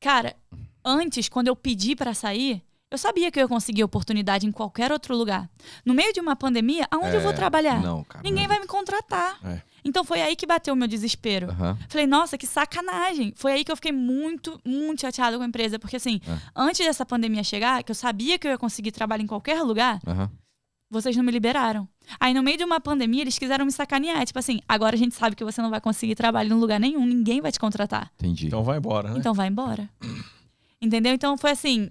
Cara, 0.00 0.36
antes, 0.84 1.28
quando 1.28 1.48
eu 1.48 1.56
pedi 1.56 1.96
pra 1.96 2.14
sair, 2.14 2.62
eu 2.90 2.98
sabia 2.98 3.30
que 3.30 3.38
eu 3.38 3.42
ia 3.42 3.48
conseguir 3.48 3.82
oportunidade 3.82 4.46
em 4.46 4.52
qualquer 4.52 4.92
outro 4.92 5.16
lugar. 5.16 5.50
No 5.84 5.94
meio 5.94 6.12
de 6.12 6.20
uma 6.20 6.36
pandemia, 6.36 6.86
aonde 6.90 7.16
eu 7.16 7.20
vou 7.20 7.32
É, 7.32 7.34
trabalhar? 7.34 7.80
Não, 7.82 8.04
cara. 8.04 8.22
Ninguém 8.22 8.46
vai 8.46 8.60
me 8.60 8.66
contratar. 8.66 9.38
É. 9.44 9.62
Então 9.84 10.04
foi 10.04 10.22
aí 10.22 10.36
que 10.36 10.46
bateu 10.46 10.72
o 10.72 10.76
meu 10.76 10.86
desespero. 10.88 11.50
Aham. 11.50 11.76
Falei, 11.88 12.06
nossa, 12.06 12.38
que 12.38 12.46
sacanagem. 12.46 13.32
Foi 13.36 13.52
aí 13.52 13.64
que 13.64 13.72
eu 13.72 13.76
fiquei 13.76 13.92
muito, 13.92 14.60
muito 14.64 15.00
chateada 15.00 15.36
com 15.36 15.42
a 15.42 15.46
empresa. 15.46 15.78
Porque, 15.78 15.96
assim, 15.96 16.20
É. 16.26 16.38
antes 16.54 16.86
dessa 16.86 17.04
pandemia 17.04 17.42
chegar, 17.42 17.82
que 17.82 17.90
eu 17.90 17.94
sabia 17.94 18.38
que 18.38 18.46
eu 18.46 18.52
ia 18.52 18.58
conseguir 18.58 18.92
trabalho 18.92 19.22
em 19.22 19.26
qualquer 19.26 19.60
lugar, 19.62 20.00
Aham. 20.06 20.30
Vocês 20.90 21.16
não 21.16 21.24
me 21.24 21.32
liberaram. 21.32 21.88
Aí, 22.20 22.32
no 22.34 22.42
meio 22.42 22.56
de 22.56 22.64
uma 22.64 22.80
pandemia, 22.80 23.22
eles 23.22 23.38
quiseram 23.38 23.64
me 23.64 23.72
sacanear. 23.72 24.24
Tipo 24.24 24.38
assim, 24.38 24.60
agora 24.68 24.94
a 24.94 24.98
gente 24.98 25.14
sabe 25.14 25.34
que 25.34 25.44
você 25.44 25.60
não 25.60 25.70
vai 25.70 25.80
conseguir 25.80 26.14
trabalho 26.14 26.54
em 26.54 26.58
lugar 26.60 26.78
nenhum, 26.78 27.04
ninguém 27.06 27.40
vai 27.40 27.50
te 27.50 27.58
contratar. 27.58 28.10
Entendi. 28.18 28.46
Então 28.46 28.62
vai 28.62 28.78
embora, 28.78 29.10
né? 29.10 29.18
Então 29.18 29.34
vai 29.34 29.48
embora. 29.48 29.88
Entendeu? 30.80 31.12
Então 31.14 31.36
foi 31.36 31.50
assim, 31.50 31.90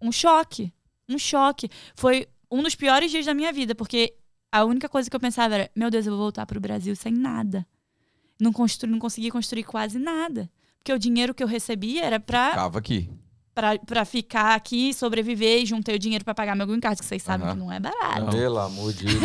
um 0.00 0.10
choque. 0.10 0.72
Um 1.08 1.18
choque. 1.18 1.68
Foi 1.94 2.26
um 2.50 2.62
dos 2.62 2.74
piores 2.74 3.10
dias 3.10 3.26
da 3.26 3.34
minha 3.34 3.52
vida, 3.52 3.74
porque 3.74 4.14
a 4.50 4.64
única 4.64 4.88
coisa 4.88 5.08
que 5.08 5.14
eu 5.14 5.20
pensava 5.20 5.54
era, 5.54 5.70
meu 5.76 5.90
Deus, 5.90 6.06
eu 6.06 6.12
vou 6.12 6.22
voltar 6.22 6.46
pro 6.46 6.60
Brasil 6.60 6.96
sem 6.96 7.12
nada. 7.12 7.66
Não, 8.40 8.52
constru 8.52 8.88
não 8.88 8.98
conseguia 8.98 9.30
construir 9.30 9.64
quase 9.64 9.98
nada. 9.98 10.50
Porque 10.78 10.92
o 10.92 10.98
dinheiro 10.98 11.34
que 11.34 11.42
eu 11.42 11.46
recebia 11.46 12.04
era 12.04 12.18
pra, 12.18 12.50
Ficava 12.50 12.78
aqui. 12.78 13.10
Pra, 13.54 13.78
pra 13.78 14.04
ficar 14.04 14.54
aqui, 14.54 14.92
sobreviver, 14.94 15.62
e 15.62 15.66
juntei 15.66 15.94
o 15.96 15.98
dinheiro 15.98 16.24
pra 16.24 16.34
pagar 16.34 16.54
meu 16.56 16.66
green 16.66 16.80
card, 16.80 16.98
que 17.00 17.04
vocês 17.06 17.22
sabem 17.22 17.46
Aham. 17.46 17.54
que 17.54 17.60
não 17.60 17.72
é 17.72 17.78
barato. 17.80 18.20
Não. 18.22 18.30
Pelo 18.30 18.58
amor 18.58 18.92
de 18.92 19.04
Deus. 19.10 19.20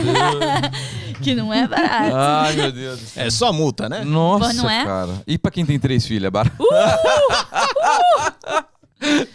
Que 1.22 1.36
não 1.36 1.54
é 1.54 1.68
barato. 1.68 2.16
Ai, 2.16 2.54
meu 2.56 2.72
Deus. 2.72 3.16
É 3.18 3.30
só 3.30 3.54
multa, 3.54 3.88
né? 3.90 4.04
Nossa, 4.04 4.54
Não 4.54 4.70
é? 4.70 4.84
cara. 4.86 5.22
E 5.28 5.38
pra 5.38 5.52
quem 5.52 5.66
tem 5.66 5.80
três 5.80 6.06
filhos, 6.06 6.24
é 6.28 6.30
barato? 6.32 6.56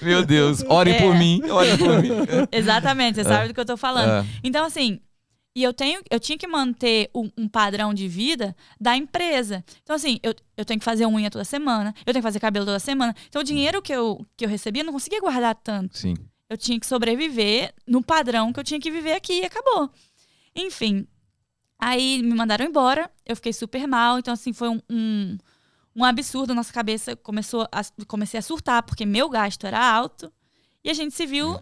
Meu 0.03 0.25
Deus, 0.25 0.65
orem 0.69 0.95
É. 0.95 0.99
por 1.01 1.15
mim, 1.15 1.43
orem 1.51 1.77
por 1.79 2.03
mim. 2.03 2.11
Exatamente, 2.51 3.17
você 3.17 3.25
sabe 3.25 3.49
do 3.49 3.55
que 3.55 3.61
eu 3.61 3.65
tô 3.65 3.77
falando. 3.77 4.25
É. 4.25 4.27
Então, 4.43 4.65
assim, 4.65 5.01
e 5.55 5.63
eu 5.65 5.75
tenho, 5.75 6.01
eu 6.09 6.21
tinha 6.21 6.39
que 6.39 6.47
manter 6.47 7.11
um, 7.15 7.31
um 7.37 7.49
padrão 7.49 7.93
de 7.93 8.07
vida 8.07 8.57
da 8.81 8.97
empresa. 8.97 9.65
Então, 9.83 9.97
assim, 9.97 10.21
eu, 10.23 10.35
eu 10.57 10.65
tenho 10.65 10.79
que 10.79 10.85
fazer 10.85 11.07
unha 11.07 11.31
toda 11.31 11.45
semana, 11.45 11.93
eu 12.07 12.13
tenho 12.13 12.23
que 12.23 12.29
fazer 12.29 12.39
cabelo 12.39 12.65
toda 12.65 12.79
semana. 12.79 13.15
Então, 13.29 13.43
o 13.43 13.45
dinheiro 13.45 13.83
que 13.83 13.93
eu, 13.93 14.25
que 14.37 14.45
eu 14.45 14.49
recebia, 14.49 14.83
eu 14.83 14.87
não 14.87 14.93
conseguia 14.93 15.21
guardar 15.21 15.57
tanto. 15.57 15.99
Sim. 15.99 16.15
Eu 16.49 16.57
tinha 16.57 16.79
que 16.79 16.87
sobreviver 16.87 17.75
no 17.87 18.03
padrão 18.03 18.53
que 18.53 18.61
eu 18.61 18.65
tinha 18.65 18.81
que 18.81 18.91
viver 18.91 19.13
aqui 19.13 19.41
e 19.41 19.45
acabou. 19.45 19.91
Enfim. 20.55 21.07
Aí 21.79 22.23
me 22.23 22.35
mandaram 22.35 22.65
embora, 22.65 23.11
eu 23.27 23.35
fiquei 23.35 23.53
super 23.53 23.87
mal. 23.89 24.19
Então, 24.19 24.35
assim, 24.35 24.53
foi 24.53 24.69
um, 24.69 24.81
um, 24.89 25.39
um 25.97 26.05
absurdo. 26.05 26.55
Nossa 26.55 26.73
cabeça 26.73 27.17
começou 27.17 27.67
a, 27.73 27.83
comecei 28.07 28.39
a 28.39 28.43
surtar, 28.43 28.83
porque 28.85 29.05
meu 29.05 29.29
gasto 29.29 29.67
era 29.67 29.81
alto. 29.81 30.33
E 30.85 30.91
a 30.91 30.95
gente 30.95 31.15
se 31.15 31.27
viu 31.27 31.59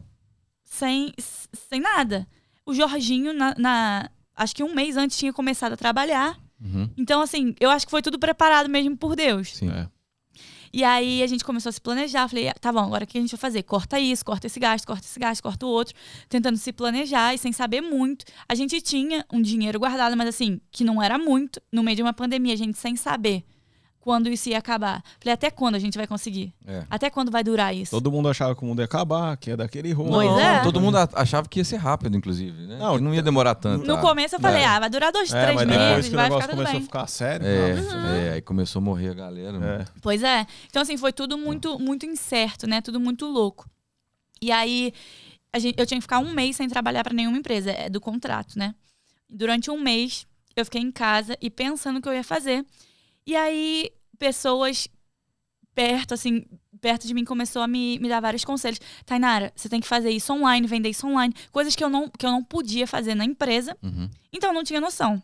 sem, 0.64 1.14
sem 1.18 1.80
nada. 1.80 2.26
O 2.68 2.74
Jorginho, 2.74 3.32
na, 3.32 3.54
na- 3.56 4.10
acho 4.36 4.54
que 4.54 4.62
um 4.62 4.74
mês 4.74 4.96
antes, 4.96 5.16
tinha 5.16 5.32
começado 5.32 5.72
a 5.72 5.76
trabalhar. 5.76 6.38
Uhum. 6.60 6.90
Então, 6.96 7.22
assim, 7.22 7.54
eu 7.58 7.70
acho 7.70 7.86
que 7.86 7.90
foi 7.90 8.02
tudo 8.02 8.18
preparado 8.18 8.68
mesmo 8.68 8.96
por 8.96 9.16
Deus. 9.16 9.56
Sim. 9.56 9.70
É. 9.70 9.88
E 10.70 10.84
aí 10.84 11.22
a 11.22 11.26
gente 11.26 11.42
começou 11.44 11.70
a 11.70 11.72
se 11.72 11.80
planejar. 11.80 12.28
Falei, 12.28 12.52
tá 12.60 12.70
bom, 12.70 12.80
agora 12.80 13.04
o 13.04 13.06
que 13.06 13.16
a 13.16 13.20
gente 13.20 13.30
vai 13.30 13.38
fazer? 13.40 13.62
Corta 13.62 13.98
isso, 13.98 14.22
corta 14.22 14.46
esse 14.48 14.60
gasto, 14.60 14.86
corta 14.86 15.06
esse 15.06 15.18
gasto, 15.18 15.42
corta 15.42 15.64
o 15.64 15.68
outro. 15.70 15.94
Tentando 16.28 16.58
se 16.58 16.70
planejar 16.72 17.34
e 17.34 17.38
sem 17.38 17.52
saber 17.52 17.80
muito. 17.80 18.26
A 18.46 18.54
gente 18.54 18.78
tinha 18.82 19.24
um 19.32 19.40
dinheiro 19.40 19.78
guardado, 19.78 20.14
mas 20.14 20.28
assim, 20.28 20.60
que 20.70 20.84
não 20.84 21.02
era 21.02 21.16
muito. 21.18 21.60
No 21.72 21.82
meio 21.82 21.96
de 21.96 22.02
uma 22.02 22.12
pandemia, 22.12 22.52
a 22.52 22.56
gente 22.56 22.76
sem 22.76 22.96
saber 22.96 23.44
quando 24.08 24.30
isso 24.30 24.48
ia 24.48 24.56
acabar. 24.56 25.04
Falei, 25.20 25.34
até 25.34 25.50
quando 25.50 25.74
a 25.74 25.78
gente 25.78 25.98
vai 25.98 26.06
conseguir? 26.06 26.54
É. 26.66 26.82
Até 26.88 27.10
quando 27.10 27.30
vai 27.30 27.44
durar 27.44 27.76
isso? 27.76 27.90
Todo 27.90 28.10
mundo 28.10 28.26
achava 28.30 28.56
que 28.56 28.62
o 28.62 28.66
mundo 28.66 28.78
ia 28.78 28.86
acabar, 28.86 29.36
que 29.36 29.54
daquele 29.54 29.92
rumo. 29.92 30.08
Pois 30.12 30.30
Não, 30.30 30.40
é. 30.40 30.62
Todo 30.62 30.80
mundo 30.80 30.96
achava 31.12 31.46
que 31.46 31.60
ia 31.60 31.64
ser 31.64 31.76
rápido, 31.76 32.16
inclusive, 32.16 32.58
né? 32.66 32.78
Não, 32.78 32.96
que 32.96 33.02
não 33.04 33.14
ia 33.14 33.22
demorar 33.22 33.54
tanto. 33.54 33.86
No 33.86 33.96
ah. 33.96 34.00
começo 34.00 34.34
eu 34.36 34.40
falei, 34.40 34.62
É. 34.62 34.64
ah, 34.64 34.80
vai 34.80 34.88
durar 34.88 35.12
dois, 35.12 35.30
É, 35.30 35.42
três 35.42 35.56
mas 35.56 35.68
depois 35.68 35.90
meses, 35.90 36.10
vai 36.10 36.24
negócio 36.24 36.40
ficar 36.40 36.48
tudo 36.48 36.56
começou 36.56 36.72
bem. 36.72 36.82
a 36.82 36.86
ficar 36.86 37.06
sério. 37.06 37.46
É, 37.46 37.74
não. 37.74 38.06
é, 38.08 38.32
aí 38.32 38.40
começou 38.40 38.80
a 38.80 38.82
morrer 38.82 39.10
a 39.10 39.14
galera. 39.14 39.52
mano. 39.52 39.66
É. 39.66 39.84
Pois 40.00 40.22
é. 40.22 40.46
Então, 40.70 40.80
assim, 40.80 40.96
foi 40.96 41.12
tudo 41.12 41.36
muito, 41.36 41.78
muito 41.78 42.06
incerto, 42.06 42.66
né? 42.66 42.80
Tudo 42.80 42.98
muito 42.98 43.26
louco. 43.26 43.68
E 44.40 44.50
aí, 44.50 44.94
a 45.52 45.58
gente, 45.58 45.78
eu 45.78 45.84
tinha 45.84 45.98
que 45.98 46.02
ficar 46.04 46.18
um 46.20 46.32
mês 46.32 46.56
sem 46.56 46.66
trabalhar 46.66 47.04
para 47.04 47.12
nenhuma 47.12 47.36
empresa, 47.36 47.72
é 47.72 47.90
do 47.90 48.00
contrato, 48.00 48.58
né? 48.58 48.74
Durante 49.28 49.70
um 49.70 49.78
mês, 49.78 50.26
eu 50.56 50.64
fiquei 50.64 50.80
em 50.80 50.90
casa 50.90 51.36
e 51.42 51.50
pensando 51.50 51.98
o 51.98 52.00
que 52.02 52.08
eu 52.08 52.14
ia 52.14 52.24
fazer. 52.24 52.64
E 53.26 53.36
aí, 53.36 53.90
pessoas 54.18 54.88
perto, 55.74 56.14
assim, 56.14 56.44
perto 56.80 57.06
de 57.06 57.14
mim 57.14 57.24
começou 57.24 57.62
a 57.62 57.68
me, 57.68 57.98
me 57.98 58.08
dar 58.08 58.20
vários 58.20 58.44
conselhos. 58.44 58.80
Tainara, 59.06 59.52
você 59.54 59.68
tem 59.68 59.80
que 59.80 59.86
fazer 59.86 60.10
isso 60.10 60.32
online, 60.32 60.66
vender 60.66 60.88
isso 60.88 61.06
online. 61.06 61.34
Coisas 61.52 61.76
que 61.76 61.84
eu 61.84 61.88
não, 61.88 62.08
que 62.08 62.26
eu 62.26 62.30
não 62.30 62.42
podia 62.42 62.86
fazer 62.86 63.14
na 63.14 63.24
empresa. 63.24 63.76
Uhum. 63.82 64.10
Então 64.32 64.50
eu 64.50 64.54
não 64.54 64.64
tinha 64.64 64.80
noção. 64.80 65.22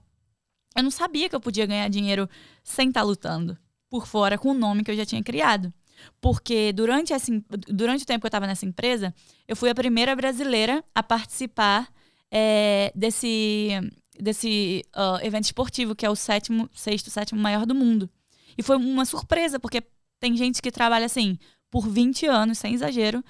Eu 0.77 0.83
não 0.83 0.91
sabia 0.91 1.29
que 1.29 1.35
eu 1.35 1.41
podia 1.41 1.67
ganhar 1.67 1.89
dinheiro 1.89 2.29
sem 2.63 2.89
estar 2.89 3.03
lutando 3.03 3.57
por 3.89 4.07
fora 4.07 4.37
com 4.37 4.51
o 4.51 4.55
nome 4.55 4.83
que 4.83 4.91
eu 4.91 4.97
já 4.97 5.07
tinha 5.07 5.23
criado. 5.23 5.73
Porque 6.21 6.73
durante, 6.73 7.13
essa, 7.13 7.31
durante 7.69 8.03
o 8.03 8.07
tempo 8.07 8.21
que 8.21 8.27
eu 8.27 8.29
estava 8.29 8.47
nessa 8.47 8.67
empresa, 8.67 9.15
eu 9.47 9.57
fui 9.57 9.71
a 9.71 9.75
primeira 9.75 10.15
brasileira 10.17 10.85
a 10.95 11.03
participar 11.03 11.89
é, 12.31 12.93
desse, 12.95 13.71
desse 14.19 14.85
ah, 14.93 15.19
evento 15.23 15.45
esportivo, 15.45 15.95
que 15.95 16.05
é 16.05 16.11
o 16.11 16.17
sétimo, 16.17 16.69
sexto, 16.75 17.11
sétimo 17.11 17.41
maior 17.41 17.65
do 17.65 17.75
mundo. 17.75 18.11
E 18.57 18.63
foi 18.63 18.77
uma 18.77 19.05
surpresa, 19.05 19.59
porque 19.59 19.83
tem 20.21 20.37
gente 20.37 20.63
que 20.63 20.71
trabalha 20.71 21.07
assim 21.07 21.39
por 21.71 21.89
20 21.89 22.27
anos, 22.27 22.59
sem 22.59 22.75
exagero. 22.75 23.23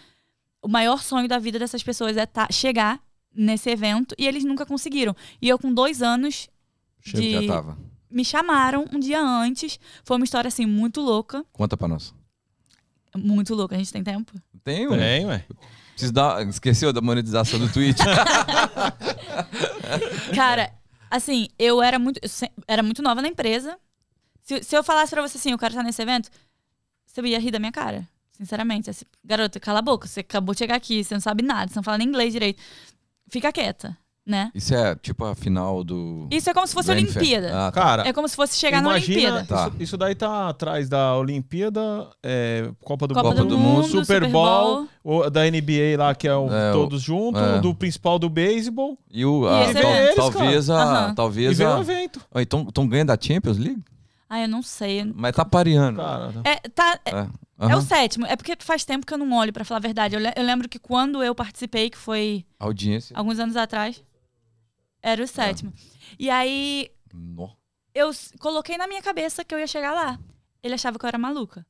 O 0.62 0.68
maior 0.68 1.02
sonho 1.02 1.28
da 1.28 1.38
vida 1.38 1.58
dessas 1.58 1.82
pessoas 1.82 2.16
é 2.16 2.26
tá- 2.26 2.48
chegar 2.50 3.00
nesse 3.34 3.68
evento 3.70 4.14
e 4.18 4.26
eles 4.26 4.44
nunca 4.44 4.64
conseguiram. 4.64 5.14
E 5.40 5.48
eu, 5.48 5.58
com 5.58 5.72
dois 5.72 6.02
anos, 6.02 6.48
de- 7.04 7.32
Já 7.32 7.46
tava. 7.46 7.78
me 8.10 8.24
chamaram 8.24 8.86
um 8.92 8.98
dia 8.98 9.20
antes. 9.20 9.78
Foi 10.04 10.16
uma 10.16 10.24
história 10.24 10.48
assim 10.48 10.66
muito 10.66 11.00
louca. 11.00 11.44
Conta 11.52 11.76
pra 11.76 11.88
nós. 11.88 12.14
Muito 13.16 13.54
louca. 13.54 13.74
A 13.74 13.78
gente 13.78 13.92
tem 13.92 14.02
tempo? 14.02 14.32
Tem, 14.62 14.86
ué. 14.88 14.98
Tem, 14.98 15.26
ué. 15.26 15.44
Preciso 15.92 16.12
dar... 16.12 16.46
Esqueceu 16.48 16.92
da 16.92 17.00
monetização 17.00 17.58
do 17.58 17.70
Twitch? 17.72 17.98
Cara, 20.34 20.72
Assim, 21.10 21.46
eu 21.56 21.80
era 21.80 21.96
muito, 21.96 22.18
eu 22.24 22.28
era 22.66 22.82
muito 22.82 23.00
nova 23.00 23.22
na 23.22 23.28
empresa. 23.28 23.78
Se, 24.44 24.62
se 24.62 24.76
eu 24.76 24.84
falasse 24.84 25.10
pra 25.10 25.22
você 25.26 25.36
assim, 25.38 25.50
eu 25.52 25.58
quero 25.58 25.72
estar 25.72 25.82
nesse 25.82 26.00
evento, 26.02 26.28
você 27.06 27.20
ia 27.22 27.38
rir 27.40 27.50
da 27.50 27.58
minha 27.58 27.72
cara. 27.72 28.06
Sinceramente. 28.30 28.90
Assim, 28.90 29.04
Garota, 29.24 29.58
cala 29.58 29.78
a 29.78 29.82
boca. 29.82 30.06
Você 30.06 30.20
acabou 30.20 30.54
de 30.54 30.58
chegar 30.58 30.76
aqui, 30.76 31.02
você 31.02 31.14
não 31.14 31.20
sabe 31.20 31.42
nada, 31.42 31.68
você 31.72 31.76
não 31.78 31.82
fala 31.82 31.98
nem 31.98 32.06
inglês 32.08 32.32
direito. 32.32 32.60
Fica 33.30 33.50
quieta, 33.52 33.96
né? 34.26 34.50
Isso 34.54 34.74
é 34.74 34.94
tipo 34.96 35.24
a 35.24 35.34
final 35.34 35.82
do. 35.82 36.28
Isso 36.30 36.50
é 36.50 36.52
como 36.54 36.66
se 36.66 36.74
fosse 36.74 36.90
NFL. 36.92 37.18
Olimpíada. 37.20 37.48
Ah, 37.66 37.72
tá. 37.72 37.80
Cara, 37.80 38.08
É 38.08 38.12
como 38.12 38.28
se 38.28 38.36
fosse 38.36 38.58
chegar 38.58 38.82
na 38.82 38.90
imagina, 38.90 39.34
Olimpíada. 39.36 39.46
Tá. 39.46 39.68
Isso, 39.68 39.76
isso 39.82 39.96
daí 39.96 40.14
tá 40.14 40.48
atrás 40.48 40.88
da 40.88 41.16
Olimpíada, 41.16 42.10
é, 42.22 42.70
Copa 42.80 43.06
do, 43.06 43.14
Copa, 43.14 43.28
Copa 43.30 43.42
do, 43.42 43.48
do 43.48 43.56
Mundo, 43.58 43.82
Mundo, 43.82 44.04
Super 44.04 44.28
Bowl, 44.28 44.86
o 45.02 45.30
da 45.30 45.42
NBA 45.48 45.96
lá, 45.96 46.14
que 46.14 46.26
é 46.28 46.34
o 46.34 46.52
É, 46.52 46.70
o- 46.70 46.72
todos 46.74 47.00
juntos, 47.00 47.40
é. 47.40 47.56
o 47.56 47.60
do 47.62 47.74
principal 47.74 48.18
do 48.18 48.28
beisebol, 48.28 48.98
E 49.10 49.24
o. 49.24 49.44
E 49.44 49.48
a- 49.48 49.64
esse 49.70 49.80
tal- 49.80 49.90
evento, 49.94 50.16
talvez 50.16 50.70
a. 50.70 50.82
Aham. 50.82 51.10
e 51.12 51.14
Talvez 51.14 51.58
vem 51.58 51.66
um 51.66 51.76
a. 51.76 51.80
evento. 51.80 52.20
Ah, 52.34 52.42
Então, 52.42 52.66
então 52.68 52.86
ganha 52.86 53.04
da 53.04 53.16
Champions 53.18 53.58
League? 53.58 53.82
Ah, 54.28 54.40
eu 54.40 54.48
não 54.48 54.62
sei. 54.62 55.04
Mas 55.04 55.34
tá 55.36 55.44
pareando. 55.44 55.98
Cara, 56.00 56.32
É, 56.44 56.56
tá, 56.68 56.98
é, 57.04 57.10
É. 57.10 57.14
é 57.20 57.64
Aham. 57.66 57.76
o 57.78 57.82
sétimo. 57.82 58.26
É 58.26 58.34
porque 58.36 58.56
faz 58.60 58.84
tempo 58.84 59.06
que 59.06 59.12
eu 59.14 59.18
não 59.18 59.30
olho, 59.36 59.52
pra 59.52 59.64
falar 59.64 59.78
a 59.78 59.80
verdade. 59.82 60.14
Eu, 60.16 60.20
le- 60.20 60.32
eu 60.34 60.42
lembro 60.44 60.68
que 60.68 60.78
quando 60.78 61.22
eu 61.22 61.34
participei, 61.34 61.90
que 61.90 61.98
foi 61.98 62.44
Audiência. 62.58 63.16
alguns 63.16 63.38
anos 63.38 63.56
atrás, 63.56 64.02
era 65.02 65.22
o 65.22 65.26
sétimo. 65.26 65.72
E 66.18 66.30
aí 66.30 66.90
Nó. 67.12 67.50
eu 67.94 68.10
coloquei 68.40 68.76
na 68.78 68.86
minha 68.88 69.02
cabeça 69.02 69.44
que 69.44 69.54
eu 69.54 69.58
ia 69.58 69.66
chegar 69.66 69.92
lá. 69.92 70.18
Ele 70.62 70.74
achava 70.74 70.98
que 70.98 71.04
eu 71.04 71.08
era 71.08 71.18
maluca. 71.18 71.64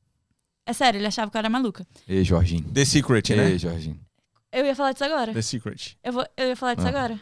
É 0.65 0.73
sério, 0.73 0.97
ele 0.97 1.07
achava 1.07 1.29
que 1.29 1.37
eu 1.37 1.39
era 1.39 1.49
maluca. 1.49 1.85
Ei, 2.07 2.23
Jorginho. 2.23 2.71
The 2.71 2.85
Secret, 2.85 3.35
né? 3.35 3.51
Ei, 3.51 3.57
Jorginho. 3.59 3.99
Eu 4.51 4.65
ia 4.65 4.73
falar 4.75 4.93
disso 4.93 5.03
agora. 5.03 5.33
The 5.33 5.41
Secret. 5.41 5.97
Eu, 6.01 6.13
vou, 6.13 6.25
eu 6.37 6.47
ia 6.47 6.55
falar 6.55 6.73
disso 6.75 6.87
Ah. 6.87 6.89
agora. 6.89 7.19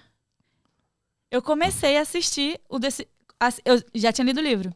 Eu 1.32 1.42
comecei 1.42 1.98
a 1.98 2.02
assistir 2.02 2.62
o 2.70 2.78
ass- 3.40 3.60
Eu 3.66 3.82
já 3.96 4.14
tinha 4.14 4.24
lido 4.24 4.40
o 4.40 4.44
livro. 4.44 4.72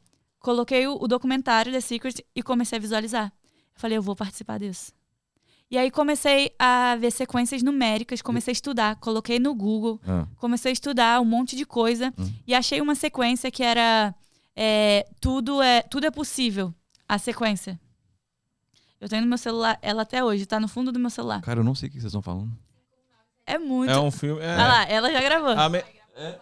Coloquei 0.47 0.87
o, 0.87 0.95
o 1.03 1.09
documentário 1.09 1.73
The 1.73 1.81
Secret 1.81 2.23
e 2.33 2.41
comecei 2.41 2.77
a 2.77 2.79
visualizar. 2.79 3.33
Eu 3.75 3.81
falei, 3.81 3.97
eu 3.97 4.01
vou 4.01 4.15
participar 4.15 4.57
disso. 4.59 4.93
E 5.69 5.77
aí 5.77 5.91
comecei 5.91 6.55
a 6.57 6.95
ver 6.95 7.11
sequências 7.11 7.61
numéricas, 7.61 8.21
comecei 8.21 8.53
a 8.53 8.53
estudar, 8.53 8.95
coloquei 8.95 9.39
no 9.39 9.53
Google, 9.53 9.99
Ah. 10.07 10.25
comecei 10.37 10.69
a 10.69 10.71
estudar 10.71 11.19
um 11.19 11.25
monte 11.25 11.53
de 11.57 11.65
coisa 11.65 12.13
Hum. 12.17 12.31
e 12.47 12.55
achei 12.55 12.79
uma 12.79 12.95
sequência 12.95 13.51
que 13.51 13.61
era 13.61 14.15
é, 14.55 15.05
tudo 15.19 15.61
é 15.61 15.81
tudo 15.81 16.05
é 16.05 16.11
possível. 16.11 16.73
A 17.09 17.17
sequência. 17.17 17.77
Eu 19.01 19.09
tenho 19.09 19.23
no 19.23 19.27
meu 19.27 19.37
celular, 19.37 19.77
ela 19.81 20.03
até 20.03 20.23
hoje, 20.23 20.45
tá 20.45 20.61
no 20.61 20.69
fundo 20.69 20.93
do 20.93 20.97
meu 20.99 21.09
celular. 21.09 21.41
Cara, 21.41 21.59
eu 21.59 21.63
não 21.65 21.75
sei 21.75 21.89
o 21.89 21.91
que 21.91 21.97
vocês 21.97 22.05
estão 22.05 22.21
falando. 22.21 22.51
É 23.45 23.57
muito. 23.59 23.91
É 23.91 23.99
um 23.99 24.11
filme. 24.11 24.41
É, 24.41 24.53
Olha 24.53 24.67
lá, 24.67 24.83
ela 24.85 25.11
já 25.11 25.21
gravou. 25.21 25.49
A 25.49 25.67
me- 25.67 25.83
É, 26.15 26.39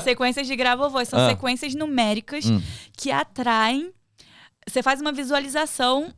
sequências 0.00 0.46
de 0.46 0.56
grava 0.56 0.84
ou 0.84 0.90
voz. 0.90 1.08
São 1.08 1.18
Ah. 1.18 1.28
sequências 1.30 1.74
numéricas 1.74 2.44
Hum. 2.46 2.60
que 2.96 3.10
atraem. 3.10 3.92
Você 4.68 4.82
faz 4.82 5.00
uma 5.00 5.12
visualização 5.12 6.12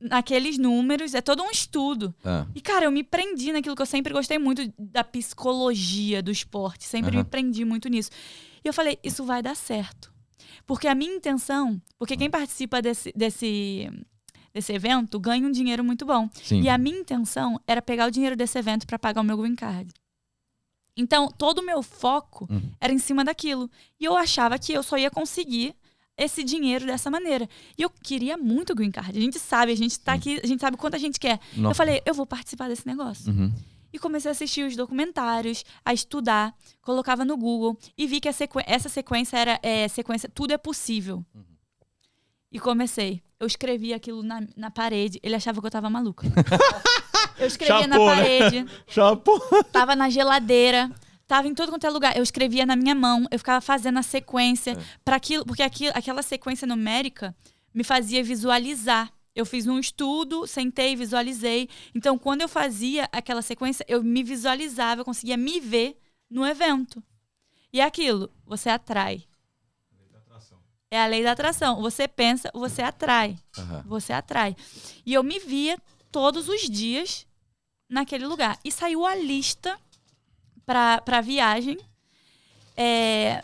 naqueles 0.00 0.58
números, 0.58 1.14
é 1.14 1.20
todo 1.20 1.42
um 1.42 1.50
estudo. 1.50 2.14
Ah. 2.24 2.46
E, 2.54 2.60
cara, 2.60 2.86
eu 2.86 2.90
me 2.90 3.04
prendi 3.04 3.52
naquilo 3.52 3.76
que 3.76 3.82
eu 3.82 3.86
sempre 3.86 4.12
gostei 4.12 4.38
muito 4.38 4.72
da 4.78 5.04
psicologia 5.04 6.22
do 6.22 6.30
esporte. 6.30 6.84
Sempre 6.84 7.16
me 7.16 7.24
prendi 7.24 7.64
muito 7.64 7.88
nisso. 7.88 8.10
E 8.64 8.68
eu 8.68 8.72
falei, 8.72 8.98
isso 9.02 9.24
vai 9.24 9.42
dar 9.42 9.54
certo. 9.56 10.12
Porque 10.66 10.86
a 10.88 10.94
minha 10.94 11.14
intenção, 11.14 11.80
porque 11.98 12.16
quem 12.16 12.30
participa 12.30 12.80
desse, 12.82 13.12
desse, 13.16 13.88
desse 14.54 14.72
evento 14.72 15.18
ganha 15.18 15.46
um 15.46 15.50
dinheiro 15.50 15.82
muito 15.84 16.04
bom. 16.04 16.28
Sim. 16.42 16.62
E 16.62 16.68
a 16.68 16.78
minha 16.78 16.98
intenção 16.98 17.60
era 17.66 17.82
pegar 17.82 18.06
o 18.06 18.10
dinheiro 18.10 18.36
desse 18.36 18.58
evento 18.58 18.86
para 18.86 18.98
pagar 18.98 19.20
o 19.20 19.24
meu 19.24 19.36
green 19.36 19.54
card. 19.56 19.90
Então, 20.96 21.28
todo 21.28 21.58
o 21.58 21.62
meu 21.66 21.82
foco 21.82 22.46
Uhum. 22.50 22.70
era 22.80 22.92
em 22.92 22.98
cima 22.98 23.24
daquilo. 23.24 23.70
E 23.98 24.04
eu 24.04 24.16
achava 24.16 24.58
que 24.58 24.72
eu 24.72 24.82
só 24.82 24.98
ia 24.98 25.10
conseguir 25.10 25.74
esse 26.16 26.44
dinheiro 26.44 26.84
dessa 26.86 27.10
maneira. 27.10 27.48
E 27.78 27.82
eu 27.82 27.88
queria 27.90 28.36
muito 28.36 28.72
o 28.72 28.76
green 28.76 28.90
card. 28.90 29.16
A 29.16 29.20
gente 29.20 29.38
sabe, 29.38 29.72
a 29.72 29.76
gente 29.76 29.98
tá 29.98 30.12
aqui, 30.12 30.38
a 30.42 30.46
gente 30.46 30.60
sabe 30.60 30.76
quanto 30.76 30.94
a 30.94 30.98
gente 30.98 31.18
quer. 31.18 31.40
Nó. 31.56 31.70
Eu 31.70 31.74
falei, 31.74 32.02
eu 32.04 32.12
vou 32.14 32.26
participar 32.26 32.68
desse 32.68 32.86
negócio. 32.86 33.32
Uhum. 33.32 33.52
E 33.92 33.98
comecei 33.98 34.30
a 34.30 34.32
assistir 34.32 34.66
os 34.66 34.76
documentários, 34.76 35.64
a 35.84 35.92
estudar, 35.92 36.54
colocava 36.80 37.24
no 37.24 37.36
Google 37.36 37.78
e 37.96 38.06
vi 38.06 38.20
que 38.20 38.32
sequ... 38.32 38.58
essa 38.66 38.88
sequência 38.88 39.36
era 39.36 39.60
é, 39.62 39.86
sequência 39.88 40.28
Tudo 40.28 40.52
é 40.52 40.58
Possível. 40.58 41.24
Uhum. 41.34 41.44
E 42.50 42.60
comecei. 42.60 43.22
Eu 43.40 43.46
escrevi 43.46 43.92
aquilo 43.94 44.22
na, 44.22 44.46
na 44.56 44.70
parede. 44.70 45.18
Ele 45.22 45.34
achava 45.34 45.60
que 45.60 45.66
eu 45.66 45.70
tava 45.70 45.88
maluca. 45.90 46.26
eu 47.38 47.46
escrevia 47.46 47.86
na 47.86 47.96
Chapou, 47.96 48.08
né? 48.08 48.14
parede, 48.16 48.66
Chapo. 48.86 49.40
tava 49.72 49.96
na 49.96 50.08
geladeira, 50.10 50.90
tava 51.26 51.48
em 51.48 51.54
tudo 51.54 51.70
quanto 51.70 51.86
é 51.86 51.90
lugar. 51.90 52.16
Eu 52.16 52.22
escrevia 52.22 52.64
na 52.66 52.76
minha 52.76 52.94
mão, 52.94 53.26
eu 53.30 53.38
ficava 53.38 53.60
fazendo 53.60 53.98
a 53.98 54.02
sequência 54.02 54.76
para 55.04 55.16
aquilo, 55.16 55.44
porque 55.44 55.62
aquilo, 55.62 55.92
aquela 55.94 56.22
sequência 56.22 56.66
numérica 56.66 57.34
me 57.74 57.84
fazia 57.84 58.22
visualizar. 58.22 59.10
Eu 59.34 59.46
fiz 59.46 59.66
um 59.66 59.78
estudo, 59.78 60.46
sentei, 60.46 60.94
visualizei. 60.94 61.68
Então, 61.94 62.18
quando 62.18 62.42
eu 62.42 62.48
fazia 62.48 63.08
aquela 63.10 63.40
sequência, 63.40 63.84
eu 63.88 64.02
me 64.02 64.22
visualizava, 64.22 65.00
eu 65.00 65.04
conseguia 65.06 65.38
me 65.38 65.58
ver 65.58 65.96
no 66.30 66.46
evento. 66.46 67.02
E 67.72 67.80
é 67.80 67.84
aquilo, 67.84 68.30
você 68.46 68.68
atrai. 68.68 69.24
É 70.90 71.02
a 71.02 71.06
lei 71.06 71.22
da 71.22 71.32
atração. 71.32 71.80
Você 71.80 72.06
pensa, 72.06 72.50
você 72.52 72.82
atrai. 72.82 73.38
Aham. 73.56 73.82
Você 73.86 74.12
atrai. 74.12 74.54
E 75.06 75.14
eu 75.14 75.22
me 75.22 75.38
via 75.38 75.78
todos 76.12 76.48
os 76.48 76.68
dias 76.68 77.26
naquele 77.88 78.26
lugar. 78.26 78.58
E 78.64 78.70
saiu 78.70 79.04
a 79.06 79.14
lista 79.14 79.76
pra, 80.64 81.00
pra 81.00 81.20
viagem. 81.20 81.78
É, 82.76 83.42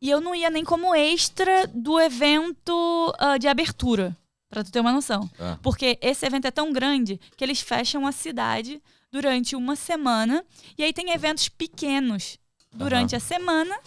e 0.00 0.10
eu 0.10 0.20
não 0.20 0.34
ia 0.34 0.50
nem 0.50 0.64
como 0.64 0.94
extra 0.94 1.66
do 1.68 2.00
evento 2.00 3.14
ah, 3.18 3.38
de 3.38 3.48
abertura, 3.48 4.16
pra 4.48 4.64
tu 4.64 4.70
ter 4.70 4.80
uma 4.80 4.92
noção. 4.92 5.28
Ah. 5.38 5.58
Porque 5.62 5.98
esse 6.00 6.26
evento 6.26 6.46
é 6.46 6.50
tão 6.50 6.72
grande 6.72 7.20
que 7.36 7.44
eles 7.44 7.60
fecham 7.60 8.06
a 8.06 8.12
cidade 8.12 8.82
durante 9.10 9.56
uma 9.56 9.76
semana. 9.76 10.44
E 10.76 10.82
aí 10.82 10.92
tem 10.92 11.10
eventos 11.10 11.48
pequenos 11.48 12.38
durante 12.72 13.16
a 13.16 13.20
semana. 13.20 13.78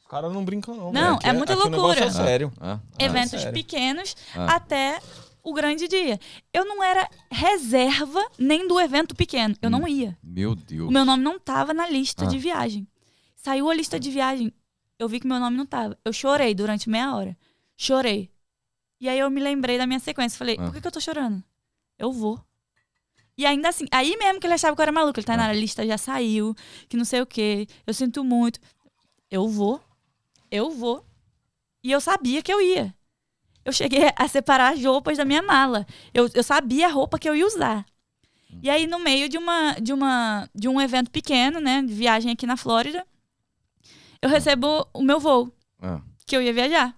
Os 0.00 0.06
caras 0.06 0.32
não 0.32 0.44
brincam, 0.44 0.74
não. 0.74 0.92
Não, 0.92 1.14
Aqui 1.16 1.28
é 1.28 1.32
muita 1.32 1.52
aqui 1.52 1.62
o 1.62 1.70
negócio 1.70 2.02
loucura. 2.04 2.06
É 2.06 2.26
sério. 2.26 2.52
Ah. 2.60 2.78
eventos 2.98 3.40
sério. 3.40 3.52
pequenos 3.52 4.16
Ah. 4.34 4.56
até 4.56 5.00
o 5.42 5.52
grande 5.52 5.88
dia. 5.88 6.18
Eu 6.52 6.64
não 6.64 6.82
era 6.82 7.08
reserva 7.30 8.20
nem 8.38 8.66
do 8.68 8.78
evento 8.80 9.14
pequeno. 9.14 9.54
Eu 9.62 9.70
não 9.70 9.86
ia. 9.88 10.16
Meu 10.22 10.54
Deus. 10.54 10.88
O 10.88 10.92
meu 10.92 11.04
nome 11.04 11.22
não 11.22 11.38
tava 11.38 11.72
na 11.74 11.88
lista 11.88 12.24
Ah. 12.24 12.28
de 12.28 12.38
viagem. 12.38 12.86
Saiu 13.36 13.70
a 13.70 13.74
lista 13.74 13.98
de 13.98 14.10
viagem. 14.10 14.52
Eu 14.98 15.08
vi 15.08 15.18
que 15.20 15.26
meu 15.26 15.38
nome 15.40 15.56
não 15.56 15.64
tava. 15.66 15.98
Eu 16.04 16.12
chorei 16.12 16.54
durante 16.54 16.88
meia 16.90 17.14
hora. 17.14 17.36
Chorei. 17.76 18.30
E 19.00 19.08
aí 19.08 19.18
eu 19.18 19.30
me 19.30 19.40
lembrei 19.40 19.78
da 19.78 19.86
minha 19.86 19.98
sequência. 20.00 20.36
Falei, 20.38 20.56
Ah. 20.58 20.64
por 20.64 20.74
que, 20.74 20.80
que 20.80 20.86
eu 20.86 20.92
tô 20.92 21.00
chorando? 21.00 21.42
Eu 21.98 22.12
vou. 22.12 22.38
E 23.38 23.46
ainda 23.46 23.70
assim, 23.70 23.86
aí 23.90 24.14
mesmo 24.18 24.38
que 24.38 24.46
ele 24.46 24.52
achava 24.54 24.76
que 24.76 24.80
eu 24.80 24.82
era 24.82 24.92
maluco, 24.92 25.18
ele 25.18 25.26
tá 25.26 25.32
Ah. 25.32 25.36
na 25.38 25.52
lista, 25.54 25.86
já 25.86 25.96
saiu, 25.96 26.54
que 26.88 26.96
não 26.98 27.04
sei 27.06 27.22
o 27.22 27.26
quê. 27.26 27.66
Eu 27.86 27.94
sinto 27.94 28.22
muito. 28.22 28.60
Eu 29.30 29.48
vou. 29.48 29.80
Eu 30.50 30.70
vou. 30.70 31.02
E 31.82 31.90
eu 31.90 32.00
sabia 32.00 32.42
que 32.42 32.52
eu 32.52 32.60
ia. 32.60 32.94
Eu 33.64 33.72
cheguei 33.72 34.10
a 34.16 34.26
separar 34.28 34.72
as 34.72 34.84
roupas 34.84 35.18
da 35.18 35.24
minha 35.24 35.42
mala. 35.42 35.86
Eu, 36.14 36.28
eu 36.34 36.42
sabia 36.42 36.86
a 36.86 36.90
roupa 36.90 37.18
que 37.18 37.28
eu 37.28 37.36
ia 37.36 37.46
usar. 37.46 37.84
E 38.62 38.68
aí, 38.68 38.86
no 38.86 38.98
meio 38.98 39.28
de 39.28 39.38
uma, 39.38 39.74
de 39.80 39.92
uma 39.92 40.48
de 40.54 40.68
um 40.68 40.80
evento 40.80 41.10
pequeno, 41.10 41.60
né? 41.60 41.82
De 41.82 41.92
viagem 41.94 42.32
aqui 42.32 42.46
na 42.46 42.56
Flórida, 42.56 43.06
eu 44.20 44.28
recebo 44.28 44.86
o 44.92 45.02
meu 45.02 45.20
voo, 45.20 45.52
Ah. 45.80 46.00
que 46.26 46.36
eu 46.36 46.42
ia 46.42 46.52
viajar. 46.52 46.94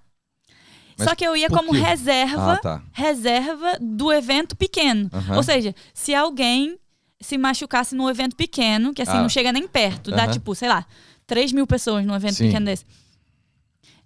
Mas 0.99 1.09
Só 1.09 1.15
que 1.15 1.25
eu 1.25 1.37
ia 1.37 1.49
como 1.49 1.73
quê? 1.73 1.79
reserva, 1.79 2.53
Ah, 2.55 2.59
tá. 2.59 2.83
reserva 2.93 3.77
do 3.81 4.13
evento 4.13 4.57
pequeno. 4.57 5.11
Ou 5.37 5.43
seja, 5.43 5.75
se 5.93 6.15
alguém 6.15 6.79
se 7.21 7.37
machucasse 7.39 7.95
num 7.95 8.09
evento 8.11 8.35
pequeno, 8.35 8.93
que 8.95 9.03
assim 9.03 9.13
Ah. 9.19 9.23
não 9.23 9.29
chega 9.29 9.53
nem 9.53 9.67
perto, 9.69 10.11
dá 10.11 10.27
tipo, 10.29 10.55
sei 10.55 10.69
lá, 10.69 10.87
3 11.27 11.53
mil 11.53 11.67
pessoas 11.67 12.05
num 12.05 12.15
evento 12.15 12.35
Sim. 12.35 12.47
pequeno 12.47 12.67
desse. 12.67 12.85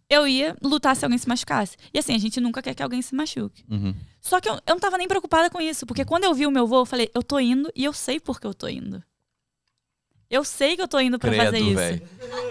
Eu 0.09 0.27
ia 0.29 0.57
lutar 0.63 0.95
se 0.95 1.05
alguém 1.05 1.19
se 1.19 1.29
machucasse. 1.29 1.77
E 1.93 1.99
assim, 1.99 2.15
a 2.15 2.19
gente 2.19 2.41
nunca 2.41 2.63
quer 2.63 2.75
que 2.75 2.83
alguém 2.83 3.03
se 3.03 3.15
machuque. 3.15 3.65
Uhum. 3.69 3.93
Só 4.21 4.41
que 4.41 4.49
eu, 4.49 4.55
eu 4.55 4.61
não 4.75 4.79
tava 4.79 4.97
nem 4.99 5.09
preocupada 5.09 5.51
com 5.51 5.61
isso, 5.61 5.85
porque 5.85 6.05
quando 6.05 6.25
eu 6.25 6.35
vi 6.35 6.47
o 6.47 6.51
meu 6.51 6.67
voo, 6.67 6.83
eu 6.83 6.87
falei, 6.87 7.11
eu 7.15 7.23
tô 7.23 7.41
indo 7.41 7.71
e 7.75 7.85
eu 7.85 7.93
sei 7.93 8.21
por 8.21 8.41
que 8.41 8.47
eu 8.47 8.55
tô 8.55 8.69
indo. 8.69 9.03
Eu 10.31 10.45
sei 10.45 10.77
que 10.77 10.83
eu 10.83 10.89
tô 10.89 11.01
indo 11.01 11.19
pra 11.19 11.33
fazer 11.33 11.51
Credo, 11.51 11.67
isso. 11.67 11.77
velho. 11.77 12.03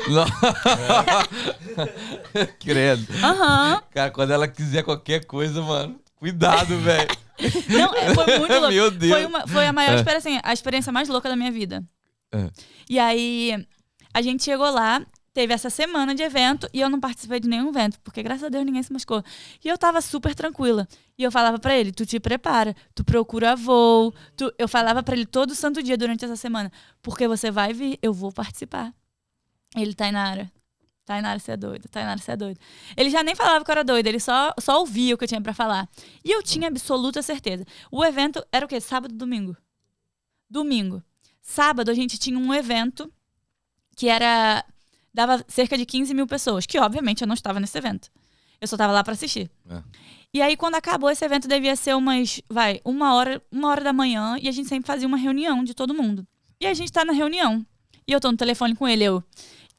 Credo. 2.59 3.05
Aham. 3.23 3.81
Cara, 3.91 4.11
quando 4.11 4.31
ela 4.31 4.47
quiser 4.47 4.83
qualquer 4.83 5.25
coisa, 5.25 5.61
mano, 5.61 5.99
cuidado, 6.15 6.77
velho. 6.79 7.09
Não, 7.69 7.93
é, 7.93 8.13
foi 8.13 8.39
muito 8.39 8.51
louco. 8.53 8.71
Meu 8.73 8.91
Deus. 8.91 9.11
Foi, 9.11 9.25
uma- 9.25 9.47
foi 9.47 9.67
a 9.67 9.73
maior 9.73 9.93
É. 9.93 9.95
experiência, 9.95 10.29
assim, 10.31 10.39
a 10.43 10.53
experiência 10.53 10.91
mais 10.91 11.09
louca 11.09 11.29
da 11.29 11.35
minha 11.35 11.51
vida. 11.51 11.83
É. 12.31 12.49
E 12.89 12.99
aí, 12.99 13.65
a 14.13 14.21
gente 14.21 14.43
chegou 14.43 14.69
lá, 14.69 15.05
teve 15.35 15.53
essa 15.53 15.69
semana 15.69 16.15
de 16.15 16.23
evento 16.23 16.69
e 16.73 16.79
eu 16.79 16.89
não 16.89 16.97
participei 16.97 17.41
de 17.41 17.49
nenhum 17.49 17.67
evento, 17.67 17.99
porque 17.99 18.23
graças 18.23 18.45
a 18.45 18.49
Deus 18.49 18.65
ninguém 18.65 18.81
se 18.81 18.93
machucou. 18.93 19.21
E 19.61 19.67
eu 19.67 19.77
tava 19.77 19.99
super 19.99 20.33
tranquila. 20.33 20.87
E 21.17 21.23
eu 21.23 21.29
falava 21.31 21.59
pra 21.59 21.75
ele, 21.75 21.91
tu 21.91 22.05
te 22.05 22.21
prepara, 22.21 22.73
tu 22.95 23.03
procura 23.03 23.53
voo. 23.53 24.13
Tu... 24.37 24.49
Eu 24.57 24.69
falava 24.69 25.03
pra 25.03 25.13
ele 25.13 25.25
todo 25.25 25.53
santo 25.53 25.83
dia 25.83 25.97
durante 25.97 26.23
essa 26.23 26.37
semana, 26.37 26.71
porque 27.01 27.27
você 27.27 27.51
vai 27.51 27.73
vir, 27.73 27.99
eu 28.01 28.13
vou 28.13 28.31
participar. 28.31 28.93
Ele 29.75 29.93
aí 29.99 30.11
na 30.11 30.23
área. 30.23 30.51
Tainara, 31.05 31.37
você 31.37 31.51
é 31.51 31.57
doida. 31.57 31.87
Tainara, 31.89 32.17
você 32.17 32.31
é 32.31 32.37
doida. 32.37 32.59
Ele 32.95 33.09
já 33.09 33.21
nem 33.21 33.35
falava 33.35 33.63
que 33.63 33.69
eu 33.69 33.73
era 33.73 33.83
doida, 33.83 34.07
ele 34.07 34.21
só, 34.21 34.53
só 34.57 34.79
ouvia 34.79 35.13
o 35.13 35.17
que 35.17 35.25
eu 35.25 35.27
tinha 35.27 35.41
pra 35.41 35.53
falar. 35.53 35.89
E 36.23 36.31
eu 36.31 36.41
tinha 36.41 36.69
absoluta 36.69 37.21
certeza. 37.21 37.65
O 37.91 38.03
evento 38.05 38.41
era 38.53 38.65
o 38.65 38.69
quê? 38.69 38.79
Sábado, 38.79 39.13
domingo? 39.13 39.55
Domingo. 40.49 41.03
Sábado 41.41 41.91
a 41.91 41.93
gente 41.93 42.17
tinha 42.17 42.39
um 42.39 42.53
evento 42.53 43.11
que 43.97 44.07
era. 44.07 44.63
Dava 45.15 45.43
cerca 45.47 45.77
de 45.77 45.85
15 45.85 46.13
mil 46.13 46.27
pessoas, 46.27 46.65
que 46.65 46.77
obviamente 46.77 47.21
eu 47.21 47.27
não 47.27 47.33
estava 47.33 47.57
nesse 47.57 47.77
evento. 47.77 48.11
Eu 48.59 48.67
só 48.67 48.75
estava 48.75 48.91
lá 48.91 49.03
pra 49.03 49.13
assistir. 49.13 49.49
É. 49.69 49.81
E 50.33 50.41
aí, 50.41 50.57
quando 50.57 50.75
acabou 50.75 51.09
esse 51.09 51.23
evento, 51.23 51.47
devia 51.47 51.75
ser 51.77 51.95
umas, 51.95 52.41
vai, 52.49 52.81
uma 52.83 53.15
hora, 53.15 53.41
uma 53.49 53.69
hora 53.69 53.81
da 53.81 53.93
manhã, 53.93 54.37
e 54.41 54.49
a 54.49 54.51
gente 54.51 54.67
sempre 54.67 54.85
fazia 54.85 55.07
uma 55.07 55.15
reunião 55.15 55.63
de 55.63 55.73
todo 55.73 55.93
mundo. 55.93 56.27
E 56.59 56.67
a 56.67 56.73
gente 56.73 56.91
tá 56.91 57.05
na 57.05 57.13
reunião. 57.13 57.65
E 58.05 58.11
eu 58.11 58.19
tô 58.19 58.29
no 58.29 58.37
telefone 58.37 58.75
com 58.75 58.85
ele, 58.85 59.05
eu. 59.05 59.23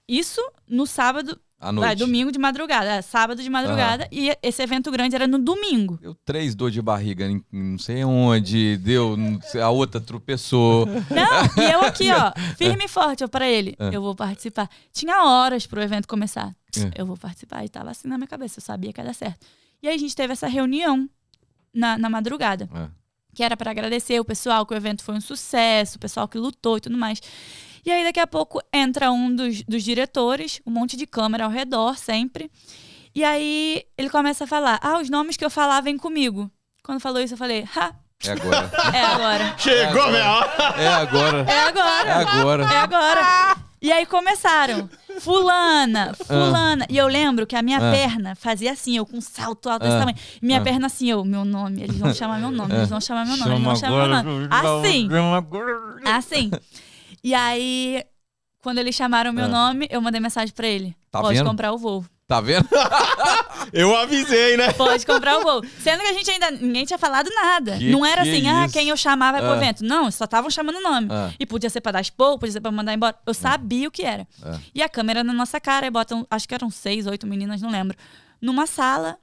Isso 0.09 0.41
no 0.67 0.87
sábado, 0.87 1.39
À 1.69 1.73
noite. 1.73 1.87
vai, 1.87 1.97
domingo 1.97 2.31
de 2.31 2.39
madrugada, 2.39 2.87
é, 2.87 3.03
sábado 3.03 3.43
de 3.43 3.51
madrugada, 3.51 4.09
e 4.13 4.37
esse 4.43 4.63
evento 4.63 4.91
grande 4.91 5.15
era 5.15 5.27
no 5.27 5.39
domingo. 5.39 5.99
Deu 6.01 6.15
três 6.25 6.55
dor 6.55 6.71
de 6.71 6.81
barriga 6.81 7.27
em 7.27 7.45
não 7.53 7.79
sei 7.79 8.05
onde, 8.05 8.77
deu, 8.77 9.17
sei, 9.43 9.61
a 9.61 9.71
outra 9.71 10.01
tropeçou. 10.01 10.87
Não, 10.87 11.65
e 11.65 11.71
eu 11.73 11.81
aqui, 11.81 12.11
ó, 12.13 12.33
firme 12.57 12.85
e 12.85 12.89
forte, 12.89 13.25
ó, 13.25 13.29
pra 13.29 13.49
ele. 13.49 13.75
É. 13.79 13.95
Eu 13.95 14.01
vou 14.01 14.15
participar. 14.15 14.69
Tinha 14.93 15.25
horas 15.25 15.67
pro 15.67 15.83
evento 15.83 16.07
começar. 16.07 16.55
É. 16.77 17.01
Eu 17.01 17.07
vou 17.07 17.17
participar. 17.17 17.65
E 17.65 17.69
tava 17.69 17.91
assim 17.91 18.07
na 18.09 18.17
minha 18.17 18.29
cabeça, 18.29 18.59
eu 18.59 18.63
sabia 18.63 18.93
que 18.93 19.01
ia 19.01 19.05
dar 19.05 19.15
certo. 19.15 19.47
E 19.83 19.89
aí 19.89 19.95
a 19.95 19.99
gente 19.99 20.15
teve 20.15 20.33
essa 20.33 20.47
reunião 20.47 21.09
na, 21.73 21.99
na 21.99 22.09
madrugada, 22.09 22.69
que 23.35 23.43
era 23.43 23.57
pra 23.57 23.71
agradecer 23.71 24.19
o 24.19 24.25
pessoal, 24.25 24.65
que 24.65 24.73
o 24.73 24.77
evento 24.77 25.03
foi 25.05 25.15
um 25.15 25.21
sucesso, 25.21 25.97
o 25.97 26.01
pessoal 26.01 26.27
que 26.27 26.39
lutou 26.39 26.79
e 26.79 26.81
tudo 26.81 26.97
mais. 26.97 27.21
E 27.87 27.93
aí 27.93 28.03
daqui 28.03 28.19
a 28.19 28.27
pouco 28.27 28.61
entra 28.73 29.13
um 29.13 29.35
dos, 29.35 29.63
dos 29.63 29.85
diretores, 29.85 30.61
um 30.67 30.73
monte 30.73 30.97
de 30.97 31.07
câmera 31.07 31.45
ao 31.45 31.51
redor 31.51 31.97
sempre. 31.97 32.51
E 33.15 33.23
aí 33.25 33.85
ele 33.97 34.11
começa 34.11 34.43
a 34.45 34.47
falar: 34.47 34.81
Ah, 34.83 34.99
os 34.99 35.09
nomes 35.09 35.37
que 35.37 35.45
eu 35.45 35.51
falava 35.51 35.83
vêm 35.83 35.97
comigo. 35.97 36.51
Quando 36.83 36.99
falou 37.01 37.21
isso, 37.21 37.35
eu 37.35 37.39
falei: 37.39 37.65
Ha, 37.77 37.95
É 38.25 38.31
agora. 38.33 38.73
é 38.93 39.01
agora. 39.03 39.55
Chegou, 39.57 40.09
minha 40.11 40.33
hora. 40.33 40.53
É 40.79 40.89
agora. 40.89 41.39
É 41.49 41.59
agora. 41.61 42.09
É 42.11 42.13
agora. 42.13 42.63
É 42.65 42.77
agora. 42.79 43.57
E 43.81 43.93
aí 43.93 44.05
começaram. 44.07 44.91
Fulana, 45.21 46.13
fulana. 46.27 46.87
E 46.91 46.97
eu 46.97 47.07
lembro 47.07 47.47
que 47.47 47.55
a 47.55 47.63
minha 47.63 47.79
Ah. 47.79 47.93
perna 47.93 48.35
fazia 48.35 48.73
assim, 48.73 48.97
eu 48.97 49.07
com 49.07 49.19
um 49.19 49.21
salto 49.21 49.69
alto 49.69 49.83
desse 49.83 49.95
Ah. 49.95 49.99
tamanho. 50.01 50.17
Minha 50.43 50.59
Ah. 50.59 50.63
perna 50.63 50.87
assim, 50.87 51.09
eu, 51.11 51.25
meu 51.25 51.45
nome, 51.45 51.83
eles 51.83 51.97
vão 51.97 52.13
chamar 52.13 52.39
meu 52.41 52.51
nome, 52.51 52.75
eles 52.75 52.89
vão 52.89 53.01
chamar 53.01 53.25
meu 53.27 53.37
nome, 53.37 53.51
eles 53.51 53.61
Chama 53.61 53.71
vão 53.73 53.77
chamar 53.77 54.09
meu 54.09 54.17
agora. 54.17 54.23
nome. 54.23 54.49
Assim, 54.51 55.09
assim. 56.05 56.51
E 57.27 57.35
aí, 57.35 58.05
quando 58.63 58.79
eles 58.79 58.95
chamaram 58.95 59.33
meu 59.33 59.47
Ah. 59.47 59.49
nome, 59.49 59.89
eu 59.91 60.01
mandei 60.01 60.21
mensagem 60.21 60.55
pra 60.55 60.69
ele. 60.69 60.95
Tá 61.11 61.21
Pode 61.21 61.37
vendo? 61.37 61.49
comprar 61.49 61.73
o 61.73 61.77
voo. 61.77 62.05
Tá 62.25 62.41
vendo? 62.41 62.69
Eu 63.73 63.97
avisei, 63.97 64.57
né? 64.57 64.73
Pode 64.75 65.05
comprar 65.05 65.37
o 65.39 65.43
voo. 65.43 65.61
Sendo 65.81 66.03
que 66.03 66.07
a 66.07 66.13
gente 66.13 66.31
ainda. 66.31 66.53
Ninguém 66.53 66.85
tinha 66.85 66.99
falado 66.99 67.29
nada. 67.35 67.79
Que 67.79 67.91
não 67.91 68.07
era 68.07 68.23
assim, 68.23 68.47
é 68.47 68.51
ah, 68.51 68.69
quem 68.73 68.89
eu 68.91 68.97
chamava 68.97 69.39
pro 69.39 69.51
Ah. 69.53 69.57
evento. 69.57 69.85
Não, 69.85 70.09
só 70.09 70.25
estavam 70.25 70.49
chamando 70.49 70.77
o 70.77 70.81
nome. 70.83 71.09
Ah. 71.11 71.33
E 71.39 71.45
podia 71.45 71.69
ser 71.69 71.81
pra 71.81 71.91
dar 71.91 72.01
expor, 72.01 72.39
podia 72.39 72.53
ser 72.53 72.61
pra 72.61 72.71
mandar 72.71 72.95
embora. 72.95 73.17
Eu 73.27 73.35
sabia 73.35 73.89
o 73.89 73.91
que 73.91 74.03
era. 74.05 74.27
E 74.73 74.81
a 74.83 74.89
câmera 74.89 75.25
na 75.25 75.33
nossa 75.33 75.59
cara, 75.61 75.85
e 75.85 75.91
botam, 75.91 76.25
acho 76.31 76.47
que 76.49 76.55
eram 76.55 76.71
seis, 76.71 77.09
oito 77.09 77.27
meninas, 77.27 77.61
não 77.61 77.71
lembro, 77.71 77.97
numa 78.41 78.67
sala 78.69 79.19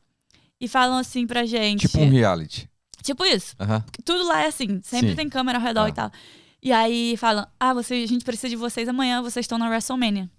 e 0.59 0.67
falam 0.67 0.97
assim 0.97 1.25
pra 1.25 1.45
gente. 1.45 1.87
Tipo 1.87 1.99
um 1.99 2.09
reality. 2.09 2.69
Tipo 3.01 3.23
isso. 3.25 3.55
Aham. 3.59 3.81
Tudo 4.03 4.25
lá 4.27 4.43
é 4.43 4.47
assim, 4.47 4.81
sempre 4.83 5.09
Sim. 5.11 5.15
tem 5.15 5.29
câmera 5.29 5.57
ao 5.57 5.63
redor 5.63 5.87
e 5.87 5.93
tal. 5.93 6.11
E 6.63 6.71
aí 6.71 7.15
falam: 7.17 7.45
ah, 7.59 7.73
você, 7.73 7.95
a 7.95 8.07
gente 8.07 8.23
precisa 8.23 8.49
de 8.49 8.55
vocês 8.55 8.87
amanhã, 8.87 9.21
vocês 9.21 9.43
estão 9.43 9.57
na 9.57 9.67
WrestleMania. 9.67 10.29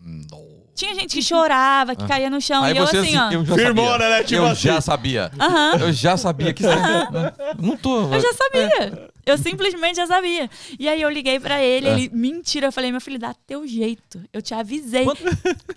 Não. 0.00 0.58
Tinha 0.74 0.94
gente 0.94 1.16
que 1.16 1.22
chorava, 1.22 1.96
que 1.96 2.04
Ah. 2.04 2.06
caía 2.06 2.30
no 2.30 2.40
chão, 2.40 2.62
Aí 2.62 2.72
e 2.72 2.76
eu 2.78 2.84
assim, 2.84 3.16
ó. 3.16 3.32
eu 3.32 3.44
já 3.44 3.54
Firmona, 3.56 3.90
sabia. 3.90 4.08
né? 4.10 4.22
Tipo 4.22 4.34
eu 4.42 4.46
assim. 4.46 4.62
já 4.62 4.80
sabia. 4.80 5.32
Aham. 5.40 5.76
Eu 5.80 5.92
já 5.92 6.16
sabia 6.16 6.52
que 6.54 6.62
isso 6.62 6.70
não 7.60 7.76
tô. 7.76 8.02
Eu 8.14 8.20
já 8.20 8.32
sabia. 8.32 9.10
Eu 9.26 9.36
simplesmente 9.36 9.96
já 9.96 10.06
sabia. 10.06 10.48
E 10.78 10.88
aí 10.88 11.02
eu 11.02 11.10
liguei 11.10 11.40
pra 11.40 11.60
ele, 11.60 11.88
É. 11.88 11.92
ele, 11.92 12.10
mentira. 12.14 12.68
Eu 12.68 12.72
falei, 12.72 12.92
meu 12.92 13.00
filho, 13.00 13.18
dá 13.18 13.34
teu 13.44 13.66
jeito. 13.66 14.22
Eu 14.32 14.40
te 14.40 14.54
avisei. 14.54 15.04
Quanto- 15.04 15.22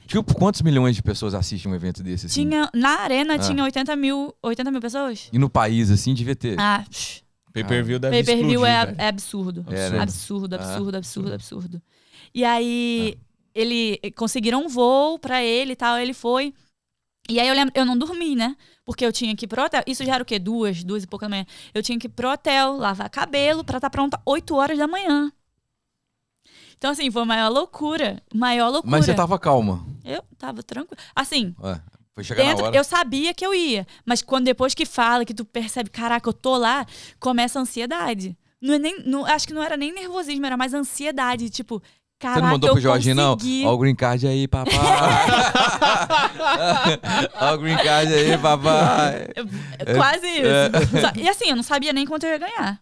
Tipo, 0.05 0.35
quantos 0.35 0.61
milhões 0.61 0.95
de 0.95 1.01
pessoas 1.01 1.33
assistem 1.33 1.71
um 1.71 1.75
evento 1.75 2.03
desse 2.03 2.27
assim? 2.27 2.43
Tinha, 2.47 2.69
na 2.71 2.99
arena 3.01 3.33
Ah. 3.35 3.39
tinha 3.39 3.63
80 3.63 3.95
mil, 3.95 4.33
80 4.41 4.69
mil 4.69 4.79
pessoas. 4.81 5.29
E 5.33 5.39
no 5.39 5.49
país, 5.49 5.89
assim, 5.89 6.13
devia 6.13 6.35
ter. 6.35 6.59
Ah, 6.59 6.83
psh, 6.87 7.23
Pay-per-view 7.53 7.99
deve 7.99 8.23
pay 8.23 8.23
per 8.23 8.45
view 8.45 8.65
é, 8.65 8.95
é 8.97 9.07
absurdo. 9.07 9.65
É, 9.69 9.89
né? 9.89 9.99
Absurdo, 9.99 10.55
absurdo, 10.55 10.97
absurdo, 10.97 11.33
absurdo. 11.33 11.81
E 12.33 12.45
aí 12.45 13.17
ele 13.53 13.99
conseguiram 14.15 14.65
um 14.65 14.67
voo 14.67 15.19
pra 15.19 15.43
ele 15.43 15.73
e 15.73 15.75
tal, 15.75 15.97
ele 15.97 16.13
foi. 16.13 16.53
E 17.29 17.39
aí 17.39 17.47
eu 17.47 17.53
lembro, 17.53 17.73
eu 17.75 17.85
não 17.85 17.97
dormi, 17.97 18.35
né? 18.35 18.55
Porque 18.83 19.05
eu 19.05 19.11
tinha 19.11 19.35
que 19.35 19.45
ir 19.45 19.47
pro 19.47 19.63
hotel. 19.63 19.83
Isso 19.85 20.03
já 20.03 20.15
era 20.15 20.23
o 20.23 20.25
quê? 20.25 20.39
Duas, 20.39 20.83
duas 20.83 21.03
e 21.03 21.07
pouca 21.07 21.25
da 21.25 21.29
manhã. 21.29 21.45
Eu 21.73 21.83
tinha 21.83 21.97
que 21.99 22.07
ir 22.07 22.09
pro 22.09 22.31
hotel, 22.31 22.77
lavar 22.77 23.09
cabelo 23.09 23.63
pra 23.63 23.77
estar 23.77 23.89
pronta 23.89 24.19
8 24.25 24.55
horas 24.55 24.77
da 24.77 24.87
manhã. 24.87 25.31
Então, 26.77 26.91
assim, 26.91 27.11
foi 27.11 27.21
a 27.21 27.25
maior 27.25 27.49
loucura. 27.49 28.21
Maior 28.33 28.69
loucura. 28.69 28.91
Mas 28.91 29.05
você 29.05 29.13
tava 29.13 29.37
calma. 29.37 29.85
Eu 30.03 30.23
tava 30.37 30.63
tranquilo. 30.63 30.99
Assim, 31.15 31.55
Ué, 31.61 31.79
foi 32.13 32.23
chegar 32.23 32.43
dentro, 32.43 32.63
na 32.63 32.67
hora. 32.69 32.77
eu 32.77 32.83
sabia 32.83 33.33
que 33.33 33.45
eu 33.45 33.53
ia. 33.53 33.85
Mas 34.05 34.21
quando 34.21 34.45
depois 34.45 34.73
que 34.73 34.85
fala, 34.85 35.25
que 35.25 35.33
tu 35.33 35.45
percebe, 35.45 35.89
caraca, 35.89 36.27
eu 36.27 36.33
tô 36.33 36.57
lá, 36.57 36.85
começa 37.19 37.59
a 37.59 37.61
ansiedade. 37.61 38.37
Não 38.61 38.75
é 38.75 38.79
nem, 38.79 39.01
não, 39.05 39.25
acho 39.25 39.47
que 39.47 39.53
não 39.53 39.63
era 39.63 39.77
nem 39.77 39.93
nervosismo, 39.93 40.45
era 40.45 40.57
mais 40.57 40.73
ansiedade. 40.73 41.49
Tipo, 41.49 41.81
caraca, 42.19 42.39
Você 42.39 42.43
não 42.43 42.51
mandou 42.51 42.71
pro 42.73 42.81
Jorginho, 42.81 43.15
não? 43.15 43.37
Ó 43.65 43.73
o 43.73 43.77
green 43.77 43.95
card 43.95 44.27
aí, 44.27 44.47
papai. 44.47 44.73
Ó 47.41 47.53
o 47.53 47.57
green 47.57 47.77
card 47.77 48.13
aí, 48.13 48.37
papai. 48.37 49.27
Quase 49.95 50.27
isso. 50.27 51.17
É. 51.17 51.21
E 51.21 51.29
assim, 51.29 51.49
eu 51.49 51.55
não 51.55 51.63
sabia 51.63 51.93
nem 51.93 52.05
quanto 52.05 52.25
eu 52.25 52.31
ia 52.31 52.37
ganhar. 52.37 52.79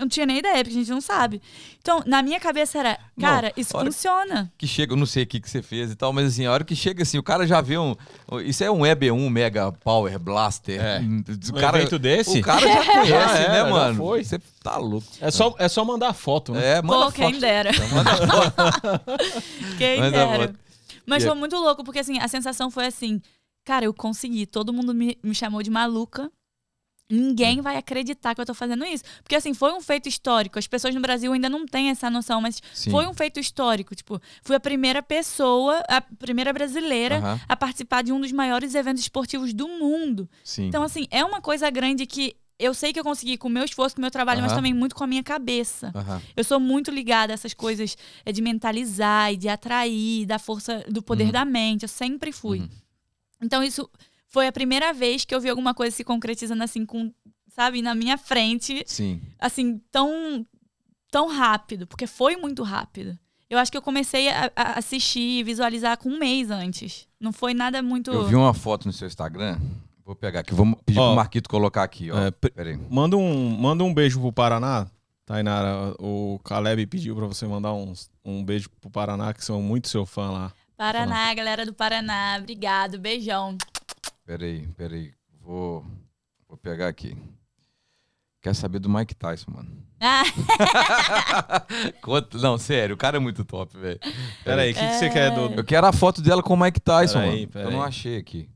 Eu 0.00 0.04
não 0.06 0.08
tinha 0.08 0.24
nem 0.24 0.38
ideia, 0.38 0.64
porque 0.64 0.70
a 0.70 0.80
gente 0.80 0.90
não 0.90 1.00
sabe. 1.00 1.42
Então, 1.78 2.02
na 2.06 2.22
minha 2.22 2.40
cabeça 2.40 2.78
era, 2.78 2.98
Não, 3.16 3.28
cara, 3.28 3.52
isso 3.54 3.76
hora- 3.76 3.84
funciona. 3.86 4.50
Que 4.56 4.66
chega, 4.66 4.94
eu 4.94 4.96
não 4.96 5.04
sei 5.04 5.24
o 5.24 5.26
que, 5.26 5.38
que 5.38 5.50
você 5.50 5.60
fez 5.60 5.90
e 5.92 5.94
tal, 5.94 6.10
mas 6.12 6.26
assim, 6.28 6.46
a 6.46 6.52
hora 6.52 6.64
que 6.64 6.74
chega 6.74 7.02
assim, 7.02 7.18
o 7.18 7.22
cara 7.22 7.46
já 7.46 7.60
vê 7.60 7.76
um. 7.76 7.94
Isso 8.44 8.64
é 8.64 8.70
um 8.70 8.80
EB1 8.80 9.28
Mega 9.28 9.70
Power 9.72 10.18
Blaster. 10.18 10.80
É. 10.82 11.00
O 11.00 11.02
Um 11.04 11.60
cara, 11.60 11.78
evento 11.78 11.98
desse? 11.98 12.38
O 12.38 12.42
cara 12.42 12.60
já 12.60 12.82
conhece, 12.92 13.08
Já 13.10 13.38
era, 13.38 13.48
né, 13.52 13.58
já 13.58 13.70
mano? 13.70 13.96
foi. 13.96 14.24
Você 14.24 14.38
tá 14.62 14.76
louco. 14.78 15.06
É 15.20 15.30
só, 15.30 15.54
é 15.58 15.68
só 15.68 15.84
mandar 15.84 16.14
foto, 16.14 16.52
né? 16.54 16.78
É, 16.78 16.82
manda 16.82 17.04
Pô, 17.06 17.12
quem 17.12 17.30
foto. 17.32 17.40
dera. 17.40 17.70
Manda 17.92 18.16
foto. 18.16 19.00
Quem 19.78 19.98
Manda 20.00 20.10
dera. 20.26 20.48
foto. 20.48 20.58
Mas 21.06 21.22
E- 21.22 21.26
foi 21.26 21.34
muito 21.34 21.56
louco, 21.56 21.84
porque 21.84 21.98
assim, 21.98 22.18
a 22.18 22.28
sensação 22.28 22.70
foi 22.70 22.86
assim, 22.86 23.20
cara, 23.66 23.84
eu 23.84 23.92
consegui. 23.92 24.46
Todo 24.46 24.72
mundo 24.72 24.94
me, 24.94 25.18
me 25.22 25.34
chamou 25.34 25.62
de 25.62 25.70
maluca. 25.70 26.30
Ninguém 27.10 27.60
vai 27.60 27.76
acreditar 27.76 28.34
que 28.34 28.40
eu 28.40 28.46
tô 28.46 28.54
fazendo 28.54 28.84
isso. 28.84 29.02
Porque 29.22 29.34
assim, 29.34 29.52
foi 29.52 29.72
um 29.72 29.80
feito 29.80 30.08
histórico. 30.08 30.58
As 30.58 30.66
pessoas 30.66 30.94
no 30.94 31.00
Brasil 31.00 31.32
ainda 31.32 31.48
não 31.48 31.66
têm 31.66 31.88
essa 31.90 32.08
noção, 32.08 32.40
mas 32.40 32.62
Sim. 32.72 32.90
foi 32.90 33.06
um 33.06 33.14
feito 33.14 33.40
histórico. 33.40 33.94
Tipo, 33.94 34.20
fui 34.42 34.54
a 34.54 34.60
primeira 34.60 35.02
pessoa, 35.02 35.82
a 35.88 36.00
primeira 36.00 36.52
brasileira 36.52 37.20
a 37.48 37.56
participar 37.56 38.02
de 38.02 38.12
um 38.12 38.20
dos 38.20 38.32
maiores 38.32 38.74
eventos 38.74 39.02
esportivos 39.02 39.52
do 39.52 39.66
mundo. 39.68 40.28
Sim. 40.44 40.66
Então, 40.68 40.82
assim, 40.82 41.06
é 41.10 41.24
uma 41.24 41.40
coisa 41.40 41.68
grande 41.70 42.06
que 42.06 42.36
eu 42.58 42.74
sei 42.74 42.92
que 42.92 43.00
eu 43.00 43.04
consegui 43.04 43.38
com 43.38 43.48
o 43.48 43.50
meu 43.50 43.64
esforço, 43.64 43.94
com 43.96 44.00
o 44.00 44.04
meu 44.04 44.10
trabalho, 44.10 44.42
mas 44.42 44.52
também 44.52 44.74
muito 44.74 44.94
com 44.94 45.02
a 45.02 45.06
minha 45.06 45.22
cabeça. 45.22 45.90
Eu 46.36 46.44
sou 46.44 46.60
muito 46.60 46.90
ligada 46.90 47.32
a 47.32 47.34
essas 47.34 47.54
coisas 47.54 47.96
é, 48.24 48.30
de 48.32 48.42
mentalizar 48.42 49.32
e 49.32 49.36
de 49.38 49.48
atrair, 49.48 50.26
da 50.26 50.38
força 50.38 50.84
do 50.86 51.02
poder 51.02 51.24
Uhum. 51.24 51.32
da 51.32 51.44
mente. 51.46 51.84
Eu 51.84 51.88
sempre 51.88 52.30
fui. 52.32 52.58
Uhum. 52.60 52.68
Então, 53.42 53.62
isso 53.62 53.88
foi 54.30 54.46
a 54.46 54.52
primeira 54.52 54.92
vez 54.92 55.24
que 55.24 55.34
eu 55.34 55.40
vi 55.40 55.48
alguma 55.50 55.74
coisa 55.74 55.94
se 55.94 56.04
concretizando 56.04 56.62
assim, 56.62 56.86
com, 56.86 57.12
sabe, 57.48 57.82
na 57.82 57.94
minha 57.94 58.16
frente, 58.16 58.82
Sim. 58.86 59.20
assim, 59.38 59.78
tão, 59.90 60.46
tão 61.10 61.28
rápido, 61.28 61.86
porque 61.86 62.06
foi 62.06 62.36
muito 62.36 62.62
rápido. 62.62 63.18
Eu 63.50 63.58
acho 63.58 63.70
que 63.70 63.76
eu 63.76 63.82
comecei 63.82 64.28
a, 64.28 64.50
a 64.54 64.78
assistir 64.78 65.40
e 65.40 65.42
visualizar 65.42 65.98
com 65.98 66.08
um 66.08 66.18
mês 66.18 66.50
antes. 66.50 67.08
Não 67.18 67.32
foi 67.32 67.52
nada 67.52 67.82
muito. 67.82 68.12
Eu 68.12 68.24
vi 68.24 68.36
uma 68.36 68.54
foto 68.54 68.86
no 68.86 68.92
seu 68.92 69.08
Instagram. 69.08 69.58
Vou 70.04 70.14
pegar 70.14 70.40
aqui. 70.40 70.54
Vou 70.54 70.76
pedir 70.84 71.00
Ó, 71.00 71.08
pro 71.08 71.16
Marquito 71.16 71.48
colocar 71.50 71.82
aqui, 71.82 72.10
ó. 72.12 72.16
é. 72.16 72.32
Manda 72.88 73.16
um, 73.16 73.50
manda 73.50 73.82
um 73.82 73.92
beijo 73.92 74.20
pro 74.20 74.32
Paraná. 74.32 74.86
Tainara, 75.26 75.94
o 76.00 76.40
Caleb 76.44 76.86
pediu 76.86 77.14
pra 77.14 77.26
você 77.26 77.46
mandar 77.46 77.72
uns, 77.72 78.10
um 78.24 78.44
beijo 78.44 78.68
pro 78.80 78.90
Paraná, 78.90 79.32
que 79.32 79.44
são 79.44 79.62
muito 79.62 79.88
seu 79.88 80.04
fã 80.04 80.30
lá. 80.30 80.52
Paraná, 80.76 81.32
galera 81.34 81.66
do 81.66 81.74
Paraná. 81.74 82.36
Obrigado, 82.40 82.98
beijão. 82.98 83.56
Peraí, 84.30 84.64
peraí. 84.76 85.12
Vou, 85.42 85.84
vou 86.48 86.56
pegar 86.56 86.86
aqui. 86.86 87.16
Quer 88.40 88.54
saber 88.54 88.78
do 88.78 88.88
Mike 88.88 89.12
Tyson, 89.12 89.50
mano? 89.50 89.70
Ah, 90.00 90.22
Não, 92.40 92.56
sério, 92.56 92.94
o 92.94 92.96
cara 92.96 93.16
é 93.16 93.20
muito 93.20 93.44
top, 93.44 93.76
velho. 93.76 93.98
Pera 94.44 94.62
aí, 94.62 94.70
o 94.70 94.74
que, 94.74 94.80
que 94.86 94.94
você 94.94 95.10
quer 95.10 95.34
do. 95.34 95.52
Eu 95.54 95.64
quero 95.64 95.84
a 95.84 95.92
foto 95.92 96.22
dela 96.22 96.44
com 96.44 96.54
o 96.54 96.56
Mike 96.56 96.78
Tyson, 96.78 97.18
Peraí, 97.18 97.40
mano. 97.40 97.48
peraí. 97.48 97.66
Eu 97.66 97.72
não 97.72 97.82
achei 97.82 98.18
aqui. 98.18 98.48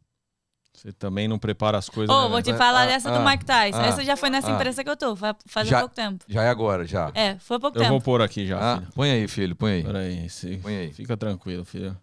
Você 0.72 0.92
também 0.92 1.26
não 1.26 1.40
prepara 1.40 1.76
as 1.76 1.88
coisas. 1.88 2.14
Ô, 2.14 2.22
né, 2.22 2.28
vou 2.28 2.40
te 2.40 2.54
falar 2.54 2.82
Ah, 2.82 2.86
dessa 2.86 3.10
ah, 3.12 3.18
do 3.18 3.28
Mike 3.28 3.44
Tyson. 3.44 3.80
ah, 3.80 3.86
Essa 3.86 4.04
já 4.04 4.16
foi 4.16 4.30
nessa 4.30 4.52
ah. 4.52 4.54
empresa 4.54 4.84
que 4.84 4.90
eu 4.90 4.96
tô, 4.96 5.16
fa- 5.16 5.34
faz 5.44 5.66
Já- 5.66 5.80
pouco 5.80 5.94
tempo. 5.96 6.24
Já 6.28 6.44
é 6.44 6.48
agora, 6.50 6.86
já. 6.86 7.10
É, 7.16 7.36
foi 7.40 7.58
pouco 7.58 7.76
Eu 7.76 7.82
vou 7.82 7.94
tempo. 7.94 8.04
pôr 8.04 8.22
aqui 8.22 8.46
já, 8.46 8.76
Ah, 8.76 8.82
põe 8.94 9.10
aí, 9.10 9.26
filho, 9.26 9.56
põe 9.56 9.72
aí. 9.72 9.82
Pera 9.82 9.98
aí, 9.98 10.30
se- 10.30 10.56
Põe 10.58 10.76
aí. 10.76 10.92
fica 10.92 11.16
tranquilo, 11.16 11.64
filho. 11.64 11.96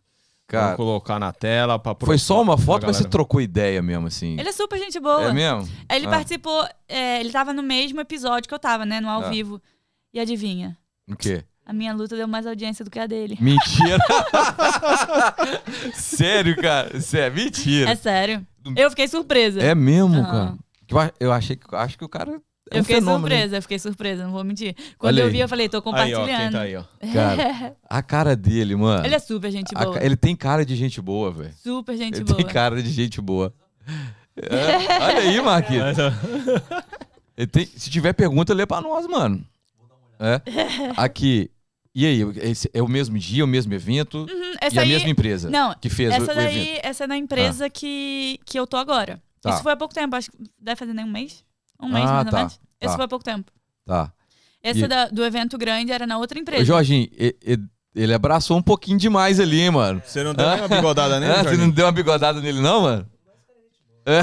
Cara, 0.60 0.76
colocar 0.76 1.18
na 1.20 1.32
tela 1.32 1.80
pra 1.80 1.96
foi 2.00 2.18
só 2.18 2.42
uma 2.42 2.58
foto, 2.58 2.86
mas 2.86 2.98
você 2.98 3.06
trocou 3.08 3.40
ideia 3.42 3.82
mesmo, 3.82 4.08
assim. 4.08 4.38
Ele 4.40 4.50
é 4.50 4.52
super 4.52 4.78
gente 4.80 5.00
boa. 5.00 5.30
É 5.30 5.34
mesmo? 5.34 5.68
Ele 5.90 6.08
Ah. 6.08 6.10
participou, 6.10 6.68
é, 6.90 7.20
ele 7.20 7.32
tava 7.32 7.54
no 7.54 7.64
mesmo 7.64 8.00
episódio 8.02 8.48
que 8.48 8.54
eu 8.54 8.60
tava, 8.60 8.86
né? 8.86 9.00
No 9.00 9.10
ao 9.10 9.24
Ah. 9.26 9.30
vivo. 9.30 9.62
E 10.14 10.20
adivinha? 10.20 10.78
O 11.10 11.16
quê? 11.16 11.44
A 11.66 11.72
minha 11.74 11.94
luta 11.94 12.18
deu 12.18 12.28
mais 12.28 12.46
audiência 12.46 12.84
do 12.84 12.92
que 12.92 13.00
a 13.00 13.08
dele. 13.08 13.38
Mentira! 13.40 13.98
Sério, 15.94 16.56
cara? 16.58 17.00
Sério, 17.00 17.36
mentira. 17.36 17.90
É 17.92 17.96
sério. 17.96 18.46
Eu 18.76 18.90
fiquei 18.90 19.08
surpresa. 19.08 19.62
É 19.62 19.74
mesmo, 19.74 20.16
Aham. 20.20 20.58
cara? 20.90 21.14
Eu 21.20 21.32
achei 21.32 21.56
que 21.56 21.64
acho 21.76 21.98
que 21.98 22.04
o 22.06 22.10
cara 22.10 22.42
é 22.72 22.78
eu 22.78 22.82
um 22.82 22.84
fiquei 22.84 22.96
fenômeno. 23.00 23.22
surpresa, 23.28 23.58
eu 23.58 23.62
fiquei 23.62 23.80
surpresa, 23.80 24.24
não 24.24 24.32
vou 24.32 24.44
mentir. 24.44 24.76
Quando 24.98 25.14
Olha 25.16 25.22
eu 25.22 25.26
aí. 25.28 25.32
vi, 25.32 25.40
eu 25.40 25.48
falei, 25.50 25.70
tô 25.70 25.78
Aí, 25.78 25.80
ó, 25.80 25.84
compartilhando. 25.84 26.28
quem 26.28 26.52
tá 26.52 26.62
aí, 26.62 26.76
ó. 26.76 26.84
Cara, 27.14 27.76
a 27.90 28.02
cara 28.02 28.36
dele, 28.36 28.76
mano. 28.76 29.06
Ele 29.06 29.16
é 29.16 29.20
super 29.20 29.52
gente 29.52 29.74
boa. 29.74 29.94
ca- 29.94 30.04
ele 30.06 30.16
tem 30.16 30.36
cara 30.36 30.66
de 30.66 30.76
gente 30.76 31.02
boa, 31.02 31.32
velho. 31.32 31.54
Super 31.62 31.98
gente 31.98 32.16
Ele 32.16 32.24
boa. 32.24 32.38
tem 32.38 32.46
cara 32.46 32.82
de 32.82 32.90
gente 32.90 33.20
boa. 33.22 33.54
É, 34.38 35.04
olha 35.04 35.20
aí, 35.20 35.42
Marquinhos. 35.42 35.98
Tem- 37.52 37.66
se 37.66 37.90
tiver 37.90 38.14
pergunta, 38.14 38.54
lê 38.54 38.66
pra 38.66 38.82
nós, 38.82 39.08
mano. 39.08 39.44
É. 40.20 40.42
Aqui. 40.98 41.50
E 41.94 42.06
aí, 42.06 42.22
esse 42.38 42.70
é 42.74 42.82
o 42.82 42.88
mesmo 42.88 43.18
dia, 43.20 43.44
o 43.44 43.48
mesmo 43.48 43.74
evento 43.74 44.20
Hum, 44.30 44.54
e 44.72 44.80
a 44.80 44.82
aí, 44.82 44.88
mesma 44.88 45.10
empresa 45.10 45.50
Não, 45.50 45.76
que 45.76 45.90
fez 45.90 46.10
o, 46.10 46.14
essa 46.14 46.32
o 46.32 46.36
daí, 46.36 46.70
evento. 46.70 46.86
essa 46.86 47.04
é 47.04 47.08
na 47.08 47.18
empresa 47.18 47.70
que, 47.70 48.40
que 48.46 48.58
eu 48.58 48.66
tô 48.66 48.78
agora. 48.78 49.22
Tá. 49.42 49.50
Isso 49.50 49.62
foi 49.64 49.74
há 49.74 49.76
pouco 49.76 49.94
tempo, 49.94 50.16
acho 50.16 50.32
que 50.32 50.38
deve 50.58 50.78
fazer 50.78 50.94
nem 50.94 51.04
um 51.04 51.12
mês. 51.12 51.44
Um 51.82 51.90
mês, 51.90 52.06
Ah, 52.06 52.14
mais 52.14 52.26
ou 52.26 52.32
tá, 52.32 52.38
menos. 52.38 52.54
Esse 52.80 52.92
tá. 52.92 52.96
foi 52.96 53.06
há 53.06 53.08
pouco 53.08 53.26
tempo. 53.26 53.52
Tá. 53.86 54.12
Esse 54.64 54.84
E- 54.84 54.88
da- 54.88 55.08
do 55.08 55.24
evento 55.26 55.58
grande 55.58 55.92
era 55.92 56.06
na 56.06 56.18
outra 56.18 56.38
Ô, 56.38 56.42
empresa. 56.42 56.64
Jorginho, 56.66 57.08
e- 57.14 57.36
e- 57.44 57.60
ele 57.96 58.14
abraçou 58.14 58.58
um 58.58 58.62
pouquinho 58.62 58.98
demais 58.98 59.40
ali, 59.40 59.62
hein, 59.62 59.72
mano. 59.72 60.02
Você 60.06 60.24
não 60.24 60.34
deu 60.34 60.48
nem 60.50 60.60
uma 60.62 60.68
bigodada 60.68 61.20
nele, 61.20 61.32
Ah, 61.34 61.44
você 61.44 61.58
não 61.58 61.70
deu 61.70 61.86
uma 61.86 61.92
bigodada 61.92 62.40
nele, 62.40 62.62
não, 62.62 62.82
mano? 62.82 63.08
É. 64.06 64.22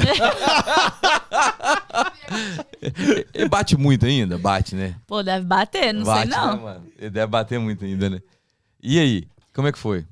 Ele 3.33 3.47
bate 3.49 3.77
muito 3.77 4.05
ainda? 4.05 4.37
Bate, 4.37 4.75
né? 4.75 4.95
Pô, 5.07 5.23
deve 5.23 5.45
bater, 5.45 5.93
não 5.93 6.03
bate, 6.03 6.29
sei 6.29 6.37
não. 6.39 6.55
né, 6.55 6.61
mano? 6.61 6.85
Ele 6.97 7.09
deve 7.09 7.27
bater 7.27 7.59
muito 7.59 7.85
ainda, 7.85 8.09
né? 8.09 8.21
E 8.81 8.99
aí, 8.99 9.27
como 9.53 9.67
é 9.67 9.71
que 9.71 9.79
foi? 9.79 10.05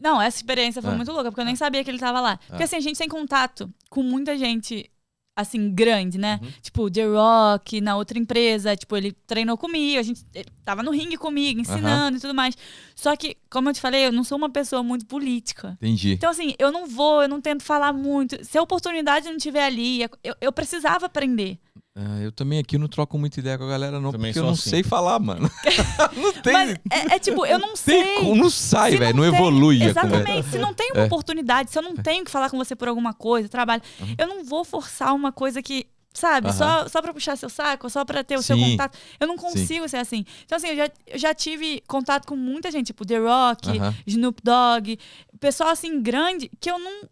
Não, 0.00 0.20
essa 0.20 0.36
experiência 0.38 0.82
foi 0.82 0.92
Ah. 0.92 0.96
muito 0.96 1.12
louca, 1.12 1.30
porque 1.30 1.40
eu 1.40 1.44
nem 1.44 1.54
sabia 1.56 1.84
que 1.84 1.90
ele 1.90 1.98
tava 1.98 2.20
lá. 2.20 2.38
Porque 2.48 2.64
assim, 2.64 2.76
a 2.76 2.80
gente 2.80 2.98
tem 2.98 3.08
contato 3.08 3.70
com 3.88 4.02
muita 4.02 4.36
gente, 4.36 4.90
assim, 5.34 5.70
grande, 5.70 6.18
né? 6.18 6.38
Uhum. 6.42 6.50
Tipo, 6.60 6.90
The 6.90 7.04
Rock, 7.06 7.80
na 7.80 7.96
outra 7.96 8.18
empresa, 8.18 8.76
tipo, 8.76 8.96
ele 8.96 9.12
treinou 9.26 9.56
comigo, 9.56 9.98
a 9.98 10.02
gente 10.02 10.24
tava 10.64 10.82
no 10.82 10.90
ringue 10.90 11.16
comigo, 11.16 11.60
ensinando 11.60 12.18
e 12.18 12.20
tudo 12.20 12.34
mais. 12.34 12.56
Só 12.94 13.16
que, 13.16 13.36
como 13.50 13.68
eu 13.68 13.72
te 13.72 13.80
falei, 13.80 14.06
eu 14.06 14.12
não 14.12 14.24
sou 14.24 14.36
uma 14.36 14.50
pessoa 14.50 14.82
muito 14.82 15.06
política. 15.06 15.76
Entendi. 15.80 16.12
Então, 16.12 16.30
assim, 16.30 16.54
eu 16.58 16.70
não 16.70 16.86
vou, 16.86 17.22
eu 17.22 17.28
não 17.28 17.40
tento 17.40 17.62
falar 17.62 17.92
muito. 17.92 18.44
Se 18.44 18.58
a 18.58 18.62
oportunidade 18.62 19.26
não 19.26 19.36
estiver 19.36 19.64
ali, 19.64 20.02
eu, 20.02 20.36
eu 20.40 20.52
precisava 20.52 21.06
aprender. 21.06 21.58
Ah, 21.94 22.20
eu 22.22 22.32
também 22.32 22.58
aqui 22.58 22.78
não 22.78 22.88
troco 22.88 23.18
muita 23.18 23.38
ideia 23.38 23.58
com 23.58 23.64
a 23.64 23.68
galera, 23.68 24.00
não, 24.00 24.12
Também 24.12 24.30
porque 24.32 24.38
eu 24.38 24.44
não 24.44 24.52
assim. 24.54 24.70
sei 24.70 24.82
falar, 24.82 25.18
mano. 25.18 25.50
não 26.16 26.32
tem. 26.32 26.52
Mas 26.54 26.70
é, 26.90 27.14
é 27.16 27.18
tipo, 27.18 27.44
eu 27.44 27.58
não 27.58 27.74
tem 27.74 28.02
sei. 28.02 28.14
como- 28.16 28.34
não 28.34 28.48
sai, 28.48 28.96
velho. 28.96 29.14
Não, 29.14 29.24
tem- 29.30 29.34
evolui. 29.34 29.82
Exatamente. 29.82 30.48
Se 30.48 30.58
não 30.58 30.72
tem 30.72 30.90
uma 30.92 31.02
É. 31.02 31.06
oportunidade, 31.06 31.70
se 31.70 31.78
eu 31.78 31.82
não 31.82 31.94
tenho 31.94 32.24
que 32.24 32.30
falar 32.30 32.48
com 32.48 32.56
você 32.56 32.74
por 32.74 32.88
alguma 32.88 33.12
coisa, 33.12 33.46
trabalho, 33.46 33.82
eu 34.16 34.26
não 34.26 34.42
vou 34.42 34.64
forçar 34.64 35.14
uma 35.14 35.30
coisa 35.30 35.60
que, 35.62 35.86
sabe, 36.14 36.48
Aham. 36.48 36.56
só, 36.56 36.88
só 36.88 37.02
pra 37.02 37.12
puxar 37.12 37.36
seu 37.36 37.50
saco, 37.50 37.90
só 37.90 38.06
pra 38.06 38.24
ter 38.24 38.38
o 38.38 38.42
seu 38.42 38.56
Sim. 38.56 38.70
contato. 38.70 38.96
Eu 39.20 39.26
não 39.26 39.36
consigo 39.36 39.86
ser 39.86 39.98
assim. 39.98 40.24
Então, 40.46 40.56
assim, 40.56 40.68
eu 40.68 40.76
já, 40.76 40.90
eu 41.08 41.18
já 41.18 41.34
tive 41.34 41.82
contato 41.86 42.26
com 42.26 42.36
muita 42.36 42.70
gente, 42.70 42.86
tipo 42.86 43.04
The 43.04 43.18
Rock, 43.18 43.68
Aham. 43.78 43.94
Snoop 44.06 44.40
Dogg, 44.42 44.98
pessoal 45.38 45.68
assim 45.68 46.00
grande 46.00 46.50
que 46.58 46.70
eu 46.70 46.78
não 46.78 47.02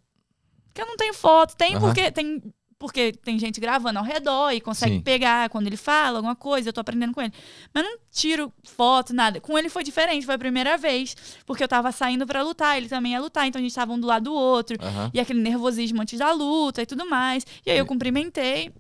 que 0.72 0.80
eu 0.80 0.86
não 0.86 0.96
tenho 0.96 1.12
foto, 1.12 1.54
tem 1.56 1.78
porque 1.80 2.10
tem 2.12 2.40
porque 2.80 3.12
tem 3.12 3.38
gente 3.38 3.60
gravando 3.60 3.98
ao 3.98 4.04
redor 4.04 4.50
e 4.52 4.60
consegue 4.60 4.94
Sim. 4.96 5.00
pegar 5.02 5.50
quando 5.50 5.66
ele 5.66 5.76
fala 5.76 6.18
alguma 6.18 6.34
coisa, 6.34 6.70
eu 6.70 6.72
tô 6.72 6.80
aprendendo 6.80 7.12
com 7.12 7.20
ele. 7.20 7.32
Mas 7.74 7.84
não 7.84 7.98
tiro 8.10 8.50
foto, 8.64 9.12
nada. 9.12 9.38
Com 9.38 9.56
ele 9.58 9.68
foi 9.68 9.84
diferente, 9.84 10.24
foi 10.24 10.34
a 10.34 10.38
primeira 10.38 10.78
vez, 10.78 11.14
porque 11.44 11.62
eu 11.62 11.68
tava 11.68 11.92
saindo 11.92 12.26
pra 12.26 12.42
lutar, 12.42 12.78
ele 12.78 12.88
também 12.88 13.12
ia 13.12 13.20
lutar, 13.20 13.46
então 13.46 13.60
a 13.60 13.62
gente 13.62 13.74
tava 13.74 13.92
um 13.92 14.00
do 14.00 14.06
lado 14.06 14.24
do 14.24 14.34
outro, 14.34 14.78
Aham. 14.80 15.10
e 15.12 15.20
aquele 15.20 15.40
nervosismo 15.42 16.00
antes 16.00 16.18
da 16.18 16.32
luta 16.32 16.80
e 16.80 16.86
tudo 16.86 17.04
mais. 17.06 17.46
E 17.66 17.70
aí 17.70 17.76
eu 17.78 17.84
cumprimentei, 17.84 18.72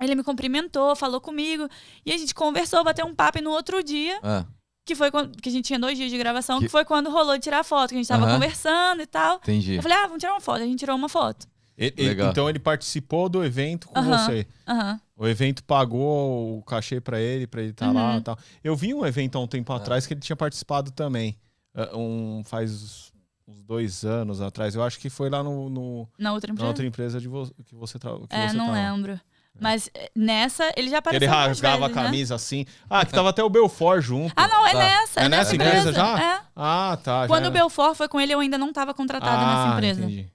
ele 0.00 0.14
me 0.14 0.22
cumprimentou, 0.22 0.94
falou 0.94 1.20
comigo, 1.20 1.68
e 2.06 2.12
a 2.12 2.16
gente 2.16 2.32
conversou, 2.32 2.84
bateu 2.84 3.04
um 3.04 3.14
papo 3.14 3.38
e 3.38 3.42
no 3.42 3.50
outro 3.50 3.82
dia 3.82 4.18
Ah, 4.22 4.46
que 4.86 4.94
foi 4.94 5.10
quando 5.10 5.36
que 5.42 5.48
a 5.48 5.52
gente 5.52 5.64
tinha 5.66 5.78
dois 5.78 5.98
dias 5.98 6.08
de 6.10 6.16
gravação, 6.16 6.58
Que- 6.60 6.66
que, 6.66 6.70
foi 6.70 6.84
quando 6.84 7.10
rolou 7.10 7.34
de 7.36 7.42
tirar 7.42 7.64
foto, 7.64 7.88
que 7.88 7.96
a 7.96 7.98
gente 7.98 8.06
tava 8.08 8.24
Aham. 8.26 8.34
conversando 8.34 9.02
e 9.02 9.06
tal. 9.06 9.38
entendi. 9.38 9.74
Eu 9.74 9.82
falei, 9.82 9.98
ah, 9.98 10.06
vamos 10.06 10.20
tirar 10.20 10.32
uma 10.34 10.40
foto. 10.40 10.62
A 10.62 10.66
gente 10.66 10.78
tirou 10.78 10.94
uma 10.96 11.08
foto. 11.08 11.46
Ele- 11.80 11.94
ele- 11.96 12.22
então 12.24 12.48
ele 12.48 12.58
participou 12.58 13.28
do 13.28 13.42
evento 13.42 13.88
com 13.88 13.98
Aham. 13.98 14.18
você. 14.26 14.46
Aham. 14.68 15.00
O 15.16 15.26
evento 15.26 15.64
pagou 15.64 16.58
o 16.58 16.62
cachê 16.62 17.00
pra 17.00 17.18
ele, 17.20 17.46
pra 17.46 17.62
ele 17.62 17.70
estar 17.70 17.88
Uhum. 17.88 17.94
lá 17.94 18.16
e 18.18 18.20
tal. 18.20 18.38
Eu 18.62 18.76
vi 18.76 18.92
um 18.94 19.04
evento 19.06 19.36
há 19.36 19.40
um 19.40 19.46
tempo 19.46 19.72
Ah. 19.72 19.76
atrás 19.76 20.06
que 20.06 20.12
ele 20.14 20.20
tinha 20.20 20.36
participado 20.36 20.90
também. 20.90 21.38
Ah, 21.74 21.96
Um, 21.96 22.42
faz 22.44 23.10
uns 23.48 23.62
dois 23.62 24.04
anos 24.04 24.40
atrás. 24.42 24.74
Eu 24.74 24.82
acho 24.82 24.98
que 24.98 25.08
foi 25.08 25.30
lá 25.30 25.42
no, 25.42 25.70
no- 25.70 26.08
Na 26.18 26.32
outra 26.32 26.48
na 26.48 26.52
empresa? 26.54 26.68
outra 26.68 26.86
empresa 26.86 27.20
de 27.20 27.28
vo 27.28 27.50
que 27.64 27.74
você 27.74 27.98
trabalha. 27.98 28.26
é, 28.30 28.48
você 28.48 28.56
não 28.56 28.66
tava. 28.66 28.78
lembro. 28.78 29.20
Mas 29.58 29.90
eh, 29.94 30.10
nessa, 30.14 30.72
ele 30.76 30.88
já 30.90 30.98
apareceu 30.98 31.26
Ele 31.26 31.34
rasgava 31.34 31.78
vezes, 31.80 31.96
a 31.96 32.00
né? 32.00 32.06
camisa 32.06 32.34
assim. 32.36 32.64
Ah, 32.88 33.04
que 33.04 33.12
tava 33.12 33.30
até 33.30 33.42
o 33.42 33.48
Belfort 33.50 34.00
junto. 34.00 34.32
Ah, 34.36 34.46
não, 34.48 34.66
é 34.66 34.72
Tá. 34.72 34.78
nessa. 34.78 35.20
É, 35.20 35.24
É 35.24 35.28
nessa 35.28 35.54
empresa 35.54 35.92
já? 35.92 36.20
É. 36.22 36.40
Ah, 36.54 36.98
tá. 37.02 37.22
já 37.22 37.26
Quando 37.28 37.46
o. 37.46 37.50
Belfort 37.50 37.96
foi 37.96 38.08
com 38.08 38.20
ele, 38.20 38.32
eu 38.32 38.40
ainda 38.40 38.56
não 38.56 38.68
estava 38.68 38.94
contratada 38.94 39.32
ah, 39.36 39.56
nessa 39.64 39.74
empresa. 39.74 40.02
Entendi. 40.04 40.28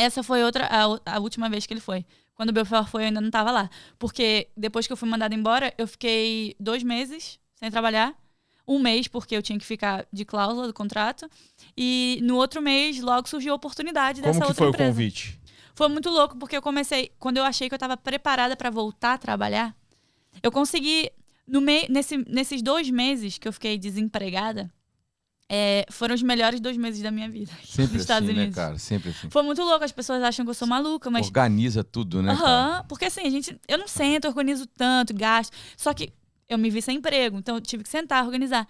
Essa 0.00 0.22
foi 0.22 0.42
outra, 0.42 0.66
a, 0.66 1.16
a 1.16 1.18
última 1.20 1.48
vez 1.48 1.66
que 1.66 1.72
ele 1.74 1.80
foi. 1.80 2.04
Quando 2.34 2.50
o 2.50 2.52
Belfort 2.52 2.88
foi, 2.88 3.02
eu 3.02 3.06
ainda 3.08 3.20
não 3.20 3.28
estava 3.28 3.50
lá. 3.50 3.68
Porque 3.98 4.48
depois 4.56 4.86
que 4.86 4.92
eu 4.92 4.96
fui 4.96 5.08
mandada 5.08 5.34
embora, 5.34 5.74
eu 5.76 5.86
fiquei 5.86 6.56
dois 6.58 6.82
meses 6.82 7.38
sem 7.54 7.70
trabalhar. 7.70 8.14
Um 8.66 8.78
mês, 8.78 9.08
porque 9.08 9.36
eu 9.36 9.42
tinha 9.42 9.58
que 9.58 9.64
ficar 9.64 10.06
de 10.12 10.24
cláusula 10.24 10.66
do 10.66 10.72
contrato. 10.72 11.28
E 11.76 12.18
no 12.22 12.36
outro 12.36 12.62
mês, 12.62 13.00
logo 13.00 13.28
surgiu 13.28 13.52
a 13.52 13.56
oportunidade 13.56 14.22
dessa 14.22 14.40
Como 14.40 14.44
que 14.44 14.48
outra 14.50 14.58
foi 14.64 14.68
empresa. 14.68 14.90
o 14.90 14.92
convite? 14.92 15.40
Foi 15.74 15.88
muito 15.88 16.08
louco, 16.08 16.36
porque 16.38 16.56
eu 16.56 16.62
comecei. 16.62 17.12
Quando 17.18 17.36
eu 17.36 17.44
achei 17.44 17.68
que 17.68 17.74
eu 17.74 17.76
estava 17.76 17.96
preparada 17.96 18.56
para 18.56 18.70
voltar 18.70 19.14
a 19.14 19.18
trabalhar, 19.18 19.76
eu 20.42 20.50
consegui. 20.50 21.10
No 21.46 21.60
mei, 21.60 21.86
nesse, 21.90 22.16
nesses 22.28 22.62
dois 22.62 22.88
meses 22.88 23.36
que 23.36 23.48
eu 23.48 23.52
fiquei 23.52 23.76
desempregada, 23.76 24.72
é, 25.52 25.84
foram 25.90 26.14
os 26.14 26.22
melhores 26.22 26.60
dois 26.60 26.76
meses 26.76 27.02
da 27.02 27.10
minha 27.10 27.28
vida. 27.28 27.50
Sempre 27.64 27.94
nos 27.94 28.02
Estados 28.02 28.28
assim, 28.28 28.36
né, 28.36 28.42
Unidos. 28.44 28.54
cara? 28.54 28.78
Sempre 28.78 29.10
assim. 29.10 29.28
Foi 29.28 29.42
muito 29.42 29.60
louco, 29.64 29.84
as 29.84 29.90
pessoas 29.90 30.22
acham 30.22 30.44
que 30.46 30.50
eu 30.50 30.54
sou 30.54 30.68
maluca, 30.68 31.10
mas. 31.10 31.26
Organiza 31.26 31.82
tudo, 31.82 32.22
né? 32.22 32.30
Aham, 32.30 32.84
porque 32.88 33.06
assim, 33.06 33.22
a 33.22 33.30
gente. 33.30 33.60
Eu 33.66 33.76
não 33.76 33.88
sento, 33.88 34.28
organizo 34.28 34.64
tanto, 34.64 35.12
gasto. 35.12 35.52
Só 35.76 35.92
que 35.92 36.12
eu 36.48 36.56
me 36.56 36.70
vi 36.70 36.80
sem 36.80 36.98
emprego, 36.98 37.36
então 37.36 37.56
eu 37.56 37.60
tive 37.60 37.82
que 37.82 37.88
sentar, 37.88 38.24
organizar. 38.24 38.64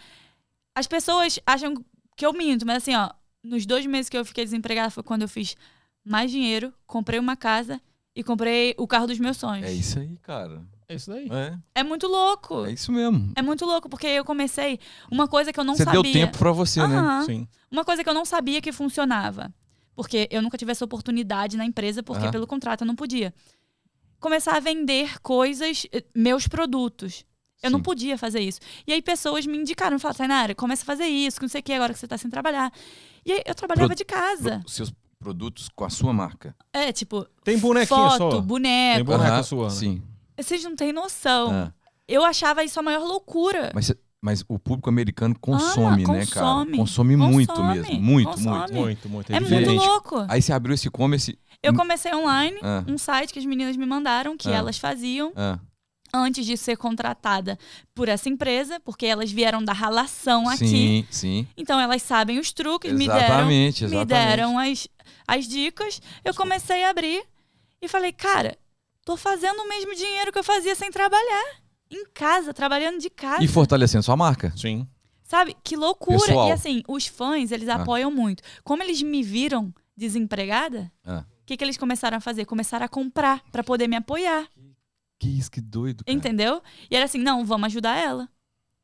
As 0.75 0.87
pessoas 0.87 1.39
acham 1.45 1.75
que 2.17 2.25
eu 2.25 2.33
minto, 2.33 2.65
mas 2.65 2.79
assim, 2.79 2.95
ó, 2.95 3.11
nos 3.45 3.67
dois 3.67 3.85
meses 3.85 4.09
que 4.09 4.17
eu 4.17 4.25
fiquei 4.25 4.45
desempregada 4.45 4.89
foi 4.89 5.03
quando 5.03 5.21
eu 5.21 5.29
fiz 5.29 5.57
mais 6.03 6.31
dinheiro, 6.31 6.73
comprei 6.87 7.21
uma 7.21 7.37
casa 7.37 7.79
e 8.17 8.25
comprei 8.25 8.75
o 8.79 8.87
carro 8.87 9.07
dos 9.07 9.19
meus 9.19 9.37
sonhos. 9.37 9.67
É 9.67 9.73
isso 9.73 9.99
aí, 9.99 10.17
cara. 10.23 10.63
É 10.91 10.97
isso 10.97 11.09
daí. 11.09 11.29
É, 11.31 11.57
É 11.77 11.83
muito 11.85 12.09
louco. 12.09 12.67
é 12.67 12.73
isso 12.73 12.91
mesmo. 12.91 13.33
É 13.37 13.43
muito 13.43 13.65
louco, 13.65 13.89
porque 13.89 14.09
eu 14.09 14.25
comecei 14.25 14.81
uma 15.09 15.29
coisa 15.29 15.53
que 15.53 15.61
eu 15.61 15.63
não 15.65 15.77
Você 15.77 15.85
sabia. 15.85 16.03
deu 16.03 16.13
tempo 16.13 16.37
pra 16.37 16.51
você, 16.51 16.85
né? 16.85 17.23
Sim. 17.25 17.47
Uma 17.71 17.85
coisa 17.85 18.03
que 18.03 18.11
eu 18.11 18.15
não 18.15 18.25
sabia 18.25 18.61
que 18.61 18.73
funcionava. 18.73 19.55
Porque 19.95 20.27
eu 20.33 20.43
nunca 20.43 20.59
tive 20.59 20.73
essa 20.73 20.85
oportunidade 20.85 21.57
na 21.57 21.65
empresa, 21.65 22.03
porque 22.03 22.23
Aham. 22.25 22.33
pelo 22.33 22.47
contrato 22.47 22.81
eu 22.81 22.87
não 22.89 22.97
podia. 22.97 23.33
Começar 24.19 24.57
a 24.57 24.61
vender 24.61 25.21
coisas, 25.21 25.87
eh, 25.93 26.05
meus 26.15 26.49
produtos. 26.49 27.25
Eu 27.63 27.71
não 27.71 27.79
Sim. 27.79 27.83
podia 27.85 28.19
fazer 28.19 28.41
isso. 28.41 28.59
E 28.87 28.93
aí 28.93 29.01
pessoas 29.01 29.47
me 29.47 29.57
indicaram, 29.57 29.99
falaram, 29.99 30.19
Tainara, 30.19 30.55
começa 30.57 30.83
a 30.83 30.87
fazer 30.87 31.05
isso, 31.07 31.37
que 31.39 31.43
não 31.45 31.49
sei 31.49 31.61
o 31.61 31.65
que, 31.65 31.73
agora 31.73 31.93
que 31.93 31.99
você 32.01 32.09
tá 32.09 32.19
sem 32.19 32.31
trabalhar. 32.31 32.73
E 33.25 33.33
aí 33.33 33.43
eu 33.47 33.55
trabalhava 33.55 33.89
Pro- 33.89 33.97
de 33.97 34.05
casa. 34.05 34.59
Pro- 34.61 34.69
seus 34.71 34.93
produtos 35.19 35.69
com 35.69 35.85
a 35.85 35.91
sua 35.91 36.13
marca. 36.13 36.57
É, 36.73 36.91
tipo, 36.93 37.27
Tem 37.45 37.59
bonequinha 37.59 38.11
foto? 38.11 38.31
Tem 38.31 38.43
boneco. 38.43 39.05
boneca 39.05 39.33
Aham, 39.35 39.43
sua, 39.43 39.65
né? 39.65 39.71
Sim. 39.71 40.03
Vocês 40.43 40.63
não 40.65 40.75
têm 40.77 40.93
noção. 40.93 41.51
Ah. 41.53 41.73
Eu 42.09 42.25
achava 42.25 42.65
isso 42.65 42.79
a 42.79 42.83
maior 42.83 43.03
loucura. 43.05 43.71
Mas, 43.75 43.93
mas 44.21 44.45
o 44.49 44.59
público 44.59 44.89
americano 44.89 45.37
consome, 45.41 46.05
né, 46.07 46.27
cara? 46.27 46.47
consome. 46.47 46.77
Consome 46.79 47.17
muito 47.17 47.49
Consome, 47.55 47.79
mesmo. 47.79 48.01
Muito, 48.03 48.31
consome. 48.31 48.51
muito. 48.59 48.75
Muito, 48.75 49.09
muito. 49.09 49.33
É 49.33 49.39
diferente. 49.39 49.69
muito 49.69 49.85
louco. 49.85 50.27
Aí 50.29 50.43
você 50.43 50.53
abriu 50.53 50.75
esse 50.75 50.89
e-commerce. 50.89 51.39
Eu 51.63 51.75
comecei 51.75 52.13
online, 52.15 52.59
Ah, 52.63 52.83
um 52.89 52.97
site 52.99 53.33
que 53.33 53.39
as 53.39 53.45
meninas 53.45 53.77
me 53.77 53.85
mandaram, 53.87 54.37
que 54.37 54.49
Ah. 54.49 54.57
elas 54.57 54.79
faziam 54.79 55.31
ah, 55.37 55.59
antes 56.13 56.45
de 56.47 56.57
ser 56.57 56.77
contratada 56.77 57.57
por 57.95 58.09
essa 58.09 58.29
empresa, 58.29 58.81
porque 58.81 59.07
elas 59.07 59.31
vieram 59.31 59.63
da 59.63 59.73
ralação 59.73 60.49
aqui. 60.49 60.67
sim, 60.67 61.07
sim. 61.11 61.47
Então 61.57 61.79
elas 61.79 62.03
sabem 62.03 62.39
os 62.39 62.51
truques, 62.51 62.93
me 62.93 63.07
deram, 63.07 63.19
Exatamente, 63.21 63.81
me 63.85 63.87
exatamente. 63.91 64.09
deram 64.09 64.59
as, 64.59 64.89
as 65.29 65.47
dicas. 65.47 66.01
Eu 66.25 66.35
comecei 66.35 66.83
a 66.83 66.91
abrir 66.91 67.23
e 67.81 67.87
falei, 67.87 68.11
cara, 68.13 68.57
tô 69.11 69.17
fazendo 69.17 69.59
o 69.61 69.69
mesmo 69.69 69.93
dinheiro 69.95 70.31
que 70.31 70.39
eu 70.39 70.45
fazia 70.45 70.73
sem 70.77 70.89
trabalhar. 70.91 71.45
Em 71.91 72.05
casa, 72.15 72.55
trabalhando 72.55 73.01
de 73.01 73.11
casa. 73.11 73.43
E 73.43 73.49
fortalecendo 73.49 74.05
sua 74.05 74.17
marca. 74.17 74.53
Sim. 74.57 74.87
Sabe? 75.25 75.57
Que 75.65 75.75
loucura. 75.75 76.19
Pessoal. 76.21 76.49
E 76.49 76.53
assim, 76.53 76.83
os 76.87 77.09
fãs, 77.09 77.51
eles 77.51 77.69
Ah. 77.69 77.77
apoiam 77.77 78.09
muito. 78.11 78.41
Como 78.63 78.81
eles 78.85 79.03
me 79.03 79.23
viram 79.25 79.75
desempregada, 79.97 80.93
o 81.05 81.11
Ah. 81.11 81.25
que, 81.45 81.57
que 81.57 81.65
eles 81.65 81.77
começaram 81.77 82.19
a 82.19 82.21
fazer? 82.21 82.45
Começaram 82.45 82.87
a 82.87 82.89
comprar 82.89 83.43
pra 83.51 83.65
poder 83.65 83.89
me 83.89 83.97
apoiar. 83.97 84.47
Que 85.19 85.29
isso, 85.29 85.51
que 85.51 85.61
doido. 85.61 86.05
Cara. 86.05 86.17
Entendeu? 86.17 86.63
E 86.89 86.95
era 86.95 87.05
assim, 87.07 87.19
não, 87.19 87.45
vamos 87.45 87.67
ajudar 87.67 87.97
ela. 87.97 88.29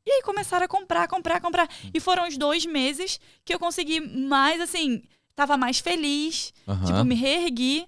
E 0.04 0.10
aí 0.10 0.22
começaram 0.22 0.64
a 0.64 0.68
comprar, 0.68 1.06
comprar, 1.06 1.40
comprar. 1.40 1.68
E 1.94 2.00
foram 2.00 2.26
os 2.26 2.36
dois 2.36 2.66
meses 2.66 3.20
que 3.44 3.54
eu 3.54 3.58
consegui 3.60 4.00
mais, 4.00 4.60
assim, 4.60 5.04
tava 5.36 5.56
mais 5.56 5.78
feliz. 5.78 6.52
Tipo, 6.84 7.04
me 7.04 7.14
reergui, 7.14 7.86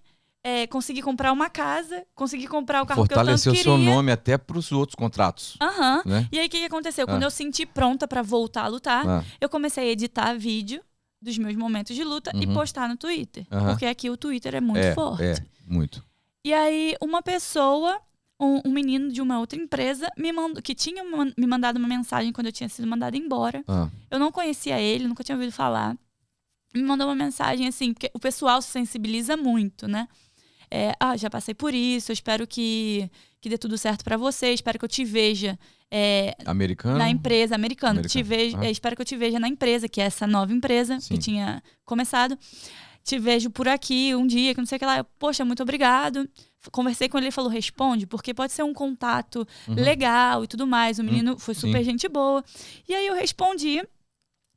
é, 0.49 0.67
consegui 0.67 1.03
comprar 1.03 1.33
uma 1.33 1.51
casa, 1.51 2.05
consegui 2.15 2.47
comprar 2.47 2.83
o 2.83 2.87
carro 2.87 3.03
Fortaleceu 3.03 3.53
que 3.53 3.59
eu 3.59 3.63
seu 3.63 3.73
tanto 3.73 3.81
queria. 3.83 3.95
nome 3.95 4.11
até 4.13 4.39
pros 4.39 4.73
outros 4.73 4.95
contratos. 4.95 5.57
Aham. 5.61 6.03
Né? 6.07 6.29
E 6.33 6.39
aí, 6.39 6.47
o 6.47 6.51
que, 6.51 6.59
que 6.59 6.65
aconteceu? 6.65 7.05
Ah. 7.05 7.13
Quando 7.13 7.23
eu 7.23 7.31
senti 7.31 7.67
pronta 7.67 8.09
pra 8.09 8.23
voltar 8.23 8.65
a 8.65 8.69
lutar, 8.69 9.07
Ah. 9.09 9.25
eu 9.41 9.49
comecei 9.49 9.85
a 9.89 9.93
editar 9.93 10.35
vídeo 10.35 10.81
dos 11.21 11.37
meus 11.37 11.57
momentos 11.57 11.95
de 11.97 12.05
luta 12.05 12.31
e 12.35 12.47
Uhum. 12.47 12.55
postar 12.55 12.89
no 12.89 12.97
Twitter. 12.97 13.47
Aham. 13.51 13.67
Porque 13.71 13.87
aqui 13.87 14.09
o 14.09 14.17
Twitter 14.17 14.55
é 14.55 14.61
muito 14.61 14.79
é, 14.85 14.95
forte. 14.95 15.23
É, 15.25 15.35
muito. 15.67 16.03
E 16.45 16.53
aí, 16.55 16.95
uma 17.03 17.21
pessoa, 17.23 18.01
um, 18.41 18.61
um 18.65 18.71
menino 18.73 19.11
de 19.13 19.21
uma 19.21 19.39
outra 19.41 19.59
empresa, 19.59 20.09
me 20.17 20.33
mandou, 20.33 20.63
que 20.63 20.75
tinha 20.75 21.03
man- 21.05 21.33
me 21.37 21.47
mandado 21.47 21.77
uma 21.79 21.89
mensagem 21.89 22.33
quando 22.33 22.47
eu 22.47 22.53
tinha 22.53 22.69
sido 22.69 22.87
mandada 22.87 23.17
embora. 23.17 23.63
Ah. 23.67 23.89
Eu 24.11 24.19
não 24.19 24.31
conhecia 24.31 24.81
ele, 24.81 25.09
nunca 25.09 25.25
tinha 25.25 25.35
ouvido 25.37 25.53
falar. 25.53 25.97
Me 26.75 26.83
mandou 26.83 27.07
uma 27.09 27.15
mensagem 27.17 27.67
assim, 27.67 27.93
porque 27.93 28.11
o 28.15 28.19
pessoal 28.21 28.61
se 28.63 28.69
sensibiliza 28.71 29.37
muito, 29.37 29.89
né? 29.89 30.07
É, 30.71 30.93
ah, 31.01 31.17
já 31.17 31.31
passei 31.31 31.55
por 31.55 31.73
isso, 31.75 32.11
eu 32.11 32.15
espero 32.15 32.47
que, 32.47 33.11
que 33.41 33.49
dê 33.49 33.57
tudo 33.57 33.79
certo 33.79 34.05
pra 34.05 34.17
você, 34.17 34.53
espero 34.53 34.79
que 34.79 34.85
eu 34.85 34.89
te 34.89 35.05
veja 35.05 35.59
é, 35.91 36.35
Americano? 36.45 36.99
na 36.99 37.09
empresa 37.09 37.55
americana. 37.55 38.03
Te 38.03 38.19
Americano, 38.19 38.29
vejo, 38.43 38.57
aham. 38.57 38.65
é, 38.67 38.71
espero 38.71 38.95
que 38.97 39.01
eu 39.03 39.07
te 39.07 39.17
veja 39.17 39.39
na 39.41 39.49
empresa, 39.49 39.89
que 39.89 40.01
é 40.01 40.05
essa 40.05 40.27
nova 40.27 40.53
empresa 40.53 41.01
Sim. 41.01 41.15
que 41.15 41.21
tinha 41.21 41.63
começado. 41.85 42.39
Te 43.03 43.19
vejo 43.19 43.49
por 43.49 43.67
aqui 43.67 44.15
um 44.15 44.27
dia, 44.27 44.53
que 44.55 44.61
não 44.61 44.67
sei 44.67 44.77
o 44.77 44.79
que 44.79 44.85
lá. 44.85 44.99
Eu, 44.99 45.05
Poxa, 45.19 45.43
muito 45.43 45.63
obrigado. 45.63 46.29
Conversei 46.71 47.09
com 47.09 47.17
ele, 47.17 47.29
ele 47.29 47.33
falou: 47.33 47.49
responde, 47.51 48.07
porque 48.07 48.35
pode 48.35 48.53
ser 48.53 48.63
um 48.65 48.75
contato 48.75 49.49
Uhum. 49.67 49.75
legal 49.75 50.45
e 50.45 50.47
tudo 50.47 50.67
mais. 50.67 50.99
O 50.99 51.05
menino 51.05 51.39
foi 51.39 51.55
super 51.55 51.79
sim. 51.79 51.85
gente 51.85 52.07
boa. 52.07 52.45
E 52.87 52.95
aí 52.95 53.07
eu 53.07 53.15
respondi 53.15 53.83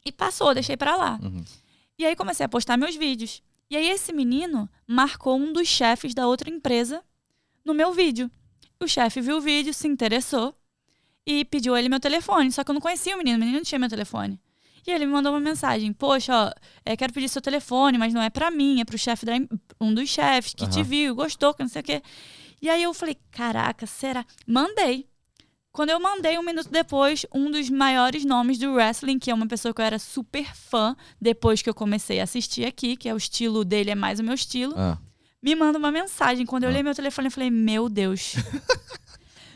e 0.06 0.12
passou, 0.12 0.54
deixei 0.54 0.76
pra 0.76 0.98
lá. 0.98 1.18
Uhum. 1.24 1.42
E 1.98 2.06
aí 2.06 2.14
comecei 2.14 2.46
a 2.46 2.50
postar 2.50 2.76
meus 2.76 2.96
vídeos. 2.98 3.42
E 3.72 3.78
aí 3.78 3.90
esse 3.90 4.12
menino 4.12 4.70
marcou 4.86 5.38
um 5.38 5.54
dos 5.54 5.66
chefes 5.66 6.14
da 6.14 6.28
outra 6.28 6.50
empresa 6.50 7.02
no 7.64 7.74
meu 7.74 7.94
vídeo. 7.94 8.30
O 8.78 8.86
chefe 8.86 9.22
viu 9.22 9.38
o 9.38 9.42
vídeo, 9.42 9.74
se 9.74 9.88
interessou 9.88 10.54
e 11.26 11.46
pediu 11.46 11.78
ele 11.78 11.88
meu 11.88 12.00
telefone. 12.02 12.52
Só 12.52 12.66
que 12.66 12.70
eu 12.70 12.74
não 12.74 12.82
conhecia 12.82 13.16
o 13.16 13.18
menino, 13.18 13.38
o 13.38 13.40
menino 13.40 13.60
não 13.60 13.64
tinha 13.64 13.80
meu 13.80 13.88
telefone. 13.88 14.38
E 14.86 14.92
ele 14.92 15.06
me 15.06 15.14
mandou 15.14 15.32
uma 15.32 15.40
mensagem: 15.40 15.94
Poxa, 15.94 16.34
ó, 16.36 16.52
é, 16.86 16.98
quero 16.98 17.14
pedir 17.14 17.30
seu 17.30 17.42
telefone, 17.42 17.98
mas 17.98 18.14
não 18.14 18.22
é 18.22 18.30
pra 18.30 18.52
mim, 18.52 18.82
é 18.82 18.84
pro 18.84 18.98
chefe 18.98 19.26
da 19.26 19.32
um 19.80 19.94
dos 19.94 20.10
chefes 20.10 20.54
que 20.54 20.68
te 20.68 20.80
Aham. 20.80 20.84
viu, 20.84 21.16
gostou, 21.16 21.54
que 21.54 21.64
não 21.64 21.70
sei 21.70 21.82
o 21.82 21.86
quê. 21.86 22.04
E 22.62 22.70
aí 22.70 22.84
eu 22.84 22.94
falei: 22.94 23.18
Caraca, 23.32 23.88
será? 23.88 24.26
Mandei. 24.46 25.08
Quando 25.72 25.90
eu 25.90 26.00
mandei, 26.02 26.38
um 26.38 26.44
minuto 26.44 26.70
depois, 26.70 27.26
um 27.34 27.50
dos 27.50 27.70
maiores 27.70 28.26
nomes 28.26 28.58
do 28.58 28.74
wrestling, 28.74 29.18
que 29.18 29.32
é 29.32 29.34
uma 29.34 29.48
pessoa 29.48 29.74
que 29.74 29.80
eu 29.82 29.86
era 29.86 29.98
super 29.98 30.46
fã 30.54 30.96
depois 31.20 31.62
que 31.62 31.70
eu 31.70 31.74
comecei 31.74 32.20
a 32.20 32.24
assistir 32.24 32.66
aqui, 32.66 32.98
que 32.98 33.08
é 33.08 33.14
o 33.14 33.18
estilo 33.18 33.64
dele, 33.64 33.92
é 33.92 33.96
mais 33.96 34.20
o 34.20 34.24
meu 34.24 34.34
estilo, 34.34 34.74
Ah. 34.78 34.98
me 35.42 35.56
manda 35.56 35.80
uma 35.80 35.90
mensagem. 35.92 36.46
Quando 36.46 36.64
eu 36.64 36.70
Ah. 36.70 36.72
olhei 36.72 36.84
meu 36.84 36.94
telefone, 36.94 37.28
eu 37.28 37.32
falei, 37.32 37.50
meu 37.50 37.88
Deus. 37.88 38.34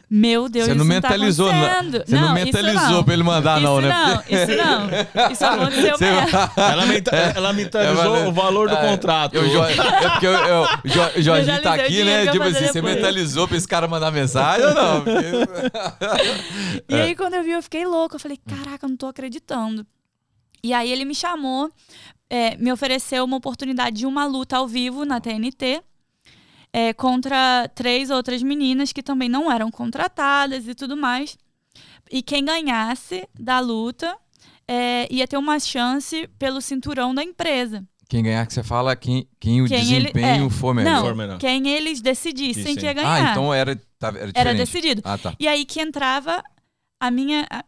meu 0.10 0.48
Deus, 0.48 0.66
Você 0.66 0.72
isso 0.72 0.78
não 0.80 0.86
não 0.86 1.02
tá 1.02 1.10
mentalizou, 1.10 1.52
não- 1.52 1.66
acontecendo. 1.66 2.04
Você 2.06 2.16
não, 2.16 2.24
isso 2.26 2.34
mentalizou 2.46 2.90
não. 2.92 3.04
pra 3.04 3.14
ele 3.14 3.24
mandar, 3.24 3.58
isso 3.58 3.64
não, 3.68 3.82
né? 3.82 3.90
não, 3.90 4.38
isso 4.38 4.56
não. 4.56 5.32
Isso 5.32 5.46
aconteceu 5.46 5.98
Você- 5.98 6.12
mesmo. 6.12 6.30
Ela, 6.58 6.86
menta- 6.86 7.16
ela 7.36 7.54
mentalizou 7.54 8.16
É, 8.18 8.28
o 8.28 8.32
valor 8.32 8.70
do 8.70 8.76
é, 8.76 8.90
contrato. 8.90 9.34
Eu, 9.36 9.50
Jo- 9.50 9.64
é 9.64 10.10
porque 10.10 10.28
eu, 10.28 10.32
eu, 10.32 10.62
o 10.64 10.88
Jo- 10.88 11.20
o 11.20 11.22
Jorginho 11.22 11.62
tá 11.62 11.74
aqui, 11.76 12.04
né? 12.04 12.28
Tipo 12.28 12.44
assim, 12.44 12.68
você 12.68 12.82
mentalizou 12.82 13.48
pra 13.48 13.58
esse 13.58 13.68
cara 13.68 13.88
mandar 13.88 14.12
mensagem 14.12 14.66
ou 14.66 14.74
não? 14.74 15.02
Porque- 15.02 16.84
E 16.90 16.96
aí, 16.96 17.16
quando 17.16 17.34
eu 17.34 17.44
vi, 17.44 17.52
eu 17.52 17.62
fiquei 17.64 17.86
louca. 17.86 18.16
Eu 18.16 18.20
falei, 18.20 18.38
caraca, 18.48 18.86
eu 18.86 18.90
não 18.90 18.98
tô 18.98 19.08
acreditando. 19.08 19.86
E 20.64 20.74
aí, 20.74 20.92
ele 20.92 21.06
me 21.06 21.14
chamou, 21.16 21.70
é, 22.30 22.56
me 22.58 22.72
ofereceu 22.72 23.24
uma 23.24 23.38
oportunidade 23.38 23.96
de 23.98 24.06
uma 24.06 24.26
luta 24.26 24.58
ao 24.58 24.68
vivo 24.68 25.06
na 25.06 25.20
TNT. 25.20 25.82
É, 26.78 26.92
contra 26.94 27.70
três 27.74 28.10
outras 28.10 28.44
meninas 28.44 28.92
que 28.92 29.02
também 29.02 29.30
não 29.30 29.50
eram 29.52 29.72
contratadas 29.72 30.68
e 30.68 30.76
tudo 30.76 30.98
mais. 30.98 31.38
E 32.12 32.22
quem 32.22 32.44
ganhasse 32.44 33.28
da 33.40 33.60
luta 33.62 34.16
é, 34.68 35.08
ia 35.10 35.26
ter 35.28 35.38
uma 35.38 35.58
chance 35.60 36.28
pelo 36.38 36.60
cinturão 36.60 37.16
da 37.16 37.24
empresa. 37.24 37.84
Quem 38.10 38.22
ganhar 38.22 38.46
que 38.46 38.54
você 38.54 38.62
fala, 38.64 38.96
quem, 38.96 39.28
quem 39.40 39.62
o 39.62 39.68
Quem 39.68 39.78
ele- 39.94 40.12
desempenho 40.12 40.48
é. 40.48 40.50
for 40.50 40.74
melhor. 40.76 40.92
Não, 40.94 41.06
For 41.06 41.16
melhor. 41.16 41.38
quem 41.40 41.68
eles 41.70 42.02
decidissem 42.02 42.74
Sim, 42.74 42.76
que 42.76 42.86
ia 42.86 42.94
ganhar. 42.94 43.28
Ah, 43.30 43.32
então 43.32 43.54
era, 43.54 43.76
tá, 43.98 44.10
era 44.10 44.14
diferente. 44.28 44.38
Era 44.38 44.54
decidido. 44.54 45.02
Ah, 45.06 45.18
tá. 45.18 45.34
E 45.40 45.48
aí 45.48 45.64
que 45.66 45.80
entrava 45.82 46.44
a 47.00 47.10
minha. 47.10 47.48
a- 47.50 47.64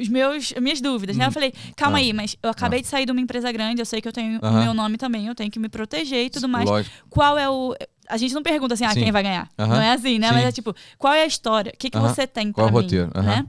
os 0.00 0.08
meus, 0.08 0.54
as 0.56 0.62
minhas 0.62 0.80
dúvidas, 0.80 1.16
né? 1.18 1.26
Eu 1.26 1.32
falei, 1.32 1.52
calma 1.76 1.98
Ah. 1.98 2.00
aí, 2.00 2.10
mas 2.12 2.34
eu 2.42 2.48
acabei 2.48 2.80
de 2.80 2.86
sair 2.86 3.04
de 3.04 3.12
uma 3.12 3.20
empresa 3.20 3.52
grande, 3.52 3.78
eu 3.82 3.84
sei 3.84 4.00
que 4.00 4.08
eu 4.08 4.12
tenho 4.12 4.40
o 4.40 4.52
meu 4.64 4.72
nome 4.72 4.96
também, 4.96 5.26
eu 5.26 5.34
tenho 5.34 5.50
que 5.50 5.58
me 5.58 5.68
proteger 5.68 6.24
e 6.24 6.30
tudo 6.30 6.48
mais. 6.48 6.64
Lógico. 6.66 6.96
Qual 7.10 7.36
é 7.36 7.46
o. 7.50 7.74
A 8.08 8.16
gente 8.16 8.34
não 8.34 8.42
pergunta 8.42 8.74
assim, 8.74 8.84
ah, 8.84 8.90
Sim. 8.92 9.00
quem 9.04 9.12
vai 9.12 9.22
ganhar. 9.22 9.48
Não 9.56 9.80
é 9.80 9.92
assim, 9.92 10.18
né? 10.18 10.28
Sim. 10.28 10.34
Mas 10.34 10.44
é 10.44 10.52
tipo, 10.52 10.74
qual 10.98 11.12
é 11.12 11.22
a 11.22 11.26
história? 11.26 11.72
O 11.74 11.76
que, 11.78 11.90
que 11.90 11.98
você 11.98 12.26
tem 12.26 12.52
Qual 12.52 12.66
pra 12.68 12.74
é 12.76 12.78
o 12.78 12.78
mim, 12.78 12.82
roteiro? 12.84 13.10
Aham. 13.14 13.26
né? 13.26 13.46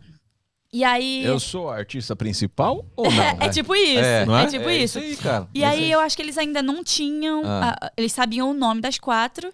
E 0.73 0.83
aí. 0.83 1.23
Eu 1.23 1.39
sou 1.39 1.69
a 1.69 1.77
artista 1.77 2.13
principal 2.13 2.85
ou 2.95 3.09
não? 3.09 3.23
É, 3.23 3.37
é 3.47 3.49
tipo 3.49 3.73
isso. 3.73 3.99
É, 4.03 4.25
É, 4.27 4.43
é? 4.43 4.45
tipo 4.47 4.69
É 4.69 4.77
isso. 4.77 4.99
aí, 4.99 5.15
cara. 5.15 5.47
E 5.55 5.63
aí 5.63 5.85
é- 5.91 5.95
eu 5.95 5.99
acho 6.01 6.15
que 6.15 6.21
eles 6.21 6.37
ainda 6.37 6.61
não 6.61 6.83
tinham. 6.83 7.41
Ah. 7.45 7.89
eles 7.95 8.11
sabiam 8.11 8.51
o 8.51 8.53
nome 8.53 8.81
das 8.81 8.99
quatro. 8.99 9.49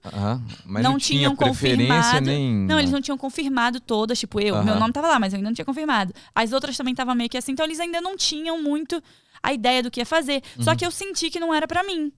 Mas 0.65 0.83
não 0.83 0.93
não, 0.93 0.97
tinha 0.97 1.19
tinham 1.19 1.35
preferência 1.35 1.93
confirmado. 1.95 2.25
nem... 2.25 2.51
Não, 2.65 2.79
eles 2.79 2.91
não 2.91 2.99
tinham 2.99 3.17
confirmado 3.17 3.79
todas, 3.79 4.17
tipo 4.19 4.39
eu. 4.41 4.63
Meu 4.63 4.75
nome 4.79 4.91
tava 4.91 5.07
lá, 5.07 5.19
mas 5.19 5.33
eu 5.33 5.37
ainda 5.37 5.49
não 5.49 5.53
tinha 5.53 5.65
confirmado. 5.65 6.13
As 6.33 6.51
outras 6.51 6.75
também 6.75 6.93
estavam 6.93 7.13
meio 7.13 7.29
que 7.29 7.37
assim, 7.37 7.51
então 7.51 7.65
eles 7.65 7.79
ainda 7.79 8.01
não 8.01 8.17
tinham 8.17 8.61
muito 8.61 9.01
a 9.41 9.53
ideia 9.53 9.83
do 9.83 9.91
que 9.91 9.99
ia 10.01 10.05
fazer. 10.07 10.41
Uhum. 10.57 10.63
Só 10.63 10.75
que 10.75 10.83
eu 10.85 10.89
senti 10.89 11.29
que 11.29 11.39
não 11.39 11.53
era 11.53 11.67
pra 11.67 11.83
mim. 11.83 12.11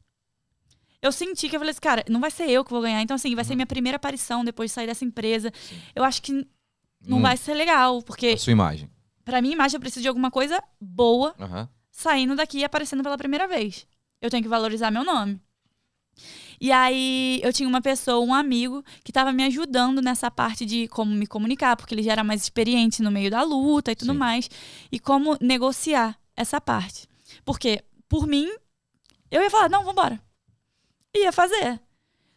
Eu 1.06 1.12
senti 1.12 1.48
que 1.50 1.56
eu 1.56 1.60
falei 1.60 1.72
assim, 1.72 1.80
cara, 1.82 2.04
não 2.10 2.20
vai 2.20 2.32
ser 2.32 2.50
eu 2.50 2.64
que 2.66 2.72
vou 2.72 2.82
ganhar. 2.82 3.02
Então, 3.02 3.16
assim, 3.16 3.34
vai 3.36 3.44
Uhum. 3.44 3.48
ser 3.48 3.56
minha 3.56 3.66
primeira 3.66 3.96
aparição 3.98 4.44
depois 4.44 4.72
de 4.72 4.76
sair 4.76 4.88
dessa 4.88 5.06
empresa. 5.06 5.52
Eu 5.94 6.04
acho 6.04 6.22
que 6.22 6.32
não 7.08 7.20
Hum, 7.20 7.22
vai 7.22 7.38
ser 7.38 7.54
legal, 7.54 8.02
porque 8.02 8.30
A 8.30 8.38
sua 8.38 8.52
imagem. 8.52 8.90
pra 9.24 9.42
minha 9.42 9.54
imagem 9.54 9.78
eu 9.78 9.80
preciso 9.82 10.02
de 10.02 10.08
alguma 10.08 10.32
coisa 10.32 10.62
boa 10.82 11.36
Aham. 11.40 11.70
saindo 11.92 12.36
daqui 12.36 12.60
e 12.60 12.64
aparecendo 12.64 13.04
pela 13.04 13.18
primeira 13.18 13.48
vez. 13.48 13.86
Eu 14.22 14.30
tenho 14.30 14.42
que 14.42 14.50
valorizar 14.50 14.90
meu 14.92 15.04
nome. 15.04 15.40
E 16.60 16.72
aí 16.72 17.40
eu 17.44 17.52
tinha 17.52 17.68
uma 17.68 17.82
pessoa, 17.82 18.26
um 18.26 18.34
amigo, 18.34 18.84
que 19.04 19.12
estava 19.12 19.32
me 19.32 19.44
ajudando 19.44 20.02
nessa 20.02 20.32
parte 20.32 20.66
de 20.66 20.88
como 20.88 21.12
me 21.14 21.28
comunicar, 21.28 21.76
porque 21.76 21.94
ele 21.94 22.02
já 22.02 22.14
era 22.14 22.24
mais 22.24 22.42
experiente 22.42 23.02
no 23.04 23.12
meio 23.12 23.30
da 23.30 23.44
luta 23.44 23.92
e 23.92 23.96
tudo 23.96 24.14
Sim. 24.14 24.18
mais, 24.18 24.50
e 24.92 24.98
como 25.00 25.38
negociar 25.42 26.18
essa 26.36 26.60
parte. 26.62 27.08
Porque, 27.44 27.84
por 28.08 28.26
mim, 28.26 28.50
eu 29.30 29.42
ia 29.42 29.52
falar, 29.52 29.70
não, 29.70 29.84
vambora. 29.84 30.20
Ia 31.16 31.32
fazer. 31.32 31.80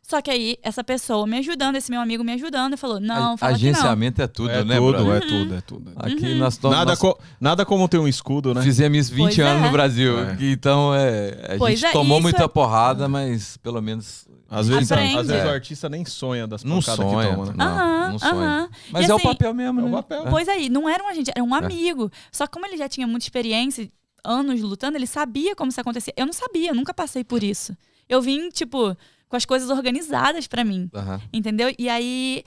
Só 0.02 0.22
que 0.22 0.30
aí, 0.30 0.56
essa 0.62 0.82
pessoa 0.82 1.26
me 1.26 1.36
ajudando, 1.36 1.76
esse 1.76 1.90
meu 1.90 2.00
amigo 2.00 2.24
me 2.24 2.32
ajudando, 2.32 2.78
falou, 2.78 2.98
não, 2.98 3.34
A- 3.34 3.36
fala 3.36 3.59
que 3.59 3.64
não. 3.64 3.70
Agenciamento 3.72 4.22
é 4.22 4.26
tudo, 4.26 4.48
é 4.50 4.64
né, 4.64 4.76
tudo, 4.76 4.92
brother? 5.05 5.16
é 5.16 5.20
tudo, 5.20 5.55
é 5.56 5.60
tudo. 5.60 5.92
Aqui 5.96 6.26
Uhum. 6.32 6.38
nós, 6.38 6.56
to- 6.56 6.70
Nada, 6.70 6.92
nós 6.92 6.98
co- 6.98 7.18
nada 7.38 7.66
como 7.66 7.86
ter 7.88 7.98
um 7.98 8.09
escudo, 8.09 8.55
né? 8.55 8.62
fizemos 8.62 8.96
isso 8.96 9.14
20 9.14 9.36
Pois 9.36 9.38
anos 9.40 9.62
é. 9.62 9.66
no 9.66 9.70
Brasil. 9.72 10.18
É. 10.18 10.36
Então, 10.40 10.94
é, 10.94 11.55
a 11.55 11.59
Pois 11.59 11.78
gente 11.78 11.90
é, 11.90 11.92
tomou 11.92 12.16
isso 12.18 12.22
muita 12.22 12.44
é- 12.44 12.48
porrada, 12.48 13.06
mas 13.06 13.59
pelo 13.59 13.82
menos... 13.82 14.26
Às 14.50 14.66
vezes, 14.66 14.90
às 14.90 15.26
vezes 15.26 15.30
É. 15.30 15.46
o 15.46 15.50
artista 15.50 15.90
nem 15.90 16.06
sonha 16.06 16.46
das 16.46 16.64
Não 16.64 16.80
pancadas 16.80 17.05
sonha. 17.05 17.28
que 17.28 17.34
toma, 17.34 17.46
né? 17.48 17.52
Não, 17.55 17.66
Aham, 17.66 18.09
não 18.12 18.18
sonha. 18.18 18.32
aham. 18.32 18.68
Mas 18.90 19.06
E 19.06 19.10
é 19.10 19.12
o 19.12 19.16
assim, 19.18 19.26
papel 19.28 19.52
mesmo, 19.52 19.80
é 19.80 19.82
o 19.82 19.86
né? 19.88 19.92
papel. 19.92 20.24
Pois 20.30 20.48
aí, 20.48 20.70
não 20.70 20.88
era 20.88 21.05
um 21.05 21.09
agente, 21.09 21.30
era 21.34 21.44
um 21.44 21.55
amigo. 21.55 22.10
Só 22.32 22.46
que 22.46 22.52
como 22.55 22.64
ele 22.64 22.78
já 22.78 22.88
tinha 22.88 23.06
muita 23.06 23.26
experiência, 23.26 23.90
anos 24.24 24.62
lutando, 24.62 24.96
ele 24.96 25.06
sabia 25.06 25.55
como 25.55 25.68
isso 25.68 25.78
acontecia. 25.78 26.14
Eu 26.16 26.24
não 26.24 26.32
sabia, 26.32 26.70
eu 26.70 26.74
nunca 26.74 26.94
passei 26.94 27.22
por 27.22 27.42
isso. 27.42 27.76
Eu 28.09 28.20
vim, 28.22 28.48
tipo, 28.51 28.97
com 29.28 29.36
as 29.36 29.44
coisas 29.44 29.70
organizadas 29.70 30.47
pra 30.47 30.64
mim, 30.64 30.90
Aham. 30.94 31.20
entendeu? 31.32 31.74
E 31.78 31.89
aí 31.89 32.43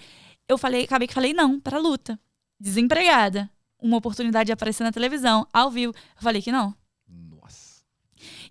eu 0.47 0.57
falei, 0.57 0.83
acabei 0.83 1.07
que 1.07 1.13
falei 1.13 1.33
não 1.33 1.59
pra 1.59 1.77
luta. 1.79 2.19
Desempregada. 2.59 3.49
Uma 3.79 3.97
oportunidade 3.97 4.47
de 4.47 4.51
aparecer 4.51 4.83
na 4.83 4.91
televisão, 4.91 5.47
ao 5.51 5.71
vivo. 5.71 5.93
Eu 6.15 6.21
falei 6.21 6.41
que 6.41 6.51
não. 6.51 6.75
Nossa. 7.07 7.83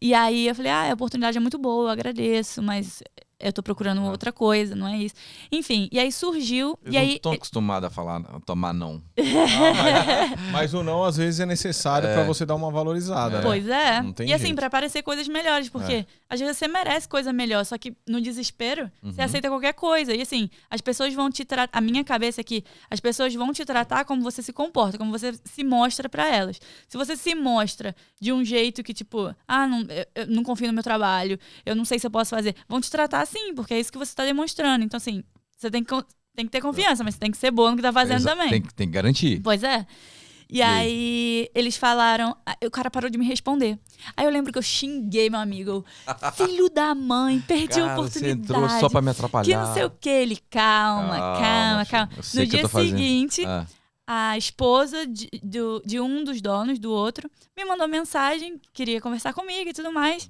E 0.00 0.12
aí 0.14 0.46
eu 0.48 0.54
falei, 0.54 0.70
ah, 0.72 0.90
a 0.90 0.94
oportunidade 0.94 1.36
é 1.36 1.40
muito 1.40 1.58
boa, 1.58 1.84
eu 1.84 1.88
agradeço, 1.92 2.62
mas 2.62 3.02
eu 3.40 3.52
tô 3.52 3.62
procurando 3.62 4.00
Ah. 4.02 4.10
outra 4.10 4.30
coisa, 4.32 4.74
não 4.76 4.86
é 4.86 4.98
isso. 4.98 5.14
Enfim, 5.50 5.88
e 5.90 5.98
aí 5.98 6.12
surgiu. 6.12 6.78
Eles 6.84 6.94
e 6.94 6.96
não 6.96 7.00
aí. 7.00 7.14
estão 7.16 7.32
acostumados 7.32 7.86
a 7.86 7.90
falar, 7.90 8.16
a 8.20 8.40
tomar 8.40 8.72
não. 8.72 9.02
Ah, 9.20 10.36
mas, 10.36 10.52
mas 10.52 10.74
o 10.74 10.82
não, 10.82 11.02
às 11.04 11.16
vezes, 11.16 11.40
é 11.40 11.46
necessário 11.46 12.08
É. 12.08 12.14
pra 12.14 12.24
você 12.24 12.44
dar 12.46 12.54
uma 12.54 12.70
valorizada. 12.70 13.38
né? 13.38 13.42
Pois 13.42 13.66
é. 13.68 14.02
Não 14.02 14.12
tem 14.12 14.28
e 14.28 14.32
assim, 14.32 14.44
jeito. 14.46 14.56
pra 14.56 14.66
aparecer 14.66 15.02
coisas 15.02 15.26
melhores, 15.28 15.68
porque 15.68 15.92
É. 15.92 16.06
às 16.28 16.38
vezes 16.40 16.56
você 16.56 16.68
merece 16.68 17.08
coisa 17.08 17.32
melhor, 17.32 17.64
só 17.64 17.76
que 17.78 17.94
no 18.08 18.20
desespero, 18.20 18.90
você 19.02 19.20
Uhum. 19.20 19.24
aceita 19.24 19.48
qualquer 19.48 19.72
coisa. 19.74 20.14
E 20.14 20.20
assim, 20.22 20.48
as 20.70 20.80
pessoas 20.80 21.12
vão 21.14 21.30
te 21.30 21.44
tratar. 21.44 21.76
A 21.76 21.80
minha 21.80 22.04
cabeça 22.04 22.40
é 22.40 22.44
que 22.44 22.64
as 22.90 23.00
pessoas 23.00 23.34
vão 23.34 23.52
te 23.52 23.64
tratar 23.64 24.04
como 24.04 24.22
você 24.22 24.42
se 24.42 24.52
comporta, 24.52 24.98
como 24.98 25.10
você 25.10 25.32
se 25.44 25.64
mostra 25.64 26.08
pra 26.08 26.28
elas. 26.28 26.60
Se 26.88 26.96
você 26.96 27.16
se 27.16 27.34
mostra 27.34 27.94
de 28.20 28.32
um 28.32 28.44
jeito 28.44 28.82
que, 28.82 28.92
tipo, 28.92 29.34
ah, 29.48 29.66
não, 29.66 29.80
eu, 29.82 30.06
eu 30.14 30.26
não 30.26 30.42
confio 30.42 30.66
no 30.68 30.72
meu 30.74 30.82
trabalho, 30.82 31.38
eu 31.64 31.74
não 31.74 31.84
sei 31.84 31.98
se 31.98 32.06
eu 32.06 32.10
posso 32.10 32.30
fazer, 32.30 32.54
vão 32.68 32.80
te 32.80 32.90
tratar 32.90 33.26
assim, 33.30 33.54
porque 33.54 33.74
é 33.74 33.80
isso 33.80 33.92
que 33.92 33.98
você 33.98 34.14
tá 34.14 34.24
demonstrando. 34.24 34.84
Então, 34.84 34.98
assim, 34.98 35.22
você 35.56 35.70
tem 35.70 35.82
que, 35.84 35.94
tem 36.34 36.44
que 36.46 36.50
ter 36.52 36.60
confiança, 36.60 37.02
mas 37.04 37.14
você 37.14 37.20
tem 37.20 37.30
que 37.30 37.38
ser 37.38 37.50
boa 37.50 37.70
no 37.70 37.76
que 37.76 37.82
tá 37.82 37.92
fazendo 37.92 38.18
Exa- 38.18 38.30
também. 38.30 38.50
Tem, 38.50 38.62
que- 38.62 38.74
tem 38.74 38.86
que 38.86 38.92
garantir. 38.92 39.40
Pois 39.40 39.62
é. 39.62 39.86
E 40.52 40.58
E 40.58 40.62
aí? 40.62 40.70
aí, 40.86 41.50
eles 41.54 41.76
falaram, 41.76 42.36
o 42.64 42.70
cara 42.72 42.90
parou 42.90 43.08
de 43.08 43.16
me 43.16 43.24
responder. 43.24 43.78
Aí 44.16 44.24
eu 44.24 44.30
lembro 44.32 44.50
que 44.52 44.58
eu 44.58 44.62
xinguei 44.62 45.30
meu 45.30 45.38
amigo. 45.38 45.84
Filho 46.34 46.68
da 46.68 46.92
mãe, 46.92 47.40
perdi 47.40 47.78
a 47.80 47.84
Cara, 47.84 47.96
você 47.96 48.18
oportunidade. 48.18 48.40
entrou 48.40 48.68
só 48.80 48.88
pra 48.88 49.00
me 49.00 49.10
atrapalhar. 49.10 49.44
Que 49.44 49.56
não 49.56 49.72
sei 49.72 49.84
o 49.84 49.90
que. 49.90 50.08
Ele, 50.08 50.36
calma, 50.50 51.16
calma, 51.18 51.86
calma. 51.88 52.08
sei 52.22 52.44
No 52.46 52.50
dia 52.50 52.66
seguinte, 52.68 53.44
Ah, 53.46 54.30
a 54.32 54.36
esposa 54.36 55.06
de, 55.06 55.28
do- 55.40 55.80
de 55.86 56.00
um 56.00 56.24
dos 56.24 56.40
donos, 56.42 56.80
do 56.80 56.90
outro, 56.90 57.30
me 57.56 57.64
mandou 57.64 57.86
mensagem, 57.86 58.60
queria 58.72 59.00
conversar 59.00 59.32
comigo 59.32 59.70
e 59.70 59.72
tudo 59.72 59.92
mais. 59.92 60.28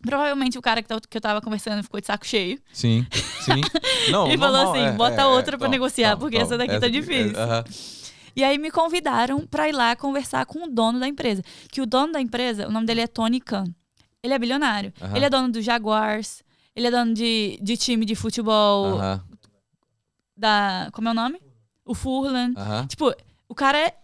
Provavelmente 0.00 0.58
o 0.58 0.62
cara 0.62 0.82
que, 0.82 0.88
tá- 0.88 1.00
que 1.00 1.16
eu 1.16 1.20
tava 1.20 1.40
conversando 1.40 1.82
ficou 1.82 2.00
de 2.00 2.06
saco 2.06 2.26
cheio. 2.26 2.58
sim, 2.72 3.06
sim. 3.40 3.60
Não, 4.10 4.26
Ele 4.28 4.38
falou 4.38 4.70
assim, 4.70 4.84
é, 4.86 4.92
bota 4.92 5.22
é, 5.22 5.26
outra 5.26 5.56
é, 5.56 5.58
pra 5.58 5.66
toma, 5.66 5.70
negociar, 5.70 6.10
toma, 6.10 6.20
porque 6.20 6.36
toma. 6.36 6.46
essa 6.46 6.58
daqui 6.58 6.78
tá 6.78 6.86
aqui, 6.86 6.96
é, 6.96 7.00
difícil. 7.00 7.38
aham. 7.38 7.64
E 8.36 8.44
aí 8.44 8.58
me 8.58 8.70
convidaram 8.70 9.46
pra 9.46 9.66
ir 9.68 9.72
lá 9.72 9.96
conversar 9.96 10.44
com 10.44 10.64
o 10.64 10.68
dono 10.70 11.00
da 11.00 11.08
empresa. 11.08 11.42
Que 11.70 11.80
o 11.80 11.86
dono 11.86 12.12
da 12.12 12.20
empresa, 12.20 12.68
o 12.68 12.70
nome 12.70 12.86
dele 12.86 13.00
é 13.00 13.06
Tony 13.06 13.40
Khan. 13.40 13.64
Ele 14.22 14.34
é 14.34 14.38
bilionário. 14.38 14.92
Aham. 15.00 15.16
Ele 15.16 15.24
é 15.24 15.30
dono 15.30 15.50
do 15.50 15.62
Jaguars. 15.62 16.42
Ele 16.74 16.86
é 16.88 16.90
dono 16.90 17.14
de, 17.14 17.58
de 17.62 17.76
time 17.78 18.04
de 18.04 18.14
futebol 18.14 18.98
Aham, 18.98 19.24
da. 20.36 20.88
Como 20.92 21.08
é 21.08 21.12
o 21.12 21.14
nome? 21.14 21.40
O 21.84 21.94
Furlan. 21.94 22.52
Tipo, 22.88 23.14
o 23.48 23.54
cara 23.54 23.78
é 23.78 23.96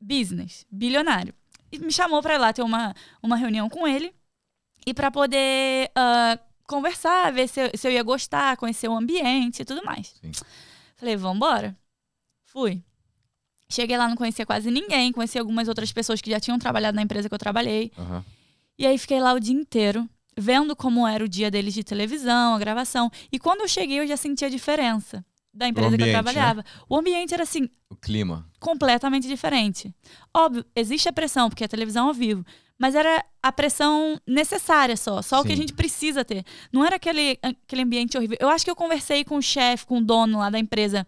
business, 0.00 0.66
bilionário. 0.70 1.32
E 1.70 1.78
me 1.78 1.92
chamou 1.92 2.20
pra 2.22 2.34
ir 2.34 2.38
lá 2.38 2.52
ter 2.52 2.62
uma, 2.62 2.94
uma 3.22 3.36
reunião 3.36 3.68
com 3.68 3.86
ele. 3.86 4.12
E 4.86 4.94
pra 4.94 5.10
poder 5.10 5.90
ah, 5.94 6.38
conversar, 6.64 7.32
ver 7.32 7.48
se 7.48 7.60
eu, 7.60 7.70
se 7.74 7.86
eu 7.88 7.92
ia 7.92 8.02
gostar, 8.02 8.56
conhecer 8.56 8.88
o 8.88 8.96
ambiente 8.96 9.60
e 9.62 9.64
tudo 9.64 9.84
mais. 9.84 10.14
Sim. 10.20 10.30
Falei, 10.96 11.16
vambora. 11.16 11.76
Fui. 12.44 12.82
Cheguei 13.68 13.96
lá, 13.98 14.08
não 14.08 14.16
conhecia 14.16 14.46
quase 14.46 14.70
ninguém. 14.70 15.10
Conheci 15.12 15.38
algumas 15.38 15.66
outras 15.68 15.92
pessoas 15.92 16.20
que 16.20 16.30
já 16.30 16.38
tinham 16.38 16.58
trabalhado 16.58 16.94
na 16.94 17.02
empresa 17.02 17.28
que 17.28 17.34
eu 17.34 17.38
trabalhei. 17.38 17.90
aham. 17.98 18.24
E 18.78 18.86
aí 18.86 18.96
fiquei 18.98 19.18
lá 19.20 19.32
o 19.32 19.40
dia 19.40 19.54
inteiro, 19.54 20.06
vendo 20.36 20.76
como 20.76 21.06
era 21.08 21.24
o 21.24 21.28
dia 21.28 21.50
deles 21.50 21.72
de 21.72 21.82
televisão, 21.82 22.54
a 22.54 22.58
gravação. 22.58 23.10
E 23.32 23.38
quando 23.38 23.62
eu 23.62 23.68
cheguei, 23.68 23.98
eu 24.00 24.06
já 24.06 24.18
senti 24.18 24.44
a 24.44 24.50
diferença 24.50 25.24
da 25.52 25.66
empresa 25.66 25.88
que 25.88 25.94
ambiente, 25.94 26.10
eu 26.14 26.16
né? 26.16 26.22
trabalhava. 26.22 26.64
O 26.86 26.94
ambiente 26.96 27.32
era 27.32 27.42
assim, 27.42 27.70
O 27.88 27.96
clima. 27.96 28.46
completamente 28.60 29.26
diferente. 29.26 29.92
Óbvio, 30.34 30.62
existe 30.76 31.08
a 31.08 31.12
pressão, 31.12 31.48
porque 31.48 31.64
é 31.64 31.68
televisão 31.68 32.06
ao 32.08 32.12
vivo. 32.14 32.44
Mas 32.78 32.94
era 32.94 33.24
a 33.42 33.50
pressão 33.50 34.20
necessária 34.26 34.96
só, 34.96 35.22
só 35.22 35.40
o 35.40 35.44
que 35.44 35.52
a 35.52 35.56
Sim. 35.56 35.62
gente 35.62 35.72
precisa 35.72 36.24
ter. 36.24 36.44
Não 36.70 36.84
era 36.84 36.96
aquele, 36.96 37.38
aquele 37.42 37.82
ambiente 37.82 38.16
horrível. 38.16 38.36
Eu 38.38 38.48
acho 38.48 38.64
que 38.64 38.70
eu 38.70 38.76
conversei 38.76 39.24
com 39.24 39.36
o 39.36 39.42
chefe, 39.42 39.86
com 39.86 39.98
o 39.98 40.04
dono 40.04 40.38
lá 40.38 40.50
da 40.50 40.58
empresa. 40.58 41.06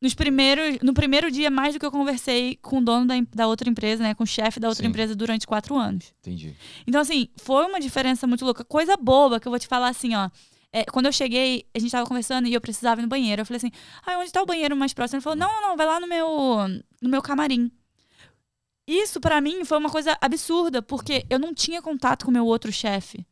Nos 0.00 0.14
primeiros, 0.14 0.78
no 0.82 0.92
primeiro 0.92 1.30
dia, 1.30 1.50
mais 1.50 1.74
do 1.74 1.80
que 1.80 1.86
eu 1.86 1.90
conversei 1.90 2.56
com 2.56 2.78
o 2.78 2.84
dono 2.84 3.06
da, 3.06 3.14
da 3.34 3.46
outra 3.46 3.68
empresa, 3.68 4.02
né? 4.02 4.14
Com 4.14 4.24
o 4.24 4.26
chefe 4.26 4.58
da 4.60 4.68
outra 4.68 4.82
Sim. 4.82 4.90
empresa 4.90 5.14
durante 5.14 5.46
quatro 5.46 5.76
anos. 5.76 6.12
Entendi. 6.20 6.56
Então, 6.86 7.00
assim, 7.00 7.28
foi 7.36 7.64
uma 7.66 7.80
diferença 7.80 8.26
muito 8.26 8.44
louca. 8.44 8.64
Coisa 8.64 8.96
boba 8.96 9.38
que 9.40 9.46
eu 9.46 9.50
vou 9.50 9.58
te 9.58 9.68
falar 9.68 9.88
assim, 9.88 10.14
ó. 10.14 10.28
É, 10.72 10.84
quando 10.84 11.06
eu 11.06 11.12
cheguei, 11.12 11.66
a 11.74 11.78
gente 11.78 11.90
tava 11.90 12.06
conversando 12.06 12.48
e 12.48 12.54
eu 12.54 12.60
precisava 12.60 13.00
ir 13.00 13.02
no 13.02 13.08
banheiro. 13.08 13.42
Eu 13.42 13.46
falei 13.46 13.58
assim, 13.58 13.70
ah, 14.06 14.18
onde 14.18 14.32
tá 14.32 14.42
o 14.42 14.46
banheiro 14.46 14.74
mais 14.74 14.94
próximo? 14.94 15.18
Ele 15.18 15.22
falou, 15.22 15.38
não, 15.38 15.48
não, 15.48 15.68
não, 15.68 15.76
vai 15.76 15.86
lá 15.86 16.00
no 16.00 16.06
meu, 16.06 16.66
no 17.00 17.08
meu 17.08 17.20
camarim. 17.22 17.70
Isso, 18.86 19.20
pra 19.20 19.40
mim, 19.40 19.64
foi 19.64 19.78
uma 19.78 19.90
coisa 19.90 20.16
absurda, 20.20 20.82
porque 20.82 21.24
eu 21.30 21.38
não 21.38 21.54
tinha 21.54 21.80
contato 21.80 22.24
com 22.24 22.30
o 22.30 22.34
meu 22.34 22.46
outro 22.46 22.72
chefe. 22.72 23.24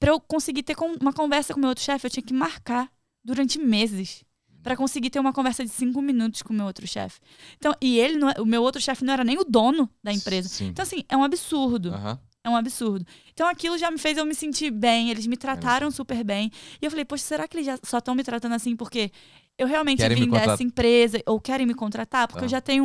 Pra 0.00 0.10
eu 0.10 0.20
conseguir 0.20 0.62
ter 0.64 0.76
uma 1.00 1.12
conversa 1.12 1.52
com 1.54 1.58
o 1.58 1.60
meu 1.60 1.68
outro 1.68 1.84
chefe, 1.84 2.06
eu 2.06 2.10
tinha 2.10 2.22
que 2.24 2.34
marcar 2.34 2.90
durante 3.24 3.58
meses. 3.58 4.24
Pra 4.62 4.76
conseguir 4.76 5.10
ter 5.10 5.20
uma 5.20 5.32
conversa 5.32 5.62
de 5.64 5.70
cinco 5.70 6.02
minutos 6.02 6.42
com 6.42 6.52
o 6.52 6.56
meu 6.56 6.66
outro 6.66 6.84
chefe. 6.88 7.20
Então, 7.56 7.72
e 7.80 7.98
ele, 8.00 8.16
não 8.18 8.28
é- 8.30 8.40
o 8.40 8.44
meu 8.44 8.62
outro 8.64 8.80
chefe 8.80 9.04
não 9.04 9.12
era 9.12 9.22
nem 9.22 9.38
o 9.38 9.44
dono 9.44 9.88
da 10.02 10.12
empresa. 10.12 10.48
Sim. 10.48 10.66
Então, 10.68 10.82
assim, 10.82 11.04
é 11.08 11.16
um 11.16 11.22
absurdo. 11.22 11.90
Aham. 11.94 12.18
É 12.42 12.48
um 12.48 12.54
absurdo. 12.56 13.04
Então 13.32 13.48
aquilo 13.48 13.76
já 13.76 13.90
me 13.90 13.98
fez 13.98 14.16
eu 14.16 14.24
me 14.24 14.32
sentir 14.34 14.70
bem, 14.70 15.10
eles 15.10 15.26
me 15.26 15.36
trataram 15.36 15.90
super 15.90 16.22
bem. 16.22 16.50
E 16.80 16.84
eu 16.84 16.90
falei, 16.92 17.04
poxa, 17.04 17.24
será 17.24 17.48
que 17.48 17.56
eles 17.56 17.66
já 17.66 17.76
só 17.82 17.98
estão 17.98 18.14
me 18.14 18.22
tratando 18.22 18.54
assim 18.54 18.76
porque 18.76 19.10
eu 19.58 19.66
realmente 19.66 19.98
Querem 19.98 20.16
vim 20.16 20.30
dessa 20.30 20.62
empresa 20.62 21.20
ou 21.26 21.40
querem 21.40 21.66
me 21.66 21.74
contratar? 21.74 22.28
Porque 22.28 22.44
Ah. 22.44 22.46
eu 22.46 22.48
já 22.48 22.60
tenho 22.60 22.84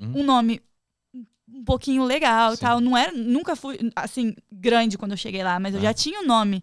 Uhum. 0.00 0.20
um 0.20 0.24
nome 0.24 0.60
um 1.52 1.64
pouquinho 1.64 2.04
legal 2.04 2.52
e 2.52 2.56
Sim. 2.56 2.62
tal. 2.62 2.80
Não 2.80 2.96
era, 2.96 3.12
nunca 3.12 3.54
fui 3.56 3.78
assim 3.96 4.34
grande 4.52 4.96
quando 4.98 5.12
eu 5.12 5.16
cheguei 5.16 5.42
lá, 5.42 5.58
mas 5.58 5.74
eu 5.74 5.80
Ah. 5.80 5.84
já 5.84 5.94
tinha 5.94 6.20
um 6.20 6.26
nome 6.26 6.62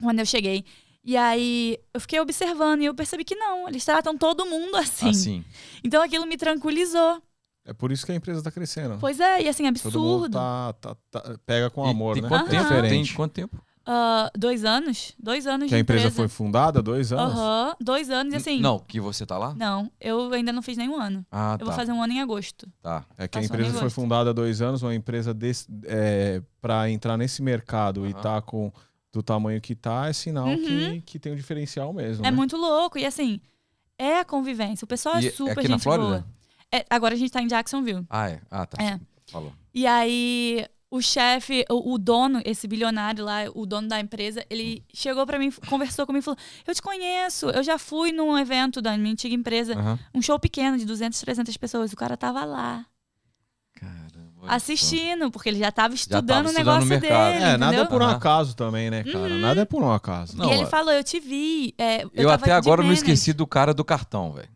quando 0.00 0.18
eu 0.18 0.26
cheguei. 0.26 0.64
E 1.06 1.16
aí 1.16 1.78
eu 1.92 2.00
fiquei 2.00 2.18
observando 2.20 2.80
e 2.80 2.86
eu 2.86 2.94
percebi 2.94 3.24
que 3.24 3.34
não, 3.34 3.68
eles 3.68 3.84
tratam 3.84 4.16
todo 4.16 4.46
mundo 4.46 4.74
assim. 4.76 5.10
Assim. 5.10 5.44
Então 5.82 6.02
aquilo 6.02 6.26
me 6.26 6.36
tranquilizou. 6.36 7.22
É 7.66 7.72
por 7.72 7.90
isso 7.92 8.04
que 8.04 8.12
a 8.12 8.14
empresa 8.14 8.42
tá 8.42 8.50
crescendo. 8.50 8.98
Pois 9.00 9.18
é, 9.20 9.42
e 9.42 9.48
assim, 9.48 9.64
Todo 9.72 9.98
mundo 9.98 10.24
absurdo. 10.26 10.32
tá, 10.34 10.72
tá- 10.74 10.96
tá- 11.10 11.38
pega 11.46 11.70
com 11.70 11.86
E 11.86 11.90
amor, 11.90 12.12
tem 12.14 12.22
né? 12.22 12.28
quanto 12.28 12.50
tempo? 12.50 12.62
Diferente. 12.62 12.90
Tem 13.08 13.16
quanto 13.16 13.32
tempo? 13.32 13.62
Ah, 13.86 14.30
dois 14.36 14.64
anos? 14.64 15.12
Dois 15.18 15.46
anos 15.46 15.68
Que 15.68 15.74
a 15.74 15.78
de 15.78 15.82
empresa 15.82 16.04
empresa. 16.06 16.16
foi 16.16 16.28
fundada 16.28 16.78
há 16.78 16.82
dois 16.82 17.12
anos. 17.12 17.34
Aham, 17.34 17.76
dois 17.80 18.08
anos 18.08 18.32
e 18.32 18.36
assim. 18.36 18.60
Não, 18.60 18.78
que 18.78 18.98
você 19.00 19.26
tá 19.26 19.36
lá? 19.36 19.54
Não, 19.54 19.90
eu 20.00 20.32
ainda 20.32 20.52
não 20.52 20.62
fiz 20.62 20.76
nenhum 20.78 20.98
ano. 20.98 21.24
Ah, 21.30 21.52
Eu 21.54 21.58
tá. 21.58 21.64
vou 21.66 21.74
fazer 21.74 21.92
um 21.92 22.02
ano 22.02 22.12
em 22.14 22.20
agosto. 22.22 22.66
Tá. 22.82 23.04
É 23.18 23.28
que 23.28 23.36
a 23.36 23.42
Passou 23.42 23.54
empresa 23.54 23.70
nem 23.72 23.80
foi 23.80 23.90
fundada 23.90 24.30
há 24.30 24.32
dois 24.32 24.62
anos, 24.62 24.82
uma 24.82 24.94
empresa 24.94 25.34
desse, 25.34 25.66
é, 25.84 26.40
para 26.62 26.88
entrar 26.90 27.16
nesse 27.18 27.42
mercado 27.42 28.06
e 28.06 28.14
tá 28.14 28.40
com 28.40 28.72
do 29.12 29.22
tamanho 29.22 29.60
que 29.60 29.74
tá, 29.76 30.08
é 30.08 30.12
sinal 30.12 30.46
Uhum. 30.48 30.56
que, 30.56 31.00
que 31.02 31.18
tem 31.20 31.32
um 31.32 31.36
diferencial 31.36 31.92
mesmo. 31.92 32.24
É 32.26 32.30
né? 32.30 32.36
muito 32.36 32.56
louco. 32.56 32.98
E 32.98 33.04
assim, 33.06 33.38
é 33.98 34.18
a 34.18 34.24
convivência. 34.24 34.84
O 34.84 34.88
pessoal 34.88 35.20
E 35.20 35.28
é 35.28 35.30
super 35.30 35.52
aqui 35.58 35.68
na 35.68 35.74
gente 35.76 35.84
Flórida? 35.84 36.06
boa. 36.08 36.24
É, 36.72 36.84
agora 36.90 37.14
a 37.14 37.16
gente 37.18 37.30
tá 37.30 37.40
em 37.40 37.46
Jacksonville. 37.46 38.04
Ah, 38.10 38.28
é. 38.30 38.40
Ah, 38.50 38.66
tá. 38.66 38.82
É. 38.82 38.98
Falou. 39.30 39.52
E 39.72 39.86
aí, 39.86 40.66
o 40.96 41.00
chefe, 41.02 41.64
o, 41.70 41.94
o 41.94 41.98
dono, 41.98 42.40
esse 42.44 42.68
bilionário 42.68 43.24
lá, 43.24 43.38
o 43.54 43.66
dono 43.66 43.88
da 43.88 43.98
empresa, 43.98 44.44
ele 44.48 44.84
chegou 44.94 45.26
pra 45.26 45.38
mim, 45.38 45.50
conversou 45.68 46.06
comigo 46.06 46.22
e 46.22 46.24
falou: 46.24 46.38
Eu 46.66 46.74
te 46.74 46.80
conheço, 46.82 47.50
eu 47.50 47.62
já 47.62 47.78
fui 47.78 48.12
num 48.12 48.38
evento 48.38 48.80
da 48.80 48.96
minha 48.96 49.12
antiga 49.12 49.34
empresa, 49.34 49.72
Aham. 49.74 49.98
um 50.14 50.22
show 50.22 50.38
pequeno 50.38 50.78
de 50.78 50.84
200, 50.84 51.18
300 51.20 51.56
pessoas. 51.56 51.92
O 51.92 51.96
cara 51.96 52.16
tava 52.16 52.44
lá, 52.44 52.84
Caramba. 53.74 54.46
assistindo, 54.46 55.30
porque 55.30 55.48
ele 55.48 55.58
já 55.58 55.72
tava 55.72 55.88
tava 55.88 55.94
estudando 55.94 56.46
o 56.46 56.50
estudando 56.50 56.66
negócio 56.66 56.82
o 56.86 56.86
mercado. 56.86 57.32
dele. 57.32 57.44
É, 57.44 57.56
nada 57.56 57.64
é 57.64 57.78
entendeu? 57.80 57.86
por 57.86 58.02
um 58.02 58.06
acaso 58.08 58.54
também, 58.56 58.90
né, 58.90 59.02
cara? 59.04 59.18
Uhum. 59.18 59.38
Nada 59.40 59.60
é 59.60 59.64
por 59.64 59.82
um 59.82 59.92
acaso. 59.92 60.36
Não, 60.36 60.48
e 60.48 60.52
ele 60.52 60.62
é- 60.62 60.66
falou: 60.66 60.92
Eu 60.92 61.02
te 61.04 61.18
vi. 61.18 61.74
é, 61.76 62.04
eu 62.04 62.10
Eu 62.14 62.28
tava 62.28 62.34
até 62.34 62.52
agora 62.52 62.78
não 62.82 62.88
menos." 62.88 63.00
esqueci 63.00 63.32
do 63.32 63.46
cara 63.46 63.74
do 63.74 63.84
cartão, 63.84 64.32
velho. 64.32 64.48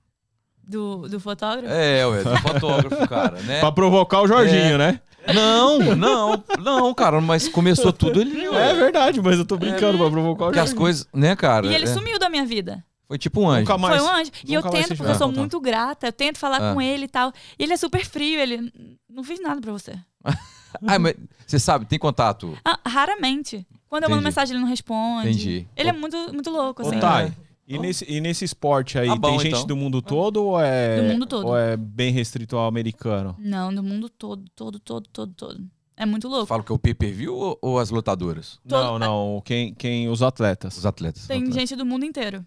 Do, 0.62 1.08
do 1.08 1.18
fotógrafo? 1.18 1.72
É, 1.72 2.06
ué, 2.06 2.22
do 2.22 2.36
fotógrafo, 2.36 3.08
cara, 3.08 3.40
né? 3.40 3.58
Pra 3.60 3.72
provocar 3.72 4.20
o 4.20 4.28
Jorginho, 4.28 4.74
É. 4.74 4.78
né? 4.78 5.00
Não, 5.34 5.78
não, 5.94 6.44
não, 6.58 6.94
cara, 6.94 7.20
mas 7.20 7.48
começou 7.48 7.92
tudo 7.92 8.20
ali, 8.20 8.46
É 8.46 8.74
verdade, 8.74 9.20
mas 9.20 9.38
eu 9.38 9.44
tô 9.44 9.56
brincando 9.56 9.98
pra 9.98 10.10
provocar 10.10 10.44
o 10.44 10.46
Porque 10.48 10.60
as 10.60 10.72
coisas, 10.72 11.06
né, 11.12 11.36
cara? 11.36 11.66
E 11.66 11.74
ele 11.74 11.84
é, 11.84 11.86
sumiu 11.86 12.18
da 12.18 12.28
minha 12.28 12.46
vida. 12.46 12.84
Foi 13.06 13.16
tipo 13.16 13.40
um 13.40 13.48
anjo. 13.48 13.60
Nunca 13.60 13.78
mais. 13.78 13.96
Foi 14.02 14.06
um 14.06 14.14
anjo. 14.14 14.30
E 14.46 14.52
eu 14.54 14.62
tento, 14.62 14.94
porque 14.96 15.10
eu 15.12 15.14
sou 15.16 15.32
muito 15.32 15.58
grata. 15.60 16.06
Eu 16.08 16.12
tento 16.12 16.38
falar 16.38 16.58
Ah. 16.70 16.74
com 16.74 16.82
ele 16.82 17.06
e 17.06 17.08
tal. 17.08 17.32
E 17.58 17.62
ele 17.62 17.72
é 17.72 17.76
super 17.76 18.04
frio. 18.04 18.38
Ele 18.38 18.70
não 19.08 19.24
fiz 19.24 19.40
nada 19.40 19.60
pra 19.60 19.72
você. 19.72 19.94
Ah, 20.86 20.98
mas 20.98 21.14
você 21.46 21.58
sabe, 21.58 21.86
tem 21.86 21.98
contato. 21.98 22.56
Ah, 22.62 22.78
raramente. 22.86 23.66
Quando 23.88 24.04
eu 24.04 24.10
mando 24.10 24.22
mensagem, 24.22 24.54
ele 24.54 24.62
não 24.62 24.68
responde. 24.68 25.30
Entendi. 25.30 25.66
Ele 25.74 25.88
é 25.88 25.92
muito, 25.94 26.14
muito 26.30 26.50
louco, 26.50 26.82
Ô, 26.82 26.86
assim. 26.86 27.00
Thay, 27.00 27.32
e 27.68 27.78
nesse, 27.78 28.04
e 28.10 28.20
nesse 28.20 28.44
esporte 28.44 28.98
aí, 28.98 29.08
Ah, 29.08 29.16
bom, 29.16 29.28
tem 29.30 29.38
gente 29.40 29.54
então. 29.56 29.66
do 29.66 29.76
mundo 29.76 30.00
todo 30.02 30.42
ou 30.42 30.60
é, 30.60 31.02
Do 31.02 31.12
mundo 31.12 31.26
todo. 31.26 31.46
ou 31.46 31.56
é 31.56 31.76
bem 31.76 32.12
restrito 32.12 32.56
ao 32.56 32.66
americano? 32.66 33.36
Não, 33.38 33.72
do 33.74 33.82
mundo 33.82 34.08
todo, 34.08 34.44
todo, 34.56 34.78
todo, 34.80 35.08
todo, 35.08 35.32
todo. 35.34 35.64
É 35.96 36.06
muito 36.06 36.28
louco. 36.28 36.46
Falo 36.46 36.62
que 36.62 36.70
é 36.72 36.74
o 36.74 36.78
pay-per-view 36.78 37.34
ou, 37.34 37.58
ou 37.60 37.78
as 37.78 37.90
lutadoras? 37.90 38.58
Todo- 38.66 38.82
Não, 38.82 38.98
não. 38.98 39.42
Quem, 39.44 39.74
quem, 39.74 40.08
os 40.08 40.22
atletas. 40.22 40.78
Os 40.78 40.86
atletas. 40.86 41.26
Tem 41.26 41.38
atletas. 41.38 41.54
gente 41.54 41.76
do 41.76 41.84
mundo 41.84 42.04
inteiro. 42.04 42.46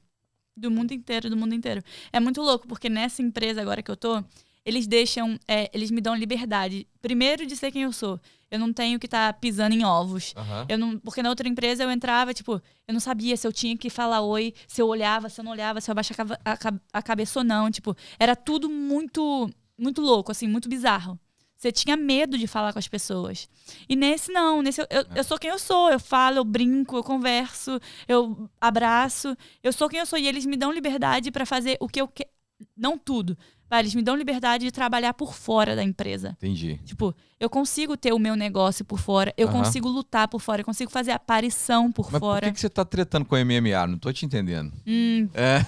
Do 0.55 0.71
mundo 0.71 0.91
inteiro, 0.93 1.29
do 1.29 1.37
mundo 1.37 1.53
inteiro. 1.53 1.81
É 2.13 2.19
muito 2.19 2.41
louco, 2.41 2.67
porque 2.67 2.89
nessa 2.89 3.21
empresa 3.21 3.61
agora 3.61 3.81
que 3.83 3.91
eu 3.91 3.97
tô, 3.97 4.23
eles 4.65 4.87
deixam, 4.87 5.39
é, 5.47 5.69
eles 5.73 5.89
me 5.91 6.01
dão 6.01 6.15
liberdade. 6.15 6.87
Primeiro 7.01 7.45
de 7.45 7.55
ser 7.55 7.71
quem 7.71 7.83
eu 7.83 7.91
sou. 7.91 8.19
Eu 8.49 8.59
não 8.59 8.71
tenho 8.71 8.99
que 8.99 9.07
estar 9.07 9.33
tá 9.33 9.39
pisando 9.39 9.73
em 9.73 9.83
ovos. 9.83 10.33
Aham. 10.35 10.65
Eu 10.69 10.77
não, 10.77 10.99
porque 10.99 11.23
na 11.23 11.29
outra 11.29 11.47
empresa 11.47 11.83
eu 11.83 11.91
entrava, 11.91 12.33
tipo, 12.33 12.61
eu 12.87 12.93
não 12.93 12.99
sabia 12.99 13.35
se 13.37 13.47
eu 13.47 13.53
tinha 13.53 13.77
que 13.77 13.89
falar 13.89 14.21
oi, 14.21 14.53
se 14.67 14.81
eu 14.81 14.87
olhava, 14.87 15.29
se 15.29 15.39
eu 15.39 15.43
não 15.45 15.51
olhava, 15.51 15.79
se 15.79 15.89
eu 15.89 15.93
abaixava 15.93 16.37
a, 16.43 16.57
a 16.93 17.01
cabeça 17.01 17.39
ou 17.39 17.45
não. 17.45 17.71
Tipo, 17.71 17.95
era 18.19 18.35
tudo 18.35 18.69
muito, 18.69 19.49
muito 19.77 20.01
louco, 20.01 20.31
assim, 20.31 20.47
muito 20.47 20.69
bizarro. 20.69 21.17
Você 21.61 21.71
tinha 21.71 21.95
medo 21.95 22.39
de 22.39 22.47
falar 22.47 22.73
com 22.73 22.79
as 22.79 22.87
pessoas. 22.87 23.47
E 23.87 23.95
nesse, 23.95 24.31
não. 24.31 24.63
Nesse, 24.63 24.81
eu, 24.81 24.87
eu, 24.89 25.05
eu 25.15 25.23
sou 25.23 25.37
quem 25.37 25.51
eu 25.51 25.59
sou. 25.59 25.91
Eu 25.91 25.99
falo, 25.99 26.37
eu 26.37 26.43
brinco, 26.43 26.97
eu 26.97 27.03
converso, 27.03 27.79
eu 28.07 28.49
abraço. 28.59 29.37
Eu 29.61 29.71
sou 29.71 29.87
quem 29.87 29.99
eu 29.99 30.05
sou. 30.07 30.17
E 30.17 30.27
eles 30.27 30.43
me 30.43 30.57
dão 30.57 30.71
liberdade 30.71 31.29
pra 31.29 31.45
fazer 31.45 31.77
o 31.79 31.87
que 31.87 32.01
eu 32.01 32.07
quero. 32.07 32.31
Não 32.75 32.97
tudo. 32.97 33.37
Mas 33.71 33.79
eles 33.79 33.95
me 33.95 34.01
dão 34.01 34.17
liberdade 34.17 34.65
de 34.65 34.71
trabalhar 34.71 35.13
por 35.13 35.33
fora 35.33 35.77
da 35.77 35.83
empresa. 35.83 36.35
Entendi. 36.37 36.77
Tipo, 36.83 37.15
eu 37.39 37.49
consigo 37.49 37.95
ter 37.95 38.11
o 38.11 38.19
meu 38.19 38.35
negócio 38.35 38.83
por 38.83 38.99
fora, 38.99 39.33
eu 39.37 39.47
consigo 39.47 39.87
lutar 39.87 40.27
por 40.27 40.41
fora, 40.41 40.59
eu 40.59 40.65
consigo 40.65 40.91
fazer 40.91 41.11
aparição 41.11 41.89
por 41.89 42.11
Mas 42.11 42.19
fora. 42.19 42.41
por 42.41 42.47
que, 42.47 42.51
que 42.55 42.59
você 42.59 42.69
tá 42.69 42.83
tretando 42.83 43.23
com 43.25 43.37
MMA? 43.37 43.87
Não 43.87 43.97
tô 43.97 44.11
te 44.11 44.25
entendendo. 44.25 44.73
Hum, 44.85 45.29
É. 45.33 45.61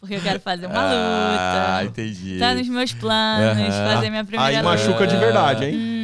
porque 0.00 0.14
eu 0.16 0.20
quero 0.20 0.40
fazer 0.40 0.66
uma 0.66 0.80
Ah, 0.80 1.80
luta. 1.82 1.90
entendi. 1.90 2.38
Tá 2.38 2.54
nos 2.54 2.68
meus 2.68 2.92
planos, 2.92 3.74
fazer 3.74 4.10
minha 4.10 4.24
primeira 4.24 4.50
Aí 4.50 4.56
luta. 4.56 4.68
machuca 4.68 5.06
de 5.06 5.16
verdade, 5.16 5.64
hein? 5.66 5.74
Hum, 5.76 5.99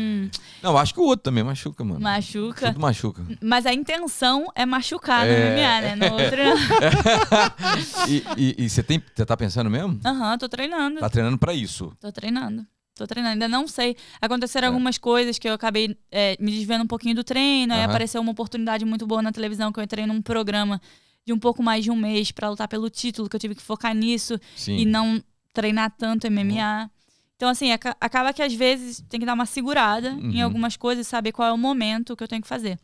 Não, 0.62 0.77
acho 0.78 0.95
que 0.95 1.01
o 1.01 1.05
outro 1.05 1.23
também 1.24 1.45
machuca, 1.45 1.85
mano. 1.85 2.01
machuca. 2.01 2.69
Tudo 2.73 2.81
machuca. 2.81 3.24
Mas 3.43 3.66
a 3.66 3.73
intenção 3.74 4.47
é 4.55 4.65
machucar 4.66 5.27
É. 5.27 5.31
no 5.31 5.51
MMA, 5.57 5.81
né? 5.81 5.95
No 5.97 6.15
outro. 6.15 6.37
E, 8.09 8.24
e- 8.37 8.65
e 8.65 8.70
você 8.70 8.83
tem, 8.83 9.03
você 9.15 9.24
tá 9.27 9.37
pensando 9.37 9.69
mesmo? 9.70 10.01
Aham, 10.05 10.39
tô 10.39 10.49
treinando. 10.49 11.01
Tá 11.01 11.09
treinando 11.11 11.39
pra 11.39 11.53
isso. 11.53 11.93
Tô 12.01 12.11
treinando. 12.12 12.66
Tô 12.95 13.07
treinando. 13.07 13.33
Ainda 13.35 13.49
não 13.49 13.66
sei. 13.69 13.97
Aconteceram 14.20 14.66
É. 14.66 14.69
algumas 14.69 14.97
coisas 14.99 15.39
que 15.39 15.49
eu 15.49 15.53
acabei 15.53 15.97
é, 16.11 16.37
me 16.41 16.51
desviando 16.51 16.85
um 16.85 16.87
pouquinho 16.87 17.15
do 17.15 17.24
treino. 17.24 17.73
Aí 17.74 17.81
Aham. 17.81 17.89
apareceu 17.91 18.20
uma 18.20 18.33
oportunidade 18.33 18.85
muito 18.85 19.07
boa 19.07 19.20
na 19.23 19.33
televisão 19.33 19.70
que 19.73 19.78
eu 19.81 19.85
entrei 19.85 20.07
num 20.07 20.23
programa 20.23 20.81
de 21.27 21.33
um 21.33 21.39
pouco 21.39 21.62
mais 21.62 21.85
de 21.85 21.91
um 21.91 21.97
mês 21.97 22.31
pra 22.31 22.49
lutar 22.49 22.69
pelo 22.69 22.89
título, 22.89 23.28
que 23.28 23.35
eu 23.37 23.41
tive 23.41 23.55
que 23.55 23.62
focar 23.62 23.95
nisso 23.95 24.39
Sim. 24.55 24.77
e 24.78 24.85
não 24.85 25.23
treinar 25.53 25.91
tanto 25.99 26.27
MMA. 26.31 26.91
Então, 27.37 27.49
assim, 27.51 27.71
aca- 27.71 27.97
acaba 28.01 28.33
que 28.33 28.43
às 28.43 28.55
vezes 28.55 29.05
tem 29.09 29.21
que 29.21 29.27
dar 29.27 29.35
uma 29.35 29.45
segurada 29.47 30.11
em 30.11 30.39
Uhum. 30.39 30.45
algumas 30.45 30.77
coisas 30.77 31.07
e 31.07 31.11
saber 31.11 31.33
qual 31.33 31.49
é 31.49 31.53
o 31.53 31.59
momento 31.59 32.17
que 32.17 32.23
eu 32.23 32.29
tenho 32.29 32.41
que 32.43 32.49
fazer. 32.49 32.79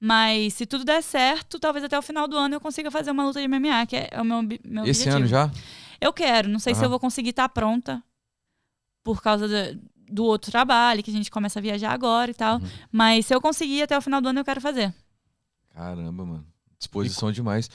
Mas 0.00 0.54
se 0.54 0.64
tudo 0.64 0.84
der 0.84 1.02
certo, 1.02 1.58
talvez 1.58 1.84
até 1.84 1.98
o 1.98 2.02
final 2.02 2.26
do 2.26 2.36
ano 2.36 2.54
eu 2.54 2.60
consiga 2.60 2.90
fazer 2.90 3.10
uma 3.10 3.24
luta 3.24 3.40
de 3.40 3.46
MMA, 3.48 3.84
que 3.86 3.96
é, 3.96 4.08
é 4.10 4.20
o 4.22 4.24
meu, 4.24 4.42
meu 4.42 4.84
Esse 4.84 5.02
objetivo. 5.02 5.16
ano 5.16 5.26
já? 5.26 5.50
Eu 6.00 6.12
quero. 6.12 6.48
Não 6.48 6.58
sei 6.58 6.72
se 6.74 6.78
Aham. 6.78 6.86
eu 6.86 6.90
vou 6.90 7.00
conseguir 7.00 7.30
estar 7.30 7.48
pronta 7.50 8.02
por 9.04 9.20
causa 9.20 9.46
do, 9.48 9.80
do 10.08 10.24
outro 10.24 10.50
trabalho, 10.50 11.02
que 11.02 11.10
a 11.10 11.14
gente 11.14 11.30
começa 11.30 11.58
a 11.58 11.62
viajar 11.62 11.90
agora 11.92 12.30
e 12.30 12.34
tal. 12.34 12.58
Uhum. 12.58 12.68
Mas 12.92 13.26
se 13.26 13.34
eu 13.34 13.40
conseguir 13.40 13.82
até 13.82 13.98
o 13.98 14.00
final 14.00 14.20
do 14.20 14.28
ano, 14.28 14.38
eu 14.40 14.44
quero 14.44 14.60
fazer. 14.60 14.94
Caramba, 15.74 16.24
mano. 16.24 16.46
Disposição 16.78 17.30
demais. 17.32 17.68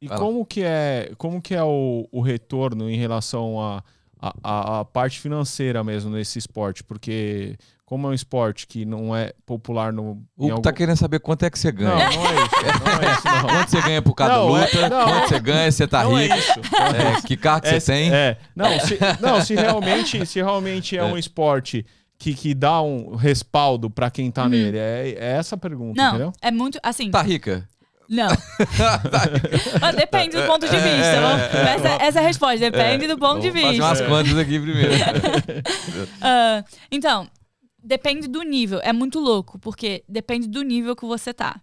E 0.00 0.08
lá. 0.08 0.16
como 0.18 0.44
que 0.44 0.62
é, 0.62 1.12
como 1.18 1.40
que 1.40 1.54
é 1.54 1.62
o, 1.62 2.08
o 2.10 2.20
retorno 2.22 2.88
em 2.90 2.96
relação 2.96 3.60
à 3.60 3.84
a, 4.20 4.34
a, 4.42 4.80
a 4.80 4.84
parte 4.84 5.20
financeira 5.20 5.82
mesmo 5.84 6.10
nesse 6.10 6.38
esporte? 6.38 6.82
Porque 6.84 7.56
como 7.84 8.06
é 8.08 8.10
um 8.10 8.14
esporte 8.14 8.66
que 8.66 8.84
não 8.84 9.14
é 9.14 9.32
popular 9.46 9.92
no 9.92 10.22
O 10.36 10.46
que 10.46 10.50
algum- 10.50 10.62
tá 10.62 10.72
querendo 10.72 10.96
saber 10.96 11.20
quanto 11.20 11.44
é 11.44 11.50
que 11.50 11.58
você 11.58 11.70
Não, 11.70 11.78
ganha. 11.82 12.10
não 12.10 12.26
é 12.26 12.34
isso. 12.34 12.56
Não 12.84 12.92
é 13.08 13.12
isso, 13.12 13.24
não. 13.24 13.48
Quanto 13.48 13.70
você 13.70 13.80
ganha 13.82 14.02
por 14.02 14.14
cada 14.14 14.34
Não, 14.36 14.56
é- 14.56 14.60
luta? 14.64 14.88
não. 14.88 15.04
Quanto 15.04 15.28
você 15.28 15.40
ganha? 15.40 15.70
Você 15.72 15.86
tá 15.86 16.02
Não 16.04 16.18
é 16.18 16.22
rico? 16.24 16.34
isso. 16.36 16.52
É, 16.60 17.20
que 17.26 17.36
carro 17.36 17.60
que 17.60 17.68
É, 17.68 17.78
você 17.80 17.92
tem? 17.92 18.12
é. 18.12 18.36
Não, 18.56 18.80
se, 18.80 18.98
não, 19.20 19.40
se 19.40 19.54
realmente, 19.54 20.26
se 20.26 20.38
realmente 20.42 20.96
é, 20.98 21.00
É. 21.00 21.04
um 21.04 21.16
esporte 21.16 21.86
que, 22.18 22.34
que 22.34 22.54
dá 22.54 22.80
um 22.82 23.14
respaldo 23.14 23.88
pra 23.90 24.10
quem 24.10 24.30
tá 24.32 24.44
Uhum. 24.44 24.48
nele, 24.48 24.78
é, 24.78 25.10
é 25.18 25.36
essa 25.36 25.54
a 25.54 25.58
pergunta, 25.58 26.00
Não, 26.02 26.08
entendeu? 26.08 26.32
é 26.42 26.50
muito. 26.50 26.78
Assim, 26.82 27.10
Tá 27.10 27.22
rica? 27.22 27.68
Não. 28.08 28.28
Ah, 29.82 29.92
Depende 29.92 30.36
do 30.36 30.46
ponto 30.46 30.66
de 30.68 30.76
vista. 30.76 31.20
Vamos- 31.20 31.42
essa, 31.42 31.88
essa 32.04 32.18
é 32.20 32.22
a 32.22 32.26
resposta. 32.26 32.58
Depende 32.58 33.06
do 33.06 33.18
ponto 33.18 33.40
de 33.40 33.50
Vamos 33.50 33.62
fazer 33.66 33.80
umas 33.80 33.98
vista. 33.98 34.06
contas 34.14 34.38
aqui 34.38 34.60
primeiro. 34.60 34.92
Ah, 36.20 36.64
então, 36.90 37.28
depende 37.82 38.28
do 38.28 38.42
nível. 38.42 38.80
É 38.82 38.92
muito 38.92 39.18
louco, 39.20 39.58
porque 39.58 40.04
depende 40.08 40.46
do 40.48 40.62
nível 40.62 40.94
que 40.96 41.04
você 41.06 41.32
tá. 41.32 41.60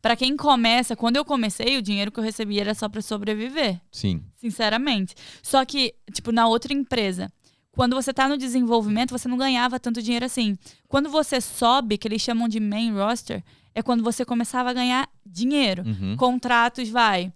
Pra 0.00 0.16
quem 0.16 0.36
começa, 0.36 0.96
quando 0.96 1.16
eu 1.16 1.24
comecei, 1.24 1.76
o 1.78 1.82
dinheiro 1.82 2.10
que 2.10 2.18
eu 2.18 2.24
recebia 2.24 2.60
era 2.62 2.74
só 2.74 2.88
pra 2.88 3.00
sobreviver. 3.00 3.80
Sim. 3.92 4.22
Sinceramente. 4.36 5.14
Só 5.42 5.64
que, 5.64 5.94
tipo, 6.12 6.32
na 6.32 6.48
outra 6.48 6.72
empresa, 6.72 7.32
quando 7.70 7.94
você 7.94 8.12
tá 8.12 8.26
no 8.28 8.36
desenvolvimento, 8.36 9.12
você 9.16 9.28
não 9.28 9.36
ganhava 9.36 9.78
tanto 9.78 10.02
dinheiro 10.02 10.24
assim. 10.26 10.56
Quando 10.88 11.08
você 11.08 11.40
sobe, 11.40 11.96
que 11.98 12.08
eles 12.08 12.20
chamam 12.20 12.48
de 12.48 12.58
main 12.58 12.92
roster, 12.92 13.44
é 13.74 13.82
quando 13.82 14.02
você 14.02 14.24
começava 14.24 14.70
a 14.70 14.72
ganhar 14.72 15.08
dinheiro. 15.24 15.82
Uhum. 15.86 16.16
Contratos, 16.16 16.88
vai, 16.88 17.32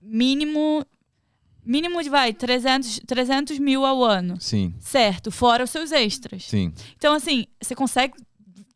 mínimo, 0.00 0.84
mínimo 1.64 2.02
de, 2.02 2.08
vai, 2.08 2.32
300, 2.32 3.00
300 3.06 3.58
mil 3.58 3.84
ao 3.84 4.02
ano. 4.02 4.40
Sim, 4.40 4.74
Certo, 4.78 5.30
fora 5.30 5.64
os 5.64 5.70
seus 5.70 5.92
extras. 5.92 6.44
sim. 6.44 6.72
Então, 6.96 7.14
assim, 7.14 7.46
você 7.60 7.74
consegue 7.74 8.14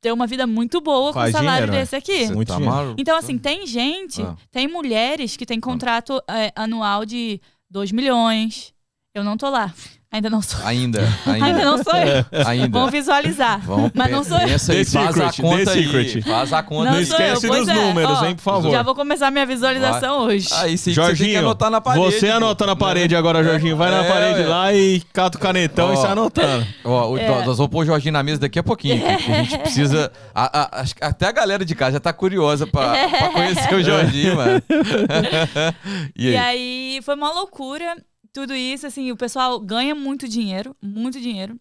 ter 0.00 0.12
uma 0.12 0.26
vida 0.26 0.46
muito 0.48 0.80
boa 0.80 1.12
com 1.12 1.18
um 1.18 1.22
Faz 1.22 1.32
salário 1.32 1.66
dinheiro, 1.66 1.72
né? 1.72 1.78
desse 1.80 1.94
aqui. 1.94 2.26
Você 2.26 2.34
Muito 2.34 2.48
tá 2.48 2.56
dinheiro. 2.56 2.94
Então, 2.98 3.16
assim, 3.16 3.38
tem 3.38 3.64
gente, 3.66 4.20
Ah. 4.20 4.36
tem 4.50 4.66
mulheres 4.66 5.36
que 5.36 5.46
têm 5.46 5.60
contrato 5.60 6.20
é, 6.28 6.50
anual 6.56 7.06
de 7.06 7.40
2 7.70 7.92
milhões. 7.92 8.74
Eu 9.14 9.22
não 9.22 9.36
tô 9.36 9.48
lá. 9.48 9.72
Ainda 10.12 10.28
não 10.28 10.42
sou. 10.42 10.60
Ainda, 10.66 11.00
Ainda 11.26 11.46
ainda, 11.46 11.64
não 11.64 11.82
sou 11.82 11.94
eu. 11.94 12.46
ainda. 12.46 12.68
Vão 12.78 12.90
visualizar. 12.90 13.60
Vamos, 13.64 13.90
Mas 13.94 14.10
não 14.10 14.22
sou 14.22 14.36
eu. 14.36 14.42
Aí, 14.44 14.58
faz 14.58 14.94
a 15.18 15.32
secret, 15.32 15.40
conta 15.40 15.64
the 15.64 15.70
aí. 15.72 15.84
secret. 15.84 16.22
Faz 16.22 16.52
a 16.52 16.62
conta 16.62 16.90
Não 16.90 16.96
eu, 16.98 17.02
esquece 17.02 17.48
pois 17.48 17.60
dos 17.60 17.68
é. 17.68 17.74
números, 17.74 18.18
Ó, 18.20 18.24
hein, 18.26 18.34
por 18.34 18.42
favor. 18.42 18.70
Já 18.70 18.82
vou 18.82 18.94
começar 18.94 19.30
minha 19.30 19.46
visualização 19.46 20.18
hoje. 20.20 20.48
Aí 20.52 20.76
sim, 20.76 20.92
você 20.92 21.00
tem 21.00 21.10
que 21.10 21.16
Jorginho, 21.16 21.38
anotar 21.38 21.70
na 21.70 21.80
parede. 21.80 22.04
você 22.04 22.28
anota 22.28 22.66
na 22.66 22.76
parede 22.76 23.16
agora, 23.16 23.42
Jorginho. 23.42 23.74
Vai 23.74 23.90
na 23.90 24.04
É, 24.04 24.08
parede 24.12 24.42
é. 24.42 24.46
lá 24.46 24.72
e 24.74 25.00
cata 25.14 25.38
o 25.38 25.40
canetão 25.40 25.88
Ó. 25.88 25.94
e 25.94 25.96
sai 25.96 26.12
anotando. 26.12 26.66
Ó, 26.84 27.16
É. 27.16 27.28
Nós 27.46 27.56
vamos 27.56 27.68
pôr 27.72 27.82
o 27.82 27.86
Jorginho 27.86 28.12
na 28.12 28.22
mesa 28.22 28.40
daqui 28.40 28.58
a 28.58 28.62
pouquinho. 28.62 29.00
que 29.00 29.06
a 29.32 29.42
gente 29.42 29.56
precisa. 29.64 30.12
a- 30.34 30.80
a- 30.82 30.84
até 31.08 31.26
a 31.28 31.32
galera 31.32 31.64
de 31.64 31.74
casa 31.74 31.92
já 31.92 32.00
tá 32.00 32.12
curiosa 32.12 32.66
pra, 32.66 32.92
pra 33.08 33.28
conhecer 33.30 33.74
o 33.74 33.82
Jorginho, 33.82 34.36
mano. 34.36 34.62
e 36.14 36.28
aí? 36.28 36.32
E 36.34 36.36
aí 36.36 37.00
foi 37.02 37.14
uma 37.14 37.32
loucura 37.32 37.96
tudo 38.32 38.54
isso, 38.54 38.86
assim, 38.86 39.10
o 39.12 39.16
pessoal 39.16 39.60
ganha 39.60 39.94
muito 39.94 40.26
dinheiro, 40.28 40.76
muito 40.80 41.20
dinheiro, 41.20 41.60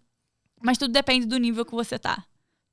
mas 0.61 0.77
tudo 0.77 0.91
depende 0.91 1.25
do 1.25 1.37
nível 1.37 1.65
que 1.65 1.71
você 1.75 1.99
tá. 1.99 2.25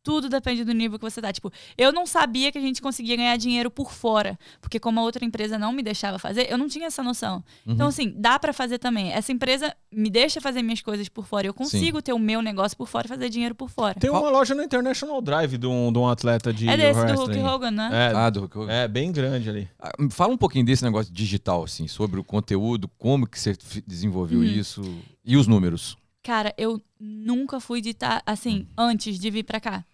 Tudo 0.02 0.28
depende 0.28 0.64
do 0.64 0.72
nível 0.72 0.98
que 0.98 1.04
você 1.04 1.20
tá. 1.20 1.32
Tipo, 1.32 1.52
eu 1.76 1.92
não 1.92 2.06
sabia 2.06 2.50
que 2.50 2.58
a 2.58 2.60
gente 2.60 2.80
conseguia 2.80 3.16
ganhar 3.16 3.36
dinheiro 3.36 3.70
por 3.70 3.92
fora, 3.92 4.38
porque 4.60 4.78
como 4.80 5.00
a 5.00 5.02
outra 5.02 5.24
empresa 5.24 5.58
não 5.58 5.72
me 5.72 5.82
deixava 5.82 6.18
fazer, 6.18 6.50
eu 6.50 6.56
não 6.56 6.68
tinha 6.68 6.86
essa 6.86 7.02
noção. 7.02 7.44
Uhum. 7.66 7.74
Então, 7.74 7.88
assim, 7.88 8.12
dá 8.16 8.38
pra 8.38 8.52
fazer 8.52 8.78
também. 8.78 9.12
Essa 9.12 9.32
empresa 9.32 9.74
me 9.92 10.08
deixa 10.08 10.40
fazer 10.40 10.62
minhas 10.62 10.80
coisas 10.80 11.08
por 11.08 11.26
fora. 11.26 11.46
Eu 11.46 11.54
consigo 11.54 12.00
ter 12.00 12.12
o 12.12 12.18
meu 12.18 12.40
negócio 12.40 12.76
por 12.76 12.86
fora 12.88 13.06
e 13.06 13.08
fazer 13.08 13.28
dinheiro 13.28 13.54
por 13.54 13.68
fora. 13.68 13.94
Tem 13.98 14.10
uma 14.10 14.30
loja 14.30 14.54
no 14.54 14.62
International 14.62 15.20
Drive 15.20 15.58
de 15.58 15.66
um, 15.66 15.92
de 15.92 15.98
um 15.98 16.08
atleta 16.08 16.52
de 16.52 16.68
é 16.68 16.76
desse 16.76 17.04
do. 17.04 17.14
Hulk 17.14 17.38
Hogan, 17.38 17.70
né? 17.70 17.90
É, 17.92 18.16
Ah, 18.16 18.30
do... 18.30 18.48
é 18.70 18.88
bem 18.88 19.12
grande 19.12 19.50
ali. 19.50 19.68
Ah, 19.78 19.92
Fala 20.10 20.32
um 20.32 20.38
pouquinho 20.38 20.64
desse 20.64 20.84
negócio 20.84 21.12
digital, 21.12 21.64
assim, 21.64 21.86
sobre 21.88 22.18
o 22.20 22.24
conteúdo, 22.24 22.88
como 22.98 23.26
que 23.26 23.38
você 23.38 23.56
desenvolveu 23.86 24.38
Uhum. 24.40 24.44
isso 24.44 24.82
e 25.24 25.36
os 25.36 25.46
números. 25.46 25.96
Cara, 26.22 26.52
eu 26.58 26.82
nunca 26.98 27.60
fui 27.60 27.80
de 27.80 27.90
estar 27.90 28.22
assim, 28.26 28.66
antes 28.76 29.18
de 29.18 29.30
vir 29.30 29.44
pra 29.44 29.60
cá. 29.60 29.84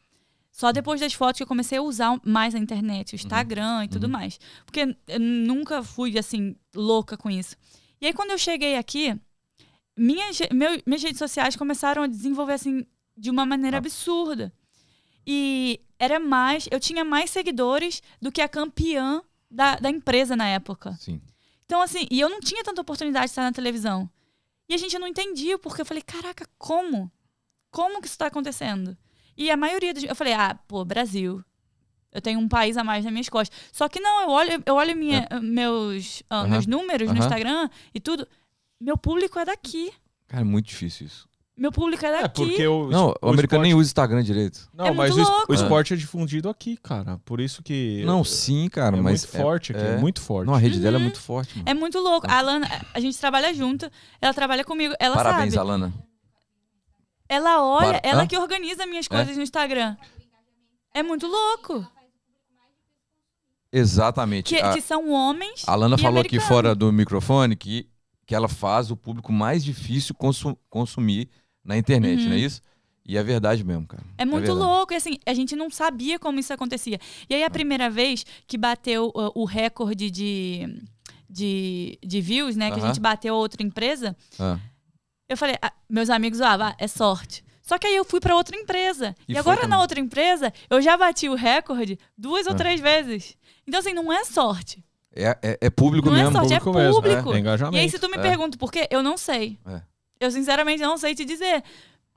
Só 0.50 0.70
depois 0.72 1.00
das 1.00 1.12
fotos 1.12 1.38
que 1.38 1.42
eu 1.42 1.46
comecei 1.48 1.78
a 1.78 1.82
usar 1.82 2.18
mais 2.24 2.54
a 2.54 2.58
internet, 2.58 3.12
o 3.12 3.16
Instagram 3.16 3.84
e 3.84 3.88
tudo 3.88 4.04
Uhum. 4.04 4.10
mais. 4.12 4.38
Porque 4.64 4.96
eu 5.08 5.20
nunca 5.20 5.82
fui, 5.82 6.16
assim, 6.18 6.54
louca 6.74 7.16
com 7.16 7.28
isso. 7.30 7.56
E 8.00 8.06
aí, 8.06 8.12
quando 8.12 8.30
eu 8.30 8.38
cheguei 8.38 8.76
aqui, 8.76 9.18
minhas, 9.96 10.38
meu- 10.52 10.80
minhas 10.86 11.02
redes 11.02 11.18
sociais 11.18 11.56
começaram 11.56 12.02
a 12.02 12.06
desenvolver, 12.06 12.52
assim, 12.54 12.86
de 13.16 13.30
uma 13.30 13.44
maneira 13.44 13.76
Ah. 13.76 13.78
absurda. 13.78 14.52
E 15.26 15.80
era 15.98 16.18
mais. 16.20 16.68
Eu 16.70 16.78
tinha 16.80 17.04
mais 17.04 17.30
seguidores 17.30 18.02
do 18.20 18.30
que 18.30 18.40
a 18.40 18.48
campeã 18.48 19.22
da, 19.50 19.76
da 19.76 19.90
empresa 19.90 20.36
na 20.36 20.46
época. 20.48 20.96
Sim. 21.00 21.20
Então, 21.64 21.80
assim, 21.80 22.06
e 22.10 22.20
eu 22.20 22.28
não 22.28 22.40
tinha 22.40 22.62
tanta 22.62 22.80
oportunidade 22.80 23.26
de 23.26 23.30
estar 23.30 23.42
na 23.42 23.52
televisão. 23.52 24.08
E 24.68 24.74
a 24.74 24.78
gente 24.78 24.98
não 24.98 25.06
entendia, 25.06 25.58
porque 25.58 25.82
eu 25.82 25.86
falei, 25.86 26.02
caraca, 26.02 26.46
como? 26.58 27.10
Como 27.70 28.00
que 28.00 28.06
isso 28.06 28.18
tá 28.18 28.26
acontecendo? 28.26 28.96
E 29.36 29.50
a 29.50 29.56
maioria 29.56 29.92
dos. 29.92 30.04
Eu 30.04 30.14
falei, 30.14 30.32
ah, 30.32 30.58
pô, 30.66 30.84
Brasil. 30.84 31.44
Eu 32.12 32.22
tenho 32.22 32.38
um 32.38 32.48
país 32.48 32.76
a 32.76 32.84
mais 32.84 33.04
nas 33.04 33.12
minhas 33.12 33.28
costas. 33.28 33.58
Só 33.72 33.88
que 33.88 33.98
não, 33.98 34.22
eu 34.22 34.28
olho, 34.28 34.62
eu 34.64 34.74
olho 34.76 34.96
minha, 34.96 35.26
meus, 35.42 36.22
ah, 36.30 36.42
Aham. 36.42 36.48
meus 36.48 36.66
números 36.66 37.10
no. 37.10 37.18
Instagram 37.18 37.68
e 37.92 37.98
tudo. 37.98 38.26
Meu 38.80 38.96
público 38.96 39.38
é 39.38 39.44
daqui. 39.44 39.92
Cara, 40.28 40.42
é 40.42 40.44
muito 40.44 40.66
difícil 40.66 41.08
isso. 41.08 41.28
Meu 41.56 41.70
público 41.70 42.04
é 42.04 42.10
daqui. 42.10 42.24
É, 42.24 42.28
porque 42.46 42.66
o, 42.66 42.90
Não, 42.90 43.14
o, 43.22 43.28
americano 43.28 43.38
esporte- 43.42 43.62
nem 43.62 43.74
usa 43.74 43.86
Instagram 43.88 44.22
direito. 44.24 44.68
Não, 44.74 44.86
É 44.86 44.90
mas 44.92 45.16
o, 45.16 45.22
o 45.48 45.54
esporte 45.54 45.94
é 45.94 45.96
difundido 45.96 46.48
aqui, 46.48 46.76
cara. 46.76 47.18
Por 47.24 47.40
isso 47.40 47.62
que. 47.62 48.02
Não, 48.04 48.24
sim, 48.24 48.68
cara, 48.68 48.96
é 48.96 49.00
mas 49.00 49.24
muito 49.24 49.36
forte 49.42 49.70
aqui, 49.72 49.80
é, 49.80 49.96
muito 49.96 50.20
forte. 50.20 50.46
Não, 50.48 50.54
a 50.54 50.58
rede 50.58 50.80
dela 50.80 50.96
é 50.96 50.98
Uhum. 50.98 51.04
muito 51.04 51.20
forte, 51.20 51.56
mano. 51.56 51.68
É 51.70 51.72
muito 51.74 51.98
louco. 52.00 52.26
A 52.28 52.38
Alana, 52.38 52.68
a 52.92 52.98
gente 52.98 53.16
trabalha 53.18 53.54
junto, 53.54 53.88
ela 54.20 54.34
trabalha 54.34 54.64
comigo, 54.64 54.94
ela 54.98 55.14
Parabéns, 55.14 55.54
sabe. 55.54 55.60
Alana. 55.70 55.94
Ela 57.28 57.62
olha, 57.62 58.00
Para- 58.00 58.00
ela 58.02 58.22
Hã? 58.24 58.26
que 58.26 58.36
organiza 58.36 58.84
minhas 58.86 59.06
coisas 59.06 59.36
no 59.36 59.42
Instagram. 59.44 59.96
É 60.92 61.02
muito 61.04 61.26
louco. 61.28 61.86
Exatamente. 63.72 64.54
Que, 64.54 64.60
a, 64.60 64.72
que 64.72 64.80
são 64.80 65.10
homens. 65.10 65.62
a 65.66 65.72
Alana 65.72 65.96
e 65.96 66.00
falou 66.02 66.20
aqui 66.20 66.38
fora 66.38 66.74
do 66.74 66.92
microfone 66.92 67.56
que, 67.56 67.88
que 68.26 68.34
ela 68.34 68.48
faz 68.48 68.90
o 68.90 68.96
público 68.96 69.32
mais 69.32 69.64
difícil 69.64 70.14
consu- 70.14 70.56
consumir 70.70 71.28
na 71.64 71.76
internet, 71.76 72.22
Uhum. 72.22 72.28
não 72.28 72.36
é 72.36 72.38
isso? 72.40 72.60
E 73.06 73.18
é 73.18 73.22
verdade 73.22 73.62
mesmo, 73.64 73.86
cara. 73.86 74.02
É 74.16 74.24
muito 74.24 74.46
verdade. 74.46 74.66
louco, 74.66 74.92
e 74.92 74.96
assim, 74.96 75.18
a 75.26 75.34
gente 75.34 75.54
não 75.54 75.68
sabia 75.70 76.18
como 76.18 76.40
isso 76.40 76.52
acontecia. 76.52 76.98
E 77.28 77.34
aí, 77.34 77.44
a 77.44 77.50
primeira 77.50 77.90
vez 77.90 78.24
que 78.46 78.56
bateu 78.56 79.08
uh, 79.14 79.30
o 79.34 79.44
recorde 79.44 80.10
de, 80.10 80.82
de, 81.28 81.98
de 82.02 82.20
views, 82.20 82.56
né? 82.56 82.70
Que 82.70 82.80
a 82.80 82.86
gente 82.86 83.00
bateu 83.00 83.34
outra 83.34 83.62
empresa, 83.62 84.16
Ah, 84.38 84.58
eu 85.28 85.36
falei, 85.36 85.56
ah, 85.60 85.72
meus 85.88 86.08
amigos 86.10 86.40
ah, 86.40 86.74
é 86.78 86.86
sorte. 86.86 87.44
Só 87.62 87.78
que 87.78 87.86
aí 87.86 87.96
eu 87.96 88.04
fui 88.04 88.20
pra 88.20 88.36
outra 88.36 88.56
empresa. 88.56 89.14
E 89.26 89.32
E, 89.32 89.38
agora 89.38 89.56
também. 89.62 89.70
na 89.70 89.80
outra 89.80 89.98
empresa, 89.98 90.52
eu 90.68 90.82
já 90.82 90.96
bati 90.98 91.28
o 91.30 91.34
recorde 91.34 91.98
duas 92.16 92.46
ou 92.46 92.52
Ah. 92.52 92.56
três 92.56 92.80
vezes. 92.80 93.36
Então, 93.66 93.80
assim, 93.80 93.92
não 93.94 94.12
é 94.12 94.24
sorte. 94.24 94.84
é, 95.16 95.38
é, 95.42 95.58
é 95.62 95.70
público 95.70 96.08
Não 96.10 96.16
é 96.16 96.22
mesmo. 96.24 96.32
sorte, 96.36 96.52
é 96.54 96.58
público 96.58 96.78
mesmo, 96.78 97.02
público. 97.02 97.34
É 97.34 97.38
engajamento. 97.38 97.76
E 97.76 97.80
aí, 97.80 97.88
se 97.88 97.98
tu 97.98 98.08
me 98.10 98.16
É. 98.16 98.20
pergunta 98.20 98.58
por 98.58 98.70
quê, 98.72 98.86
eu 98.90 99.02
não 99.02 99.16
sei. 99.16 99.58
É. 99.66 99.80
Eu, 100.24 100.30
sinceramente, 100.30 100.82
não 100.82 100.96
sei 100.96 101.14
te 101.14 101.24
dizer. 101.24 101.62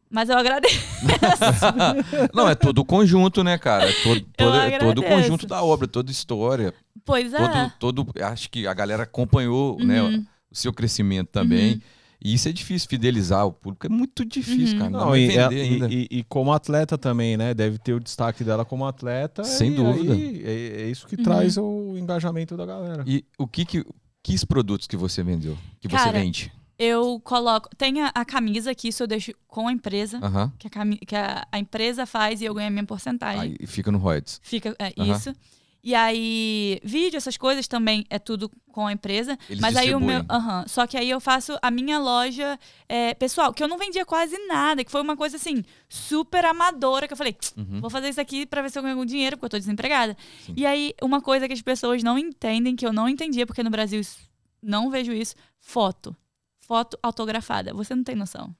Mas 0.09 0.29
eu 0.29 0.37
agradeço. 0.37 0.79
Não, 2.33 2.47
é 2.47 2.55
todo 2.55 2.79
o 2.79 2.85
conjunto, 2.85 3.43
né, 3.43 3.57
cara? 3.57 3.89
É 3.89 3.93
todo, 4.03 4.21
todo, 4.37 4.55
é 4.55 4.77
todo 4.79 4.99
o 4.99 5.03
conjunto 5.03 5.45
da 5.45 5.61
obra, 5.61 5.85
toda 5.87 6.09
a 6.09 6.13
história. 6.13 6.73
Pois 7.03 7.33
é. 7.33 7.37
Todo, 7.77 8.05
todo, 8.05 8.23
acho 8.23 8.49
que 8.49 8.65
a 8.65 8.73
galera 8.73 9.03
acompanhou 9.03 9.77
né, 9.83 10.01
Uhum. 10.01 10.25
o 10.49 10.55
seu 10.55 10.71
crescimento 10.71 11.27
também. 11.27 11.73
Uhum. 11.73 11.81
E 12.23 12.33
isso 12.33 12.47
é 12.47 12.53
difícil, 12.53 12.87
fidelizar 12.89 13.45
o 13.45 13.51
público 13.51 13.85
é 13.85 13.89
muito 13.89 14.23
difícil, 14.25 14.75
Uhum. 14.75 14.79
cara. 14.79 14.89
Não, 14.91 15.05
Não, 15.07 15.17
e, 15.17 15.35
ela- 15.35 15.51
ainda. 15.51 15.87
e- 15.93 16.07
e- 16.11 16.19
e 16.19 16.23
como 16.23 16.51
atleta 16.53 16.97
também, 16.97 17.35
né? 17.37 17.53
Deve 17.53 17.77
ter 17.77 17.93
o 17.93 17.99
destaque 17.99 18.43
dela 18.45 18.63
como 18.65 18.85
atleta. 18.85 19.43
Sem 19.43 19.73
e 19.73 19.75
dúvida. 19.75 20.13
aí 20.13 20.41
é, 20.45 20.81
é 20.83 20.89
isso 20.89 21.05
que 21.05 21.15
Uhum. 21.17 21.23
traz 21.23 21.57
o 21.57 21.95
engajamento 21.97 22.55
da 22.57 22.65
galera. 22.65 23.03
E 23.05 23.25
o 23.37 23.45
que 23.47 23.65
que. 23.65 23.85
Que 24.23 24.45
produtos 24.45 24.87
que 24.87 24.97
você 24.97 25.21
vendeu? 25.23 25.57
Que 25.79 25.87
você 25.87 25.95
Cara, 25.95 26.11
vende? 26.19 26.51
Eu 26.79 27.19
coloco. 27.23 27.69
Tem 27.75 28.01
a, 28.01 28.11
a 28.13 28.23
camisa 28.23 28.73
que 28.75 28.87
isso 28.89 29.01
eu 29.03 29.07
deixo 29.07 29.31
com 29.47 29.67
a 29.67 29.71
empresa. 29.71 30.19
Que, 30.59 30.67
a, 30.67 30.69
cami- 30.69 30.97
que 30.97 31.15
a, 31.15 31.47
a 31.51 31.57
empresa 31.59 32.05
faz 32.05 32.41
e 32.41 32.45
eu 32.45 32.53
ganho 32.53 32.67
a 32.67 32.71
minha 32.71 32.85
porcentagem. 32.85 33.55
Aí 33.59 33.67
fica 33.67 33.91
no 33.91 33.97
Royalties. 33.97 34.39
Fica 34.43 34.75
é, 34.77 34.93
isso. 35.03 35.33
E 35.83 35.95
aí, 35.95 36.81
vídeo, 36.83 37.15
essas 37.15 37.37
coisas 37.37 37.65
também 37.67 38.05
é 38.09 38.19
tudo 38.19 38.51
com 38.73 38.85
a 38.85 38.91
empresa. 38.91 39.37
Eles 39.49 39.61
mas 39.61 39.75
aí 39.77 39.95
o 39.95 39.99
meu. 39.99 40.19
distribuem. 40.19 40.41
aham. 40.41 40.65
Só 40.67 40.85
que 40.85 40.97
aí 40.97 41.09
eu 41.09 41.19
faço 41.21 41.57
a 41.61 41.71
minha 41.71 41.97
loja 41.97 42.59
é, 42.89 43.13
pessoal, 43.13 43.53
que 43.53 43.63
eu 43.63 43.67
não 43.69 43.77
vendia 43.77 44.05
quase 44.05 44.37
nada, 44.47 44.83
que 44.83 44.91
foi 44.91 45.01
uma 45.01 45.15
coisa 45.15 45.37
assim, 45.37 45.63
super 45.87 46.43
amadora, 46.43 47.07
que 47.07 47.13
eu 47.13 47.17
falei, 47.17 47.37
Uhum. 47.55 47.79
vou 47.79 47.89
fazer 47.89 48.09
isso 48.09 48.19
aqui 48.19 48.45
pra 48.45 48.61
ver 48.61 48.69
se 48.69 48.77
eu 48.77 48.83
ganho 48.83 48.95
algum 48.95 49.05
dinheiro, 49.05 49.37
porque 49.37 49.45
eu 49.45 49.49
tô 49.51 49.57
desempregada. 49.57 50.17
Sim. 50.45 50.53
E 50.57 50.65
aí, 50.65 50.93
uma 51.01 51.21
coisa 51.21 51.47
que 51.47 51.53
as 51.53 51.61
pessoas 51.61 52.03
não 52.03 52.19
entendem, 52.19 52.75
que 52.75 52.85
eu 52.85 52.91
não 52.91 53.07
entendia, 53.07 53.45
porque 53.47 53.63
no 53.63 53.69
Brasil 53.69 54.01
não 54.61 54.89
vejo 54.89 55.13
isso, 55.13 55.35
foto. 55.59 56.13
Foto 56.67 56.99
autografada. 57.01 57.73
Você 57.73 57.95
não 57.95 58.03
tem 58.03 58.15
noção. 58.15 58.53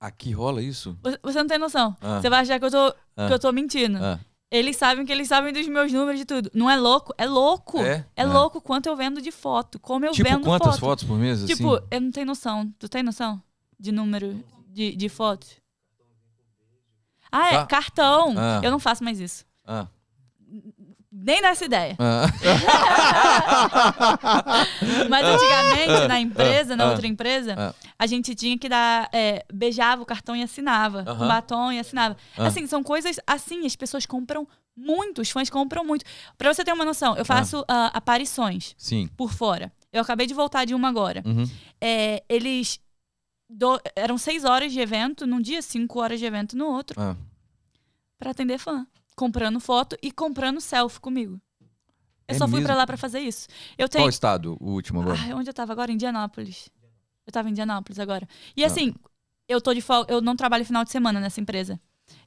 Aqui 0.00 0.32
rola 0.32 0.60
isso? 0.62 0.98
Você, 1.22 1.38
não 1.38 1.46
tem 1.46 1.56
noção. 1.58 1.96
Ah. 2.00 2.20
Você 2.20 2.28
vai 2.28 2.40
achar 2.40 2.58
que 2.58 2.64
eu 2.66 2.70
tô, 2.70 2.94
Ah. 3.16 3.28
que 3.28 3.32
eu 3.32 3.38
tô 3.38 3.52
mentindo. 3.52 3.96
Ah. 4.02 4.18
Eles 4.50 4.76
sabem 4.76 5.06
que 5.06 5.10
eles 5.12 5.26
sabem 5.28 5.52
dos 5.52 5.66
meus 5.66 5.90
números 5.92 6.18
de 6.20 6.26
tudo. 6.26 6.50
Não 6.52 6.68
é 6.68 6.76
louco? 6.76 7.14
É 7.16 7.26
louco. 7.26 7.78
É? 7.80 8.04
É, 8.14 8.22
Ah. 8.22 8.26
louco 8.26 8.60
quanto 8.60 8.86
eu 8.86 8.96
vendo 8.96 9.22
de 9.22 9.30
foto. 9.30 9.78
Como 9.78 10.04
eu 10.04 10.12
Tipo, 10.12 10.28
vendo 10.28 10.44
quantas 10.44 10.72
foto. 10.74 10.80
fotos 10.80 11.04
por 11.04 11.16
mês? 11.16 11.44
Tipo, 11.46 11.76
assim? 11.76 11.86
eu 11.90 12.00
não 12.00 12.10
tenho 12.10 12.26
noção. 12.26 12.72
Tu 12.78 12.88
tem 12.88 13.02
noção 13.02 13.40
de 13.78 13.90
número 13.92 14.44
de, 14.68 14.94
de 14.94 15.08
fotos? 15.08 15.56
Ah, 17.32 17.48
é? 17.48 17.52
Tá. 17.58 17.66
Cartão. 17.66 18.34
Ah. 18.36 18.60
Eu 18.62 18.70
não 18.70 18.78
faço 18.78 19.02
mais 19.02 19.18
isso. 19.20 19.44
Ah. 19.66 19.86
Nem 21.24 21.40
dessa 21.40 21.64
ideia. 21.64 21.96
Ah. 21.98 22.26
Mas 25.08 25.24
antigamente, 25.24 26.08
na 26.08 26.20
empresa, 26.20 26.76
na 26.76 26.84
ah, 26.84 26.90
outra 26.90 27.06
empresa, 27.06 27.54
ah. 27.56 27.74
a 27.98 28.06
gente 28.06 28.34
tinha 28.34 28.58
que 28.58 28.68
dar. 28.68 29.08
é, 29.10 29.42
beijava 29.50 30.02
o 30.02 30.06
cartão 30.06 30.36
e 30.36 30.42
assinava. 30.42 31.02
Com 31.02 31.26
batom 31.26 31.72
e 31.72 31.78
assinava. 31.78 32.14
Ah. 32.36 32.48
Assim, 32.48 32.66
são 32.66 32.82
coisas 32.82 33.18
assim, 33.26 33.64
as 33.64 33.74
pessoas 33.74 34.04
compram 34.04 34.46
muito, 34.76 35.22
os 35.22 35.30
fãs 35.30 35.48
compram 35.48 35.82
muito. 35.82 36.04
Pra 36.36 36.52
você 36.52 36.62
ter 36.62 36.72
uma 36.72 36.84
noção, 36.84 37.16
eu 37.16 37.24
faço 37.24 37.64
ah, 37.68 37.90
aparições 37.94 38.74
Sim. 38.76 39.08
por 39.16 39.32
fora. 39.32 39.72
Eu 39.90 40.02
acabei 40.02 40.26
de 40.26 40.34
voltar 40.34 40.66
de 40.66 40.74
uma 40.74 40.88
agora. 40.88 41.22
Uhum. 41.24 41.48
É, 41.80 42.22
eles. 42.28 42.78
do- 43.48 43.80
eram 43.96 44.18
seis 44.18 44.44
horas 44.44 44.72
de 44.72 44.80
evento 44.80 45.26
num 45.26 45.40
dia, 45.40 45.62
cinco 45.62 46.00
horas 46.00 46.18
de 46.18 46.26
evento 46.26 46.54
no 46.54 46.66
outro, 46.66 47.00
Ah. 47.00 47.16
pra 48.18 48.32
atender 48.32 48.58
fã. 48.58 48.86
Comprando 49.16 49.60
foto 49.60 49.96
e 50.02 50.10
comprando 50.10 50.60
selfie 50.60 51.00
comigo. 51.00 51.40
Eu 52.26 52.34
É 52.34 52.38
só 52.38 52.46
fui 52.46 52.54
mesmo? 52.56 52.66
pra 52.68 52.74
lá 52.76 52.86
pra 52.86 52.96
fazer 52.96 53.20
isso. 53.20 53.46
Eu 53.78 53.86
Qual 53.88 54.00
tenho. 54.02 54.08
estado? 54.08 54.56
O 54.60 54.72
último 54.72 55.00
agora? 55.02 55.18
Ai, 55.20 55.32
onde 55.34 55.48
eu 55.50 55.54
tava 55.54 55.72
agora? 55.72 55.92
Indianápolis. 55.92 56.68
Eu 57.26 57.32
tava 57.32 57.48
em 57.48 57.52
Indianápolis 57.52 57.98
agora. 57.98 58.26
E 58.56 58.64
Ah. 58.64 58.66
assim, 58.66 58.94
eu 59.48 59.60
tô 59.60 59.72
de 59.74 59.80
folga, 59.80 60.12
eu 60.12 60.20
não 60.20 60.34
trabalho 60.34 60.64
final 60.64 60.84
de 60.84 60.90
semana 60.90 61.20
nessa 61.20 61.40
empresa. 61.40 61.78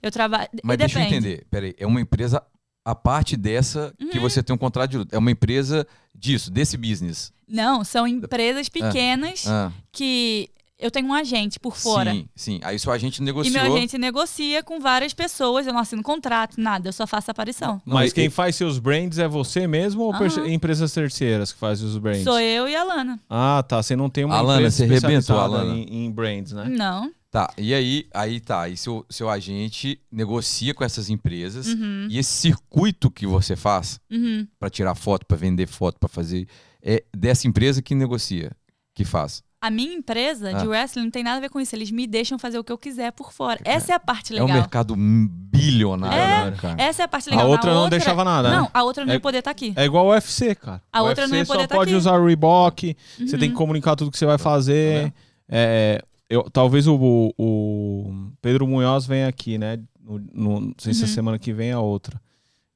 Eu 0.01 0.11
trabalho. 0.11 0.47
Mas 0.64 0.77
deixa 0.77 0.99
eu 0.99 1.03
entender. 1.03 1.45
Peraí, 1.49 1.76
é 1.77 1.85
uma 1.85 1.99
empresa 2.01 2.43
a 2.85 2.95
parte 2.95 3.35
dessa 3.35 3.93
que 3.97 4.18
Uhum. 4.18 4.22
você 4.22 4.41
tem 4.41 4.53
um 4.55 4.57
contrato 4.57 4.91
de 4.91 4.97
luta. 4.99 5.15
É 5.15 5.19
uma 5.19 5.30
empresa 5.31 5.85
disso, 6.15 6.49
desse 6.49 6.77
business. 6.77 7.34
Não, 7.47 7.84
são 7.84 8.07
empresas 8.07 8.69
pequenas 8.69 9.45
Ah, 9.47 9.72
que 9.91 10.49
eu 10.79 10.91
tenho 10.91 11.07
um 11.07 11.13
agente 11.13 11.59
por 11.59 11.75
fora. 11.75 12.11
Sim, 12.13 12.29
sim. 12.35 12.59
Aí 12.63 12.77
seu 12.77 12.91
agente 12.91 13.21
E 13.21 13.25
negociou. 13.25 13.53
meu 13.63 13.73
agente 13.75 13.97
negocia 13.97 14.61
com 14.63 14.79
várias 14.79 15.13
pessoas, 15.13 15.65
eu 15.65 15.73
não 15.73 15.79
assino 15.79 16.03
contrato, 16.03 16.59
nada, 16.59 16.89
eu 16.89 16.93
só 16.93 17.07
faço 17.07 17.31
aparição. 17.31 17.81
Não, 17.85 17.95
Mas 17.95 18.11
e- 18.11 18.15
quem 18.15 18.29
faz 18.29 18.55
seus 18.55 18.77
brands 18.79 19.17
é 19.19 19.27
você 19.27 19.65
mesmo 19.67 20.03
ou 20.03 20.13
empresas 20.47 20.91
terceiras 20.93 21.51
que 21.51 21.59
fazem 21.59 21.87
os 21.87 21.97
brands? 21.97 22.23
Sou 22.23 22.39
eu 22.39 22.67
e 22.67 22.75
a 22.75 22.83
Lana. 22.83 23.19
Ah, 23.29 23.63
tá. 23.67 23.81
Você 23.81 23.95
não 23.95 24.09
tem 24.09 24.23
uma 24.25 24.35
Alana, 24.37 24.59
empresa 24.59 24.75
você 24.77 24.83
arrebentou, 24.83 25.09
especializada 25.19 25.61
Alana. 25.61 25.75
em, 25.79 26.05
em 26.05 26.11
brands, 26.11 26.51
né? 26.53 26.65
Não. 26.69 27.11
Tá, 27.29 27.53
e 27.57 27.73
aí, 27.73 28.07
aí 28.13 28.39
tá. 28.39 28.61
Aí 28.61 28.77
seu, 28.77 29.05
seu 29.09 29.29
agente 29.29 29.99
negocia 30.09 30.73
com 30.73 30.83
essas 30.83 31.09
empresas. 31.09 31.67
Uhum, 31.67 32.07
E 32.09 32.17
esse 32.17 32.31
circuito 32.31 33.11
que 33.11 33.27
você 33.27 33.55
faz 33.55 33.99
uhum. 34.09 34.47
pra 34.57 34.69
tirar 34.69 34.95
foto, 34.95 35.25
pra 35.25 35.35
vender 35.37 35.67
foto, 35.67 35.99
pra 35.99 36.07
fazer. 36.07 36.47
É 36.81 37.03
dessa 37.15 37.45
empresa 37.47 37.81
que 37.81 37.93
negocia, 37.93 38.51
que 38.95 39.03
faz. 39.03 39.43
A 39.59 39.71
minha 39.71 39.93
empresa 39.93 40.53
de 40.53 40.65
Ah. 40.65 40.69
wrestling 40.69 41.03
não 41.05 41.11
tem 41.11 41.23
nada 41.23 41.38
a 41.38 41.39
ver 41.39 41.49
com 41.49 41.59
isso. 41.59 41.75
Eles 41.75 41.89
me 41.89 42.05
deixam 42.05 42.38
fazer 42.38 42.59
o 42.59 42.63
que 42.63 42.71
eu 42.71 42.77
quiser 42.77 43.11
por 43.11 43.31
fora. 43.34 43.59
Essa 43.65 43.93
é 43.93 43.95
a 43.95 43.99
parte 43.99 44.31
É 44.38 44.41
um 44.41 44.45
legal. 44.45 44.59
mercado 44.61 44.95
bilionário, 44.95 46.17
É, 46.17 46.51
né, 46.51 46.57
cara? 46.61 46.81
Essa 46.81 47.01
é 47.01 47.05
a 47.05 47.07
parte 47.07 47.27
A 47.29 47.31
legal. 47.31 47.49
outra 47.49 47.73
Na 47.73 47.79
não 47.81 47.89
deixava 47.89 48.23
nada, 48.23 48.49
né? 48.51 48.55
Não, 48.57 48.69
a 48.73 48.84
outra 48.84 49.03
não 49.05 49.13
É- 49.13 49.15
ia 49.15 49.19
poder 49.19 49.39
estar 49.39 49.51
aqui. 49.51 49.73
É 49.75 49.85
igual 49.85 50.05
o 50.05 50.09
UFC, 50.09 50.53
cara. 50.55 50.81
A 50.93 51.01
o 51.01 51.07
outra 51.07 51.23
UFC 51.23 51.31
não 51.31 51.38
ia 51.39 51.45
poder 51.45 51.61
só 51.63 51.67
tá 51.67 51.75
pode 51.75 51.89
aqui. 51.89 51.97
usar 51.97 52.13
o 52.19 52.25
Reebok, 52.25 52.95
você 53.17 53.34
Uhum. 53.34 53.39
tem 53.39 53.49
que 53.49 53.55
comunicar 53.55 53.95
tudo 53.95 54.11
que 54.11 54.17
você 54.17 54.25
vai 54.25 54.38
fazer. 54.38 55.11
É, 55.49 56.01
eu, 56.29 56.43
talvez 56.51 56.88
o, 56.88 57.34
o 57.38 58.13
Pedro 58.41 58.67
Munhoz 58.67 59.05
venha 59.07 59.27
aqui, 59.27 59.57
né? 59.57 59.79
No, 59.99 60.19
no- 60.34 60.61
não 60.61 60.73
sei 60.77 60.93
se 60.93 61.03
a 61.03 61.07
Uhum. 61.07 61.13
semana 61.13 61.39
que 61.39 61.51
vem 61.51 61.69
é 61.69 61.73
a 61.73 61.79
outra. 61.79 62.21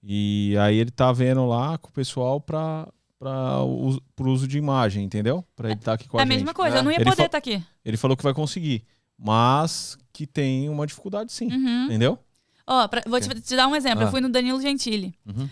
E 0.03 0.55
aí 0.59 0.77
ele 0.77 0.89
tá 0.91 1.11
vendo 1.11 1.45
lá 1.45 1.77
com 1.77 1.89
o 1.89 1.93
pessoal 1.93 2.41
pra, 2.41 2.87
uso, 3.29 4.01
pro 4.15 4.31
uso 4.31 4.47
de 4.47 4.57
imagem, 4.57 5.03
entendeu? 5.03 5.45
Pra 5.55 5.69
ele 5.69 5.79
estar 5.79 5.93
aqui 5.93 6.07
com 6.07 6.17
É 6.17 6.21
a 6.21 6.23
a 6.23 6.25
gente. 6.25 6.35
mesma 6.37 6.53
coisa, 6.53 6.75
né? 6.75 6.79
eu 6.79 6.83
não 6.83 6.91
ia 6.91 6.97
Ele 6.97 7.05
poder 7.09 7.25
estar 7.25 7.37
aqui. 7.37 7.63
Ele 7.85 7.97
falou 7.97 8.17
que 8.17 8.23
vai 8.23 8.33
conseguir, 8.33 8.83
mas 9.17 9.97
que 10.11 10.25
tem 10.25 10.67
uma 10.69 10.87
dificuldade 10.87 11.31
sim, 11.31 11.47
Uhum. 11.51 11.85
entendeu? 11.85 12.17
Ó, 12.65 12.87
pra- 12.87 13.03
vou 13.05 13.19
te, 13.19 13.29
te 13.41 13.55
dar 13.55 13.67
um 13.67 13.75
exemplo. 13.75 14.01
Ah. 14.01 14.07
Eu 14.07 14.11
fui 14.11 14.21
no 14.21 14.29
Danilo 14.29 14.59
Gentili, 14.61 15.13
Uhum. 15.25 15.49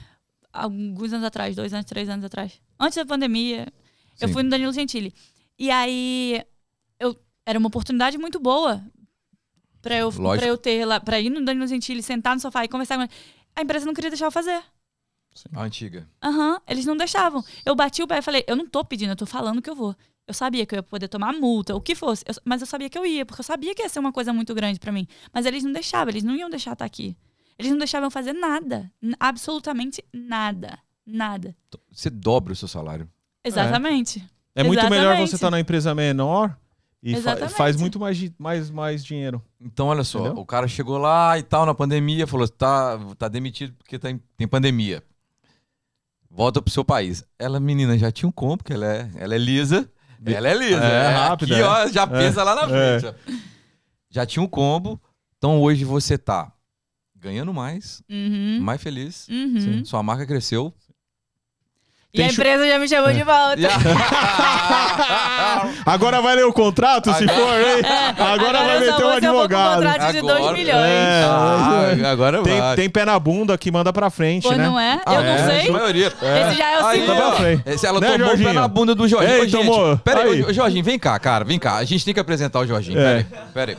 alguns 0.51 1.13
anos 1.13 1.25
atrás, 1.25 1.55
dois 1.55 1.73
anos, 1.73 1.85
três 1.85 2.09
anos 2.09 2.25
atrás. 2.25 2.59
Antes 2.79 2.97
da 2.97 3.05
pandemia, 3.05 3.67
eu 4.19 4.27
Sim. 4.27 4.33
fui 4.33 4.43
no 4.43 4.49
Danilo 4.49 4.71
Gentili. 4.73 5.13
E 5.57 5.69
aí, 5.69 6.41
eu, 6.99 7.15
era 7.45 7.59
uma 7.59 7.67
oportunidade 7.67 8.17
muito 8.17 8.39
boa 8.39 8.81
pra 9.81 9.95
eu, 9.95 10.05
Lógico. 10.07 10.37
pra 10.37 10.47
eu 10.47 10.57
ter 10.57 10.85
lá, 10.85 10.99
pra 10.99 11.19
ir 11.19 11.29
no 11.29 11.43
Danilo 11.43 11.67
Gentili, 11.67 12.01
sentar 12.01 12.33
no 12.35 12.41
sofá 12.41 12.63
e 12.63 12.67
conversar 12.67 12.95
com 12.95 13.03
ele. 13.03 13.11
A 13.55 13.61
empresa 13.61 13.85
não 13.85 13.93
queria 13.93 14.09
deixar 14.09 14.25
eu 14.25 14.31
fazer. 14.31 14.61
A 15.53 15.63
antiga. 15.63 16.07
Aham, 16.23 16.59
eles 16.67 16.85
não 16.85 16.97
deixavam. 16.97 17.43
Eu 17.65 17.75
bati 17.75 18.03
o 18.03 18.07
pé 18.07 18.17
e 18.17 18.21
falei, 18.21 18.43
eu 18.47 18.55
não 18.55 18.67
tô 18.67 18.83
pedindo, 18.83 19.11
eu 19.11 19.15
tô 19.15 19.25
falando 19.25 19.61
que 19.61 19.69
eu 19.69 19.75
vou. 19.75 19.95
Eu 20.27 20.33
sabia 20.33 20.65
que 20.65 20.75
eu 20.75 20.77
ia 20.77 20.83
poder 20.83 21.07
tomar 21.07 21.33
multa, 21.33 21.75
o 21.75 21.81
que 21.81 21.95
fosse. 21.95 22.23
Eu- 22.27 22.35
mas 22.45 22.61
eu 22.61 22.67
sabia 22.67 22.89
que 22.89 22.97
eu 22.97 23.05
ia, 23.05 23.25
porque 23.25 23.39
eu 23.41 23.45
sabia 23.45 23.73
que 23.73 23.81
ia 23.81 23.89
ser 23.89 23.99
uma 23.99 24.11
coisa 24.11 24.31
muito 24.33 24.53
grande 24.53 24.79
pra 24.79 24.91
mim. 24.91 25.07
Mas 25.33 25.45
eles 25.45 25.63
não 25.63 25.71
deixavam, 25.71 26.09
eles 26.11 26.23
não 26.23 26.35
iam 26.35 26.49
deixar 26.49 26.73
estar 26.73 26.85
aqui. 26.85 27.15
Eles 27.57 27.71
não 27.71 27.77
deixavam 27.79 28.11
fazer 28.11 28.33
nada. 28.33 28.91
Absolutamente 29.19 30.03
nada. 30.13 30.77
Nada. 31.05 31.55
Você 31.91 32.09
dobra 32.09 32.53
o 32.53 32.55
seu 32.55 32.67
salário. 32.67 33.09
Exatamente. 33.43 34.23
É 34.55 34.63
muito 34.63 34.87
melhor 34.89 35.15
você 35.17 35.35
estar 35.35 35.49
na 35.49 35.59
empresa 35.59 35.95
menor, 35.95 36.55
E 37.01 37.15
fa- 37.15 37.47
faz 37.49 37.75
muito 37.77 37.97
mais, 37.99 38.31
mais, 38.37 38.69
mais 38.69 39.03
dinheiro. 39.05 39.41
Então, 39.59 39.87
olha 39.87 40.03
só, 40.03 40.19
Entendeu? 40.19 40.41
o 40.41 40.45
cara 40.45 40.67
chegou 40.67 40.97
lá 40.97 41.39
e 41.39 41.43
tal, 41.43 41.65
na 41.65 41.73
pandemia, 41.73 42.27
falou: 42.27 42.47
tá, 42.47 42.99
tá 43.17 43.27
demitido 43.29 43.73
porque 43.77 43.97
tem, 43.97 44.21
tem 44.37 44.47
pandemia. 44.47 45.01
Volta 46.29 46.61
pro 46.61 46.71
seu 46.71 46.85
país. 46.85 47.23
Ela, 47.37 47.59
menina, 47.59 47.97
já 47.97 48.11
tinha 48.11 48.29
um 48.29 48.31
combo, 48.31 48.57
porque 48.57 48.73
ela 48.73 48.85
é, 48.85 49.09
ela 49.17 49.35
é 49.35 49.37
lisa. 49.37 49.89
Ela 50.25 50.49
é 50.49 50.53
lisa. 50.53 50.83
É, 50.83 51.05
É, 51.05 51.09
rápida, 51.09 51.55
Aqui, 51.55 51.63
é. 51.63 51.65
ó, 51.65 51.87
já 51.87 52.03
É, 52.03 52.07
pensa 52.07 52.43
lá 52.43 52.55
na 52.67 52.75
é. 52.75 52.99
frente. 52.99 53.15
ó. 53.27 53.31
Já 54.09 54.25
tinha 54.25 54.43
um 54.43 54.47
combo. 54.47 55.01
Então 55.37 55.61
hoje 55.61 55.83
você 55.85 56.17
tá 56.17 56.51
ganhando 57.15 57.53
mais, 57.53 58.01
Uhum. 58.09 58.59
mais 58.61 58.81
feliz. 58.81 59.27
Uhum. 59.29 59.83
Sua 59.85 60.03
marca 60.03 60.25
cresceu. 60.25 60.73
E 62.11 62.23
a 62.23 62.27
empresa 62.27 62.67
já 62.67 62.79
me 62.79 62.87
chamou 62.87 63.13
de 63.13 63.21
volta. 63.23 63.55
Agora 65.85 66.21
vai 66.21 66.35
ler 66.35 66.45
o 66.45 66.53
contrato, 66.53 67.13
se 67.13 67.23
Agora- 67.23 67.39
for, 67.39 67.59
hein? 67.59 67.81
É, 67.83 68.23
Agora, 68.33 68.63
vai 68.63 68.77
eu 68.77 68.85
só 68.85 68.91
meter 68.93 69.05
um 69.05 69.09
advogado. 69.11 69.75
contrato 69.83 70.11
de 70.11 70.17
Agora- 70.17 70.39
2 70.39 70.53
milhões. 70.53 70.89
É, 70.89 71.23
Ah, 71.29 72.11
agora 72.11 72.41
Tem, 72.43 72.59
vai. 72.59 72.75
tem 72.75 72.89
pé 72.89 73.05
na 73.05 73.19
bunda 73.19 73.55
que 73.57 73.71
manda 73.71 73.93
pra 73.93 74.09
frente, 74.09 74.43
Pô, 74.47 74.53
né? 74.53 74.65
não 74.65 74.79
é? 74.79 74.99
Ah, 75.05 75.13
eu 75.13 75.21
é, 75.21 75.23
não 75.23 75.33
A 75.33 75.37
sei. 75.61 75.71
maioria. 75.71 76.07
Esse 76.07 76.57
já 76.57 76.69
é 76.71 76.81
o 76.81 76.85
Aí, 76.87 77.01
segundo. 77.01 77.17
Tá 77.21 77.31
frente. 77.33 77.63
esse- 77.67 77.85
ela 77.85 77.99
Né, 77.99 78.11
tomou 78.11 78.25
o 78.25 78.29
pé 78.31 78.37
Jorginho? 78.37 78.53
na 78.61 78.67
bunda 78.67 78.95
do 78.95 79.07
Jorginho. 79.07 79.33
Ei, 79.33 79.41
Ô, 79.41 79.45
gente, 79.47 79.65
tomou. 79.67 79.97
pera 79.97 80.21
aí, 80.23 80.45
Aí. 80.47 80.53
Jorginho, 80.53 80.83
vem 80.83 80.99
cá, 80.99 81.19
cara, 81.19 81.45
vem 81.45 81.59
cá. 81.59 81.75
A 81.75 81.85
gente 81.85 82.03
tem 82.03 82.13
que 82.13 82.19
apresentar 82.19 82.59
o 82.59 82.67
Jorginho. 82.67 82.99
É. 82.99 83.03
Pera 83.03 83.17
aí, 83.17 83.25
pera 83.53 83.71
aí. 83.71 83.77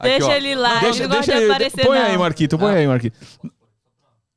Aqui, 0.00 0.10
Deixa 0.18 0.26
ó. 0.26 0.32
ele 0.32 0.54
lá, 0.54 0.74
Deixa, 0.80 0.98
ele 1.02 1.08
não 1.08 1.16
gosta 1.16 1.32
deixa 1.32 1.34
de 1.38 1.38
ele. 1.44 1.52
aparecer 1.52 1.84
Põe 1.86 1.98
não. 1.98 2.06
aí, 2.06 2.18
Marquito, 2.18 2.58
põe 2.58 2.72
Ah. 2.72 2.76
aí, 2.76 2.86
Marquito. 2.86 3.18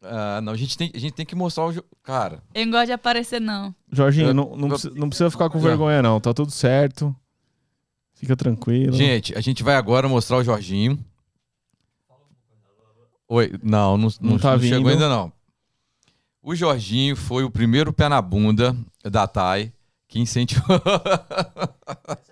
Ah, 0.03 0.41
não, 0.41 0.53
a 0.53 0.57
gente, 0.57 0.75
tem, 0.77 0.91
a 0.95 0.97
gente 0.97 1.13
tem 1.13 1.25
que 1.25 1.35
mostrar 1.35 1.65
o. 1.65 1.71
Jo- 1.73 1.83
Cara, 2.03 2.41
Ele 2.55 2.65
não 2.65 2.71
gosta 2.71 2.87
de 2.87 2.91
aparecer 2.93 3.39
não. 3.39 3.73
Jorginho, 3.91 4.29
Eu- 4.29 4.33
não, 4.33 4.55
não, 4.55 4.63
eu- 4.63 4.69
precisa, 4.69 4.93
não 4.95 5.09
precisa 5.09 5.29
ficar 5.29 5.49
com 5.49 5.59
vergonha, 5.59 6.01
não. 6.01 6.19
Tá 6.19 6.33
tudo 6.33 6.51
certo. 6.51 7.15
Fica 8.15 8.35
tranquilo. 8.35 8.93
gente, 8.93 9.35
a 9.37 9.41
gente 9.41 9.61
vai 9.63 9.75
agora 9.75 10.07
mostrar 10.09 10.37
o 10.37 10.43
Jorginho. 10.43 10.97
Oi, 13.27 13.51
não, 13.63 13.97
não, 13.97 14.09
não, 14.19 14.31
Não 14.31 14.39
tá 14.39 14.51
não 14.51 14.59
vindo. 14.59 14.73
chegou 14.75 14.91
ainda 14.91 15.07
não. 15.07 15.31
O 16.41 16.55
Jorginho 16.55 17.15
foi 17.15 17.43
o 17.43 17.51
primeiro 17.51 17.93
pé 17.93 18.09
na 18.09 18.21
bunda 18.21 18.75
da 19.03 19.27
Thay 19.27 19.71
que 20.07 20.19
incentivou. 20.19 20.81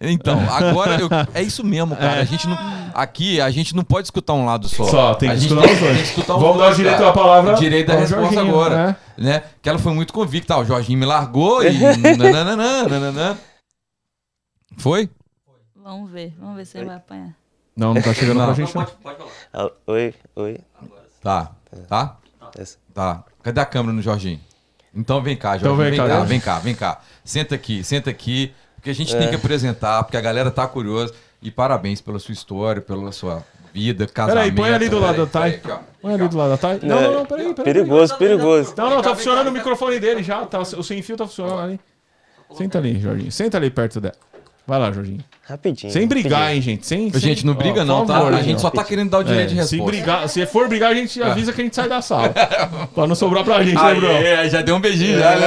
Então, 0.00 0.38
agora 0.50 0.98
eu- 1.00 1.08
é 1.34 1.42
isso 1.42 1.64
mesmo, 1.64 1.94
cara. 1.96 2.20
A 2.20 2.24
gente 2.24 2.46
não, 2.48 2.58
aqui 2.94 3.40
a 3.40 3.50
gente 3.50 3.74
não 3.74 3.84
pode 3.84 4.06
escutar 4.06 4.32
um 4.34 4.44
lado 4.44 4.68
só. 4.68 4.84
Só, 4.84 5.14
tem 5.14 5.30
que 5.30 5.36
escutar 5.36 5.62
tem, 5.62 5.72
os 5.74 5.78
dois. 5.80 5.92
tem 5.96 6.02
que 6.02 6.08
escutar 6.08 6.36
um 6.36 6.40
Vamos 6.40 6.58
dar 6.58 6.74
direito 6.74 7.04
à 7.04 7.12
palavra 7.12 7.54
Direito 7.54 7.86
da 7.88 7.94
resposta 7.94 8.34
Jorginho, 8.34 8.48
agora. 8.54 8.86
né? 8.86 8.96
Né? 9.16 9.42
Que 9.62 9.68
ela 9.68 9.78
foi 9.78 9.92
muito 9.92 10.12
convicta. 10.12 10.56
ó, 10.56 10.60
O 10.60 10.64
Jorginho 10.64 10.98
me 10.98 11.06
largou 11.06 11.62
e. 11.62 11.70
nananana, 12.18 12.88
nananã. 12.88 13.36
Foi? 14.78 15.08
Vamos 15.76 16.10
ver, 16.10 16.34
vamos 16.38 16.56
ver 16.56 16.64
se 16.66 16.78
ele 16.78 16.86
vai 16.86 16.96
apanhar. 16.96 17.34
Não, 17.76 17.94
não 17.94 18.02
tá 18.02 18.12
chegando 18.12 18.38
Não. 18.38 18.44
pra 18.46 18.54
gente, 18.54 18.74
não. 18.74 18.86
Ah, 19.52 19.70
Oi, 19.86 20.14
oi. 20.36 20.58
Tá. 21.22 21.52
Tá? 21.88 22.16
Essa. 22.58 22.76
Tá. 22.92 23.24
Cadê 23.42 23.60
a 23.60 23.64
câmera 23.64 23.92
no 23.92 24.02
Jorginho? 24.02 24.40
Então 24.94 25.22
vem 25.22 25.36
cá, 25.36 25.56
Então 25.56 25.76
Jorginho. 25.76 25.90
vem 25.90 25.90
vem, 25.90 26.08
cá, 26.08 26.14
cá, 26.14 26.20
né? 26.20 26.26
vem 26.26 26.40
cá, 26.40 26.58
vem 26.58 26.74
cá. 26.74 27.00
Senta 27.24 27.54
aqui, 27.54 27.84
senta 27.84 28.10
aqui. 28.10 28.52
Porque 28.80 28.90
a 28.90 28.94
gente 28.94 29.14
tem 29.14 29.28
que 29.28 29.34
apresentar, 29.34 30.02
porque 30.04 30.16
a 30.16 30.20
galera 30.22 30.50
tá 30.50 30.66
curiosa. 30.66 31.12
E 31.42 31.50
parabéns 31.50 32.00
pela 32.00 32.18
sua 32.18 32.32
história, 32.32 32.80
pela 32.80 33.12
sua 33.12 33.44
vida, 33.72 34.06
casamento. 34.06 34.36
Peraí, 34.36 34.52
põe 34.52 34.74
ali 34.74 34.88
do 34.88 34.98
lado 34.98 35.26
da 35.26 35.26
Peraí, 35.26 35.52
Thay. 35.52 35.60
peraí, 35.60 35.76
aqui, 35.76 35.86
ó. 35.86 36.00
Põe 36.02 36.14
ali 36.14 36.28
do 36.28 36.36
lado 36.36 36.50
da 36.50 36.56
Thay. 36.56 36.80
Não, 36.82 37.00
não, 37.00 37.12
não, 37.12 37.26
peraí, 37.26 37.54
peraí. 37.54 37.64
Perigoso, 37.64 38.16
perigoso. 38.16 38.74
Não, 38.76 38.90
não, 38.90 39.02
tá 39.02 39.14
funcionando 39.14 39.48
o 39.48 39.52
microfone 39.52 40.00
dele 40.00 40.22
já. 40.22 40.44
Tá, 40.46 40.60
o 40.60 40.82
sem 40.82 41.02
fio 41.02 41.16
tá 41.16 41.26
funcionando 41.26 41.60
ali. 41.60 41.80
Senta 42.54 42.78
ali, 42.78 42.98
Jorginho. 42.98 43.30
Senta 43.30 43.58
ali 43.58 43.70
perto 43.70 44.00
dela. 44.00 44.16
Vai 44.70 44.78
lá, 44.78 44.92
Jorginho. 44.92 45.18
Rapidinho. 45.48 45.92
Sem 45.92 46.06
brigar, 46.06 46.42
rapidinho. 46.42 46.54
hein, 46.56 46.62
gente. 46.62 46.86
Sem, 46.86 47.08
Ô, 47.12 47.18
Gente, 47.18 47.44
não 47.44 47.54
sem- 47.54 47.62
briga 47.62 47.82
Ó, 47.82 47.84
não, 47.84 48.06
tá? 48.06 48.14
favor, 48.20 48.34
a 48.34 48.40
gente 48.40 48.60
só 48.60 48.70
tá 48.70 48.84
querendo 48.84 49.10
dar 49.10 49.18
o 49.18 49.24
direito 49.24 49.48
de 49.52 49.58
É, 49.58 49.64
se 49.64 49.74
resposta. 49.76 49.96
brigar, 49.96 50.28
se 50.28 50.46
for 50.46 50.68
brigar, 50.68 50.92
a 50.92 50.94
gente 50.94 51.20
avisa 51.20 51.52
que 51.52 51.60
a 51.60 51.64
gente 51.64 51.74
sai 51.74 51.88
da 51.88 52.00
sala. 52.00 52.28
pra 52.94 53.04
não 53.08 53.16
sobrar 53.16 53.42
pra 53.42 53.60
gente, 53.64 53.74
né, 53.82 53.94
Bruno? 53.94 54.14
Aê, 54.14 54.48
já 54.48 54.62
deu 54.62 54.76
um 54.76 54.80
beijinho 54.80 55.18
já, 55.18 55.34
né? 55.34 55.46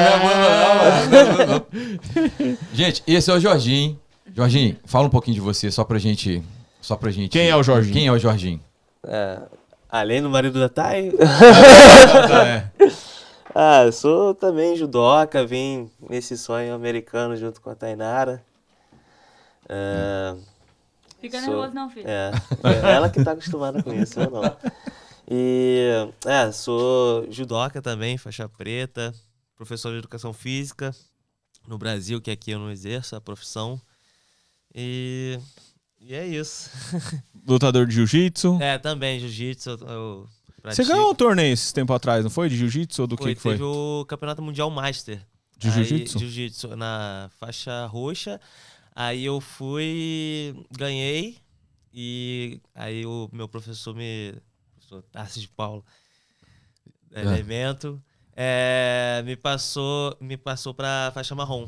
Não, 1.10 1.38
não, 1.38 1.38
não, 1.38 1.48
não. 1.48 2.58
Gente, 2.74 3.02
esse 3.08 3.32
é 3.32 3.34
o 3.34 3.40
Jorginho. 3.40 3.98
Jorginho, 4.36 4.76
fala 4.86 5.08
um 5.08 5.10
pouquinho 5.10 5.36
de 5.36 5.41
você, 5.41 5.72
só 5.72 5.86
pra 5.86 5.98
gente. 5.98 6.44
Só 6.82 6.98
pra 6.98 7.10
gente. 7.10 7.30
Quem 7.30 7.48
é 7.50 7.56
o 7.56 7.64
Jorginho? 7.64 7.94
Quem 7.94 8.08
é 8.08 8.12
o 8.12 8.20
Jorginho? 8.20 8.60
É, 9.08 9.38
além 9.90 10.22
do 10.22 10.30
marido 10.30 10.60
da 10.60 10.68
Thay, 10.68 11.14
É. 12.44 12.64
ah, 13.56 13.84
eu 13.86 13.91
sou 13.94 14.34
também 14.36 14.76
judoca, 14.76 15.45
vim 15.45 15.90
nesse 16.10 16.38
sonho 16.38 16.74
americano 16.74 17.38
junto 17.38 17.62
com 17.62 17.70
a 17.70 17.76
Tainara. 17.76 18.41
É, 19.69 20.35
Fica 21.19 21.40
Sou- 21.40 21.49
nervoso 21.49 21.73
não, 21.73 21.90
filho. 21.90 22.06
é, 22.07 22.31
é 22.64 22.91
ela 22.91 23.10
que 23.10 23.23
tá 23.23 23.31
acostumada 23.31 23.81
com 23.81 23.94
isso, 23.94 24.19
eu 24.19 24.30
não. 24.30 24.57
E, 25.30 25.90
é, 26.26 26.52
sou 26.52 27.26
judoca 27.31 27.81
também, 27.81 28.18
faixa 28.18 28.49
preta, 28.49 29.14
professor 29.56 29.94
de 29.94 29.99
educação 29.99 30.34
física 30.34 30.94
no 31.65 31.77
Brasil, 31.77 32.19
que 32.22 32.30
aqui 32.30 32.52
eu 32.52 32.60
não 32.60 32.69
exerço 32.69 33.15
a 33.15 33.22
profissão. 33.22 33.80
E, 34.76 35.40
e 36.02 36.14
é 36.14 36.27
isso. 36.27 36.69
Lutador 37.48 37.88
de 37.88 37.95
jiu-jitsu. 37.95 38.57
É, 38.61 38.77
também, 38.77 39.18
jiu-jitsu 39.19 39.77
Você 40.65 40.84
ganhou 40.84 41.11
um 41.11 41.15
torneio 41.15 41.53
esses 41.53 41.72
tempo 41.72 41.94
atrás, 41.94 42.23
não 42.23 42.30
foi? 42.30 42.49
De 42.49 42.57
jiu-jitsu 42.57 43.03
ou 43.03 43.07
do 43.07 43.15
que, 43.15 43.23
Foi, 43.23 43.35
que 43.35 43.41
foi? 43.41 43.52
Teve 43.53 43.64
o 43.64 44.06
Campeonato 44.10 44.41
Mundial 44.41 44.69
Master. 44.69 45.22
De 45.57 45.72
jiu-jitsu? 45.72 46.19
Jiu-jitsu 46.19 46.76
na 46.76 47.30
faixa 47.40 47.85
roxa. 47.85 48.41
Aí 48.95 49.26
eu 49.26 49.41
fui, 49.41 50.56
ganhei. 50.72 51.38
E 51.94 52.60
aí 52.74 53.06
o 53.06 53.30
meu 53.32 53.48
professor 53.48 53.94
me. 53.95 54.36
Professor 54.76 55.02
Tarsis 55.11 55.41
de 55.44 55.48
Paulo, 55.48 55.84
Ah. 57.15 57.22
elemento, 57.22 58.02
é, 58.36 59.22
me 59.26 59.36
passou 59.36 60.15
me 60.20 60.36
passou 60.38 60.74
pra 60.74 61.11
faixa 61.14 61.34
marrom. 61.36 61.68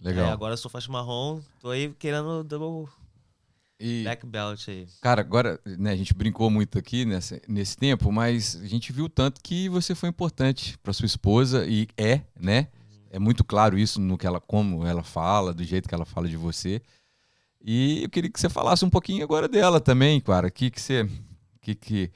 Legal. 0.00 0.26
Aí 0.26 0.32
agora 0.32 0.54
eu 0.54 0.56
sou 0.58 0.70
faixa 0.70 0.90
marrom, 0.90 1.40
tô 1.60 1.70
aí 1.70 1.92
querendo 1.98 2.42
double 2.44 2.90
E, 3.78 4.02
black 4.02 4.24
belt 4.26 4.68
aí. 4.68 4.86
cara, 5.00 5.20
agora, 5.20 5.60
né, 5.64 5.90
a 5.90 5.96
gente 5.96 6.14
brincou 6.14 6.48
muito 6.50 6.78
aqui 6.78 7.04
nessa, 7.04 7.40
nesse 7.48 7.76
tempo, 7.76 8.10
mas 8.12 8.56
a 8.56 8.66
gente 8.66 8.92
viu 8.92 9.08
tanto 9.08 9.40
que 9.42 9.68
você 9.68 9.94
foi 9.94 10.08
importante 10.08 10.78
pra 10.78 10.92
sua 10.92 11.06
esposa 11.06 11.66
e 11.66 11.86
é, 11.98 12.22
né? 12.38 12.68
É 13.14 13.18
muito 13.20 13.44
claro 13.44 13.78
isso 13.78 14.00
no 14.00 14.18
que 14.18 14.26
ela, 14.26 14.40
como 14.40 14.84
ela 14.84 15.04
fala, 15.04 15.54
do 15.54 15.62
jeito 15.62 15.88
que 15.88 15.94
ela 15.94 16.04
fala 16.04 16.28
de 16.28 16.36
você. 16.36 16.82
E 17.60 18.02
eu 18.02 18.10
queria 18.10 18.28
que 18.28 18.40
você 18.40 18.48
falasse 18.48 18.84
um 18.84 18.90
pouquinho 18.90 19.22
agora 19.22 19.46
dela 19.48 19.80
também, 19.80 20.20
cara. 20.20 20.50
Que 20.50 20.68
que 20.68 20.80
você, 20.80 21.08
que 21.60 21.76
que, 21.76 22.10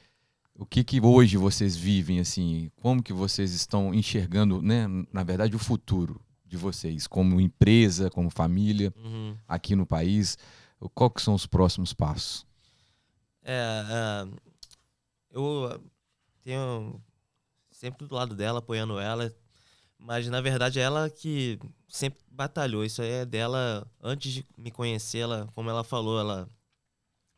o 0.56 0.66
que 0.66 0.82
que 0.82 1.00
hoje 1.00 1.36
vocês 1.36 1.76
vivem 1.76 2.18
assim? 2.18 2.68
Como 2.82 3.00
que 3.00 3.12
vocês 3.12 3.52
estão 3.52 3.94
enxergando, 3.94 4.60
né? 4.60 4.86
Na 5.12 5.22
verdade, 5.22 5.54
o 5.54 5.58
futuro 5.58 6.20
de 6.44 6.56
vocês 6.56 7.06
como 7.06 7.40
empresa, 7.40 8.10
como 8.10 8.28
família 8.28 8.92
Uhum. 8.96 9.36
aqui 9.46 9.76
no 9.76 9.86
país. 9.86 10.36
Qual 10.94 11.10
que 11.10 11.22
são 11.22 11.34
os 11.34 11.46
próximos 11.46 11.92
passos? 11.92 12.44
É, 13.44 13.84
é, 13.88 14.28
eu 15.30 15.80
tenho 16.42 17.00
sempre 17.70 18.04
do 18.06 18.14
lado 18.16 18.34
dela, 18.34 18.58
apoiando 18.58 18.98
ela, 18.98 19.32
mas 19.98 20.28
na 20.28 20.40
verdade 20.40 20.78
é 20.78 20.82
ela 20.82 21.10
que 21.10 21.58
sempre 21.88 22.20
batalhou. 22.30 22.84
Isso 22.84 23.02
aí 23.02 23.10
é 23.10 23.26
dela, 23.26 23.86
antes 24.00 24.32
de 24.32 24.46
me 24.56 24.70
conhecer, 24.70 25.18
ela, 25.18 25.48
como 25.54 25.68
ela 25.68 25.82
falou, 25.82 26.20
ela, 26.20 26.48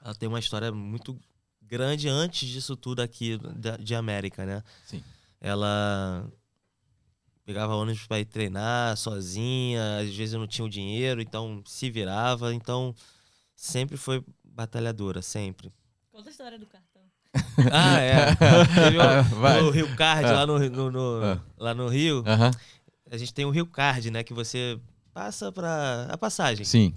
ela 0.04 0.14
tem 0.14 0.28
uma 0.28 0.38
história 0.38 0.70
muito 0.70 1.18
grande 1.62 2.08
antes 2.08 2.48
disso 2.48 2.76
tudo 2.76 3.00
aqui 3.00 3.38
de 3.80 3.94
América, 3.94 4.44
né? 4.44 4.62
Sim. 4.84 5.02
Ela 5.40 6.30
pegava 7.44 7.74
ônibus 7.74 8.06
para 8.06 8.20
ir 8.20 8.26
treinar 8.26 8.96
sozinha, 8.96 9.98
às 9.98 10.14
vezes 10.14 10.34
eu 10.34 10.40
não 10.40 10.46
tinha 10.46 10.64
o 10.64 10.70
dinheiro, 10.70 11.20
então 11.20 11.62
se 11.66 11.90
virava, 11.90 12.54
então 12.54 12.94
sempre 13.56 13.96
foi 13.96 14.24
batalhadora, 14.44 15.22
sempre. 15.22 15.72
Conta 16.12 16.28
a 16.28 16.32
história 16.32 16.58
do 16.58 16.66
cartão. 16.66 16.89
Ah, 17.72 17.98
é. 18.00 18.34
Teve 18.34 18.98
o- 19.62 19.70
Rio 19.70 19.96
Card 19.96 20.26
É. 20.28 20.32
lá, 20.32 20.46
no, 20.46 20.58
no- 20.58 20.90
no- 20.90 21.24
É. 21.24 21.40
lá 21.58 21.74
no 21.74 21.88
Rio. 21.88 22.24
A 23.10 23.16
gente 23.16 23.32
tem 23.34 23.44
o 23.44 23.50
Rio 23.50 23.66
Card, 23.66 24.10
né? 24.10 24.22
Que 24.22 24.32
você 24.34 24.78
passa 25.12 25.50
pra. 25.52 26.06
a 26.10 26.16
passagem. 26.18 26.64
Sim. 26.64 26.92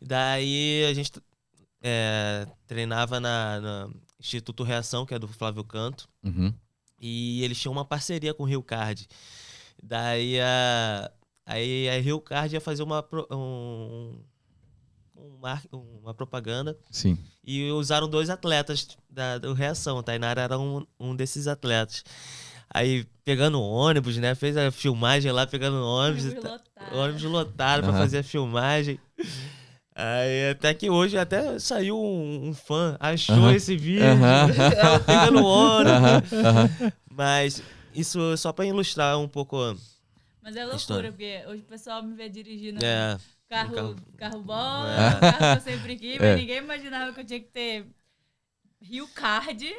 Daí 0.00 0.84
a 0.90 0.94
gente 0.94 1.12
é, 1.82 2.46
treinava 2.66 3.18
na, 3.20 3.60
na 3.60 3.88
Instituto 4.20 4.62
Reação, 4.62 5.04
que 5.06 5.14
é 5.14 5.18
do 5.18 5.28
Flávio 5.28 5.64
Canto. 5.64 6.08
Uhum. 6.22 6.52
E 7.00 7.42
eles 7.42 7.58
tinham 7.60 7.72
uma 7.72 7.84
parceria 7.84 8.32
com 8.34 8.42
o 8.44 8.46
Rio 8.46 8.62
Card. 8.62 9.06
Daí 9.82 10.40
a, 10.40 11.10
aí 11.46 11.88
a 11.88 12.00
Rio 12.00 12.20
Card 12.20 12.54
ia 12.54 12.60
fazer 12.60 12.82
uma, 12.82 13.04
um, 13.30 14.18
um 15.24 15.38
mar- 15.40 15.62
uma 15.72 16.12
propaganda 16.14 16.76
Sim. 16.90 17.18
e 17.44 17.70
usaram 17.70 18.08
dois 18.08 18.28
atletas 18.30 18.88
da, 19.08 19.38
do 19.38 19.52
Reação. 19.52 19.98
A 19.98 20.02
Tainara 20.02 20.42
era 20.42 20.58
um, 20.58 20.86
um 20.98 21.14
desses 21.16 21.46
atletas. 21.46 22.04
Aí 22.70 23.06
pegando 23.24 23.60
ônibus, 23.62 24.16
né? 24.16 24.34
Fez 24.34 24.56
a 24.56 24.70
filmagem 24.70 25.30
lá 25.32 25.46
pegando 25.46 25.76
ônibus. 25.84 26.24
e 26.26 26.32
ta- 26.32 26.50
lotado. 26.52 26.96
ônibus 26.96 27.22
lotado 27.22 27.80
pra 27.82 27.90
Aham. 27.90 27.98
fazer 27.98 28.18
a 28.18 28.22
filmagem. 28.22 28.98
Aí 29.94 30.50
até 30.50 30.74
que 30.74 30.90
hoje 30.90 31.16
até 31.16 31.56
saiu 31.60 31.96
um, 31.96 32.48
um 32.48 32.54
fã, 32.54 32.96
achou 32.98 33.50
esse 33.52 33.76
vídeo, 33.76 34.02
ela 34.04 34.98
pegando 35.06 35.46
aham. 35.46 36.22
Mas 37.08 37.62
isso 37.94 38.36
só 38.36 38.52
pra 38.52 38.66
ilustrar 38.66 39.18
um 39.20 39.28
pouco. 39.28 39.56
Mas 40.42 40.56
é 40.56 40.64
loucura, 40.64 41.10
porque 41.10 41.42
hoje 41.48 41.62
o 41.62 41.64
pessoal 41.64 42.02
me 42.02 42.14
vê 42.14 42.28
dirigindo 42.28 42.84
É, 42.84 43.16
carro, 43.54 43.74
carro- 43.74 43.96
carro 44.16 44.42
bom, 44.42 44.86
É. 44.86 45.20
carro 45.20 45.38
que 45.62 45.68
eu 45.68 45.72
sempre 45.72 45.96
quis, 45.96 46.18
mas 46.18 46.28
É. 46.28 46.36
ninguém 46.36 46.58
imaginava 46.58 47.12
que 47.12 47.20
eu 47.20 47.24
tinha 47.24 47.40
que 47.40 47.48
ter 47.50 47.86
Rio 48.80 49.06
Card, 49.14 49.72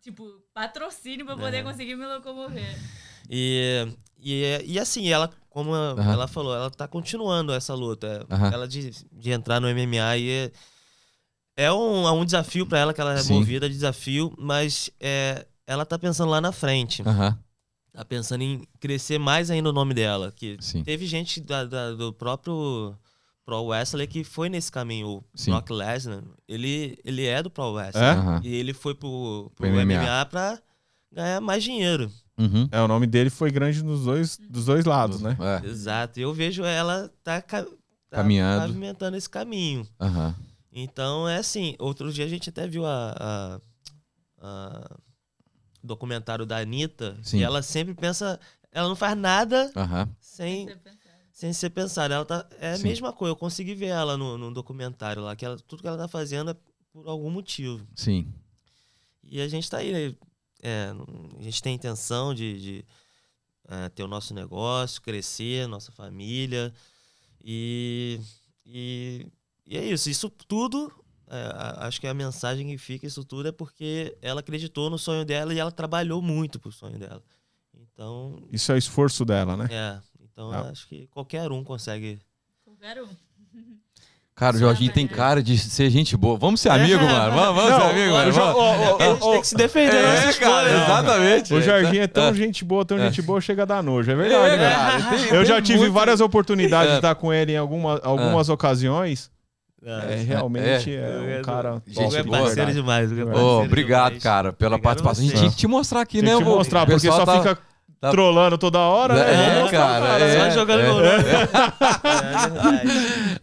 tipo, 0.00 0.24
patrocínio 0.54 1.24
pra 1.26 1.36
poder 1.36 1.58
É. 1.58 1.62
conseguir 1.62 1.94
me 1.94 2.06
locomover. 2.06 2.76
E, 3.28 3.86
e, 4.18 4.42
e 4.64 4.78
assim, 4.78 5.08
ela, 5.08 5.30
como 5.48 5.74
ela 5.76 6.26
falou, 6.26 6.54
ela 6.54 6.70
tá 6.70 6.88
continuando 6.88 7.52
essa 7.52 7.74
luta. 7.74 8.26
Aham. 8.30 8.50
Ela 8.52 8.66
de, 8.68 8.90
de 9.12 9.30
entrar 9.30 9.60
no 9.60 9.68
MMA 9.68 10.16
e 10.16 10.30
é, 10.30 10.52
é 11.66 11.72
um, 11.72 12.06
é 12.08 12.12
um 12.12 12.24
desafio 12.24 12.66
pra 12.66 12.78
ela, 12.78 12.94
que 12.94 13.00
ela 13.00 13.12
é 13.14 13.18
Sim. 13.22 13.34
movida 13.34 13.68
de 13.68 13.74
desafio, 13.74 14.34
mas 14.38 14.90
é, 14.98 15.46
ela 15.66 15.84
tá 15.86 15.98
pensando 15.98 16.30
lá 16.30 16.40
na 16.40 16.52
frente. 16.52 17.02
Aham. 17.06 17.38
Tá 17.92 18.04
pensando 18.04 18.42
em 18.42 18.66
crescer 18.78 19.18
mais 19.18 19.50
ainda 19.50 19.68
o 19.68 19.72
nome 19.72 19.92
dela. 19.94 20.32
Que 20.34 20.56
Sim. 20.60 20.82
teve 20.84 21.06
gente 21.06 21.40
da- 21.40 21.64
da- 21.64 21.92
do 21.92 22.12
próprio 22.12 22.96
Pro 23.50 23.64
Wrestling 23.64 24.06
que 24.06 24.22
foi 24.22 24.48
nesse 24.48 24.70
caminho. 24.70 25.08
O 25.08 25.24
Sim. 25.34 25.50
Brock 25.50 25.70
Lesnar, 25.70 26.22
ele, 26.46 26.96
ele 27.04 27.26
é 27.26 27.42
do 27.42 27.50
Pro 27.50 27.72
Wrestling. 27.72 28.02
É? 28.02 28.46
E 28.46 28.54
ele 28.54 28.72
foi 28.72 28.94
pro, 28.94 29.50
pro 29.56 29.66
Pro 29.66 29.68
MMA. 29.68 29.84
MMA 30.02 30.26
pra 30.26 30.58
ganhar 31.12 31.40
mais 31.40 31.64
dinheiro. 31.64 32.10
Uhum. 32.38 32.68
É, 32.70 32.80
o 32.80 32.86
nome 32.86 33.06
dele 33.08 33.28
foi 33.28 33.50
grande 33.50 33.82
nos 33.82 34.04
dois, 34.04 34.38
dos 34.38 34.66
dois 34.66 34.84
lados, 34.84 35.20
né? 35.20 35.36
É. 35.40 35.66
Exato. 35.66 36.20
E 36.20 36.22
eu 36.22 36.32
vejo 36.32 36.62
ela 36.64 37.10
tá, 37.24 37.40
tá 37.42 37.66
Caminhando. 38.10 38.60
pavimentando 38.66 39.16
esse 39.16 39.28
caminho. 39.28 39.84
Aham. 40.00 40.34
Então 40.72 41.28
é 41.28 41.36
assim. 41.38 41.74
Outro 41.80 42.12
dia 42.12 42.24
a 42.24 42.28
gente 42.28 42.48
até 42.50 42.68
viu 42.68 42.86
a, 42.86 43.14
a- 43.18 43.60
a 44.40 44.96
documentário 45.82 46.46
da 46.46 46.58
Anitta. 46.58 47.16
Sim. 47.22 47.38
E 47.38 47.42
ela 47.42 47.62
sempre 47.62 47.94
pensa. 47.94 48.38
Ela 48.72 48.88
não 48.88 48.94
faz 48.96 49.16
nada 49.18 49.70
Aham. 49.76 50.08
Sem, 51.40 51.52
Você 51.52 51.70
pensar. 51.70 52.08
pensada. 52.08 52.14
Ela 52.14 52.24
tá, 52.24 52.46
é 52.60 52.72
a 52.72 52.76
Sim. 52.76 52.84
mesma 52.84 53.12
coisa. 53.12 53.32
Eu 53.32 53.36
consegui 53.36 53.74
ver 53.74 53.86
ela 53.86 54.16
no, 54.16 54.36
no 54.36 54.52
documentário 54.52 55.22
lá. 55.22 55.34
Que 55.34 55.44
ela, 55.44 55.56
tudo 55.58 55.80
que 55.82 55.88
ela 55.88 55.96
tá 55.96 56.08
fazendo 56.08 56.50
é 56.50 56.56
por 56.92 57.08
algum 57.08 57.30
motivo. 57.30 57.86
Sim. 57.94 58.32
E 59.22 59.40
a 59.40 59.48
gente 59.48 59.70
tá 59.70 59.78
aí. 59.78 60.16
é, 60.62 60.92
a 61.38 61.42
gente 61.42 61.62
tem 61.62 61.72
a 61.72 61.76
intenção 61.76 62.34
de, 62.34 62.60
de, 62.60 62.84
é, 63.68 63.88
ter 63.88 64.02
o 64.02 64.08
nosso 64.08 64.34
negócio, 64.34 65.00
crescer, 65.00 65.66
nossa 65.66 65.90
família. 65.92 66.72
E, 67.42 68.20
e, 68.66 69.26
e 69.66 69.76
é 69.78 69.84
isso. 69.84 70.10
Isso 70.10 70.28
tudo, 70.28 70.92
é, 71.26 71.52
acho 71.86 72.00
que 72.00 72.06
a 72.06 72.14
mensagem 72.14 72.66
que 72.66 72.76
fica, 72.76 73.06
isso 73.06 73.24
tudo 73.24 73.48
é 73.48 73.52
porque 73.52 74.16
ela 74.20 74.40
acreditou 74.40 74.90
no 74.90 74.98
sonho 74.98 75.24
dela 75.24 75.54
e 75.54 75.58
ela 75.58 75.72
trabalhou 75.72 76.20
muito 76.20 76.58
pro 76.58 76.70
sonho 76.72 76.98
dela. 76.98 77.22
Então, 77.74 78.42
Isso 78.52 78.72
é 78.72 78.74
o 78.74 78.78
esforço 78.78 79.24
dela, 79.24 79.56
né? 79.56 79.68
é. 79.70 80.09
Então, 80.48 80.64
Ah. 80.66 80.70
acho 80.70 80.88
que 80.88 81.06
qualquer 81.12 81.50
um 81.52 81.62
consegue. 81.62 82.18
Qualquer 82.64 83.02
um. 83.02 83.06
Cara, 84.34 84.56
o 84.56 84.58
Jorginho 84.58 84.90
tem 84.90 85.06
cara 85.06 85.42
de 85.42 85.58
ser 85.58 85.90
gente 85.90 86.16
boa. 86.16 86.38
Vamos 86.38 86.62
ser 86.62 86.70
amigo, 86.70 87.02
É, 87.04 87.06
mano. 87.12 87.32
Vamos, 87.34 87.54
vamos 87.56 87.70
Não, 87.72 87.80
ser 87.80 87.86
amigo, 87.90 88.12
mano. 88.14 88.32
Jo- 88.32 88.40
a 88.40 89.04
gente 89.04 89.22
ó, 89.22 89.32
tem 89.32 89.40
que 89.42 89.46
se 89.48 89.54
defender, 89.54 89.96
É, 89.96 90.02
nossa 90.02 90.20
cara, 90.20 90.30
escolha. 90.30 90.82
exatamente. 90.84 91.54
O 91.54 91.60
Jorginho 91.60 92.02
é 92.02 92.06
tão 92.06 92.24
É. 92.28 92.34
gente 92.34 92.64
boa, 92.64 92.84
tão 92.86 92.96
É. 92.98 93.02
gente 93.02 93.20
boa, 93.20 93.38
chega 93.42 93.62
a 93.64 93.66
dar 93.66 93.82
nojo. 93.82 94.10
É 94.10 94.14
verdade, 94.14 94.54
É, 94.54 94.56
né? 94.56 94.70
cara, 94.74 95.02
tem- 95.10 95.34
Eu 95.34 95.44
já 95.44 95.60
tive 95.60 95.80
muito- 95.80 95.92
várias 95.92 96.20
oportunidades 96.22 96.88
É. 96.88 96.92
de 96.92 96.98
estar 97.00 97.14
com 97.16 97.30
ele 97.30 97.52
em 97.52 97.56
alguma, 97.58 98.00
algumas 98.02 98.48
ocasiões. 98.48 99.30
É, 99.82 100.16
realmente 100.26 100.94
é, 100.94 101.38
um 101.40 101.42
cara 101.42 101.82
Gente 101.86 101.98
é 102.16 102.22
parceiro 102.22 102.72
demais. 102.72 103.10
é 103.12 103.24
parceiro 103.24 103.64
obrigado, 103.64 104.06
demais. 104.08 104.22
cara, 104.22 104.52
pela 104.54 104.76
Obrigado 104.76 104.82
participação. 104.82 105.24
A 105.24 105.26
gente 105.26 105.38
tinha 105.38 105.50
que 105.50 105.56
te 105.56 105.66
mostrar 105.66 106.00
aqui, 106.02 106.20
Tem 106.22 106.30
né? 106.32 106.36
que 106.38 106.44
vô? 106.44 106.56
mostrar, 106.56 106.84
porque 106.86 107.06
só 107.10 107.24
tá- 107.26 107.38
fica 107.38 107.58
tá- 108.00 108.10
trolando 108.10 108.56
toda 108.58 108.78
hora, 108.78 109.14
né? 109.14 109.60
É, 109.66 109.70
cara, 109.70 110.18
é. 110.18 110.50
Só 110.50 110.58
jogando 110.60 110.80
é. 110.80 110.88
nome. 110.88 111.06
É 111.06 111.18
verdade. 111.18 111.50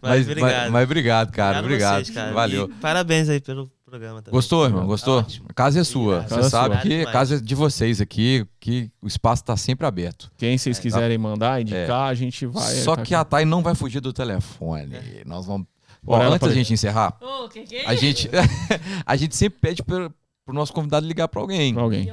Mas, 0.02 0.26
obrigado. 0.28 0.52
mas, 0.52 0.70
mas 0.70 0.84
obrigado, 0.84 1.32
cara. 1.32 1.58
Obrigado 1.60 1.64
Obrigado. 1.64 2.04
vocês, 2.04 2.10
cara. 2.14 2.32
Valeu. 2.32 2.64
E 2.70 2.80
parabéns 2.80 3.28
aí 3.28 3.40
pelo 3.40 3.70
programa 3.84 4.22
também. 4.22 4.32
Gostou, 4.32 4.64
irmão? 4.64 4.86
Gostou? 4.86 5.18
Ótimo. 5.20 5.46
A 5.48 5.52
casa 5.52 5.80
é 5.80 5.84
sua. 5.84 6.18
Obrigado. 6.18 6.28
Você 6.28 6.34
Casa 6.34 6.46
é 6.46 6.50
sabe 6.50 6.74
sua. 6.74 6.82
que 6.82 7.00
a 7.02 7.10
casa 7.12 7.36
é 7.36 7.40
de 7.40 7.54
vocês 7.54 8.00
aqui, 8.00 8.46
que 8.60 8.90
o 9.02 9.06
espaço 9.06 9.44
tá 9.44 9.56
sempre 9.56 9.86
aberto. 9.86 10.30
Quem 10.36 10.56
vocês 10.56 10.78
quiserem 10.78 11.18
mandar, 11.18 11.60
indicar, 11.60 12.08
a 12.08 12.14
gente 12.14 12.46
vai. 12.46 12.74
Só 12.76 12.94
tá 12.96 13.02
que 13.02 13.14
aqui. 13.14 13.20
a 13.20 13.24
Thay 13.24 13.44
não 13.44 13.62
vai 13.62 13.74
fugir 13.74 14.00
do 14.00 14.12
telefone. 14.12 14.96
Nós 15.24 15.46
vamos. 15.46 15.66
Ela 16.06 16.34
antes 16.36 16.48
da 16.48 16.54
gente 16.54 16.72
encerrar, 16.72 17.16
Ô, 17.20 17.48
que 17.48 17.62
que 17.64 17.76
é 17.76 17.86
a 17.86 17.94
gente, 17.94 18.30
a 19.04 19.16
gente 19.16 19.34
sempre 19.36 19.58
pede 19.60 19.82
pro, 19.82 20.10
pro 20.44 20.54
nosso 20.54 20.72
convidado 20.72 21.04
ligar 21.06 21.26
pra 21.28 21.40
alguém. 21.40 21.74
Pra 21.74 21.82
alguém. 21.82 22.08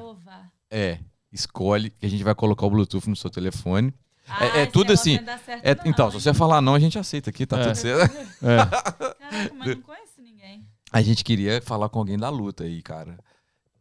É, 0.72 0.98
escolhe 1.36 1.90
que 1.92 2.06
a 2.06 2.10
gente 2.10 2.24
vai 2.24 2.34
colocar 2.34 2.66
o 2.66 2.70
Bluetooth 2.70 3.08
no 3.10 3.16
seu 3.16 3.30
telefone. 3.30 3.94
Ah, 4.28 4.46
é 4.58 4.64
esse 4.64 4.72
tudo 4.72 4.92
assim, 4.92 5.20
certo 5.46 5.64
É, 5.64 5.76
não, 5.76 5.84
então, 5.86 6.10
se 6.10 6.20
você 6.20 6.34
falar 6.34 6.60
não, 6.62 6.74
a 6.74 6.80
gente 6.80 6.98
aceita 6.98 7.30
aqui, 7.30 7.46
tá 7.46 7.60
É. 7.60 7.64
tudo 7.66 7.76
certo. 7.76 8.16
É. 8.42 8.58
Caraca, 8.66 9.18
mas 9.56 9.76
não 9.76 9.82
conheço 9.84 10.20
ninguém. 10.22 10.66
A 10.92 11.02
gente 11.02 11.24
queria 11.24 11.62
falar 11.62 11.90
com 11.90 12.00
alguém 12.00 12.18
da 12.18 12.30
luta 12.30 12.64
aí, 12.64 12.82
cara. 12.82 13.20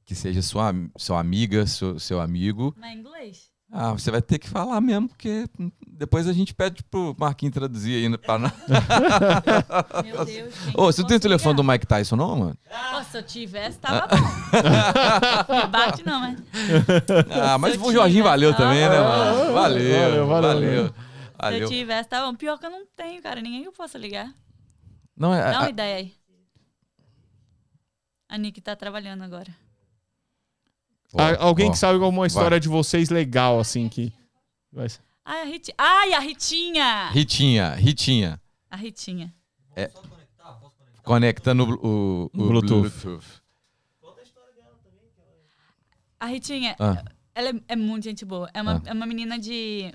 Que 0.05 0.15
seja 0.15 0.43
sua, 0.43 0.75
sua 0.99 1.19
amiga, 1.19 1.67
seu, 1.67 1.99
seu 1.99 2.21
amigo. 2.21 2.75
Mas 2.79 2.95
em 2.95 2.99
inglês? 2.99 3.51
Ah, 3.77 3.91
você 3.93 4.09
vai 4.09 4.23
ter 4.23 4.39
que 4.39 4.49
falar 4.49 4.81
mesmo, 4.81 5.09
porque 5.09 5.49
depois 5.85 6.29
a 6.29 6.33
gente 6.33 6.55
pede 6.55 6.81
pro 6.85 7.13
Marquinhos 7.19 7.53
traduzir 7.55 7.97
aí 8.07 8.19
pra 8.19 8.39
nós. 8.39 8.53
Meu 10.05 10.25
Deus. 10.25 10.55
quem 10.55 10.73
Ô, 10.77 10.85
você 10.93 11.01
não 11.01 11.09
tem 11.09 11.17
o 11.17 11.21
telefone 11.21 11.57
do? 11.57 11.65
Mike 11.65 11.85
Tyson, 11.85 12.15
não, 12.15 12.37
mano? 12.37 12.59
Pô, 12.93 13.03
se 13.03 13.19
eu 13.19 13.23
tivesse, 13.25 13.81
tava 13.81 14.07
bom. 14.07 15.55
Me 15.57 15.67
bate 15.67 16.07
não, 16.07 16.21
mas... 16.21 16.39
Ah, 17.33 17.59
mas 17.59 17.73
Se 17.73 17.79
eu 17.81 17.85
o 17.85 17.93
Jorginho 17.93 18.23
valeu 18.23 18.55
também, 18.57 18.89
né, 18.89 18.97
Ah, 18.97 19.03
mano? 19.03 19.53
Valeu, 19.55 19.55
valeu, 19.55 20.27
valeu. 20.29 20.95
valeu. 21.37 21.59
Se 21.69 21.75
eu 21.75 21.79
tivesse, 21.79 22.09
tava 22.09 22.31
bom. 22.31 22.37
Pior 22.37 22.57
que 22.59 22.67
eu 22.67 22.71
não 22.71 22.87
tenho, 22.95 23.21
cara. 23.21 23.41
Ninguém 23.41 23.63
que 23.63 23.69
eu 23.69 23.73
possa 23.73 23.99
ligar. 23.99 24.33
Não, 25.17 25.35
é, 25.35 25.51
Dá 25.51 25.59
uma 25.59 25.67
a- 25.67 25.71
ideia 25.71 25.97
aí. 25.97 26.15
A 28.29 28.39
Nick 28.39 28.61
tá 28.61 28.77
trabalhando 28.77 29.23
agora. 29.25 29.53
Ah, 31.17 31.37
alguém 31.45 31.69
ó. 31.69 31.73
que 31.73 31.79
sabe 31.79 31.95
alguma 32.03 32.27
história 32.27 32.59
de 32.59 32.69
vocês 32.69 33.09
legal, 33.11 33.59
assim, 33.61 33.89
que. 33.89 34.13
vai 34.73 34.89
ser- 34.89 35.01
Ai, 35.25 35.41
a 35.43 35.45
Ritinha. 35.45 35.75
Ai, 35.79 36.13
a 36.13 36.19
Ritinha! 36.21 37.09
Ritinha, 37.11 37.75
Ritinha. 37.75 38.41
A 38.71 38.77
Ritinha. 38.77 39.35
Conectando 41.03 41.65
o, 41.65 41.87
o, 41.87 42.25
o 42.27 42.29
Bluetooth. 42.49 42.89
Bluetooth. 42.91 43.43
A 46.19 46.27
Ritinha, 46.27 46.75
Ah, 46.79 47.05
ela 47.35 47.51
é, 47.51 47.53
é 47.69 47.77
muito 47.77 48.05
gente 48.05 48.25
boa. 48.25 48.51
É 48.55 48.63
uma, 48.63 48.77
Ah. 48.77 48.83
é 48.87 48.93
uma 48.93 49.05
menina 49.07 49.39
de. 49.39 49.93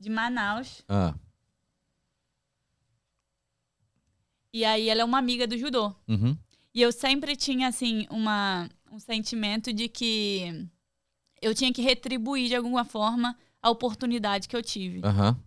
de 0.00 0.10
Manaus. 0.10 0.82
ah, 0.88 1.14
E 4.52 4.64
aí 4.64 4.88
ela 4.88 5.02
é 5.02 5.04
uma 5.04 5.18
amiga 5.18 5.46
do 5.46 5.56
judô. 5.58 5.94
uhum, 6.08 6.36
E 6.74 6.82
eu 6.82 6.90
sempre 6.92 7.36
tinha, 7.36 7.68
assim, 7.68 8.06
uma, 8.10 8.68
um 8.96 9.00
sentimento 9.00 9.72
de 9.74 9.88
que 9.90 10.66
eu 11.42 11.54
tinha 11.54 11.70
que 11.70 11.82
retribuir 11.82 12.48
de 12.48 12.54
alguma 12.56 12.82
forma 12.82 13.36
a 13.62 13.68
oportunidade 13.68 14.48
que 14.48 14.56
eu 14.56 14.62
tive. 14.62 15.02
aham. 15.04 15.38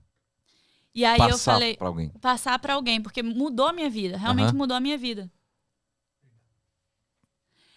E 0.94 1.04
aí 1.04 1.20
eu 1.20 1.30
Passar 1.30 1.54
falei, 1.54 1.76
pra 1.76 1.88
alguém. 1.88 2.12
passar 2.22 2.60
pra 2.60 2.74
alguém, 2.76 3.02
porque 3.02 3.24
mudou 3.24 3.68
a 3.68 3.74
minha 3.74 3.90
vida, 3.90 4.18
realmente 4.18 4.50
Aham. 4.50 4.58
mudou 4.58 4.78
a 4.78 4.80
minha 4.80 4.98
vida. 4.98 5.32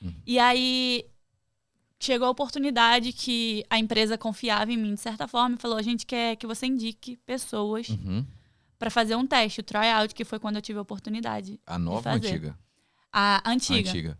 Hum. 0.03 0.13
E 0.27 0.39
aí 0.39 1.07
chegou 2.01 2.27
a 2.27 2.31
oportunidade 2.31 3.13
que 3.13 3.65
a 3.71 3.79
empresa 3.79 4.19
confiava 4.19 4.71
em 4.73 4.77
mim 4.77 4.95
de 4.95 5.01
certa 5.01 5.27
forma 5.27 5.57
e 5.57 5.59
falou: 5.59 5.79
a 5.79 5.83
gente 5.83 6.05
quer 6.05 6.37
que 6.37 6.47
você 6.47 6.67
indique 6.67 7.17
pessoas 7.19 7.89
Uhum. 7.89 8.27
pra 8.79 8.91
fazer 8.91 9.15
um 9.17 9.27
teste, 9.27 9.61
o 9.61 9.63
tryout, 9.65 10.15
que 10.15 10.25
foi 10.25 10.39
quando 10.39 10.57
eu 10.57 10.63
tive 10.63 10.79
a 10.79 10.83
oportunidade. 10.83 11.59
A 11.67 11.79
nova 11.79 12.11
ou 12.11 12.17
antiga? 12.17 12.59
A 13.13 13.49
A 13.49 13.53
antiga. 13.53 14.19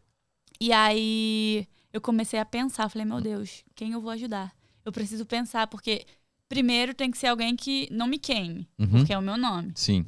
E 0.61 0.73
aí 0.73 1.67
eu 1.93 2.01
comecei 2.01 2.39
a 2.39 2.45
pensar, 2.45 2.89
falei, 2.89 3.05
meu 3.07 3.21
Deus, 3.21 3.65
quem 3.75 3.93
eu 3.93 4.01
vou 4.01 4.11
ajudar? 4.11 4.53
Eu 4.85 4.93
preciso 4.93 5.25
pensar, 5.27 5.67
porque 5.67 6.05
primeiro 6.49 6.95
tem 6.95 7.11
que 7.11 7.19
ser 7.19 7.29
alguém 7.29 7.55
que 7.57 7.89
não 7.91 8.07
me 8.07 8.19
queime, 8.19 8.69
Uhum. 8.79 8.87
porque 8.89 9.13
é 9.13 9.19
o 9.19 9.23
meu 9.23 9.37
nome. 9.37 9.73
Sim. 9.75 10.05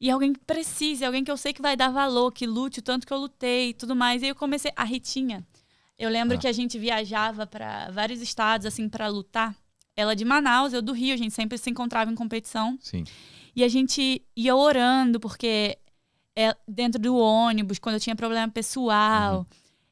E 0.00 0.10
alguém 0.10 0.32
que 0.32 0.40
precise, 0.40 1.04
alguém 1.04 1.24
que 1.24 1.30
eu 1.30 1.36
sei 1.36 1.52
que 1.52 1.62
vai 1.62 1.74
dar 1.76 1.88
valor, 1.90 2.30
que 2.32 2.46
lute 2.46 2.80
o 2.80 2.82
tanto 2.82 3.06
que 3.06 3.12
eu 3.12 3.18
lutei 3.18 3.70
e 3.70 3.74
tudo 3.74 3.96
mais. 3.96 4.20
E 4.22 4.26
aí 4.26 4.30
eu 4.30 4.34
comecei. 4.34 4.70
A 4.76 4.84
Ritinha. 4.84 5.46
Eu 5.98 6.10
lembro 6.10 6.36
Ah. 6.36 6.40
que 6.40 6.46
a 6.46 6.52
gente 6.52 6.78
viajava 6.78 7.46
para 7.46 7.90
vários 7.90 8.20
estados, 8.20 8.66
assim, 8.66 8.88
para 8.90 9.08
lutar. 9.08 9.56
Ela 9.96 10.14
de 10.14 10.22
Manaus, 10.26 10.74
eu 10.74 10.82
do 10.82 10.92
Rio, 10.92 11.14
a 11.14 11.16
gente 11.16 11.32
sempre 11.34 11.56
se 11.56 11.70
encontrava 11.70 12.10
em 12.12 12.14
competição. 12.14 12.78
Sim. 12.82 13.04
E 13.54 13.64
a 13.64 13.68
gente 13.68 14.22
ia 14.36 14.54
orando, 14.54 15.18
porque 15.18 15.78
é 16.36 16.54
dentro 16.68 17.00
do 17.00 17.16
ônibus, 17.16 17.78
quando 17.78 17.94
eu 17.94 18.00
tinha 18.00 18.14
problema 18.14 18.52
pessoal, 18.52 19.46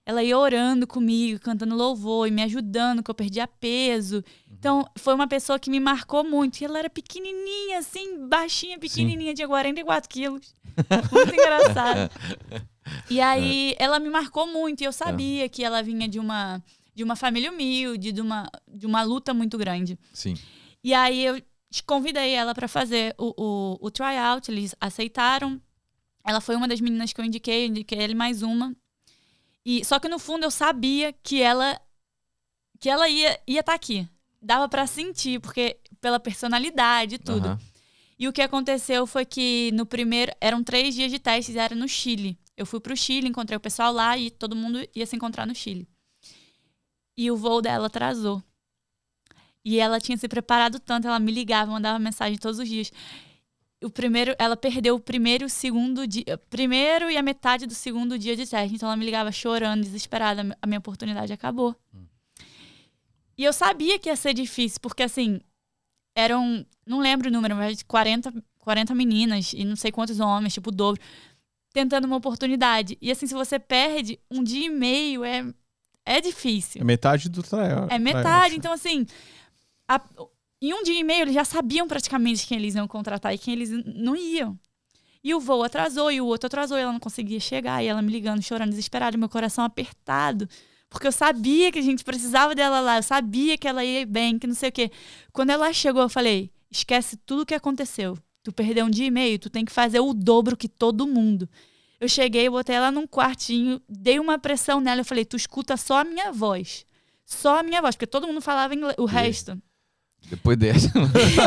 ela 0.07 0.23
ia 0.23 0.39
orando 0.39 0.87
comigo, 0.87 1.41
cantando 1.41 1.75
louvor 1.75 2.29
e 2.29 2.31
me 2.31 2.43
ajudando, 2.43 3.03
que 3.03 3.11
eu 3.11 3.15
perdia 3.15 3.47
peso. 3.49 4.23
Então, 4.51 4.87
foi 4.97 5.15
uma 5.15 5.27
pessoa 5.27 5.59
que 5.59 5.71
me 5.71 5.81
marcou 5.81 6.23
muito. 6.23 6.61
E 6.61 6.65
ela 6.65 6.79
era 6.79 6.91
pequenininha, 6.91 7.79
assim, 7.79 8.27
baixinha, 8.29 8.79
pequenininha, 8.79 9.35
tinha 9.35 9.49
44 9.49 10.09
quilos. 10.09 10.55
Muito 11.13 11.33
engraçado. 11.33 12.11
E 13.09 13.21
aí, 13.21 13.75
ela 13.79 13.99
me 13.99 14.11
marcou 14.11 14.47
muito. 14.47 14.81
E 14.81 14.85
eu 14.85 14.93
sabia 14.93 15.49
que 15.49 15.63
ela 15.63 15.83
vinha 15.83 16.09
de 16.09 16.19
uma, 16.19 16.63
de 16.95 17.05
uma 17.05 17.15
família 17.15 17.51
humilde, 17.51 18.11
de 18.11 18.21
uma, 18.21 18.51
de 18.69 18.85
uma 18.85 19.03
luta 19.03 19.33
muito 19.33 19.57
grande. 19.57 19.99
Sim. 20.13 20.35
E 20.83 20.93
aí, 20.93 21.25
eu 21.25 21.41
convidei 21.87 22.33
ela 22.33 22.55
para 22.55 22.67
fazer 22.67 23.15
o, 23.17 23.33
o, 23.37 23.87
o 23.87 23.91
tryout, 23.91 24.51
eles 24.51 24.75
aceitaram. 24.81 25.61
Ela 26.27 26.41
foi 26.41 26.57
uma 26.57 26.67
das 26.67 26.81
meninas 26.81 27.13
que 27.13 27.21
eu 27.21 27.25
indiquei, 27.25 27.65
eu 27.65 27.69
indiquei 27.69 27.99
ele 27.99 28.15
mais 28.15 28.43
uma. 28.43 28.75
E 29.65 29.85
só 29.85 29.99
que 29.99 30.09
no 30.09 30.19
fundo 30.19 30.45
eu 30.45 30.51
sabia 30.51 31.13
que 31.13 31.41
ela 31.41 31.81
que 32.79 32.89
ela 32.89 33.09
ia 33.09 33.41
ia 33.47 33.61
estar 33.61 33.73
tá 33.73 33.77
aqui. 33.77 34.09
Dava 34.41 34.69
para 34.69 34.87
sentir, 34.87 35.41
porque 35.41 35.79
pela 36.01 36.21
personalidade 36.21 37.15
e 37.15 37.19
tudo. 37.19 37.47
Aham. 37.49 37.61
E 38.19 38.29
o 38.29 38.33
que 38.33 38.43
aconteceu 38.43 39.07
foi 39.07 39.25
que 39.25 39.71
no 39.73 39.85
primeiro 39.85 40.33
eram 40.41 40.63
três 40.63 40.95
dias 40.95 41.11
de 41.11 41.19
testes, 41.19 41.57
era 41.57 41.75
no 41.75 41.89
Chile. 41.89 42.39
Eu 42.57 42.65
fui 42.65 42.79
pro 42.79 42.97
Chile, 42.97 43.29
encontrei 43.29 43.57
o 43.57 43.61
pessoal 43.61 43.93
lá 43.93 44.17
e 44.17 44.31
todo 44.31 44.55
mundo 44.55 44.87
ia 44.95 45.07
se 45.07 45.17
encontrar 45.17 45.47
no 45.47 45.55
Chile. 45.55 45.89
E 47.17 47.31
o 47.31 47.37
voo 47.37 47.61
dela 47.61 47.87
atrasou. 47.87 48.43
E 49.65 49.81
ela 49.81 50.01
tinha 50.01 50.17
se 50.17 50.29
preparado 50.29 50.79
tanto, 50.79 51.09
ela 51.09 51.19
me 51.19 51.33
ligava, 51.33 51.71
mandava 51.71 51.99
mensagem 51.99 52.39
todos 52.39 52.59
os 52.59 52.69
dias. 52.69 52.93
O 53.83 53.91
primeiro, 53.91 54.35
ela 54.39 54.57
perdeu 54.57 54.95
o 54.95 55.01
primeiro 55.01 55.45
e 55.45 55.47
o 55.47 55.51
segundo 55.51 56.07
dia, 56.07 56.25
primeiro 56.49 57.11
e 57.11 57.17
a 57.17 57.23
metade 57.23 57.67
do 57.67 57.75
segundo 57.75 58.19
dia 58.19 58.35
de 58.35 58.47
teste. 58.47 58.75
Então 58.75 58.89
ela 58.89 58.97
me 58.97 59.05
ligava 59.05 59.31
chorando, 59.31 59.83
desesperada, 59.83 60.57
a 60.63 60.67
minha 60.67 60.79
oportunidade 60.79 61.33
acabou. 61.33 61.77
E 63.37 63.45
eu 63.45 63.53
sabia 63.53 63.99
que 63.99 64.09
ia 64.09 64.17
ser 64.17 64.33
difícil, 64.33 64.79
porque 64.81 65.03
assim, 65.03 65.41
eram, 66.17 66.65
não 66.87 67.01
lembro 67.01 67.29
o 67.29 67.33
número, 67.33 67.57
mas 67.57 67.83
40, 67.83 68.33
40 68.61 68.95
meninas 68.95 69.53
e 69.53 69.65
não 69.65 69.77
sei 69.77 69.91
quantos 69.91 70.21
homens, 70.21 70.55
tipo 70.55 70.71
o 70.71 70.73
dobro, 70.73 71.03
tentando 71.73 72.07
uma 72.07 72.17
oportunidade. 72.17 72.97
E 73.03 73.11
assim, 73.11 73.27
se 73.27 73.35
você 73.35 73.59
perde 73.59 74.19
um 74.31 74.43
dia 74.43 74.67
e 74.67 74.71
meio, 74.71 75.25
é, 75.25 75.45
é 76.07 76.21
difícil. 76.21 76.81
É 76.81 76.85
metade 76.85 77.29
do 77.29 77.43
tryout. 77.43 77.93
É 77.93 77.99
metade. 77.99 78.55
Então, 78.57 78.73
assim, 78.73 79.05
a- 79.89 80.01
em 80.69 80.75
um 80.75 80.83
dia 80.83 80.99
e 80.99 81.05
meio 81.05 81.23
eles 81.23 81.35
já 81.35 81.45
sabiam 81.45 81.87
praticamente 81.87 82.47
quem 82.47 82.59
eles 82.59 82.75
iam 82.75 82.87
contratar 82.89 83.35
e 83.35 83.39
quem 83.39 83.55
eles 83.55 83.71
não 83.71 84.17
iam. 84.17 84.59
E 85.23 85.35
o 85.35 85.41
voo 85.41 85.63
atrasou, 85.63 86.13
e 86.13 86.21
o 86.21 86.27
outro 86.27 86.49
atrasou, 86.49 86.77
e 86.77 86.83
ela 86.83 86.93
não 86.93 87.01
conseguia 87.01 87.41
chegar, 87.41 87.83
e 87.83 87.87
ela 87.87 88.03
me 88.03 88.13
ligando, 88.13 88.43
chorando, 88.43 88.69
desesperada, 88.69 89.17
meu 89.17 89.29
coração 89.29 89.65
apertado. 89.65 90.47
Porque 90.91 91.07
eu 91.07 91.13
sabia 91.13 91.73
que 91.73 91.79
a 91.79 91.83
gente 91.83 92.05
precisava 92.05 92.55
dela 92.55 92.79
lá, 92.79 92.99
eu 92.99 93.03
sabia 93.03 93.57
que 93.57 93.67
ela 93.67 93.83
ia 93.83 94.05
bem, 94.05 94.39
que 94.39 94.47
não 94.47 94.55
sei 94.55 94.69
o 94.69 94.73
quê. 94.73 94.91
Quando 95.33 95.49
ela 95.49 95.73
chegou, 95.73 96.03
eu 96.03 96.11
falei: 96.11 96.53
esquece 96.71 97.17
tudo 97.17 97.43
o 97.43 97.47
que 97.47 97.55
aconteceu. 97.55 98.19
Tu 98.43 98.53
perdeu 98.53 98.85
um 98.85 98.91
dia 98.91 99.07
e 99.07 99.11
meio, 99.11 99.39
tu 99.39 99.49
tem 99.49 99.65
que 99.65 99.73
fazer 99.73 100.01
o 100.01 100.13
dobro 100.13 100.57
que 100.57 100.69
todo 100.69 101.07
mundo. 101.07 101.49
Eu 101.99 102.09
cheguei, 102.09 102.49
botei 102.51 102.77
ela 102.77 102.93
num 102.93 103.07
quartinho, 103.07 103.81
dei 103.89 104.21
uma 104.21 104.39
pressão 104.39 104.79
nela, 104.79 105.01
eu 105.01 105.05
falei: 105.07 105.25
tu 105.25 105.37
escuta 105.37 105.77
só 105.79 106.01
a 106.01 106.05
minha 106.05 106.31
voz. 106.31 106.85
Só 107.25 107.61
a 107.61 107.63
minha 107.63 107.81
voz, 107.81 107.97
porque 107.97 108.07
todo 108.07 108.27
mundo 108.27 108.43
falava 108.43 108.75
inglês, 108.75 108.95
o 108.99 109.07
resto. 109.07 109.61
Depois 110.31 110.57
dessa. 110.57 110.91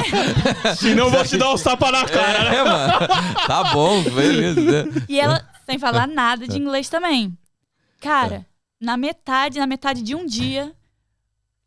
Se 0.78 0.94
não, 0.96 1.10
vou 1.10 1.24
te 1.26 1.38
dar 1.38 1.54
uns 1.54 1.62
tapas 1.64 1.92
na 1.92 2.06
cara, 2.06 2.50
né? 2.50 2.56
é, 2.58 2.64
mano. 2.64 2.94
Tá 3.48 3.64
bom, 3.74 4.04
beleza. 4.04 4.86
né? 4.86 5.06
E 5.10 5.20
ela 5.20 5.46
sem 5.66 5.78
falar 5.80 6.08
nada 6.08 6.48
de 6.48 6.58
inglês 6.58 6.88
também. 6.90 7.38
Cara, 8.00 8.46
na 8.80 8.96
metade, 8.96 9.60
na 9.60 9.68
metade 9.68 10.02
de 10.02 10.16
um 10.16 10.26
dia, 10.26 10.72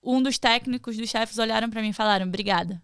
um 0.02 0.22
dos 0.22 0.38
técnicos, 0.38 0.96
dos 0.96 1.08
chefes 1.10 1.38
olharam 1.38 1.68
pra 1.68 1.82
mim 1.82 1.88
e 1.90 1.92
falaram: 1.92 2.26
"Obrigada. 2.26 2.80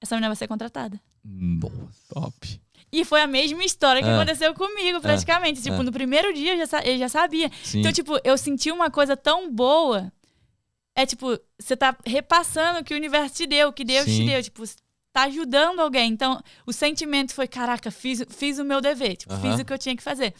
Essa 0.00 0.14
menina 0.14 0.28
vai 0.28 0.36
ser 0.36 0.46
contratada". 0.46 1.00
Nossa. 1.24 1.74
Top. 2.14 2.60
E 2.92 3.04
foi 3.04 3.22
a 3.22 3.26
mesma 3.26 3.62
história 3.64 4.02
que 4.02 4.08
Ah. 4.08 4.16
aconteceu 4.16 4.52
comigo, 4.54 5.00
praticamente. 5.00 5.62
Tipo, 5.62 5.76
Ah. 5.76 5.82
no 5.82 5.92
primeiro 5.92 6.32
dia 6.34 6.54
eu 6.54 6.58
já, 6.58 6.66
sa- 6.66 6.82
eu 6.82 6.98
já 6.98 7.08
sabia. 7.08 7.50
Sim. 7.62 7.80
Então, 7.80 7.92
tipo, 7.92 8.18
eu 8.24 8.36
senti 8.36 8.70
uma 8.72 8.90
coisa 8.90 9.16
tão 9.16 9.50
boa. 9.52 10.12
É 11.00 11.06
tipo, 11.06 11.38
você 11.58 11.76
tá 11.76 11.96
repassando 12.06 12.80
o 12.80 12.84
que 12.84 12.92
o 12.92 12.96
universo 12.96 13.34
te 13.36 13.46
deu, 13.46 13.68
o 13.68 13.72
que 13.72 13.84
Deus 13.84 14.04
Sim. 14.04 14.20
te 14.20 14.26
deu. 14.26 14.42
Tipo, 14.42 14.62
tá 15.12 15.22
ajudando 15.24 15.80
alguém. 15.80 16.10
Então, 16.12 16.40
o 16.66 16.72
sentimento 16.72 17.32
foi: 17.34 17.48
caraca, 17.48 17.90
fiz, 17.90 18.22
fiz 18.28 18.58
o 18.58 18.64
meu 18.64 18.80
dever. 18.80 19.16
Tipo, 19.16 19.34
fiz 19.38 19.58
o 19.58 19.64
que 19.64 19.72
eu 19.72 19.78
tinha 19.78 19.96
que 19.96 20.02
fazer. 20.02 20.34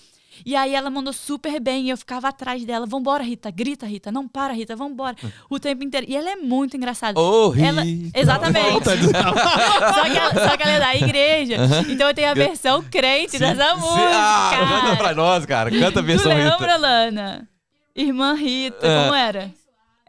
E 0.47 0.55
aí 0.55 0.75
ela 0.75 0.89
mandou 0.91 1.13
super 1.13 1.59
bem 1.61 1.87
e 1.87 1.91
eu 1.91 1.97
ficava 1.97 2.29
atrás 2.29 2.65
dela. 2.65 2.87
Vambora, 2.87 3.23
Rita. 3.23 3.51
Grita, 3.51 3.85
Rita. 3.85 4.13
Não 4.13 4.29
para, 4.29 4.53
Rita. 4.55 4.77
Vambora. 4.77 5.17
O 5.51 5.59
tempo 5.59 5.83
inteiro. 5.83 6.07
E 6.09 6.17
ela 6.17 6.31
é 6.31 6.37
muito 6.37 6.77
engraçada. 6.77 7.19
Ô, 7.21 7.53
Ela- 7.55 7.83
Rita. 7.83 8.19
Exatamente. 8.19 8.85
Só, 8.85 10.05
que 10.05 10.17
ela, 10.19 10.49
só 10.49 10.57
que 10.57 10.63
ela 10.63 10.73
é 10.73 10.79
da 10.81 10.95
igreja. 10.97 11.57
Então 11.89 12.09
eu 12.09 12.15
tenho 12.15 12.31
a 12.31 12.35
versão 12.35 12.83
crente 12.83 13.39
dessa 13.39 13.75
Sim. 13.75 13.81
música. 13.81 14.11
Ah, 14.15 14.51
canta 14.83 14.97
pra 14.97 15.15
nós, 15.15 15.45
cara. 15.47 15.71
Canta 15.71 16.01
a 16.01 16.03
Tu 16.03 16.07
versão 16.07 16.33
Rita. 16.33 16.51
lembra, 16.57 16.77
Lana? 16.77 17.49
Irmã 17.95 18.35
Rita, 18.35 18.87
É. 18.87 19.03
como 19.03 19.15
era? 19.15 19.53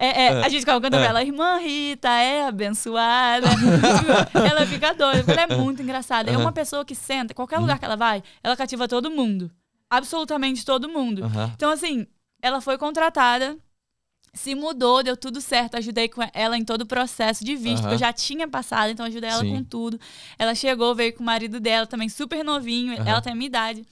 É, 0.03 0.23
é, 0.23 0.29
a 0.43 0.49
gente 0.49 0.61
ficava 0.61 0.81
cantando 0.81 1.03
É. 1.03 1.07
pra 1.07 1.09
ela, 1.09 1.23
irmã 1.23 1.57
Rita 1.57 2.09
é 2.09 2.45
abençoada. 2.47 3.47
Ela 4.33 4.65
fica 4.65 4.93
doida, 4.95 5.19
porque 5.23 5.39
ela 5.39 5.53
é 5.53 5.57
muito 5.57 5.81
engraçada. 5.81 6.31
É 6.31 6.35
uma 6.37 6.51
pessoa 6.51 6.83
que 6.83 6.95
senta, 6.95 7.33
qualquer 7.35 7.59
lugar 7.59 7.77
que 7.77 7.85
ela 7.85 7.95
vai, 7.95 8.23
ela 8.43 8.55
cativa 8.57 8.87
todo 8.87 9.11
mundo. 9.11 9.51
Absolutamente 9.89 10.65
todo 10.65 10.89
mundo. 10.89 11.21
Então, 11.53 11.69
assim, 11.69 12.07
ela 12.41 12.61
foi 12.61 12.77
contratada, 12.79 13.57
se 14.33 14.55
mudou, 14.55 15.03
deu 15.03 15.15
tudo 15.17 15.39
certo. 15.41 15.75
Ajudei 15.75 16.07
com 16.09 16.21
ela 16.33 16.57
em 16.57 16.63
todo 16.65 16.81
o 16.81 16.85
processo 16.85 17.43
de 17.45 17.55
visto, 17.55 17.81
Aham. 17.81 17.89
que 17.89 17.93
eu 17.95 17.99
já 17.99 18.11
tinha 18.13 18.47
passado, 18.47 18.89
então 18.91 19.05
ajudei 19.05 19.29
ela 19.29 19.41
Sim. 19.41 19.51
com 19.57 19.63
tudo. 19.63 19.99
Ela 20.39 20.55
chegou, 20.55 20.95
veio 20.95 21.13
com 21.13 21.21
o 21.21 21.25
marido 21.25 21.59
dela, 21.59 21.85
também 21.85 22.09
super 22.09 22.43
novinho, 22.43 22.93
Aham. 22.93 23.07
ela 23.07 23.21
tem 23.21 23.33
a 23.33 23.35
minha 23.35 23.47
idade. 23.47 23.85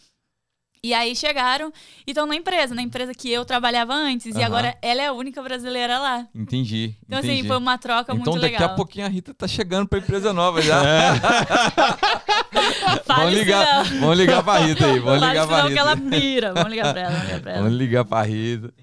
E 0.81 0.93
aí 0.93 1.13
chegaram 1.13 1.73
e 2.07 2.11
estão 2.11 2.25
na 2.25 2.35
empresa, 2.35 2.73
na 2.73 2.81
empresa 2.81 3.13
que 3.13 3.29
eu 3.29 3.43
trabalhava 3.43 3.93
antes. 3.93 4.33
E 4.33 4.37
Aham. 4.37 4.45
agora 4.45 4.77
ela 4.81 5.01
é 5.01 5.07
a 5.07 5.11
única 5.13 5.41
brasileira 5.43 5.99
lá. 5.99 6.25
Entendi. 6.33 6.95
Então, 7.05 7.19
entendi. 7.19 7.39
assim, 7.39 7.47
foi 7.47 7.57
uma 7.57 7.77
troca 7.77 8.13
Então 8.13 8.31
muito 8.33 8.41
daqui 8.41 8.53
legal. 8.53 8.69
a 8.69 8.75
pouquinho 8.75 9.05
a 9.05 9.09
Rita 9.09 9.33
tá 9.33 9.45
chegando 9.47 9.87
pra 9.89 9.99
empresa 9.99 10.31
nova 10.31 10.61
já. 10.61 10.79
Fale 13.05 13.19
Vamos 13.25 13.33
ligar, 13.33 13.85
não. 13.91 13.99
vamos 13.99 14.17
ligar 14.17 14.43
pra 14.43 14.57
Rita 14.59 14.85
aí. 14.85 14.99
Vamos 14.99 15.19
Fale 15.19 15.31
ligar 15.31 15.47
pra 15.47 15.57
não, 15.57 15.63
que 15.63 15.69
Rita. 15.69 15.79
ela 15.81 15.97
pira. 15.97 16.53
Vamos 16.53 16.69
ligar 16.69 16.93
pra 16.93 17.01
ela, 17.01 17.11
vamos 17.11 17.25
ligar 17.27 17.41
pra 17.41 17.51
ela. 17.59 17.61
Vamos 17.63 17.77
ligar 17.77 18.05
pra 18.05 18.21
Rita. 18.21 18.73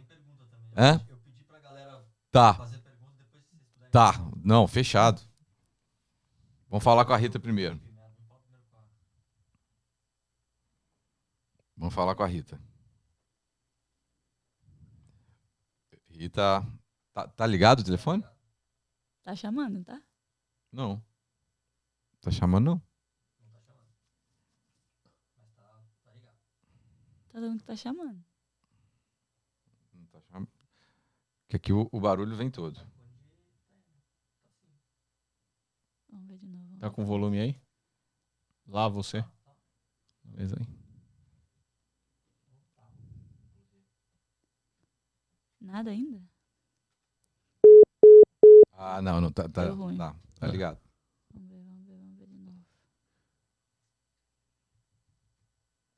Hã? 0.76 1.00
Eu 1.08 1.16
pedi 1.24 1.44
pra 1.48 1.58
galera 1.60 1.98
Tá, 2.30 2.54
fazer 2.54 2.78
pergunta 2.78 3.12
depois 3.18 3.42
se 3.44 3.90
tá. 3.90 4.20
Não, 4.44 4.66
fechado. 4.68 5.20
Vamos 6.70 6.84
falar 6.84 7.04
com 7.06 7.12
a 7.12 7.16
Rita 7.16 7.38
primeiro. 7.40 7.80
Vamos 11.76 11.94
falar 11.94 12.14
com 12.14 12.22
a 12.22 12.26
Rita. 12.26 12.60
Rita. 16.08 16.64
Tá, 17.12 17.28
tá 17.28 17.46
ligado 17.46 17.80
o 17.80 17.84
telefone? 17.84 18.24
Tá 19.22 19.36
chamando, 19.36 19.84
tá? 19.84 20.02
Não. 20.72 21.02
Tá 22.20 22.30
chamando, 22.30 22.64
não? 22.64 22.82
Tá 27.28 27.40
dando 27.40 27.58
que 27.58 27.64
tá 27.64 27.76
chamando. 27.76 28.24
Não 29.92 30.06
tá 30.06 30.20
chamando. 30.22 30.50
Que 31.48 31.56
aqui 31.56 31.72
o, 31.72 31.88
o 31.92 32.00
barulho 32.00 32.34
vem 32.34 32.50
todo. 32.50 32.80
Vamos 36.08 36.26
ver 36.28 36.38
de 36.38 36.46
novo. 36.46 36.78
Tá 36.78 36.90
com 36.90 37.04
volume 37.04 37.38
aí? 37.38 37.60
Lá 38.66 38.88
você. 38.88 39.22
Beleza 40.24 40.56
aí. 40.58 40.75
Nada 45.66 45.90
ainda? 45.90 46.20
Ah, 48.72 49.02
não, 49.02 49.20
não. 49.20 49.32
Tá, 49.32 49.48
tá, 49.48 49.64
Deu 49.64 49.74
ruim. 49.74 49.96
tá, 49.96 50.14
tá 50.38 50.46
ligado. 50.46 50.78
Vamos 51.34 51.48
ver, 51.50 51.62
vamos 51.64 51.84
ver, 51.86 51.96
vamos 51.96 52.16
ver 52.18 52.26
de 52.28 52.38
novo. 52.38 52.58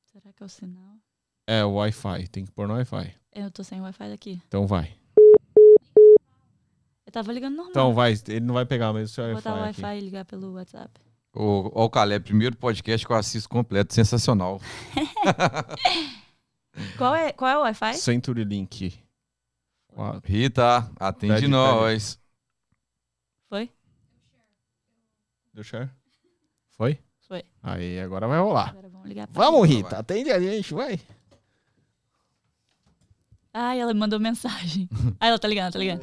Será 0.07 0.33
que 0.33 0.43
é 0.43 0.47
o 0.47 0.49
sinal? 0.49 0.97
É, 1.47 1.65
o 1.65 1.75
Wi-Fi. 1.75 2.29
Tem 2.29 2.45
que 2.47 2.53
pôr 2.53 2.67
no 2.67 2.75
Wi-Fi. 2.75 3.15
Eu 3.35 3.51
tô 3.51 3.63
sem 3.63 3.81
Wi-Fi 3.81 4.09
daqui. 4.09 4.41
Então 4.47 4.67
vai. 4.67 4.97
Eu 7.07 7.13
tava 7.13 7.33
ligando 7.33 7.57
normal. 7.57 7.71
Então 7.71 7.93
vai. 7.95 8.13
Ele 8.29 8.41
não 8.41 8.55
vai 8.55 8.65
pegar 8.65 8.93
mesmo 8.93 9.07
o 9.07 9.09
seu 9.09 9.25
Vou 9.25 9.35
Wi-Fi. 9.35 9.49
botar 9.51 9.61
o 9.61 9.65
aqui. 9.69 9.83
Wi-Fi 9.83 9.99
e 9.99 10.05
ligar 10.05 10.25
pelo 10.25 10.55
WhatsApp. 10.55 10.91
Ô, 11.35 11.71
ó, 11.75 11.85
o 11.85 11.91
Calé, 11.91 12.19
primeiro 12.19 12.57
podcast 12.57 13.07
que 13.07 13.13
eu 13.13 13.17
assisto 13.17 13.49
completo, 13.51 13.93
sensacional. 13.95 14.61
Qual 16.97 17.15
é, 17.15 17.33
qual 17.33 17.51
é 17.51 17.59
o 17.59 17.63
Wi-Fi? 17.63 17.95
Century 17.95 18.45
Link. 18.45 19.03
Rita, 20.25 20.91
atende 20.99 21.35
Pede, 21.35 21.49
nós. 21.49 22.21
Foi? 23.49 23.71
Deu 25.53 25.65
share? 25.65 25.91
Foi? 26.71 26.99
Foi. 27.27 27.45
Aí, 27.63 27.99
agora 28.01 28.27
vai 28.29 28.39
rolar. 28.39 28.71
Agora 28.71 28.89
vamos 28.89 29.09
ligar 29.09 29.27
pra 29.27 29.43
Vamos, 29.45 29.69
Rita. 29.69 29.89
Rita. 29.89 29.99
Atende 29.99 30.31
a 30.31 30.39
gente, 30.41 30.73
vai. 30.73 31.01
Ai, 33.53 33.81
ela 33.81 33.93
me 33.93 33.99
mandou 34.01 34.21
mensagem. 34.21 34.89
Ai, 35.19 35.29
ela 35.31 35.39
tá 35.39 35.49
ligando, 35.49 35.73
tá 35.73 35.79
ligando. 35.79 36.03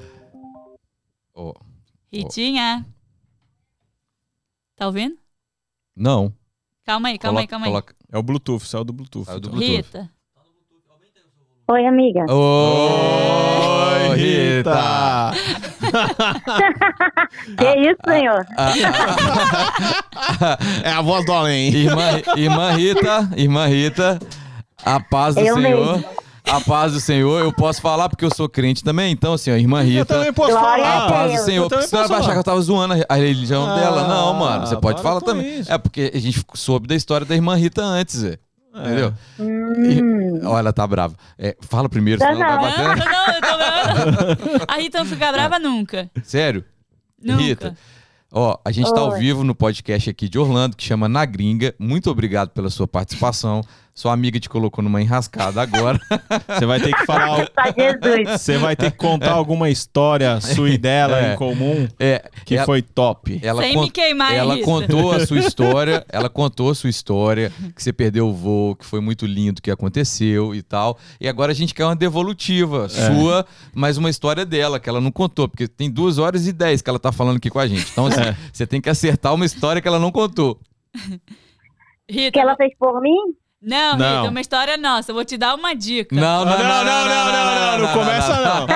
Ó, 1.33 1.53
Ritinha. 2.11 2.85
Tá 4.75 4.87
ouvindo? 4.87 5.17
Não. 5.95 6.33
Calma 6.83 7.09
aí, 7.09 7.17
calma 7.17 7.39
aí, 7.39 7.47
Coloca- 7.47 7.49
calma 7.49 7.65
aí. 7.65 7.71
coloca- 7.71 7.95
É 8.11 8.17
o 8.17 8.23
Bluetooth, 8.23 8.65
saiu 8.65 8.83
do 8.83 8.91
Bluetooth. 8.93 9.25
Saiu 9.25 9.39
do 9.39 9.47
então. 9.47 9.57
Bluetooth. 9.59 9.85
Rita. 9.87 10.11
Oi, 11.67 11.85
amiga. 11.87 12.25
Oi, 12.29 13.44
Rita! 14.15 15.31
Que 17.57 17.89
isso, 17.89 17.97
senhor? 18.07 18.45
É 20.83 20.91
a 20.91 21.01
voz 21.01 21.25
do 21.25 21.31
além. 21.33 21.69
Irmã, 21.73 22.21
irmã 22.35 22.71
Rita, 22.71 23.29
irmã 23.35 23.67
Rita, 23.67 24.19
a 24.83 24.99
paz 24.99 25.35
do 25.35 25.41
Eu 25.41 25.55
Senhor. 25.55 25.97
mesmo. 25.97 26.05
A 26.47 26.61
paz 26.61 26.93
do 26.93 26.99
Senhor, 26.99 27.39
eu 27.43 27.51
posso 27.51 27.81
falar 27.81 28.07
porque 28.07 28.23
eu 28.23 28.29
sou 28.33 28.47
crente 28.47 28.83
também, 28.83 29.11
então 29.11 29.33
assim, 29.33 29.51
ó, 29.51 29.55
irmã 29.55 29.81
Eu 29.81 29.85
Rita. 29.87 30.05
também 30.05 30.31
posso 30.31 30.51
Glória 30.51 30.85
A 30.85 30.89
a 30.89 30.91
falar. 31.07 31.11
paz 31.11 31.31
do. 31.33 31.37
Senhor, 31.45 31.63
Eu 31.63 31.69
porque 31.69 31.87
senão 31.87 31.99
ela 32.03 32.07
vai 32.07 32.17
achar 32.19 32.27
que 32.27 32.33
falar. 32.33 32.39
eu 32.39 32.43
tava 32.43 32.61
zoando 32.61 32.93
a- 32.93 33.05
a 33.09 33.15
religião 33.15 33.67
Ah, 33.67 33.75
dela. 33.75 34.07
Não, 34.07 34.33
mano, 34.35 34.67
você 34.67 34.77
pode 34.77 35.01
falar 35.01 35.21
também. 35.21 35.61
isso. 35.61 35.71
É 35.71 35.77
porque 35.79 36.11
a 36.13 36.19
gente 36.19 36.43
soube 36.53 36.87
da 36.87 36.93
história 36.95 37.25
da 37.25 37.33
irmã 37.33 37.55
Rita 37.55 37.81
antes, 37.81 38.17
Zé. 38.17 38.37
Entendeu? 38.75 39.13
Hum. 39.39 40.39
Olha, 40.45 40.59
ela 40.59 40.73
tá 40.73 40.85
brava. 40.85 41.15
É, 41.37 41.55
fala 41.61 41.87
primeiro, 41.87 42.19
Tá 42.19 42.33
senão 42.33 42.45
ela 42.45 42.57
vai 42.61 42.77
Não, 42.77 42.87
bater. 42.95 43.05
não, 43.11 43.33
eu 43.33 43.41
tô 43.41 44.47
vendo. 44.49 44.65
A 44.67 44.77
Rita 44.77 44.99
não 44.99 45.05
fica 45.05 45.31
brava 45.31 45.59
nunca. 45.59 46.09
Sério? 46.23 46.65
Nunca. 47.21 47.41
Rita, 47.41 47.77
ó, 48.31 48.57
a 48.65 48.71
gente 48.71 48.93
tá 48.93 48.99
ao 48.99 49.11
Oi. 49.11 49.19
vivo 49.19 49.43
no 49.43 49.55
podcast 49.55 50.09
aqui 50.09 50.27
de 50.27 50.37
Orlando, 50.37 50.75
que 50.75 50.83
chama 50.83 51.07
Na 51.07 51.23
Gringa. 51.25 51.73
Muito 51.79 52.09
obrigado 52.11 52.49
pela 52.49 52.69
sua 52.69 52.87
participação. 52.87 53.61
Sua 53.97 54.11
amiga 54.11 54.37
te 54.41 54.49
colocou 54.49 54.83
numa 54.83 55.01
enrascada 55.01 55.61
agora. 55.61 55.97
Você 56.59 56.65
vai 56.65 56.81
ter 56.81 56.93
que 56.93 57.05
falar. 57.05 57.49
Jesus. 57.77 58.41
Você 58.41 58.57
vai 58.57 58.75
ter 58.75 58.91
que 58.91 58.97
contar 58.97 59.31
alguma 59.31 59.69
história 59.69 60.41
sua 60.41 60.69
e 60.69 60.77
dela 60.77 61.17
É. 61.17 61.33
em 61.33 61.37
comum 61.37 61.87
É, 61.97 62.29
que 62.45 62.55
ela- 62.57 62.65
foi 62.65 62.81
top. 62.81 63.39
ela 63.41 63.61
Sem 63.63 63.73
con- 63.73 63.83
me 63.83 63.89
queimar, 63.89 64.33
Ela 64.33 64.55
Rita. 64.55 64.65
contou 64.65 65.13
a 65.13 65.25
sua 65.25 65.39
história, 65.39 66.05
ela 66.11 66.27
contou 66.29 66.71
a 66.71 66.75
sua 66.75 66.89
história, 66.89 67.53
que 67.73 67.81
você 67.81 67.93
perdeu 67.93 68.27
o 68.27 68.33
voo, 68.33 68.75
que 68.75 68.85
foi 68.85 68.99
muito 68.99 69.25
lindo 69.25 69.59
o 69.59 69.61
que 69.61 69.71
aconteceu 69.71 70.53
e 70.53 70.61
tal. 70.61 70.97
E 71.21 71.25
agora 71.29 71.53
a 71.53 71.55
gente 71.55 71.73
quer 71.73 71.85
uma 71.85 71.95
devolutiva 71.95 72.89
sua, 72.89 73.45
mas 73.73 73.95
uma 73.97 74.09
história 74.09 74.45
dela, 74.45 74.77
que 74.77 74.89
ela 74.89 74.99
não 74.99 75.09
contou, 75.11 75.47
porque 75.47 75.69
tem 75.69 75.89
duas 75.89 76.17
horas 76.17 76.45
e 76.47 76.51
dez 76.51 76.81
que 76.81 76.89
ela 76.89 76.99
tá 76.99 77.13
falando 77.13 77.37
aqui 77.37 77.49
com 77.49 77.59
a 77.59 77.67
gente. 77.67 77.89
Então, 77.93 78.07
assim, 78.07 78.19
você 78.51 78.67
tem 78.67 78.81
que 78.81 78.89
acertar 78.89 79.33
uma 79.33 79.45
história 79.45 79.81
que 79.81 79.87
ela 79.87 79.99
não 79.99 80.11
contou. 80.11 80.59
Rita, 82.11 82.31
Que 82.33 82.39
ela 82.39 82.55
fez 82.57 82.73
por 82.77 83.01
mim? 83.01 83.15
Não, 83.65 83.97
Não. 83.97 84.17
Rita, 84.21 84.29
uma 84.31 84.41
história 84.41 84.77
nossa. 84.77 85.11
Eu 85.11 85.15
vou 85.15 85.25
te 85.25 85.37
dar 85.37 85.55
uma 85.55 85.73
dica. 85.75 86.15
Não, 86.15 86.45
não, 86.45 86.53
Ah, 86.53 86.57
não, 86.57 86.85
não, 86.85 87.05
não, 87.05 87.31
não, 87.31 87.55
não, 87.55 87.87
não 87.87 87.93
começa, 87.93 88.41
não. 88.41 88.67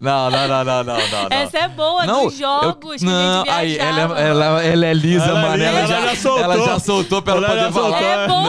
Não, 0.00 0.30
não, 0.30 0.48
não, 0.48 0.64
não, 0.64 0.84
não, 0.84 0.96
não. 1.08 1.28
Essa 1.30 1.58
é 1.58 1.68
boa, 1.68 2.04
Não, 2.04 2.24
dos 2.24 2.36
jogos 2.36 3.02
eu, 3.02 3.08
que 3.08 3.12
não, 3.12 3.40
a 3.42 3.44
gente 3.44 3.50
aí, 3.50 3.78
ela, 3.78 4.20
ela, 4.20 4.62
ela 4.62 4.86
é 4.86 4.92
lisa, 4.94 5.24
Ela 5.24 5.38
é 5.38 5.42
mano. 5.42 5.62
Ela, 5.62 5.78
ela 5.78 5.86
já, 5.86 6.00
já 6.08 6.16
soltou. 6.16 6.42
ela 6.42 6.64
já 6.64 6.78
soltou 6.78 7.22
pra 7.22 7.34
ela, 7.34 7.46
Ela 7.46 7.72
poder 7.72 7.72
falar. 7.72 8.02
É 8.02 8.28
boa. 8.28 8.42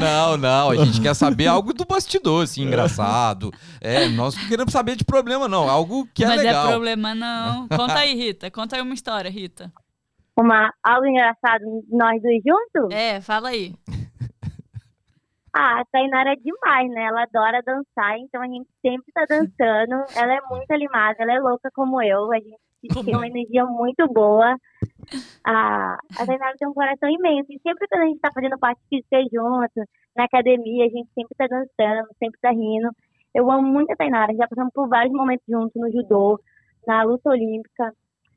não, 0.00 0.36
não. 0.36 0.70
A 0.70 0.84
gente 0.84 1.00
quer 1.00 1.14
saber 1.14 1.46
algo 1.46 1.72
do 1.72 1.84
bastidor, 1.84 2.44
assim, 2.44 2.62
engraçado. 2.62 3.52
É, 3.80 4.08
nós 4.08 4.34
não 4.36 4.48
queremos 4.48 4.72
saber 4.72 4.96
de 4.96 5.04
problema, 5.04 5.46
não. 5.48 5.68
Algo 5.68 6.08
que 6.14 6.24
é 6.24 6.26
Mas 6.26 6.42
legal. 6.42 6.66
é 6.66 6.70
problema 6.70 7.14
não. 7.14 7.68
Conta 7.68 7.94
aí, 7.98 8.14
Rita. 8.14 8.50
Conta 8.50 8.76
aí 8.76 8.82
uma 8.82 8.94
história, 8.94 9.30
Rita. 9.30 9.70
Uma, 10.36 10.72
algo 10.82 11.06
engraçado, 11.06 11.62
nós 11.92 12.20
dois 12.20 12.42
juntos? 12.44 12.92
É, 12.92 13.20
fala 13.20 13.50
aí. 13.50 13.72
Ah, 15.56 15.80
a 15.80 15.84
Tainara 15.84 16.32
é 16.32 16.36
demais, 16.36 16.90
né? 16.90 17.04
Ela 17.04 17.22
adora 17.22 17.62
dançar, 17.62 18.18
então 18.18 18.42
a 18.42 18.46
gente 18.46 18.68
sempre 18.82 19.12
tá 19.12 19.24
dançando. 19.28 20.04
Ela 20.16 20.34
é 20.34 20.40
muito 20.50 20.68
animada, 20.72 21.14
ela 21.20 21.32
é 21.32 21.38
louca 21.38 21.70
como 21.72 22.02
eu. 22.02 22.32
A 22.32 22.38
gente 22.38 23.04
tem 23.04 23.14
uma 23.14 23.28
energia 23.28 23.64
muito 23.64 24.04
boa. 24.08 24.56
Ah, 25.46 25.96
a 26.18 26.26
Tainara 26.26 26.56
tem 26.58 26.66
um 26.66 26.74
coração 26.74 27.08
imenso. 27.08 27.52
E 27.52 27.60
sempre 27.60 27.86
que 27.86 27.94
a 27.94 28.04
gente 28.04 28.18
tá 28.18 28.32
fazendo 28.34 28.58
parte 28.58 28.80
física 28.90 29.16
junto, 29.32 29.88
na 30.16 30.24
academia, 30.24 30.86
a 30.86 30.88
gente 30.88 31.08
sempre 31.14 31.36
tá 31.36 31.46
dançando, 31.46 32.08
sempre 32.18 32.40
tá 32.40 32.50
rindo. 32.50 32.90
Eu 33.32 33.48
amo 33.48 33.62
muito 33.62 33.92
a 33.92 33.96
Tainara. 33.96 34.34
Já 34.34 34.48
passamos 34.48 34.72
por 34.74 34.88
vários 34.88 35.12
momentos 35.14 35.46
juntos 35.48 35.80
no 35.80 35.88
judô, 35.88 36.40
na 36.84 37.04
luta 37.04 37.30
olímpica. 37.30 37.92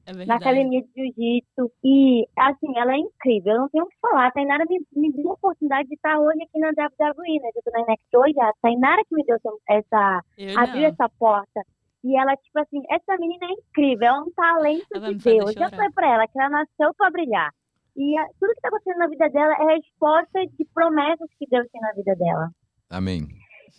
É 0.08 0.26
na 0.26 0.36
academia 0.36 0.82
de 0.82 0.88
jiu-jitsu. 0.96 1.72
E, 1.84 2.26
assim, 2.38 2.78
ela 2.78 2.94
é 2.94 2.98
incrível. 2.98 3.54
Eu 3.54 3.60
não 3.62 3.70
tenho 3.70 3.84
o 3.84 3.88
que 3.90 3.96
falar. 4.02 4.28
A 4.28 4.32
Tainara 4.32 4.64
me, 4.70 4.80
me 4.96 5.12
deu 5.12 5.30
a 5.32 5.34
oportunidade 5.34 5.90
de 5.90 5.96
estar 5.96 6.18
hoje 6.20 6.42
aqui 6.44 6.58
na 6.60 6.70
WWE, 6.70 7.40
né? 7.42 7.50
Eu 7.56 7.62
tô 7.64 7.72
na 7.72 7.82
NXT 7.82 8.16
hoje. 8.18 8.40
A 8.40 8.52
Tainara 8.62 9.02
que 9.08 9.16
me 9.16 9.24
deu 9.26 9.36
essa, 9.70 10.22
Eu 10.38 10.58
abriu 10.60 10.82
não. 10.84 10.88
essa 10.90 11.10
porta. 11.20 11.62
E 12.04 12.18
ela, 12.18 12.36
tipo 12.38 12.58
assim, 12.60 12.82
essa 12.90 13.18
menina 13.20 13.46
é 13.48 13.52
incrível. 13.52 14.08
É 14.08 14.20
um 14.22 14.32
talento 14.32 14.86
Ela 14.96 15.14
de 15.14 15.24
Deus. 15.24 15.52
Já 15.54 15.66
chorar. 15.66 15.72
falei 15.72 15.92
pra 15.94 16.14
ela 16.14 16.28
que 16.28 16.40
ela 16.40 16.50
nasceu 16.50 16.94
pra 16.98 17.10
brilhar. 17.12 17.52
E 17.98 18.18
a- 18.18 18.28
tudo 18.40 18.54
que 18.54 18.62
tá 18.62 18.70
acontecendo 18.70 19.00
na 19.00 19.08
vida 19.08 19.28
dela 19.30 19.54
é 19.60 19.76
resposta 19.76 20.40
de 20.58 20.66
promessas 20.74 21.28
que 21.38 21.48
Deus 21.50 21.68
tem 21.72 21.82
na 21.82 21.92
vida 21.94 22.16
dela. 22.16 22.50
Amém. 22.90 23.28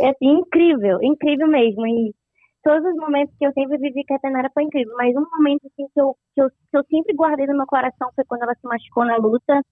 É 0.00 0.10
assim, 0.10 0.26
incrível, 0.28 0.98
incrível 1.02 1.46
mesmo. 1.48 1.86
E 1.86 2.12
todos 2.62 2.84
os 2.90 2.96
momentos 2.96 3.34
que 3.38 3.46
eu 3.46 3.52
sempre 3.52 3.78
vivi 3.78 4.04
com 4.06 4.14
a 4.14 4.18
Tainara 4.18 4.50
foi 4.52 4.64
incrível. 4.64 4.94
Mas 4.96 5.14
um 5.16 5.24
momento 5.36 5.66
assim, 5.66 5.86
que, 5.92 6.00
eu, 6.00 6.16
que, 6.34 6.42
eu, 6.42 6.50
que 6.50 6.76
eu 6.76 6.84
sempre 6.90 7.14
guardei 7.14 7.46
no 7.46 7.56
meu 7.56 7.66
coração 7.66 8.10
foi 8.14 8.24
quando 8.24 8.42
ela 8.42 8.54
se 8.54 8.66
machucou 8.66 9.04
na 9.04 9.16
luta. 9.16 9.62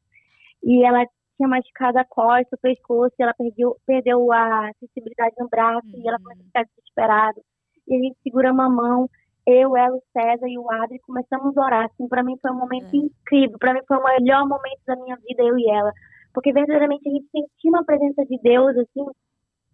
E 0.62 0.84
ela 0.84 1.04
tinha 1.36 1.48
machucado 1.48 1.98
a 1.98 2.04
costa, 2.04 2.56
o 2.56 2.58
pescoço, 2.60 3.14
e 3.18 3.22
ela 3.22 3.34
perdeu, 3.34 3.76
perdeu 3.86 4.32
a 4.32 4.70
sensibilidade 4.80 5.34
no 5.38 5.48
braço. 5.48 5.86
E 5.94 6.08
ela 6.08 6.18
começou 6.18 6.42
a 6.42 6.46
ficar 6.46 6.64
desesperada. 6.64 7.40
E 7.88 7.94
a 7.94 7.98
gente 7.98 8.16
seguramos 8.22 8.64
a 8.64 8.68
mão. 8.68 9.08
Eu, 9.46 9.76
ela, 9.76 9.94
o 9.94 10.02
César 10.12 10.48
e 10.48 10.58
o 10.58 10.68
Adri 10.70 10.98
começamos 11.00 11.56
a 11.56 11.64
orar. 11.64 11.84
Assim, 11.84 12.08
para 12.08 12.22
mim 12.22 12.36
foi 12.40 12.50
um 12.50 12.58
momento 12.58 12.92
É. 12.92 12.96
incrível. 12.96 13.58
Para 13.58 13.74
mim 13.74 13.80
foi 13.86 13.96
o 13.96 14.02
melhor 14.04 14.48
momento 14.48 14.80
da 14.86 14.96
minha 14.96 15.16
vida, 15.16 15.42
eu 15.42 15.56
e 15.58 15.70
ela. 15.70 15.92
Porque 16.34 16.52
verdadeiramente 16.52 17.08
a 17.08 17.12
gente 17.12 17.26
sentiu 17.30 17.70
uma 17.70 17.84
presença 17.84 18.24
de 18.26 18.38
Deus, 18.42 18.76
assim, 18.76 19.06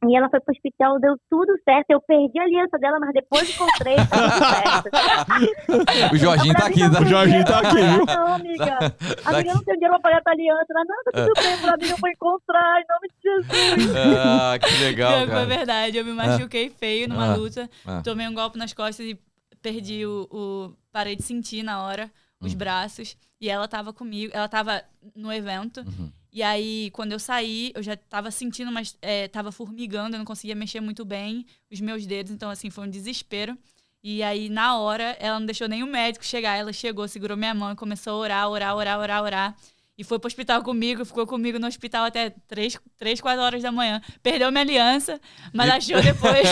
e 0.09 0.17
ela 0.17 0.29
foi 0.29 0.41
pro 0.41 0.53
hospital, 0.53 0.99
deu 1.01 1.15
tudo 1.31 1.53
certo. 1.65 1.91
Eu 1.91 2.01
perdi 2.01 2.39
a 2.39 2.43
aliança 2.43 2.79
dela, 2.79 2.99
mas 3.01 3.13
depois 3.13 3.49
encontrei, 3.51 3.97
tá 3.97 4.05
tudo 4.07 4.39
certo. 4.39 4.91
O 6.13 6.17
Jorginho 6.17 6.55
tá 6.55 6.67
aqui, 6.67 6.91
tá? 6.91 7.01
O 7.01 7.05
Jorginho 7.07 7.45
tá 7.45 7.59
aqui, 7.61 7.77
viu? 7.77 8.05
Não, 8.07 8.35
amiga. 8.35 8.79
Amiga, 9.25 9.51
eu 9.51 9.55
não 9.55 9.65
tenho 9.65 9.79
dinheiro 9.79 10.01
pra 10.01 10.11
pagar 10.11 10.23
tua 10.23 10.33
aliança. 10.33 10.67
Ela, 10.71 10.85
não, 10.85 11.05
tá 11.05 11.11
tudo 11.13 11.43
bem, 11.43 11.59
pra 11.61 11.77
mim 11.77 11.89
eu 11.89 11.97
vou 11.97 12.11
encontrar, 12.11 12.81
em 12.81 12.85
nome 12.89 13.09
de 13.09 13.23
Jesus. 13.23 13.97
Ah, 14.25 14.59
que 14.59 14.85
legal, 14.85 15.19
foi 15.19 15.27
cara. 15.29 15.47
verdade. 15.47 15.97
Eu 15.99 16.05
me 16.05 16.13
machuquei 16.13 16.71
feio 16.71 17.09
numa 17.09 17.33
Ah. 17.33 17.37
luta. 17.37 17.71
Ah. 17.87 18.03
Tomei 18.03 18.27
um 18.29 18.35
golpe 18.35 18.59
nas 18.59 18.73
costas 18.73 19.07
e 19.07 19.19
perdi 19.63 20.05
o, 20.07 20.29
o- 20.31 20.73
Parei 20.93 21.17
de 21.17 21.23
sentir 21.23 21.63
na 21.63 21.83
hora 21.85 22.11
Hum. 22.41 22.47
os 22.47 22.55
braços. 22.55 23.17
E 23.41 23.49
ela 23.49 23.67
tava 23.67 23.93
comigo. 23.93 24.31
Ela 24.35 24.49
tava 24.49 24.83
no 25.17 25.33
evento. 25.33 25.81
Uhum. 25.81 26.11
E 26.33 26.43
aí, 26.43 26.91
quando 26.93 27.13
eu 27.13 27.19
saí, 27.19 27.73
eu 27.75 27.83
já 27.83 27.95
tava 27.97 28.31
sentindo, 28.31 28.73
mas 28.73 28.97
é, 29.03 29.29
tava 29.29 29.53
formigando, 29.53 30.17
eu 30.17 30.19
não 30.19 30.25
conseguia 30.25 30.55
mexer 30.55 30.81
muito 30.81 31.05
bem 31.05 31.45
os 31.71 31.81
meus 31.81 32.07
dedos, 32.07 32.33
então 32.33 32.49
assim, 32.51 32.71
foi 32.71 32.85
um 32.87 32.91
desespero. 32.91 33.57
E 34.03 34.23
aí, 34.23 34.49
na 34.49 34.79
hora, 34.79 35.17
ela 35.21 35.39
não 35.39 35.47
deixou 35.47 35.69
nem 35.69 35.83
o 35.83 35.87
médico 35.87 36.25
chegar, 36.25 36.57
ela 36.57 36.73
chegou, 36.73 37.07
segurou 37.07 37.37
minha 37.37 37.55
mão 37.55 37.73
e 37.73 37.77
começou 37.77 38.15
a 38.15 38.17
orar, 38.17 38.49
orar, 38.49 38.75
orar, 38.77 38.99
orar, 38.99 39.23
orar. 39.23 39.57
E 39.99 40.03
foi 40.05 40.19
pro 40.19 40.27
hospital 40.27 40.63
comigo, 40.63 41.05
ficou 41.05 41.27
comigo 41.27 41.59
no 41.59 41.67
hospital 41.67 42.07
até 42.07 42.33
3, 42.49 42.79
3 42.99 43.21
4 43.21 43.43
horas 43.43 43.63
da 43.63 43.71
manhã. 43.71 44.01
Perdeu 44.23 44.51
minha 44.51 44.63
aliança, 44.63 45.21
mas 45.53 45.69
achou 45.71 46.01
depois. 46.01 46.49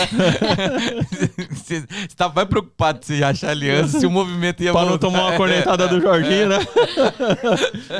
Você 1.49 1.83
tá 2.15 2.29
mais 2.29 2.47
preocupado 2.47 3.03
se 3.03 3.23
achar 3.23 3.49
aliança, 3.49 3.99
se 3.99 4.05
o 4.05 4.11
movimento 4.11 4.61
ia 4.61 4.71
Pra 4.71 4.85
não 4.85 4.97
tomar 4.99 5.29
uma 5.29 5.37
cornetada 5.37 5.87
do 5.87 5.99
Jorginho, 5.99 6.49
né? 6.49 6.57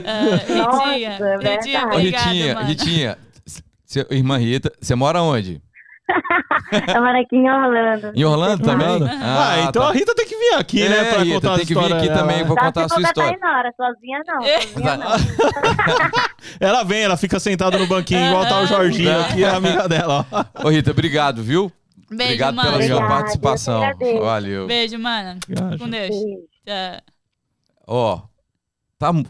Ah, 0.06 0.54
Nossa, 0.54 0.84
Ritinha, 0.92 1.10
é 1.10 1.18
Ritinha, 1.18 1.18
verdade. 1.18 1.76
Ô, 1.76 1.96
obrigada, 1.96 2.30
Ritinha, 2.30 2.54
mano. 2.54 2.68
Ritinha, 2.68 3.18
seu, 3.84 4.06
irmã 4.12 4.38
Rita, 4.38 4.72
você 4.80 4.94
mora 4.94 5.24
onde? 5.24 5.60
Eu 6.72 7.02
moro 7.02 7.20
aqui 7.20 7.36
em 7.36 7.50
Orlando. 7.50 8.12
Em 8.16 8.24
Orlando 8.26 8.64
também? 8.64 8.88
Ah, 9.22 9.66
então 9.68 9.84
tá. 9.84 9.90
a 9.90 9.92
Rita 9.92 10.16
tem 10.16 10.26
que 10.26 10.36
vir 10.38 10.54
aqui, 10.56 10.88
né? 10.88 10.98
É, 11.00 11.04
Pra 11.14 11.24
Rita, 11.24 11.36
contar 11.36 11.54
a 11.54 11.58
tem 11.58 11.66
que 11.66 11.74
vir 11.74 11.80
história 11.82 11.98
aqui 11.98 12.08
dela. 12.08 12.20
também, 12.22 12.44
vou 12.44 12.56
Tá, 12.56 12.66
contar 12.66 12.82
a 12.86 12.90
se 12.90 12.94
sua 12.96 13.04
história. 13.04 13.38
Tainara, 13.40 13.74
sozinha 13.76 14.20
não, 14.26 14.44
É. 14.46 14.62
sozinha 14.62 14.98
não. 14.98 15.12
Ela 16.60 16.84
vem, 16.84 17.02
ela 17.04 17.18
fica 17.18 17.40
sentada 17.40 17.78
no 17.78 17.88
banquinho 17.88 18.26
igual 18.28 18.46
tá 18.46 18.62
o 18.62 18.66
Jorginho 18.68 19.20
aqui, 19.22 19.44
a 19.46 19.56
amiga 19.58 19.88
dela, 19.88 20.26
ó. 20.32 20.66
Ô, 20.66 20.70
Rita, 20.70 20.92
obrigado, 20.92 21.42
viu? 21.44 21.72
Beijo, 22.10 22.24
obrigado 22.26 22.56
mano. 22.56 22.72
pela 22.78 22.88
sua 22.88 23.08
participação. 23.08 23.82
Valeu. 24.22 24.68
Beijo, 24.68 25.00
mano. 25.00 25.40
Viaja. 25.48 25.78
Com 25.78 25.90
Deus. 25.90 26.16
Ó, 27.88 28.22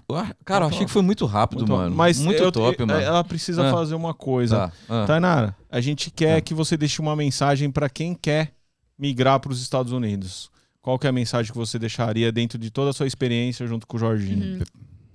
tá. 0.08 0.36
Cara, 0.46 0.66
eu 0.66 0.70
achei 0.70 0.86
que 0.86 0.92
foi 0.92 1.02
muito 1.02 1.26
rápido, 1.26 1.60
Muito- 1.60 1.72
mano. 1.74 1.96
Mas 1.96 2.20
muito 2.20 2.42
eu- 2.42 2.52
top, 2.52 2.80
eu- 2.80 2.88
mano. 2.88 3.00
ela 3.00 3.24
precisa 3.24 3.68
Ah. 3.68 3.72
fazer 3.72 3.96
uma 3.96 4.14
coisa. 4.14 4.70
Tá, 4.70 4.74
ah. 5.04 5.06
Tainara, 5.08 5.56
a 5.70 5.80
gente 5.82 6.12
quer 6.12 6.38
Ah. 6.38 6.42
que 6.42 6.54
você 6.54 6.76
deixe 6.78 7.00
uma 7.02 7.16
mensagem 7.16 7.72
pra 7.72 7.90
quem 7.90 8.14
quer 8.14 8.54
migrar 8.98 9.40
para 9.40 9.52
os 9.52 9.62
Estados 9.62 9.92
Unidos. 9.92 10.50
Qual 10.82 10.98
que 10.98 11.06
é 11.08 11.10
a 11.10 11.14
mensagem 11.14 11.52
que 11.52 11.58
você 11.58 11.78
deixaria 11.78 12.32
dentro 12.32 12.58
de 12.58 12.70
toda 12.72 12.90
a 12.90 12.94
sua 12.94 13.06
experiência 13.08 13.66
junto 13.68 13.86
com 13.88 13.98
o 13.98 14.00
Jorginho? 14.00 14.60
Uhum. 14.60 14.64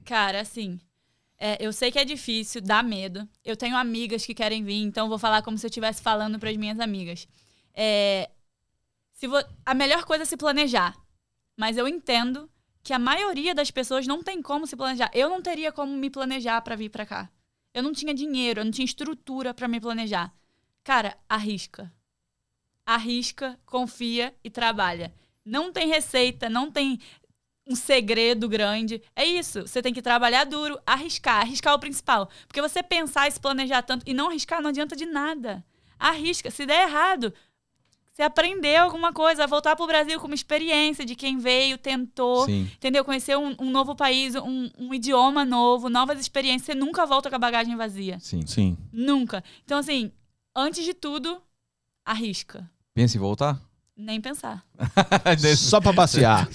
Cara, 0.04 0.40
assim, 0.40 0.78
é, 1.38 1.56
eu 1.64 1.72
sei 1.72 1.90
que 1.90 1.98
é 1.98 2.04
difícil, 2.04 2.60
dá 2.60 2.82
medo. 2.82 3.28
Eu 3.44 3.56
tenho 3.56 3.76
amigas 3.76 4.24
que 4.24 4.32
querem 4.34 4.62
vir, 4.64 4.82
então 4.82 5.06
eu 5.06 5.08
vou 5.08 5.18
falar 5.18 5.42
como 5.42 5.58
se 5.58 5.66
eu 5.66 5.68
estivesse 5.68 6.00
falando 6.00 6.38
para 6.38 6.50
as 6.50 6.56
minhas 6.56 6.78
amigas. 6.78 7.26
É, 7.74 8.30
se 9.12 9.26
vo- 9.26 9.44
a 9.64 9.74
melhor 9.74 10.04
coisa 10.04 10.22
é 10.22 10.26
se 10.26 10.36
planejar. 10.36 10.94
Mas 11.58 11.76
eu 11.76 11.88
entendo 11.88 12.48
que 12.86 12.92
a 12.92 13.00
maioria 13.00 13.52
das 13.52 13.68
pessoas 13.68 14.06
não 14.06 14.22
tem 14.22 14.40
como 14.40 14.64
se 14.64 14.76
planejar. 14.76 15.10
Eu 15.12 15.28
não 15.28 15.42
teria 15.42 15.72
como 15.72 15.92
me 15.92 16.08
planejar 16.08 16.60
pra 16.62 16.76
vir 16.76 16.88
pra 16.88 17.04
cá. 17.04 17.28
Eu 17.74 17.82
não 17.82 17.92
tinha 17.92 18.14
dinheiro, 18.14 18.60
eu 18.60 18.64
não 18.64 18.70
tinha 18.70 18.84
estrutura 18.84 19.52
pra 19.52 19.66
me 19.66 19.80
planejar. 19.80 20.32
Cara, 20.84 21.18
arrisca. 21.28 21.92
Arrisca, 22.86 23.58
confia 23.66 24.32
e 24.44 24.48
trabalha. 24.48 25.12
Não 25.44 25.72
tem 25.72 25.88
receita, 25.88 26.48
não 26.48 26.70
tem 26.70 27.00
um 27.66 27.74
segredo 27.74 28.48
grande. 28.48 29.02
É 29.16 29.24
isso. 29.24 29.62
Você 29.62 29.82
tem 29.82 29.92
que 29.92 30.00
trabalhar 30.00 30.44
duro, 30.44 30.78
arriscar. 30.86 31.40
Arriscar 31.40 31.72
é 31.72 31.76
o 31.76 31.80
principal. 31.80 32.30
Porque 32.46 32.62
você 32.62 32.84
pensar 32.84 33.26
e 33.26 33.32
se 33.32 33.40
planejar 33.40 33.82
tanto 33.82 34.08
e 34.08 34.14
não 34.14 34.28
arriscar 34.28 34.62
não 34.62 34.70
adianta 34.70 34.94
de 34.94 35.06
nada. 35.06 35.64
Arrisca. 35.98 36.52
Se 36.52 36.64
der 36.64 36.88
errado, 36.88 37.34
você 38.16 38.22
aprendeu 38.22 38.82
alguma 38.82 39.12
coisa, 39.12 39.46
voltar 39.46 39.76
pro 39.76 39.86
Brasil 39.86 40.18
com 40.18 40.26
uma 40.26 40.34
experiência 40.34 41.04
de 41.04 41.14
quem 41.14 41.36
veio, 41.36 41.76
tentou, 41.76 42.46
Sim. 42.46 42.62
entendeu? 42.74 43.04
Conhecer 43.04 43.36
um, 43.36 43.54
um 43.58 43.70
novo 43.70 43.94
país, 43.94 44.34
um, 44.34 44.70
um 44.78 44.94
idioma 44.94 45.44
novo, 45.44 45.90
novas 45.90 46.18
experiências. 46.18 46.64
Você 46.64 46.74
nunca 46.74 47.04
volta 47.04 47.28
com 47.28 47.36
a 47.36 47.38
bagagem 47.38 47.76
vazia. 47.76 48.18
Sim. 48.18 48.46
Sim. 48.46 48.78
Nunca. 48.90 49.44
Então, 49.66 49.76
assim, 49.76 50.10
antes 50.56 50.82
de 50.82 50.94
tudo, 50.94 51.42
arrisca. 52.06 52.66
Pensa 52.94 53.18
em 53.18 53.20
voltar? 53.20 53.60
Nem 53.94 54.18
pensar. 54.18 54.64
Só 55.58 55.78
pra 55.78 55.92
passear. 55.92 56.48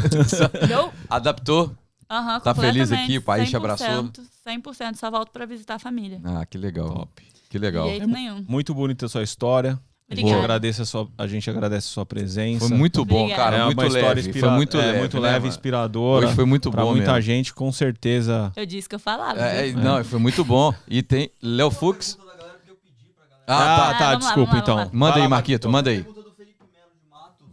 Não? 0.70 0.90
Adaptou? 1.10 1.76
Aham, 2.08 2.40
Tá 2.40 2.54
feliz 2.54 2.90
aqui? 2.90 3.18
O 3.18 3.22
país 3.22 3.50
te 3.50 3.56
abraçou? 3.58 4.04
100%, 4.04 4.20
100%. 4.46 4.94
Só 4.94 5.10
volto 5.10 5.30
pra 5.32 5.44
visitar 5.44 5.74
a 5.74 5.78
família. 5.78 6.18
Ah, 6.24 6.46
que 6.46 6.56
legal. 6.56 6.88
Top. 6.88 7.22
Que 7.50 7.58
legal. 7.58 7.84
De 7.84 7.90
jeito 7.90 8.06
nenhum. 8.06 8.42
Muito 8.48 8.72
bonita 8.72 9.04
a 9.04 9.08
sua 9.10 9.22
história. 9.22 9.78
A 10.06 10.14
gente, 10.14 10.24
Obrigada. 10.24 10.44
agradece 10.44 10.82
a, 10.82 10.84
sua, 10.84 11.08
a 11.16 11.26
gente 11.26 11.48
agradece 11.48 11.86
a 11.88 11.90
sua 11.90 12.04
presença. 12.06 12.68
Foi 12.68 12.76
muito 12.76 13.04
bom, 13.06 13.22
Obrigada. 13.24 13.42
cara. 13.42 13.56
é 13.56 13.64
muito 13.64 13.80
leve. 13.88 14.20
inspira- 14.20 14.40
Foi 14.48 14.56
muito 14.56 14.76
é, 14.76 14.80
leve. 14.86 14.98
muito 14.98 15.16
né, 15.16 15.22
leve, 15.22 15.38
mano? 15.38 15.48
inspiradora. 15.48 16.26
Hoje 16.26 16.34
foi 16.36 16.44
muito 16.44 16.70
pra 16.70 16.82
bom 16.82 16.90
muita 16.90 17.06
mesmo. 17.14 17.20
gente, 17.22 17.54
com 17.54 17.72
certeza. 17.72 18.52
Eu 18.54 18.66
disse 18.66 18.86
que 18.88 18.94
eu 18.94 18.98
falava. 18.98 19.40
É, 19.40 19.68
viu? 19.68 19.78
Não, 19.78 20.04
foi 20.04 20.18
muito 20.18 20.44
bom. 20.44 20.74
E 20.86 21.02
tem 21.02 21.30
Léo 21.42 21.70
Fux. 21.70 22.16
Pra 22.16 22.24
galera. 22.36 22.58
Ah, 23.46 23.74
Ah, 23.88 23.92
tá. 23.92 23.98
tá, 23.98 24.08
lá, 24.10 24.14
desculpa 24.16 24.52
lá, 24.52 24.58
então. 24.58 24.76
vamos 24.76 24.92
Manda 24.92 25.16
aí, 25.16 25.22
lá, 25.22 25.28
Marquito, 25.28 25.68
manda 25.70 25.90
aí. 25.90 26.06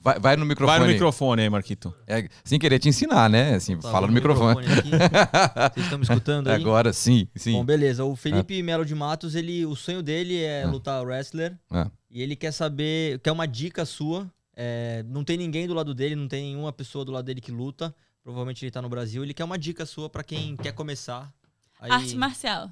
Vai, 0.03 0.19
vai 0.19 0.35
no 0.35 0.45
microfone. 0.45 0.71
Vai 0.71 0.79
no 0.79 0.85
aí. 0.87 0.93
microfone 0.93 1.41
aí, 1.43 1.49
Marquito. 1.49 1.93
É, 2.07 2.27
sem 2.43 2.57
querer 2.59 2.79
te 2.79 2.89
ensinar, 2.89 3.29
né? 3.29 3.53
Assim, 3.55 3.77
Tá, 3.77 3.91
fala 3.91 4.07
no 4.07 4.13
microfone. 4.13 4.65
aqui. 4.65 4.89
Vocês 5.73 5.85
estão 5.85 5.97
me 5.99 6.03
escutando 6.03 6.47
aí? 6.49 6.55
Agora 6.59 6.91
sim, 6.91 7.27
sim. 7.35 7.53
Bom, 7.53 7.63
beleza. 7.63 8.03
O 8.03 8.15
Felipe 8.15 8.61
Melo 8.63 8.83
de 8.83 8.95
Matos, 8.95 9.35
ele, 9.35 9.63
o 9.65 9.75
sonho 9.75 10.01
dele 10.01 10.41
é 10.41 10.63
Ah. 10.63 10.67
lutar 10.67 11.01
wrestler. 11.05 11.55
Ah. 11.71 11.87
E 12.11 12.21
ele 12.21 12.35
quer 12.35 12.51
saber, 12.51 13.19
quer 13.19 13.31
uma 13.31 13.47
dica 13.47 13.85
sua. 13.85 14.29
É, 14.53 15.01
não 15.07 15.23
tem 15.23 15.37
ninguém 15.37 15.65
do 15.65 15.73
lado 15.73 15.93
dele, 15.95 16.13
não 16.15 16.27
tem 16.27 16.43
nenhuma 16.53 16.73
pessoa 16.73 17.05
do 17.05 17.11
lado 17.11 17.23
dele 17.25 17.39
que 17.39 17.51
luta. 17.51 17.95
Provavelmente 18.21 18.63
ele 18.65 18.71
tá 18.71 18.81
no 18.81 18.89
Brasil. 18.89 19.23
Ele 19.23 19.33
quer 19.33 19.45
uma 19.45 19.57
dica 19.57 19.85
sua 19.85 20.09
pra 20.09 20.23
quem 20.23 20.55
quer 20.57 20.73
começar. 20.73 21.33
Aí- 21.79 21.91
Arte 21.91 22.15
marcial. 22.15 22.71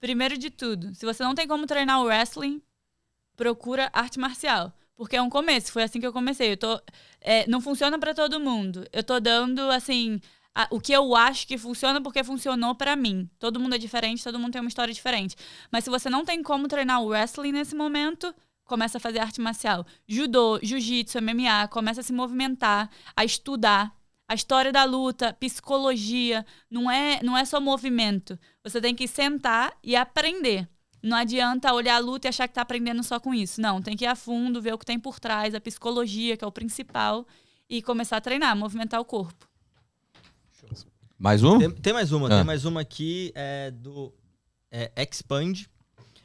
Primeiro 0.00 0.38
de 0.38 0.48
tudo, 0.50 0.94
se 0.94 1.04
você 1.04 1.22
não 1.22 1.34
tem 1.34 1.46
como 1.46 1.66
treinar 1.66 2.00
o 2.00 2.04
wrestling, 2.04 2.62
procura 3.36 3.90
arte 3.92 4.18
marcial. 4.18 4.72
Porque 4.96 5.16
é 5.16 5.22
um 5.22 5.30
começo, 5.30 5.72
foi 5.72 5.82
assim 5.82 5.98
que 6.00 6.06
eu 6.06 6.12
comecei. 6.12 6.52
Eu 6.52 6.56
tô, 6.56 6.80
é, 7.20 7.46
não 7.48 7.60
funciona 7.60 7.98
pra 7.98 8.14
todo 8.14 8.38
mundo. 8.40 8.86
Eu 8.92 9.02
tô 9.02 9.18
dando, 9.18 9.60
assim, 9.70 10.20
a- 10.54 10.68
o 10.70 10.80
que 10.80 10.92
eu 10.92 11.14
acho 11.16 11.46
que 11.46 11.58
funciona 11.58 12.00
porque 12.00 12.22
funcionou 12.22 12.74
pra 12.74 12.94
mim. 12.94 13.28
Todo 13.38 13.58
mundo 13.58 13.74
é 13.74 13.78
diferente, 13.78 14.22
todo 14.22 14.38
mundo 14.38 14.52
tem 14.52 14.60
uma 14.60 14.68
história 14.68 14.92
diferente. 14.94 15.34
Mas 15.70 15.84
se 15.84 15.90
você 15.90 16.08
não 16.10 16.24
tem 16.24 16.42
como 16.42 16.68
treinar 16.68 17.00
o 17.02 17.06
wrestling 17.08 17.52
nesse 17.52 17.74
momento, 17.74 18.32
começa 18.72 18.96
a 18.96 19.00
fazer 19.00 19.18
arte 19.18 19.38
marcial. 19.38 19.84
Judô, 20.08 20.58
jiu-jitsu, 20.62 21.20
MMA, 21.20 21.68
começa 21.68 22.00
a 22.00 22.02
se 22.02 22.10
movimentar, 22.10 22.88
a 23.14 23.22
estudar. 23.22 23.94
A 24.26 24.34
história 24.34 24.72
da 24.72 24.82
luta, 24.84 25.34
psicologia, 25.34 26.46
não 26.70 26.90
é, 26.90 27.22
não 27.22 27.36
é 27.36 27.44
só 27.44 27.60
movimento. 27.60 28.38
Você 28.64 28.80
tem 28.80 28.94
que 28.94 29.06
sentar 29.06 29.76
e 29.84 29.94
aprender. 29.94 30.66
Não 31.02 31.18
adianta 31.18 31.70
olhar 31.74 31.96
a 31.96 31.98
luta 31.98 32.26
e 32.26 32.30
achar 32.30 32.48
que 32.48 32.54
tá 32.54 32.62
aprendendo 32.62 33.02
só 33.02 33.20
com 33.20 33.34
isso. 33.34 33.60
Não, 33.60 33.82
tem 33.82 33.94
que 33.94 34.04
ir 34.04 34.08
a 34.08 34.14
fundo, 34.14 34.62
ver 34.62 34.72
o 34.72 34.78
que 34.78 34.86
tem 34.86 34.98
por 34.98 35.20
trás, 35.20 35.54
a 35.54 35.60
psicologia, 35.60 36.34
que 36.34 36.42
é 36.42 36.46
o 36.46 36.52
principal, 36.52 37.26
e 37.68 37.82
começar 37.82 38.16
a 38.16 38.20
treinar, 38.22 38.56
movimentar 38.56 38.98
o 39.00 39.04
corpo. 39.04 39.46
Mais 41.18 41.42
um? 41.42 41.58
Tem, 41.58 41.70
tem 41.70 41.92
mais 41.92 42.10
uma, 42.10 42.26
Ah. 42.28 42.36
tem 42.36 42.44
mais 42.44 42.64
uma 42.64 42.80
aqui 42.80 43.32
é 43.34 43.70
do 43.70 44.14
é, 44.70 44.90
Expand. 44.96 45.66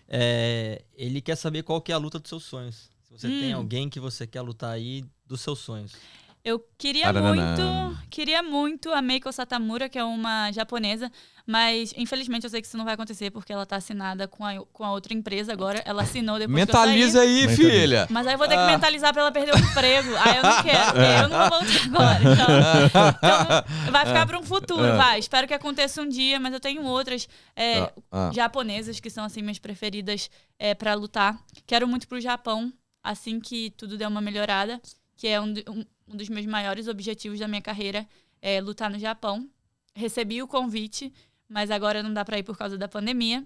É, 0.07 0.81
ele 0.95 1.21
quer 1.21 1.35
saber 1.35 1.63
qual 1.63 1.81
que 1.81 1.91
é 1.91 1.95
a 1.95 1.97
luta 1.97 2.19
dos 2.19 2.29
seus 2.29 2.43
sonhos. 2.43 2.89
Se 3.03 3.11
você 3.11 3.27
tem 3.27 3.53
Hum. 3.53 3.57
alguém 3.57 3.89
que 3.89 3.99
você 3.99 4.25
quer 4.27 4.41
lutar 4.41 4.71
aí 4.71 5.03
dos 5.25 5.41
seus 5.41 5.59
sonhos. 5.59 5.93
Eu 6.47 6.63
queria 6.77 7.03
Taranana. 7.11 7.55
muito, 7.57 7.97
queria 8.09 8.41
muito 8.41 8.89
a 8.93 9.01
Meiko 9.01 9.29
Satamura, 9.33 9.89
que 9.89 9.99
é 9.99 10.03
uma 10.03 10.49
japonesa, 10.53 11.11
mas 11.45 11.93
infelizmente 11.97 12.45
eu 12.45 12.49
sei 12.49 12.61
que 12.61 12.67
isso 12.67 12.77
não 12.77 12.85
vai 12.85 12.93
acontecer 12.93 13.29
porque 13.31 13.51
ela 13.51 13.65
tá 13.65 13.75
assinada 13.75 14.29
com 14.29 14.45
a, 14.45 14.65
com 14.71 14.85
a 14.85 14.91
outra 14.93 15.13
empresa 15.13 15.51
agora. 15.51 15.81
Ela 15.85 16.03
assinou 16.03 16.39
depois 16.39 16.55
Mentaliza 16.55 17.19
que 17.19 17.25
eu 17.25 17.29
saí. 17.29 17.39
aí, 17.41 17.47
Mentaliza. 17.47 17.69
filha. 17.71 18.07
Mas 18.09 18.27
aí 18.27 18.33
eu 18.33 18.37
vou 18.37 18.47
ter 18.47 18.53
que 18.55 18.61
Ah. 18.61 18.67
mentalizar 18.67 19.11
pra 19.11 19.23
ela 19.23 19.31
perder 19.31 19.55
o 19.55 19.59
emprego. 19.59 20.09
Aí 20.17 20.37
eu 20.37 20.43
não 20.43 20.63
quero, 20.63 20.85
porque 20.93 21.23
eu 21.23 21.29
não 21.29 21.49
vou 21.49 21.59
voltar 21.59 21.85
agora. 21.85 22.19
Então, 22.21 23.09
então 23.83 23.91
vai 23.91 24.05
ficar 24.05 24.25
pra 24.25 24.39
um 24.39 24.43
futuro, 24.43 24.85
Ah. 24.85 24.95
vai. 24.95 25.19
Espero 25.19 25.47
que 25.49 25.53
aconteça 25.53 26.01
um 26.01 26.07
dia, 26.07 26.39
mas 26.39 26.53
eu 26.53 26.61
tenho 26.61 26.81
outras 26.85 27.27
é, 27.57 27.79
Ah, 27.79 27.91
ah. 28.11 28.31
japonesas 28.33 29.01
que 29.01 29.09
são 29.09 29.25
assim 29.25 29.41
minhas 29.41 29.59
preferidas 29.59 30.29
é, 30.57 30.73
para 30.73 30.93
lutar. 30.93 31.37
Quero 31.65 31.85
muito 31.89 32.07
pro 32.07 32.21
Japão, 32.21 32.71
assim 33.03 33.37
que 33.39 33.69
tudo 33.71 33.97
der 33.97 34.07
uma 34.07 34.21
melhorada, 34.21 34.79
que 35.17 35.27
é 35.27 35.41
um, 35.41 35.53
um- 35.67 35.85
um 36.07 36.15
dos 36.15 36.29
meus 36.29 36.45
maiores 36.45 36.87
objetivos 36.87 37.39
da 37.39 37.47
minha 37.47 37.61
carreira, 37.61 38.07
é 38.41 38.61
lutar 38.61 38.89
no 38.89 38.99
Japão. 38.99 39.47
Recebi 39.95 40.41
o 40.41 40.47
convite, 40.47 41.13
mas 41.49 41.71
agora 41.71 42.01
não 42.03 42.13
dá 42.13 42.23
pra 42.23 42.37
ir 42.37 42.43
por 42.43 42.57
causa 42.57 42.77
da 42.77 42.87
pandemia. 42.87 43.43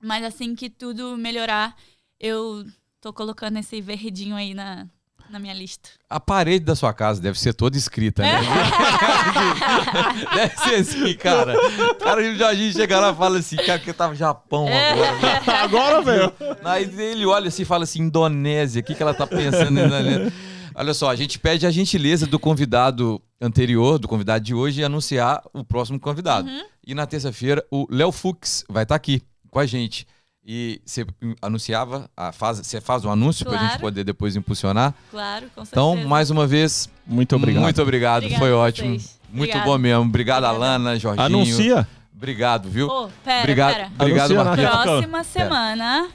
Mas 0.00 0.24
assim 0.24 0.54
que 0.54 0.70
tudo 0.70 1.16
melhorar, 1.16 1.74
eu 2.20 2.64
tô 3.00 3.12
colocando 3.12 3.58
esse 3.58 3.80
verdinho 3.80 4.36
aí 4.36 4.54
na, 4.54 4.86
na 5.28 5.38
minha 5.38 5.54
lista. 5.54 5.90
A 6.08 6.20
parede 6.20 6.64
da 6.64 6.76
sua 6.76 6.92
casa 6.92 7.20
deve 7.20 7.38
ser 7.38 7.52
toda 7.52 7.76
escrita, 7.76 8.22
né? 8.22 8.38
deve 10.34 10.56
ser 10.56 10.74
assim, 10.76 11.14
cara. 11.16 11.54
O 11.90 11.94
cara 11.96 12.22
de 12.22 12.38
Jardim 12.38 12.72
chega 12.72 13.00
lá 13.00 13.10
e 13.10 13.16
fala 13.16 13.38
assim, 13.38 13.56
cara, 13.56 13.78
que 13.78 13.92
tava 13.92 14.12
no 14.12 14.18
Japão 14.18 14.66
agora. 14.68 15.62
Agora, 15.62 16.02
velho. 16.02 16.32
Aí 16.64 16.84
ele 16.84 17.26
olha 17.26 17.48
assim 17.48 17.62
e 17.62 17.66
fala 17.66 17.84
assim, 17.84 18.02
Indonésia, 18.02 18.80
o 18.80 18.84
que, 18.84 18.94
que 18.94 19.02
ela 19.02 19.14
tá 19.14 19.26
pensando 19.26 19.78
em 19.78 19.84
Indonésia? 19.84 20.32
Olha 20.78 20.94
só, 20.94 21.10
a 21.10 21.16
gente 21.16 21.38
pede 21.38 21.66
a 21.66 21.70
gentileza 21.70 22.26
do 22.26 22.38
convidado 22.38 23.20
anterior, 23.40 23.98
do 23.98 24.06
convidado 24.08 24.44
de 24.44 24.54
hoje, 24.54 24.84
anunciar 24.84 25.42
o 25.52 25.64
próximo 25.64 25.98
convidado. 25.98 26.48
Uhum. 26.48 26.62
E 26.86 26.94
na 26.94 27.06
terça-feira, 27.06 27.64
o 27.70 27.86
Léo 27.90 28.12
Fux 28.12 28.64
vai 28.68 28.84
estar 28.84 28.94
aqui 28.94 29.20
com 29.50 29.58
a 29.58 29.66
gente. 29.66 30.06
E 30.50 30.80
você 30.84 31.04
anunciava, 31.42 32.08
a 32.16 32.32
faz, 32.32 32.58
você 32.58 32.80
faz 32.80 33.04
um 33.04 33.10
anúncio 33.10 33.44
pra 33.44 33.54
Claro. 33.58 33.68
gente 33.72 33.80
poder 33.80 34.04
depois 34.04 34.34
impulsionar. 34.36 34.94
Claro, 35.10 35.46
com 35.54 35.64
certeza. 35.64 35.70
Então, 35.72 36.08
mais 36.08 36.30
uma 36.30 36.46
vez, 36.46 36.88
Muito 37.06 37.36
obrigado. 37.36 37.62
muito 37.62 37.82
obrigado, 37.82 38.22
Obrigada 38.24 38.38
foi 38.46 38.52
a 38.52 38.56
ótimo. 38.56 38.88
vocês. 38.98 39.18
Muito 39.30 39.50
Obrigada. 39.50 39.64
bom 39.66 39.76
mesmo. 39.78 40.04
Obrigado, 40.04 40.44
Obrigada. 40.44 40.66
Alana, 40.66 40.98
Jorginho. 40.98 41.26
Anuncia. 41.26 41.88
Obrigado, 42.16 42.70
viu? 42.70 42.88
Pô, 42.88 43.08
pera, 43.22 43.40
obrigado, 43.40 43.74
pera. 43.74 43.90
obrigado, 43.98 44.34
Marquinhos. 44.36 44.70
Próxima 44.82 45.24
semana, 45.24 46.08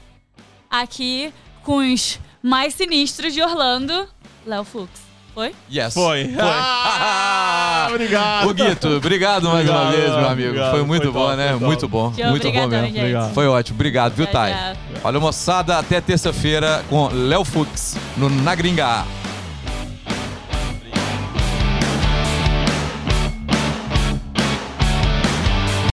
aqui 0.68 1.32
com 1.62 1.76
os 1.92 2.18
mais 2.42 2.74
sinistros 2.74 3.32
de 3.32 3.40
Orlando, 3.40 4.06
Léo 4.46 4.64
Fux. 4.64 4.88
Foi? 5.34 5.52
Yes. 5.72 5.94
Foi. 5.94 6.32
Ah, 6.38 7.88
obrigado. 7.90 8.54
Guito, 8.54 8.88
obrigado 8.88 9.48
mais 9.48 9.68
uma 9.68 9.82
Obrigado, 9.88 10.00
vez, 10.00 10.16
meu 10.16 10.28
amigo. 10.28 10.48
obrigado. 10.50 10.70
Foi 10.70 10.84
muito 10.84 11.02
Foi 11.02 11.12
bom, 11.12 11.24
top, 11.26 11.36
né? 11.36 11.44
foi 11.48 11.52
top. 11.58 11.64
Muito 11.66 11.88
bom. 11.88 12.12
Tchau, 12.12 12.30
muito 12.30 12.52
bom 12.52 12.66
mesmo. 12.68 12.86
gente. 12.86 12.98
Obrigado. 12.98 13.34
Foi 13.34 13.46
ótimo. 13.48 13.76
Obrigado, 13.76 14.12
viu, 14.14 14.26
Thay? 14.28 14.54
Olha, 15.02 15.18
moçada, 15.18 15.76
até 15.78 16.00
terça-feira 16.00 16.84
com 16.88 17.08
Léo 17.12 17.44
Fux 17.44 17.96
no 18.16 18.28
Na 18.30 18.54
Gringa. 18.54 19.04